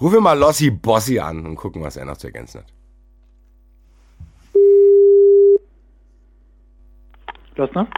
Rufen 0.00 0.14
wir 0.14 0.20
mal 0.20 0.38
Lossi 0.38 0.70
Bossi 0.70 1.18
an 1.18 1.44
und 1.46 1.56
gucken, 1.56 1.82
was 1.82 1.96
er 1.96 2.04
noch 2.04 2.16
zu 2.16 2.28
ergänzen 2.28 2.60
hat. 2.60 2.72
Losner? 7.56 7.88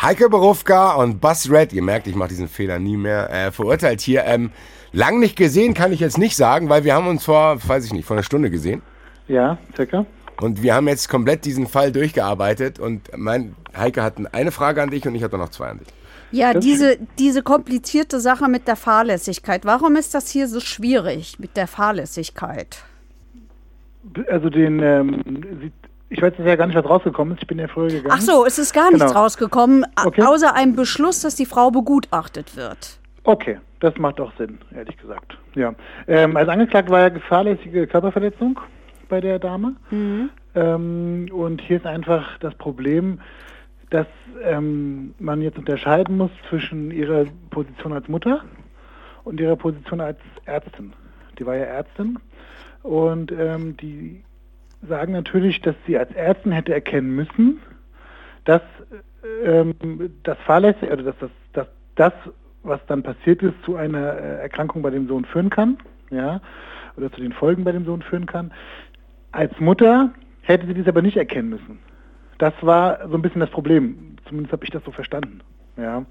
Heike 0.00 0.28
Berufka 0.28 0.92
und 0.94 1.20
Buzz 1.20 1.50
Red, 1.50 1.72
ihr 1.72 1.82
merkt, 1.82 2.06
ich 2.06 2.14
mache 2.14 2.28
diesen 2.28 2.48
Fehler 2.48 2.78
nie 2.78 2.96
mehr, 2.96 3.30
äh, 3.30 3.50
verurteilt 3.50 4.00
hier. 4.00 4.24
Ähm, 4.24 4.52
lang 4.92 5.18
nicht 5.20 5.36
gesehen 5.36 5.74
kann 5.74 5.92
ich 5.92 6.00
jetzt 6.00 6.18
nicht 6.18 6.36
sagen, 6.36 6.68
weil 6.68 6.84
wir 6.84 6.94
haben 6.94 7.06
uns 7.08 7.24
vor, 7.24 7.58
weiß 7.66 7.84
ich 7.84 7.92
nicht, 7.92 8.06
vor 8.06 8.16
einer 8.16 8.24
Stunde 8.24 8.50
gesehen. 8.50 8.82
Ja, 9.26 9.58
circa. 9.74 10.06
Und 10.40 10.62
wir 10.62 10.74
haben 10.74 10.86
jetzt 10.88 11.08
komplett 11.08 11.44
diesen 11.44 11.66
Fall 11.66 11.90
durchgearbeitet 11.92 12.78
und 12.78 13.10
mein 13.16 13.56
Heike 13.76 14.02
hat 14.02 14.14
eine 14.32 14.52
Frage 14.52 14.82
an 14.82 14.90
dich 14.90 15.06
und 15.06 15.14
ich 15.14 15.22
hatte 15.24 15.36
noch 15.36 15.48
zwei 15.48 15.68
an 15.70 15.78
dich. 15.78 15.88
Ja, 16.30 16.54
diese, 16.54 16.98
diese 17.18 17.42
komplizierte 17.42 18.20
Sache 18.20 18.48
mit 18.48 18.68
der 18.68 18.76
Fahrlässigkeit. 18.76 19.64
Warum 19.64 19.96
ist 19.96 20.14
das 20.14 20.30
hier 20.30 20.46
so 20.46 20.60
schwierig 20.60 21.38
mit 21.38 21.56
der 21.56 21.66
Fahrlässigkeit? 21.66 22.82
Also 24.30 24.48
den, 24.50 24.80
ähm, 24.80 25.72
ich 26.10 26.22
weiß 26.22 26.34
jetzt 26.38 26.46
ja 26.46 26.56
gar 26.56 26.66
nicht, 26.66 26.76
was 26.76 26.84
rausgekommen 26.84 27.34
ist. 27.34 27.42
Ich 27.42 27.48
bin 27.48 27.58
ja 27.58 27.66
früher 27.68 27.88
gegangen. 27.88 28.10
Ach 28.10 28.20
so, 28.20 28.46
es 28.46 28.58
ist 28.58 28.72
gar 28.72 28.90
nichts 28.90 29.06
Genau. 29.08 29.20
rausgekommen, 29.20 29.84
Okay. 30.04 30.22
außer 30.22 30.54
einem 30.54 30.76
Beschluss, 30.76 31.20
dass 31.20 31.34
die 31.34 31.46
Frau 31.46 31.70
begutachtet 31.70 32.56
wird. 32.56 32.98
Okay, 33.24 33.58
das 33.80 33.96
macht 33.98 34.20
auch 34.20 34.32
Sinn, 34.36 34.58
ehrlich 34.74 34.96
gesagt. 34.96 35.38
Ja. 35.54 35.74
Ähm, 36.06 36.36
als 36.36 36.48
angeklagt 36.48 36.90
war 36.90 37.00
ja 37.00 37.08
gefahrlässige 37.08 37.86
Körperverletzung 37.86 38.60
bei 39.08 39.20
der 39.20 39.38
Dame. 39.38 39.76
Ähm, 40.54 41.28
und 41.32 41.60
hier 41.60 41.76
ist 41.76 41.86
einfach 41.86 42.38
das 42.38 42.54
Problem, 42.54 43.20
dass 43.90 44.06
ähm, 44.42 45.14
man 45.18 45.40
jetzt 45.40 45.58
unterscheiden 45.58 46.16
muss 46.16 46.30
zwischen 46.48 46.90
ihrer 46.90 47.24
Position 47.50 47.92
als 47.92 48.08
Mutter 48.08 48.44
und 49.24 49.40
ihrer 49.40 49.56
Position 49.56 50.00
als 50.00 50.18
Ärztin. 50.44 50.92
Die 51.38 51.46
war 51.46 51.56
ja 51.56 51.64
Ärztin 51.64 52.18
und 52.82 53.32
ähm, 53.32 53.76
die 53.76 54.22
sagen 54.86 55.12
natürlich, 55.12 55.60
dass 55.60 55.74
sie 55.86 55.98
als 55.98 56.12
Ärztin 56.12 56.52
hätte 56.52 56.72
erkennen 56.72 57.14
müssen, 57.14 57.60
dass 58.44 58.62
ähm, 59.44 59.74
das 60.22 60.38
fahrlässig, 60.38 60.90
oder 60.90 61.02
dass 61.02 61.18
das, 61.20 61.30
dass 61.52 61.66
das, 61.96 62.12
was 62.68 62.80
dann 62.86 63.02
passiert 63.02 63.42
ist, 63.42 63.54
zu 63.64 63.76
einer 63.76 64.18
äh, 64.18 64.42
Erkrankung 64.42 64.82
bei 64.82 64.90
dem 64.90 65.08
Sohn 65.08 65.24
führen 65.24 65.50
kann, 65.50 65.78
ja, 66.10 66.40
oder 66.96 67.10
zu 67.12 67.20
den 67.20 67.32
Folgen 67.32 67.64
bei 67.64 67.72
dem 67.72 67.84
Sohn 67.84 68.02
führen 68.02 68.26
kann. 68.26 68.52
Als 69.32 69.58
Mutter 69.60 70.12
hätte 70.42 70.66
sie 70.66 70.74
dies 70.74 70.88
aber 70.88 71.02
nicht 71.02 71.16
erkennen 71.16 71.50
müssen. 71.50 71.78
Das 72.38 72.54
war 72.62 73.08
so 73.08 73.14
ein 73.14 73.22
bisschen 73.22 73.40
das 73.40 73.50
Problem. 73.50 74.16
Zumindest 74.26 74.52
habe 74.52 74.64
ich 74.64 74.70
das 74.70 74.84
so 74.84 74.92
verstanden. 74.92 75.40
Ja. 75.76 76.04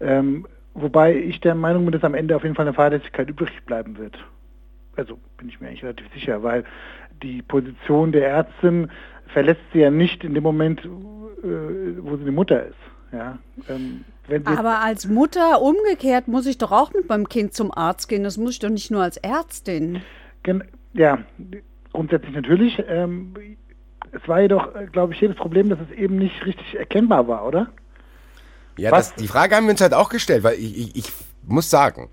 Ähm, 0.00 0.46
wobei 0.74 1.16
ich 1.16 1.40
der 1.40 1.54
Meinung 1.54 1.84
bin, 1.84 1.92
dass 1.92 2.04
am 2.04 2.14
Ende 2.14 2.36
auf 2.36 2.42
jeden 2.42 2.54
Fall 2.54 2.66
eine 2.66 2.74
Fahrlässigkeit 2.74 3.28
übrig 3.28 3.50
bleiben 3.66 3.98
wird. 3.98 4.16
Also 4.96 5.18
bin 5.38 5.48
ich 5.48 5.60
mir 5.60 5.68
eigentlich 5.68 5.84
relativ 5.84 6.06
sicher, 6.12 6.42
weil 6.42 6.64
die 7.22 7.42
Position 7.42 8.12
der 8.12 8.28
Ärztin 8.28 8.90
verlässt 9.28 9.60
sie 9.72 9.80
ja 9.80 9.90
nicht 9.90 10.24
in 10.24 10.34
dem 10.34 10.42
Moment, 10.42 10.84
äh, 10.84 10.88
wo 11.98 12.16
sie 12.16 12.22
eine 12.22 12.32
Mutter 12.32 12.66
ist. 12.66 12.74
Ja. 13.12 13.38
Ähm, 13.68 14.04
Aber 14.44 14.80
als 14.80 15.06
Mutter 15.06 15.60
umgekehrt 15.60 16.28
muss 16.28 16.46
ich 16.46 16.56
doch 16.58 16.70
auch 16.72 16.92
mit 16.92 17.08
meinem 17.08 17.28
Kind 17.28 17.54
zum 17.54 17.72
Arzt 17.72 18.08
gehen. 18.08 18.22
Das 18.22 18.36
muss 18.38 18.52
ich 18.52 18.58
doch 18.60 18.68
nicht 18.70 18.90
nur 18.90 19.02
als 19.02 19.16
Ärztin. 19.16 20.00
Gen 20.42 20.64
ja, 20.94 21.18
grundsätzlich 21.92 22.34
natürlich. 22.34 22.82
Ähm, 22.86 23.34
es 24.12 24.26
war 24.28 24.40
jedoch, 24.40 24.68
glaube 24.92 25.14
ich, 25.14 25.20
das 25.20 25.34
Problem, 25.36 25.70
dass 25.70 25.78
es 25.80 25.90
eben 25.96 26.16
nicht 26.16 26.44
richtig 26.44 26.74
erkennbar 26.74 27.26
war, 27.28 27.46
oder? 27.46 27.68
Ja, 28.78 28.90
das, 28.90 29.14
die 29.14 29.26
Frage 29.28 29.56
haben 29.56 29.64
wir 29.64 29.70
uns 29.72 29.80
halt 29.80 29.94
auch 29.94 30.08
gestellt, 30.08 30.44
weil 30.44 30.54
ich, 30.54 30.78
ich, 30.78 30.96
ich 30.96 31.12
muss 31.46 31.68
sagen, 31.70 32.08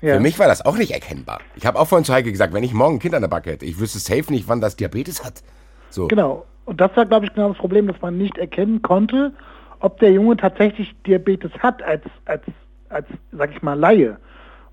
Ja. 0.00 0.14
für 0.14 0.20
mich 0.20 0.38
war 0.38 0.46
das 0.46 0.64
auch 0.64 0.76
nicht 0.76 0.92
erkennbar. 0.92 1.40
Ich 1.56 1.66
habe 1.66 1.78
auch 1.78 1.86
vorhin 1.86 2.04
zu 2.04 2.12
Heike 2.12 2.30
gesagt, 2.30 2.52
wenn 2.54 2.62
ich 2.64 2.72
morgen 2.72 2.96
ein 2.96 2.98
Kind 2.98 3.14
an 3.14 3.22
der 3.22 3.28
Backe 3.28 3.50
hätte, 3.50 3.64
ich 3.66 3.78
wüsste 3.80 3.98
safe 3.98 4.32
nicht, 4.32 4.48
wann 4.48 4.60
das 4.60 4.76
Diabetes 4.76 5.24
hat. 5.24 5.42
So. 5.90 6.06
Genau. 6.08 6.46
Und 6.66 6.80
das 6.80 6.94
war, 6.96 7.06
glaube 7.06 7.26
ich, 7.26 7.32
genau 7.32 7.48
das 7.48 7.58
Problem, 7.58 7.86
dass 7.86 8.00
man 8.02 8.18
nicht 8.18 8.36
erkennen 8.36 8.82
konnte, 8.82 9.32
ob 9.80 9.98
der 10.00 10.12
Junge 10.12 10.36
tatsächlich 10.36 10.94
Diabetes 11.06 11.52
hat 11.58 11.82
als, 11.82 12.02
als, 12.24 12.42
als, 12.88 13.06
sag 13.32 13.50
ich 13.50 13.62
mal, 13.62 13.78
Laie. 13.78 14.18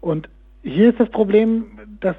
Und 0.02 0.30
hier 0.64 0.90
ist 0.90 1.00
das 1.00 1.10
Problem, 1.10 1.66
dass 2.00 2.16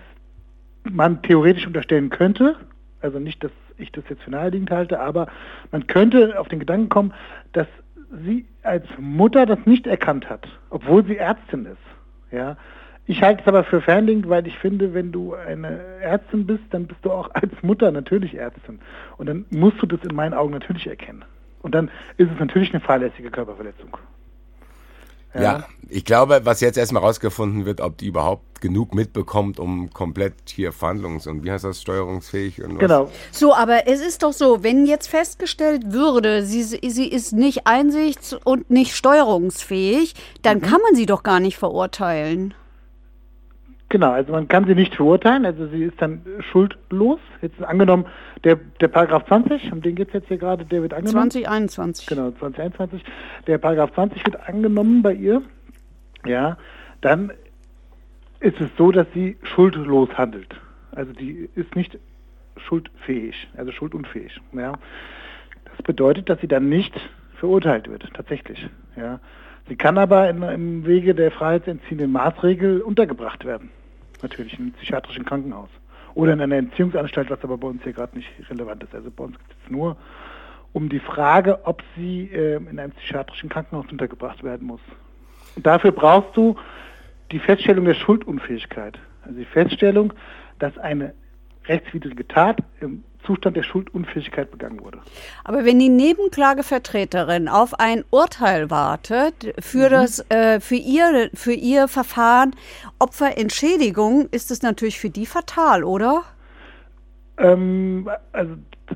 man 0.85 1.23
theoretisch 1.23 1.67
unterstellen 1.67 2.11
könnte, 2.11 2.57
also 3.01 3.19
nicht, 3.19 3.43
dass 3.43 3.51
ich 3.79 3.93
das 3.93 4.05
jetzt 4.09 4.23
für 4.23 4.31
naheliegend 4.31 4.71
halte, 4.71 5.01
aber 5.01 5.27
man 5.71 5.87
könnte 5.87 6.39
auf 6.39 6.49
den 6.49 6.61
Gedanken 6.61 6.89
kommen, 6.89 7.13
dass 7.53 7.67
sie 8.25 8.47
als 8.63 8.87
Mutter 8.99 9.47
das 9.47 9.59
nicht 9.67 9.87
erkannt 9.87 10.29
hat, 10.31 10.47
obwohl 10.71 11.05
sie 11.05 11.17
Ärztin 11.17 11.67
ist. 11.67 12.33
Ja. 12.33 12.57
Ich 13.09 13.23
halte 13.23 13.43
es 13.43 13.49
aber 13.49 13.63
für 13.63 13.81
fernliegend, 13.81 14.29
weil 14.29 14.47
ich 14.47 14.59
finde, 14.59 14.93
wenn 14.93 15.13
du 15.13 15.35
eine 15.35 15.81
Ärztin 16.01 16.47
bist, 16.47 16.65
dann 16.71 16.87
bist 16.87 17.05
du 17.05 17.13
auch 17.13 17.31
als 17.35 17.53
Mutter 17.63 17.93
natürlich 17.93 18.35
Ärztin. 18.35 18.81
Und 19.17 19.29
dann 19.29 19.45
musst 19.51 19.81
du 19.81 19.87
das 19.87 20.03
in 20.03 20.15
meinen 20.17 20.35
Augen 20.35 20.53
natürlich 20.53 20.89
erkennen. 20.89 21.25
Und 21.67 21.73
dann 21.73 21.91
ist 22.17 22.31
es 22.33 22.39
natürlich 22.39 22.73
eine 22.73 22.81
fahrlässige 22.81 23.29
Körperverletzung. 23.29 23.97
Ja. 25.35 25.67
ich 25.91 26.05
glaube, 26.05 26.43
was 26.45 26.61
jetzt 26.61 26.79
erstmal 26.79 27.03
rausgefunden 27.03 27.67
wird, 27.67 27.83
ob 27.83 27.99
die 27.99 28.07
überhaupt 28.07 28.61
genug 28.61 28.95
mitbekommt, 28.95 29.59
um 29.59 29.91
komplett 29.93 30.35
hier 30.47 30.73
verhandlungs- 30.73 31.29
und 31.29 31.45
wie 31.45 31.51
heißt 31.51 31.65
das, 31.65 31.83
steuerungsfähig 31.83 32.63
und 32.63 32.75
was. 32.75 32.79
Genau. 32.79 33.11
So, 33.33 33.53
aber 33.53 33.89
es 33.89 34.01
ist 34.01 34.23
doch 34.23 34.33
so, 34.33 34.63
wenn 34.63 34.87
jetzt 34.87 35.09
festgestellt 35.09 35.93
würde, 35.93 36.45
sie, 36.45 36.63
sie 36.63 37.09
ist 37.09 37.33
nicht 37.33 37.67
einsichts- 37.67 38.33
und 38.33 38.71
nicht 38.71 38.95
steuerungsfähig, 38.95 40.15
dann 40.43 40.63
kann 40.63 40.81
man 40.81 40.95
sie 40.95 41.05
doch 41.05 41.25
gar 41.25 41.41
nicht 41.41 41.59
verurteilen. 41.59 42.55
Genau, 43.89 44.11
also 44.11 44.33
man 44.33 44.49
kann 44.49 44.67
sie 44.67 44.75
nicht 44.75 44.97
verurteilen, 44.97 45.47
also 45.47 45.69
sie 45.69 45.85
ist 45.85 46.03
dann 46.03 46.23
schuldlos. 46.51 47.21
Jetzt 47.41 47.63
angenommen, 47.63 48.07
der, 48.43 48.57
der 48.81 48.89
Paragraph 48.89 49.27
20, 49.27 49.73
um 49.73 49.81
den 49.81 49.95
geht 49.95 50.09
es 50.09 50.15
jetzt 50.15 50.29
hier 50.29 50.39
gerade, 50.39 50.65
der 50.65 50.83
wird 50.83 50.93
angenommen. 50.93 51.31
2021. 51.31 52.07
Genau, 52.09 52.33
2021. 52.33 53.05
Der 53.47 53.59
Paragraph 53.59 53.93
20 53.95 54.27
wird 54.27 54.49
angenommen 54.49 55.03
bei 55.03 55.15
ihr. 55.15 55.43
Ja, 56.25 56.59
dann 57.01 57.33
ist 58.41 58.61
es 58.61 58.69
so, 58.77 58.91
dass 58.91 59.07
sie 59.15 59.37
schuldlos 59.43 60.09
handelt. 60.19 60.55
Also 60.91 61.13
die 61.13 61.49
ist 61.55 61.77
nicht 61.77 61.97
schuldfähig, 62.57 63.49
also 63.57 63.71
schuldunfähig. 63.71 64.41
Ja. 64.53 64.73
Das 65.65 65.83
bedeutet, 65.85 66.29
dass 66.29 66.41
sie 66.41 66.49
dann 66.49 66.69
nicht 66.69 66.95
verurteilt 67.37 67.89
wird, 67.89 68.11
tatsächlich. 68.15 68.69
Ja. 68.97 69.21
Sie 69.69 69.77
kann 69.77 69.99
aber 69.99 70.31
in, 70.31 70.43
im 70.43 70.87
Wege 70.87 71.15
der 71.15 71.31
freiheitsentziehenden 71.31 72.13
Maßregel 72.13 72.81
untergebracht 72.83 73.45
werden. 73.45 73.71
Natürlich 74.23 74.55
in 74.55 74.67
einem 74.67 74.73
psychiatrischen 74.73 75.25
Krankenhaus. 75.25 75.69
Oder 76.15 76.33
in 76.33 76.41
einer 76.41 76.57
Entziehungsanstalt, 76.57 77.31
was 77.31 77.43
aber 77.43 77.59
bei 77.59 77.69
uns 77.69 77.83
hier 77.83 77.93
gerade 77.93 78.17
nicht 78.17 78.29
relevant 78.49 78.83
ist. 78.83 78.95
Also 78.95 79.11
bei 79.11 79.25
uns 79.25 79.37
geht 79.37 79.57
es 79.65 79.71
nur 79.71 79.97
um 80.73 80.89
die 80.89 81.01
Frage, 81.01 81.65
ob 81.67 81.83
sie 81.97 82.31
äh, 82.33 82.57
in 82.57 82.79
einem 82.79 82.93
psychiatrischen 82.93 83.49
Krankenhaus 83.49 83.87
untergebracht 83.91 84.43
werden 84.43 84.67
muss. 84.67 84.81
Und 85.57 85.67
dafür 85.67 85.91
brauchst 85.91 86.37
du 86.37 86.57
die 87.33 87.39
Feststellung 87.39 87.85
der 87.87 87.95
Schuldunfähigkeit. 87.95 88.99
Also 89.23 89.39
die 89.39 89.45
Feststellung, 89.45 90.13
dass 90.59 90.77
eine 90.79 91.13
rechtswidrige 91.67 92.27
Tat 92.29 92.59
im 92.81 93.03
Zustand 93.27 93.57
der 93.57 93.63
Schuldunfähigkeit 93.63 94.51
begangen 94.51 94.81
wurde. 94.81 94.99
Aber 95.45 95.65
wenn 95.65 95.79
die 95.79 95.89
Nebenklagevertreterin 95.89 97.49
auf 97.49 97.79
ein 97.79 98.05
Urteil 98.11 98.71
wartet 98.71 99.55
für, 99.59 99.89
mhm. 99.89 99.93
das, 99.93 100.31
äh, 100.31 100.61
für, 100.61 100.77
ihr, 100.77 101.31
für 101.35 101.53
ihr 101.53 101.89
Verfahren 101.89 102.55
Opferentschädigung, 102.99 104.29
ist 104.31 104.51
es 104.51 104.63
natürlich 104.63 104.99
für 104.99 105.11
die 105.11 105.27
fatal, 105.27 105.85
oder? 105.85 106.23
Ähm, 107.39 108.09
also 108.33 108.55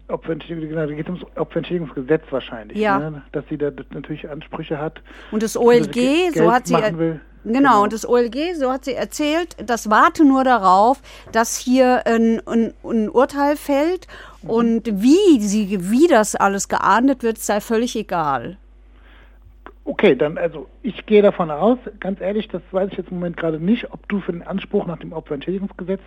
Opferentschädigung, 0.08 0.68
genau, 0.68 0.86
da 0.86 0.94
geht 0.94 1.08
es 1.08 1.14
ums 1.14 1.36
Opferentschädigungsgesetz 1.36 2.22
wahrscheinlich, 2.30 2.78
ja. 2.78 2.98
Ne? 2.98 3.22
dass 3.32 3.44
sie 3.48 3.58
da 3.58 3.70
natürlich 3.92 4.28
Ansprüche 4.28 4.78
hat. 4.78 5.02
Und 5.32 5.42
das 5.42 5.56
OLG, 5.56 6.32
so 6.34 6.52
hat 6.52 6.66
sie 6.68 6.74
will. 6.74 7.20
Genau, 7.44 7.58
genau, 7.58 7.82
und 7.84 7.92
das 7.92 8.06
OLG, 8.06 8.54
so 8.54 8.70
hat 8.70 8.84
sie 8.84 8.94
erzählt, 8.94 9.56
das 9.64 9.88
warte 9.88 10.24
nur 10.24 10.44
darauf, 10.44 11.00
dass 11.32 11.56
hier 11.56 12.06
ein, 12.06 12.42
ein, 12.46 12.74
ein 12.84 13.08
Urteil 13.08 13.56
fällt 13.56 14.06
mhm. 14.42 14.50
und 14.50 15.02
wie, 15.02 15.40
sie, 15.40 15.90
wie 15.90 16.06
das 16.06 16.36
alles 16.36 16.68
geahndet 16.68 17.22
wird, 17.22 17.38
sei 17.38 17.60
völlig 17.60 17.96
egal. 17.96 18.58
Okay, 19.84 20.14
dann 20.14 20.38
also 20.38 20.68
ich 20.82 21.06
gehe 21.06 21.22
davon 21.22 21.50
aus, 21.50 21.78
ganz 21.98 22.20
ehrlich, 22.20 22.48
das 22.48 22.62
weiß 22.70 22.90
ich 22.92 22.98
jetzt 22.98 23.10
im 23.10 23.16
Moment 23.16 23.36
gerade 23.36 23.58
nicht, 23.58 23.90
ob 23.92 24.06
du 24.08 24.20
für 24.20 24.32
den 24.32 24.42
Anspruch 24.42 24.86
nach 24.86 24.98
dem 24.98 25.12
Opferentschädigungsgesetz 25.12 26.00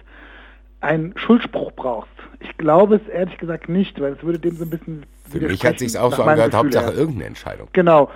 einen 0.79 1.17
Schuldspruch 1.17 1.71
brauchst. 1.75 2.11
Ich 2.39 2.57
glaube 2.57 2.95
es 2.97 3.07
ehrlich 3.07 3.38
gesagt 3.38 3.69
nicht, 3.69 3.99
weil 3.99 4.13
es 4.13 4.23
würde 4.23 4.39
dem 4.39 4.55
so 4.55 4.65
ein 4.65 4.69
bisschen. 4.69 5.05
Für 5.29 5.39
mich 5.39 5.65
hat 5.65 5.79
sich 5.79 5.97
auch 5.97 6.13
so 6.13 6.23
angehört, 6.23 6.53
Hauptsache 6.53 6.91
irgendeine 6.91 7.25
Entscheidung. 7.25 7.67
Genau. 7.73 8.11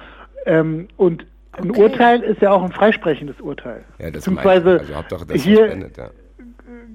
Ähm, 0.45 0.87
und 0.97 1.25
ein 1.57 1.71
okay. 1.71 1.83
Urteil 1.83 2.21
ist 2.21 2.41
ja 2.41 2.51
auch 2.51 2.63
ein 2.63 2.71
freisprechendes 2.71 3.39
Urteil. 3.41 3.83
Ja, 3.99 4.05
das 4.05 4.23
Beziehungsweise 4.23 4.79
also 4.79 4.95
Hauptsache 4.95 5.25
das 5.25 5.41
hier, 5.41 5.65
spendet, 5.65 5.97
ja. 5.97 6.09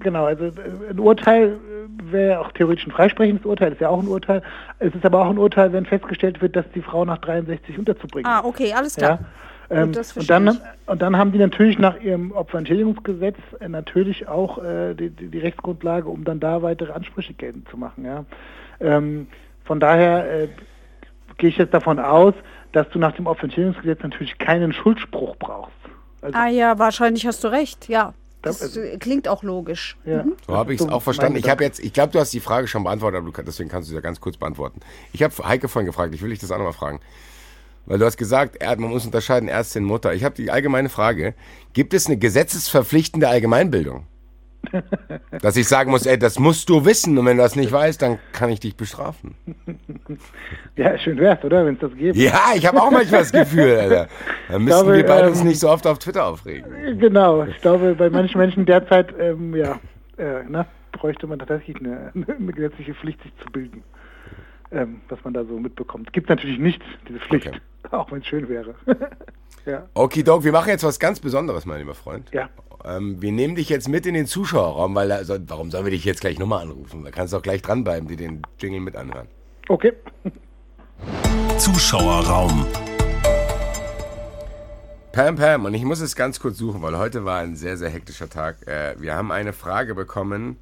Genau, 0.00 0.24
also 0.24 0.50
ein 0.90 0.98
Urteil 0.98 1.58
wäre 2.10 2.40
auch 2.40 2.52
theoretisch 2.52 2.86
ein 2.86 2.90
freisprechendes 2.90 3.44
Urteil, 3.46 3.72
ist 3.72 3.80
ja 3.80 3.88
auch 3.88 4.02
ein 4.02 4.08
Urteil. 4.08 4.42
Es 4.78 4.94
ist 4.94 5.04
aber 5.04 5.22
auch 5.22 5.30
ein 5.30 5.38
Urteil, 5.38 5.72
wenn 5.72 5.86
festgestellt 5.86 6.42
wird, 6.42 6.56
dass 6.56 6.64
die 6.74 6.82
Frau 6.82 7.04
nach 7.04 7.18
63 7.18 7.78
unterzubringen. 7.78 8.30
Ah, 8.30 8.42
okay, 8.44 8.72
alles 8.72 8.96
klar. 8.96 9.20
Ja? 9.20 9.26
Ähm, 9.70 9.92
und, 10.16 10.28
dann, 10.28 10.58
und 10.86 11.02
dann 11.02 11.16
haben 11.16 11.32
die 11.32 11.38
natürlich 11.38 11.78
nach 11.78 11.98
ihrem 12.00 12.32
Opferentschädigungsgesetz 12.32 13.36
äh, 13.60 13.68
natürlich 13.68 14.28
auch 14.28 14.62
äh, 14.62 14.94
die, 14.94 15.10
die, 15.10 15.28
die, 15.28 15.38
Rechtsgrundlage, 15.38 16.08
um 16.08 16.24
dann 16.24 16.40
da 16.40 16.62
weitere 16.62 16.92
Ansprüche 16.92 17.32
geltend 17.32 17.68
zu 17.68 17.76
machen. 17.78 18.04
Ja? 18.04 18.24
Ähm, 18.80 19.28
von 19.64 19.80
daher 19.80 20.42
äh, 20.42 20.48
gehe 21.38 21.48
ich 21.48 21.56
jetzt 21.56 21.72
davon 21.72 21.98
aus, 21.98 22.34
dass 22.72 22.88
du 22.90 22.98
nach 22.98 23.12
dem 23.12 23.26
Opferentschädigungsgesetz 23.26 24.02
natürlich 24.02 24.38
keinen 24.38 24.72
Schuldspruch 24.72 25.36
brauchst. 25.36 25.72
Also, 26.20 26.38
ah 26.38 26.48
ja, 26.48 26.78
wahrscheinlich 26.78 27.26
hast 27.26 27.44
du 27.44 27.48
recht, 27.48 27.88
ja. 27.88 28.14
Das 28.42 28.60
also, 28.60 28.80
klingt 28.98 29.28
auch 29.28 29.44
logisch. 29.44 29.96
Ja. 30.04 30.24
Mhm. 30.24 30.34
So 30.46 30.56
habe 30.56 30.74
ich 30.74 30.80
es 30.80 30.88
auch 30.88 31.02
verstanden. 31.02 31.38
Ich 31.38 31.48
habe 31.48 31.62
jetzt, 31.62 31.78
ich 31.78 31.92
glaube, 31.92 32.12
du 32.12 32.18
hast 32.18 32.32
die 32.32 32.40
Frage 32.40 32.66
schon 32.66 32.82
beantwortet, 32.82 33.20
aber 33.20 33.42
deswegen 33.44 33.68
kannst 33.68 33.88
du 33.88 33.90
sie 33.90 33.94
ja 33.94 34.00
ganz 34.00 34.20
kurz 34.20 34.36
beantworten. 34.36 34.80
Ich 35.12 35.22
habe 35.22 35.32
Heike 35.46 35.68
vorhin 35.68 35.86
gefragt, 35.86 36.12
ich 36.14 36.22
will 36.22 36.30
dich 36.30 36.40
das 36.40 36.50
auch 36.50 36.58
nochmal 36.58 36.72
fragen. 36.72 37.00
Weil 37.86 37.98
du 37.98 38.04
hast 38.04 38.16
gesagt, 38.16 38.62
man 38.62 38.90
muss 38.90 39.04
unterscheiden 39.04 39.48
Ärztin, 39.48 39.84
Mutter. 39.84 40.14
Ich 40.14 40.24
habe 40.24 40.34
die 40.34 40.50
allgemeine 40.50 40.88
Frage, 40.88 41.34
gibt 41.72 41.94
es 41.94 42.06
eine 42.06 42.16
gesetzesverpflichtende 42.16 43.28
Allgemeinbildung? 43.28 44.06
Dass 45.42 45.56
ich 45.56 45.68
sagen 45.68 45.90
muss, 45.90 46.06
ey, 46.06 46.18
das 46.18 46.38
musst 46.38 46.68
du 46.68 46.84
wissen 46.84 47.16
und 47.18 47.26
wenn 47.26 47.36
du 47.36 47.42
das 47.42 47.56
nicht 47.56 47.72
weißt, 47.72 48.00
dann 48.02 48.18
kann 48.32 48.50
ich 48.50 48.60
dich 48.60 48.76
bestrafen. 48.76 49.34
Ja, 50.74 50.96
schön 50.98 51.18
wär's, 51.18 51.44
oder, 51.44 51.66
wenn 51.66 51.74
es 51.74 51.80
das 51.80 51.94
gibt. 51.94 52.16
Ja, 52.16 52.52
ich 52.54 52.64
habe 52.66 52.80
auch 52.80 52.90
manchmal 52.90 53.20
das 53.20 53.30
Gefühl, 53.30 53.76
Alter. 53.76 54.08
Dann 54.48 54.64
müssen 54.64 54.84
glaube, 54.84 54.96
wir 54.96 55.04
beide 55.04 55.24
ähm, 55.24 55.32
uns 55.32 55.44
nicht 55.44 55.60
so 55.60 55.68
oft 55.68 55.86
auf 55.86 55.98
Twitter 55.98 56.24
aufregen. 56.24 56.98
Genau, 56.98 57.44
ich 57.44 57.60
glaube, 57.60 57.94
bei 57.94 58.08
manchen 58.08 58.38
Menschen 58.38 58.64
derzeit, 58.64 59.14
ähm, 59.20 59.54
ja, 59.54 59.78
äh, 60.16 60.44
ne, 60.48 60.64
bräuchte 60.92 61.26
man 61.26 61.38
tatsächlich 61.38 61.76
eine, 61.76 62.10
eine 62.14 62.52
gesetzliche 62.52 62.94
Pflicht, 62.94 63.22
sich 63.22 63.32
zu 63.44 63.52
bilden 63.52 63.82
ähm, 64.72 65.00
was 65.08 65.22
man 65.24 65.34
da 65.34 65.44
so 65.44 65.58
mitbekommt. 65.58 66.12
Gibt 66.12 66.28
natürlich 66.28 66.58
nicht, 66.58 66.82
diese 67.08 67.20
Pflicht, 67.20 67.48
okay. 67.48 67.60
auch 67.90 68.10
wenn 68.10 68.20
es 68.20 68.26
schön 68.26 68.48
wäre. 68.48 68.74
ja. 69.66 69.86
Okidok, 69.94 70.44
wir 70.44 70.52
machen 70.52 70.70
jetzt 70.70 70.84
was 70.84 70.98
ganz 70.98 71.20
Besonderes, 71.20 71.66
mein 71.66 71.78
lieber 71.78 71.94
Freund. 71.94 72.30
Ja. 72.32 72.48
Ähm, 72.84 73.22
wir 73.22 73.32
nehmen 73.32 73.54
dich 73.54 73.68
jetzt 73.68 73.88
mit 73.88 74.06
in 74.06 74.14
den 74.14 74.26
Zuschauerraum, 74.26 74.94
weil 74.94 75.12
also, 75.12 75.36
warum 75.46 75.70
sollen 75.70 75.84
wir 75.84 75.92
dich 75.92 76.04
jetzt 76.04 76.20
gleich 76.20 76.38
nochmal 76.38 76.62
anrufen? 76.62 77.04
Da 77.04 77.10
kannst 77.10 77.32
du 77.32 77.36
auch 77.36 77.42
gleich 77.42 77.62
dranbleiben, 77.62 78.08
die 78.08 78.16
den 78.16 78.42
Jingle 78.58 78.80
mit 78.80 78.96
anhören. 78.96 79.28
Okay. 79.68 79.92
Zuschauerraum. 81.58 82.66
Pam 85.12 85.36
Pam, 85.36 85.66
und 85.66 85.74
ich 85.74 85.84
muss 85.84 86.00
es 86.00 86.16
ganz 86.16 86.40
kurz 86.40 86.56
suchen, 86.56 86.80
weil 86.82 86.96
heute 86.96 87.24
war 87.24 87.40
ein 87.40 87.54
sehr, 87.54 87.76
sehr 87.76 87.90
hektischer 87.90 88.30
Tag. 88.30 88.66
Äh, 88.66 88.94
wir 88.98 89.14
haben 89.14 89.30
eine 89.30 89.52
Frage 89.52 89.94
bekommen 89.94 90.56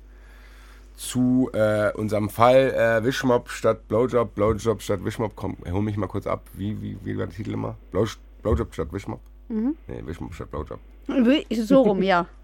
zu 0.96 1.50
äh, 1.54 1.92
unserem 1.92 2.28
Fall 2.28 2.74
äh, 2.74 3.04
Wischmob 3.04 3.48
statt 3.48 3.88
Blowjob, 3.88 4.34
Blowjob 4.34 4.82
statt 4.82 5.04
Wischmob. 5.04 5.32
Komm, 5.36 5.56
hol 5.70 5.80
mich 5.80 5.96
mal 5.96 6.08
kurz 6.08 6.26
ab. 6.26 6.42
Wie, 6.52 6.82
wie, 6.82 6.98
wie 7.02 7.16
war 7.16 7.26
der 7.26 7.34
Titel 7.34 7.52
immer? 7.52 7.76
Blow, 7.90 8.06
Blowjob 8.42 8.74
statt 8.74 8.92
Wischmob? 8.92 9.20
Mhm. 9.48 9.76
Nee, 9.86 10.02
Wischmob 10.04 10.34
statt 10.34 10.50
Blowjob. 10.50 10.80
So 11.50 11.82
rum, 11.82 12.02
ja. 12.02 12.26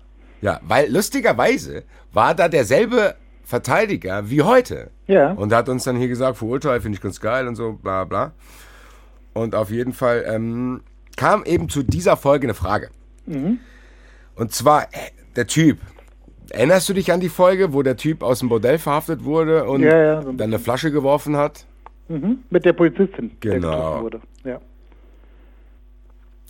Ja, 0.43 0.61
weil 0.69 0.93
lustigerweise 0.93 1.85
war 2.13 2.35
da 2.35 2.49
derselbe 2.49 3.15
Verteidiger 3.43 4.29
wie 4.29 4.43
heute. 4.43 4.91
Ja. 5.07 5.33
Und 5.33 5.53
hat 5.55 5.71
uns 5.71 5.85
dann 5.85 5.97
hier 5.97 6.09
gesagt, 6.09 6.37
verurteilt, 6.37 6.83
finde 6.83 6.97
ich 6.97 7.03
ganz 7.03 7.21
geil 7.21 7.49
und 7.49 7.57
so, 7.57 7.73
bla 7.73 8.05
bla. 8.05 8.33
Und 9.33 9.55
auf 9.55 9.71
jeden 9.71 9.95
Fall 9.95 10.27
ähm, 10.29 10.83
kam 11.17 11.43
eben 11.45 11.71
zu 11.71 11.83
dieser 11.83 12.19
Folge 12.19 12.47
eine 12.47 12.55
Frage. 12.55 12.91
Mhm. 13.25 13.61
Und 14.35 14.53
zwar, 14.53 14.83
äh, 14.83 15.11
der 15.37 15.47
Typ, 15.47 15.79
Erinnerst 16.51 16.89
du 16.89 16.95
dich 16.95 17.13
an 17.13 17.21
die 17.21 17.29
Folge, 17.29 17.73
wo 17.73 17.83
der 17.83 17.97
Typ 17.97 18.23
aus 18.23 18.39
dem 18.39 18.49
Bordell 18.49 18.79
verhaftet 18.79 19.25
wurde 19.25 19.65
und 19.65 19.83
ja, 19.83 19.97
ja, 19.97 20.23
so 20.23 20.29
ein 20.29 20.37
dann 20.37 20.51
eine 20.51 20.59
Flasche 20.59 20.93
geworfen 20.93 21.37
hat? 21.37 21.67
Mhm, 22.09 22.39
mit 22.51 22.65
der 22.65 22.73
Polizistin, 22.73 23.33
genau. 23.41 24.03
wurde. 24.03 24.21
Ja. 24.45 24.61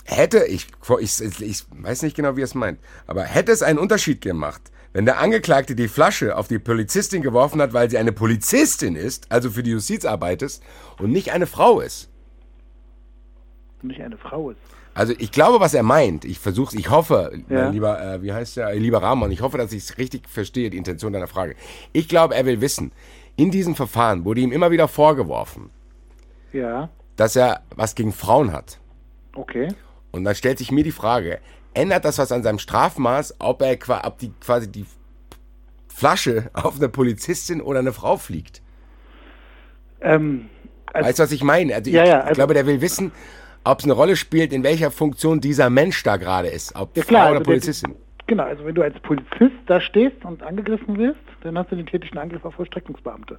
Hätte, 0.09 0.45
ich, 0.45 0.69
ich, 1.01 1.43
ich 1.43 1.65
weiß 1.71 2.03
nicht 2.03 2.15
genau, 2.15 2.37
wie 2.37 2.43
er 2.43 2.45
es 2.45 2.55
meint, 2.55 2.79
aber 3.09 3.25
hätte 3.25 3.51
es 3.51 3.63
einen 3.63 3.79
Unterschied 3.79 4.21
gemacht, 4.21 4.63
wenn 4.93 5.05
der 5.05 5.19
Angeklagte 5.19 5.75
die 5.75 5.89
Flasche 5.89 6.37
auf 6.37 6.47
die 6.47 6.61
Polizistin 6.61 7.23
geworfen 7.23 7.61
hat, 7.61 7.73
weil 7.73 7.91
sie 7.91 7.99
eine 7.99 8.13
Polizistin 8.13 8.95
ist, 8.95 9.31
also 9.33 9.51
für 9.51 9.65
die 9.65 9.73
Justiz 9.73 10.05
arbeitet, 10.05 10.61
und 10.99 11.11
nicht 11.11 11.33
eine 11.33 11.47
Frau 11.47 11.81
ist? 11.81 12.09
Nicht 13.83 14.01
eine 14.01 14.17
Frau 14.17 14.51
ist. 14.51 14.61
Also 14.95 15.13
ich 15.19 15.33
glaube, 15.33 15.61
was 15.61 15.75
er 15.75 15.83
meint. 15.83 16.25
Ich 16.25 16.39
versuche 16.39 16.77
ich 16.79 16.89
hoffe, 16.89 17.33
ja. 17.51 17.69
lieber, 17.69 18.01
äh, 18.01 18.23
wie 18.23 18.33
heißt 18.33 18.57
der, 18.57 18.75
lieber 18.77 19.03
Rahman, 19.03 19.33
ich 19.33 19.43
hoffe, 19.43 19.59
dass 19.59 19.73
ich 19.73 19.83
es 19.83 19.99
richtig 19.99 20.29
verstehe, 20.29 20.71
die 20.71 20.79
Intention 20.79 21.13
deiner 21.13 21.27
Frage. 21.27 21.57
Ich 21.93 22.09
glaube, 22.09 22.35
er 22.35 22.47
will 22.47 22.61
wissen, 22.61 22.93
in 23.35 23.51
diesem 23.51 23.75
Verfahren 23.75 24.25
wurde 24.25 24.41
ihm 24.41 24.53
immer 24.53 24.71
wieder 24.71 24.89
vorgeworfen, 24.89 25.71
ja. 26.53 26.89
dass 27.17 27.37
er 27.37 27.61
was 27.75 27.97
gegen 27.97 28.13
Frauen 28.13 28.53
hat. 28.53 28.79
Okay. 29.35 29.69
Und 30.17 30.25
dann 30.25 30.35
stellt 30.35 30.59
sich 30.59 30.71
mir 30.71 30.85
die 30.85 30.93
Frage, 30.93 31.39
ändert 31.75 32.05
das 32.05 32.19
was 32.19 32.33
an 32.33 32.43
seinem 32.43 32.59
Strafmaß, 32.59 33.37
ob 33.39 33.63
er 33.63 33.77
ob 34.05 34.19
die, 34.19 34.33
quasi 34.41 34.71
die 34.71 34.87
Flasche 35.89 36.51
auf 36.55 36.77
eine 36.77 36.89
Polizistin 36.89 37.61
oder 37.61 37.81
eine 37.81 37.93
Frau 37.93 38.17
fliegt? 38.17 38.63
Ähm, 40.01 40.49
also, 40.93 41.09
weißt 41.09 41.19
du, 41.19 41.23
was 41.25 41.33
ich 41.33 41.43
meine? 41.43 41.75
Also 41.75 41.91
ja, 41.91 42.03
ich, 42.03 42.09
ja, 42.09 42.21
also, 42.21 42.31
ich 42.31 42.35
glaube, 42.35 42.55
der 42.55 42.67
will 42.67 42.81
wissen, 42.81 43.13
ob 43.65 43.81
es 43.81 43.85
eine 43.85 43.95
Rolle 43.95 44.17
spielt, 44.17 44.53
in 44.53 44.63
welcher 44.63 44.91
Funktion 44.91 45.41
dieser 45.41 45.71
Mensch 45.71 46.03
da 46.03 46.17
gerade 46.17 46.49
ist, 46.49 46.75
ob 46.77 46.97
ja, 46.97 47.03
klar, 47.03 47.23
Frau 47.23 47.31
oder 47.31 47.39
also 47.39 47.51
Polizistin. 47.51 47.93
Der, 47.93 47.99
genau, 48.27 48.45
also 48.45 48.65
wenn 48.65 48.75
du 48.75 48.83
als 48.83 48.99
Polizist 49.01 49.57
da 49.67 49.81
stehst 49.81 50.25
und 50.25 50.43
angegriffen 50.43 50.97
wirst, 50.99 51.19
dann 51.43 51.59
hast 51.59 51.73
du 51.73 51.77
den 51.77 51.87
tätigen 51.87 52.19
Angriff 52.19 52.45
auf 52.45 52.55
Vollstreckungsbeamte. 52.55 53.39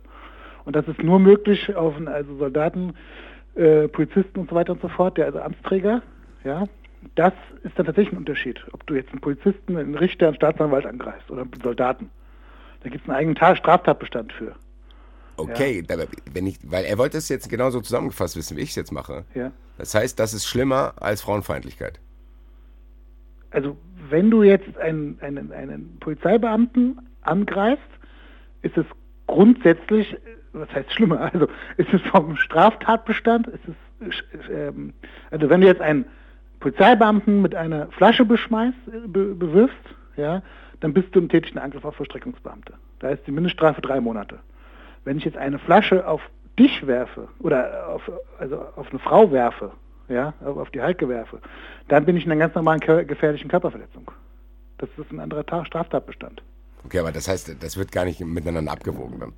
Und 0.65 0.75
das 0.75 0.88
ist 0.88 1.01
nur 1.01 1.19
möglich 1.19 1.75
auf 1.75 1.95
also 2.05 2.36
Soldaten, 2.38 2.93
äh, 3.55 3.88
Polizisten 3.88 4.39
und 4.39 4.49
so 4.49 4.55
weiter 4.55 4.73
und 4.73 4.82
so 4.82 4.89
fort, 4.89 5.17
der 5.17 5.25
also 5.25 5.39
Amtsträger, 5.39 6.01
ja, 6.48 6.66
das 7.16 7.34
ist 7.64 7.78
dann 7.78 7.86
tatsächlich 7.86 8.14
ein 8.14 8.18
Unterschied, 8.18 8.64
ob 8.72 8.88
du 8.88 8.95
jetzt 8.95 9.12
einen 9.12 9.20
Polizisten, 9.20 9.76
einen 9.76 9.95
Richter, 9.95 10.28
einen 10.28 10.36
Staatsanwalt 10.36 10.86
angreifst 10.86 11.30
oder 11.30 11.41
einen 11.41 11.52
Soldaten. 11.62 12.10
Da 12.84 12.89
gibt 12.89 13.04
es 13.04 13.10
einen 13.10 13.18
eigenen 13.18 13.58
Straftatbestand 13.58 14.32
für. 14.32 14.56
Okay, 15.36 15.84
ja. 15.88 15.98
wenn 16.32 16.48
ich, 16.48 16.58
weil 16.64 16.86
er 16.86 16.98
wollte 16.98 17.18
es 17.18 17.30
jetzt 17.30 17.50
genauso 17.50 17.82
zusammengefasst 17.82 18.38
wissen, 18.38 18.58
wie 18.58 18.62
ich 18.62 18.70
es 18.70 18.76
jetzt 18.76 18.91
mache. 18.91 19.26
Ja. 19.36 19.52
Das 19.78 19.93
heißt, 19.93 20.20
das 20.20 20.34
ist 20.34 20.48
schlimmer 20.48 20.93
als 21.00 21.22
Frauenfeindlichkeit. 21.22 22.00
Also, 23.52 23.78
wenn 24.10 24.32
du 24.32 24.43
jetzt 24.43 24.78
einen, 24.78 25.20
einen, 25.22 25.52
einen 25.52 25.98
Polizeibeamten 26.00 27.00
angreifst, 27.22 27.84
ist 28.62 28.78
es 28.78 28.86
grundsätzlich, 29.28 30.18
was 30.54 30.72
heißt 30.74 30.91
schlimmer? 30.93 31.30
Also, 31.34 31.48
ist 31.76 31.93
es 31.93 32.02
vom 32.04 32.36
Straftatbestand, 32.38 33.48
ist 33.48 33.62
es, 33.68 33.76
ähm, 34.50 34.93
also 35.30 35.50
wenn 35.50 35.62
du 35.62 35.68
jetzt 35.68 35.82
einen 35.82 36.06
Polizeibeamten 36.60 37.41
mit 37.41 37.55
einer 37.55 37.88
Flasche 37.88 38.26
beschmeißt, 38.26 38.78
be, 39.08 39.36
bewirfst, 39.36 39.76
ja, 40.16 40.41
dann 40.80 40.93
bist 40.93 41.14
du 41.14 41.20
im 41.20 41.30
tätigen 41.30 41.60
Angriff 41.60 41.86
auf 41.86 41.95
Verstreckungsbeamte. 41.95 42.74
Da 42.99 43.10
ist 43.10 43.26
die 43.28 43.32
Mindeststrafe 43.32 43.82
drei 43.82 44.01
Monate. 44.01 44.39
Wenn 45.03 45.18
ich 45.18 45.26
jetzt 45.26 45.38
eine 45.38 45.60
Flasche 45.60 46.08
auf 46.08 46.22
dich 46.58 46.86
werfe 46.88 47.28
oder 47.39 47.88
auf, 47.89 48.12
also 48.39 48.66
auf 48.76 48.89
eine 48.89 48.99
Frau 48.99 49.32
werfe, 49.32 49.72
ja, 50.10 50.34
auf 50.43 50.70
die 50.72 50.82
Heike 50.82 51.08
werfe, 51.10 51.39
dann 51.88 52.05
bin 52.05 52.18
ich 52.18 52.26
in 52.26 52.32
einer 52.32 52.39
ganz 52.39 52.55
normalen 52.55 52.80
gefährlichen 52.80 53.49
Körperverletzung. 53.49 54.10
Das 54.78 54.89
ist 54.97 55.12
ein 55.12 55.20
anderer 55.20 55.43
Straftatbestand. 55.66 56.41
Okay, 56.86 56.99
aber 56.99 57.12
das 57.12 57.28
heißt, 57.28 57.62
das 57.62 57.78
wird 57.78 57.91
gar 57.91 58.05
nicht 58.05 58.20
miteinander 58.22 58.72
abgewogen 58.72 59.20
dann. 59.20 59.34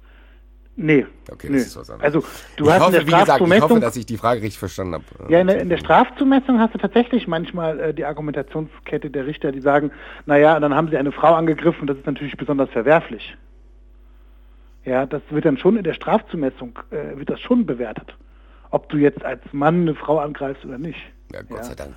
Nee. 0.81 1.05
Okay, 1.29 1.47
nee. 1.49 1.57
das 1.57 1.67
ist 1.67 1.77
was 1.77 1.89
anderes. 1.89 2.15
Also, 2.15 2.27
du 2.55 2.63
ich 2.63 2.71
hast 2.71 2.79
hoffe, 2.79 2.87
in 2.87 2.91
der 2.93 3.01
wie 3.01 3.19
gesagt, 3.19 3.41
ich 3.41 3.61
hoffe, 3.61 3.79
dass 3.81 3.97
ich 3.97 4.05
die 4.05 4.15
Frage 4.15 4.41
richtig 4.41 4.59
verstanden 4.59 4.93
habe. 4.93 5.03
Ja, 5.27 5.41
in 5.41 5.47
der, 5.47 5.59
in 5.59 5.67
der 5.67 5.77
Strafzumessung 5.77 6.57
hast 6.57 6.73
du 6.73 6.77
tatsächlich 6.77 7.27
manchmal 7.27 7.79
äh, 7.81 7.93
die 7.93 8.05
Argumentationskette 8.05 9.09
der 9.09 9.25
Richter, 9.25 9.51
die 9.51 9.59
sagen, 9.59 9.91
naja, 10.25 10.57
dann 10.57 10.73
haben 10.73 10.87
sie 10.89 10.95
eine 10.95 11.11
Frau 11.11 11.33
angegriffen, 11.35 11.85
das 11.85 11.97
ist 11.97 12.05
natürlich 12.05 12.37
besonders 12.37 12.69
verwerflich. 12.69 13.35
Ja, 14.85 15.05
das 15.05 15.21
wird 15.31 15.43
dann 15.43 15.57
schon 15.57 15.75
in 15.75 15.83
der 15.83 15.93
Strafzumessung, 15.93 16.79
äh, 16.91 17.17
wird 17.17 17.29
das 17.29 17.41
schon 17.41 17.65
bewertet. 17.65 18.15
Ob 18.71 18.87
du 18.87 18.97
jetzt 18.97 19.25
als 19.25 19.41
Mann 19.51 19.81
eine 19.81 19.95
Frau 19.95 20.19
angreifst 20.19 20.63
oder 20.63 20.77
nicht. 20.77 21.01
Ja, 21.33 21.41
Gott 21.41 21.57
ja. 21.57 21.63
sei 21.63 21.75
Dank. 21.75 21.93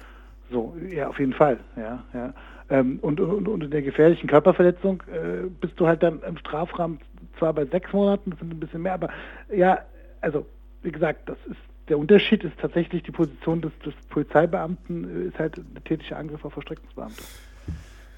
So, 0.50 0.76
ja, 0.90 1.06
auf 1.06 1.20
jeden 1.20 1.34
Fall. 1.34 1.58
Ja, 1.76 2.02
ja. 2.12 2.34
Ähm, 2.72 3.00
und, 3.02 3.20
und, 3.20 3.48
und 3.48 3.64
in 3.64 3.70
der 3.70 3.82
gefährlichen 3.82 4.28
Körperverletzung 4.28 5.02
äh, 5.02 5.46
bist 5.60 5.74
du 5.76 5.86
halt 5.86 6.02
dann 6.02 6.22
im 6.22 6.38
Strafrahmen 6.38 7.00
zwar 7.38 7.52
bei 7.52 7.66
sechs 7.66 7.92
Monaten, 7.92 8.30
das 8.30 8.38
sind 8.38 8.50
ein 8.50 8.60
bisschen 8.60 8.80
mehr, 8.80 8.94
aber 8.94 9.10
ja, 9.54 9.84
also 10.22 10.46
wie 10.82 10.90
gesagt, 10.90 11.28
das 11.28 11.36
ist 11.50 11.58
der 11.88 11.98
Unterschied 11.98 12.44
ist 12.44 12.56
tatsächlich 12.58 13.02
die 13.02 13.10
Position 13.10 13.60
des, 13.60 13.72
des 13.84 13.92
Polizeibeamten 14.08 15.24
äh, 15.24 15.28
ist 15.28 15.38
halt 15.38 15.58
ein 15.58 15.84
tätlicher 15.84 16.16
Angriff 16.16 16.42
auf 16.46 16.54
Verstreckungsbeamte. 16.54 17.22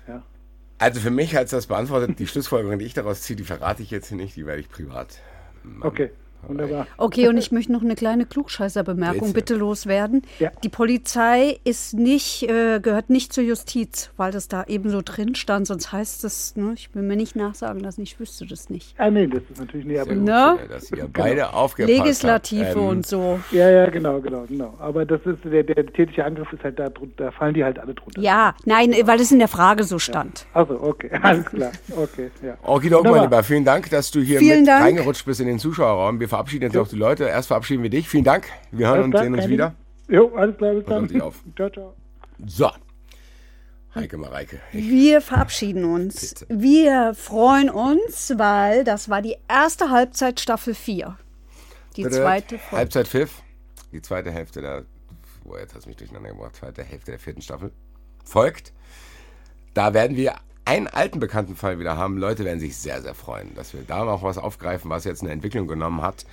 Ja. 0.06 0.22
Also 0.78 1.00
für 1.00 1.10
mich 1.10 1.34
hat 1.34 1.52
das 1.52 1.66
beantwortet. 1.66 2.16
Die 2.20 2.26
Schlussfolgerung, 2.28 2.78
die 2.78 2.84
ich 2.84 2.94
daraus 2.94 3.22
ziehe, 3.22 3.36
die 3.36 3.42
verrate 3.42 3.82
ich 3.82 3.90
jetzt 3.90 4.08
hier 4.08 4.18
nicht, 4.18 4.36
die 4.36 4.46
werde 4.46 4.60
ich 4.60 4.68
privat. 4.68 5.20
machen. 5.64 5.82
Okay, 5.82 6.10
wunderbar. 6.48 6.86
Okay, 6.96 7.28
und 7.28 7.36
ich 7.38 7.52
möchte 7.52 7.72
noch 7.72 7.82
eine 7.82 7.94
kleine 7.94 8.26
Klugscheißerbemerkung 8.26 9.32
Bitte. 9.32 9.34
bitte 9.34 9.54
loswerden. 9.56 10.22
Ja. 10.38 10.50
Die 10.62 10.68
Polizei 10.68 11.58
ist 11.64 11.94
nicht, 11.94 12.42
äh, 12.48 12.80
gehört 12.80 13.10
nicht 13.10 13.32
zur 13.32 13.44
Justiz, 13.44 14.10
weil 14.16 14.32
das 14.32 14.48
da 14.48 14.64
eben 14.64 14.90
so 14.90 15.02
drin 15.04 15.34
stand. 15.34 15.66
Sonst 15.66 15.92
heißt 15.92 16.24
es, 16.24 16.56
ne, 16.56 16.72
ich 16.76 16.94
will 16.94 17.02
mir 17.02 17.16
nicht 17.16 17.36
nachsagen 17.36 17.80
lassen, 17.80 18.02
ich 18.02 18.18
wüsste 18.20 18.46
das 18.46 18.70
nicht. 18.70 18.94
Ah 18.98 19.10
nee, 19.10 19.26
das 19.26 19.42
ist 19.50 19.58
natürlich 19.60 19.86
nicht, 19.86 20.00
aber 20.00 20.14
Ne? 20.14 20.58
dass 20.68 20.90
ihr 20.90 21.08
beide 21.12 21.52
aufgepasst 21.52 21.96
Legislative 21.98 22.66
habt. 22.66 22.76
Ähm, 22.76 22.82
und 22.86 23.06
so. 23.06 23.40
ja, 23.50 23.68
ja, 23.70 23.90
genau, 23.90 24.20
genau, 24.20 24.44
genau. 24.48 24.74
Aber 24.78 25.04
das 25.04 25.20
ist 25.24 25.38
der, 25.44 25.62
der 25.62 25.86
tätliche 25.86 26.24
Angriff 26.24 26.52
ist 26.52 26.62
halt 26.62 26.78
da 26.78 26.88
drunter, 26.88 27.24
da 27.24 27.30
fallen 27.30 27.54
die 27.54 27.64
halt 27.64 27.78
alle 27.78 27.94
drunter. 27.94 28.20
Ja, 28.20 28.54
nein, 28.64 28.92
äh, 28.92 29.06
weil 29.06 29.20
es 29.20 29.32
in 29.32 29.38
der 29.38 29.48
Frage 29.48 29.84
so 29.84 29.98
stand. 29.98 30.46
Also, 30.52 30.80
okay, 30.82 31.10
alles 31.22 31.44
klar. 31.46 31.72
Okay, 31.96 32.30
ja. 32.42 32.56
Okidok, 32.62 33.04
mein. 33.04 33.22
Lieber, 33.22 33.42
vielen 33.42 33.64
Dank, 33.64 33.90
dass 33.90 34.10
du 34.10 34.20
hier 34.20 34.38
Vielen 34.38 34.60
mit 34.60 34.68
Dank. 34.68 34.84
reingerutscht 34.84 35.24
bist 35.26 35.40
in 35.40 35.46
den 35.46 35.58
Zuschauerraum. 35.58 36.20
Wir 36.20 36.28
verabschieden 36.34 36.64
jetzt 36.64 36.76
auch 36.76 36.88
die 36.88 36.96
Leute. 36.96 37.24
Erst 37.24 37.48
verabschieden 37.48 37.84
wir 37.84 37.90
dich. 37.90 38.08
Vielen 38.08 38.24
Dank. 38.24 38.48
Wir 38.72 38.88
hören 38.88 38.96
Alles 38.96 39.04
und 39.04 39.10
klar, 39.12 39.22
sehen 39.22 39.34
uns 39.34 39.48
wieder. 39.48 39.74
Jo, 40.08 40.34
alles 40.34 40.56
klar, 40.56 40.74
bis 40.74 40.84
dann. 40.86 41.20
auf. 41.20 41.36
Ciao, 41.54 41.70
ciao. 41.70 41.94
So. 42.44 42.70
Heike 43.94 44.18
Mareike. 44.18 44.58
Wir 44.72 45.20
verabschieden 45.20 45.84
uns. 45.84 46.34
Bitte. 46.34 46.46
Wir 46.50 47.14
freuen 47.14 47.70
uns, 47.70 48.32
weil 48.36 48.82
das 48.82 49.08
war 49.08 49.22
die 49.22 49.36
erste 49.48 49.90
Halbzeit 49.90 50.40
Staffel 50.40 50.74
4. 50.74 51.16
Die 51.96 52.02
zweite 52.08 52.58
Folge. 52.58 52.76
Halbzeit 52.76 53.06
Pfiff. 53.06 53.42
Die 53.92 54.02
zweite 54.02 54.32
Hälfte 54.32 54.60
der. 54.60 54.84
Boah, 55.44 55.60
jetzt 55.60 55.76
hast 55.76 55.84
du 55.84 55.90
mich 55.90 55.96
durcheinander 55.96 56.30
gebracht. 56.30 56.56
Zweite 56.56 56.82
Hälfte 56.82 57.12
der 57.12 57.20
vierten 57.20 57.42
Staffel. 57.42 57.70
Folgt. 58.24 58.72
Da 59.74 59.94
werden 59.94 60.16
wir 60.16 60.34
einen 60.64 60.86
alten 60.86 61.20
bekannten 61.20 61.56
Fall 61.56 61.78
wieder 61.78 61.96
haben. 61.96 62.16
Leute 62.16 62.44
werden 62.44 62.60
sich 62.60 62.76
sehr, 62.76 63.02
sehr 63.02 63.14
freuen, 63.14 63.54
dass 63.54 63.74
wir 63.74 63.82
da 63.82 64.04
noch 64.04 64.22
was 64.22 64.38
aufgreifen, 64.38 64.90
was 64.90 65.04
jetzt 65.04 65.22
eine 65.22 65.32
Entwicklung 65.32 65.66
genommen 65.66 66.02
hat. 66.02 66.24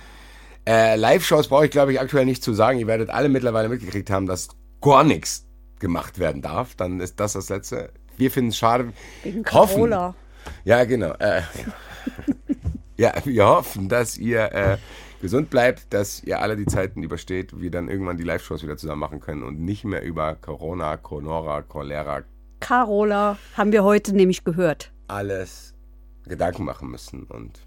Äh, 0.66 0.96
Live-Shows 0.96 1.48
brauche 1.48 1.66
ich, 1.66 1.70
glaube 1.70 1.92
ich, 1.92 2.00
aktuell 2.00 2.24
nicht 2.24 2.42
zu 2.42 2.54
sagen. 2.54 2.78
Ihr 2.78 2.86
werdet 2.86 3.10
alle 3.10 3.28
mittlerweile 3.28 3.68
mitgekriegt 3.68 4.10
haben, 4.10 4.26
dass 4.26 4.48
gar 4.80 5.04
nichts 5.04 5.46
gemacht 5.80 6.18
werden 6.18 6.40
darf. 6.40 6.74
Dann 6.76 7.00
ist 7.00 7.20
das 7.20 7.34
das 7.34 7.48
Letzte. 7.48 7.90
Wir 8.16 8.30
finden 8.30 8.50
es 8.50 8.56
schade. 8.56 8.92
Wegen 9.22 9.44
Hoffen, 9.50 9.74
Carola. 9.90 10.14
ja, 10.64 10.84
genau. 10.84 11.12
Äh, 11.18 11.42
ja, 12.96 13.12
wir 13.24 13.46
hoffen, 13.46 13.88
dass 13.88 14.16
ihr 14.16 14.52
äh, 14.52 14.78
gesund 15.20 15.50
bleibt, 15.50 15.92
dass 15.92 16.22
ihr 16.22 16.40
alle 16.40 16.56
die 16.56 16.66
Zeiten 16.66 17.02
übersteht, 17.02 17.60
wir 17.60 17.70
dann 17.70 17.88
irgendwann 17.88 18.16
die 18.16 18.24
Live-Shows 18.24 18.62
wieder 18.62 18.76
zusammen 18.76 19.00
machen 19.00 19.20
können 19.20 19.42
und 19.42 19.60
nicht 19.60 19.84
mehr 19.84 20.02
über 20.02 20.36
Corona, 20.36 20.96
Conora, 20.96 21.62
Cholera, 21.62 22.22
Carola 22.62 23.36
haben 23.56 23.72
wir 23.72 23.84
heute 23.84 24.14
nämlich 24.14 24.44
gehört. 24.44 24.90
alles 25.08 25.74
Gedanken 26.26 26.64
machen 26.64 26.88
müssen 26.90 27.24
und 27.24 27.58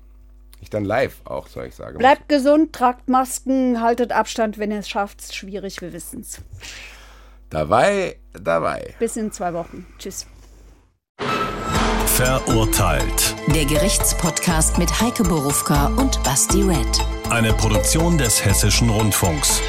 ich 0.62 0.70
dann 0.70 0.86
live 0.86 1.22
auch, 1.26 1.48
soll 1.48 1.66
ich 1.68 1.76
sagen. 1.76 1.98
Bleibt 1.98 2.30
gesund, 2.30 2.74
tragt 2.74 3.10
Masken, 3.10 3.82
haltet 3.82 4.12
Abstand, 4.14 4.58
wenn 4.58 4.72
ihr 4.72 4.80
es 4.80 4.90
schafft. 4.90 5.34
Schwierig, 5.36 5.82
wir 5.82 5.92
wissen's. 5.94 6.42
Dabei, 7.50 8.18
dabei. 8.34 8.96
Bis 8.98 9.18
in 9.18 9.32
zwei 9.32 9.54
Wochen. 9.54 9.86
Tschüss. 10.00 10.26
Verurteilt. 12.08 13.36
Der 13.54 13.66
Gerichtspodcast 13.66 14.78
mit 14.78 14.90
Heike 15.02 15.24
Borufka 15.24 15.88
und 15.98 16.24
Basti 16.24 16.62
Red. 16.64 17.02
Eine 17.30 17.54
Produktion 17.54 18.18
des 18.18 18.44
Hessischen 18.44 18.90
Rundfunks. 18.90 19.62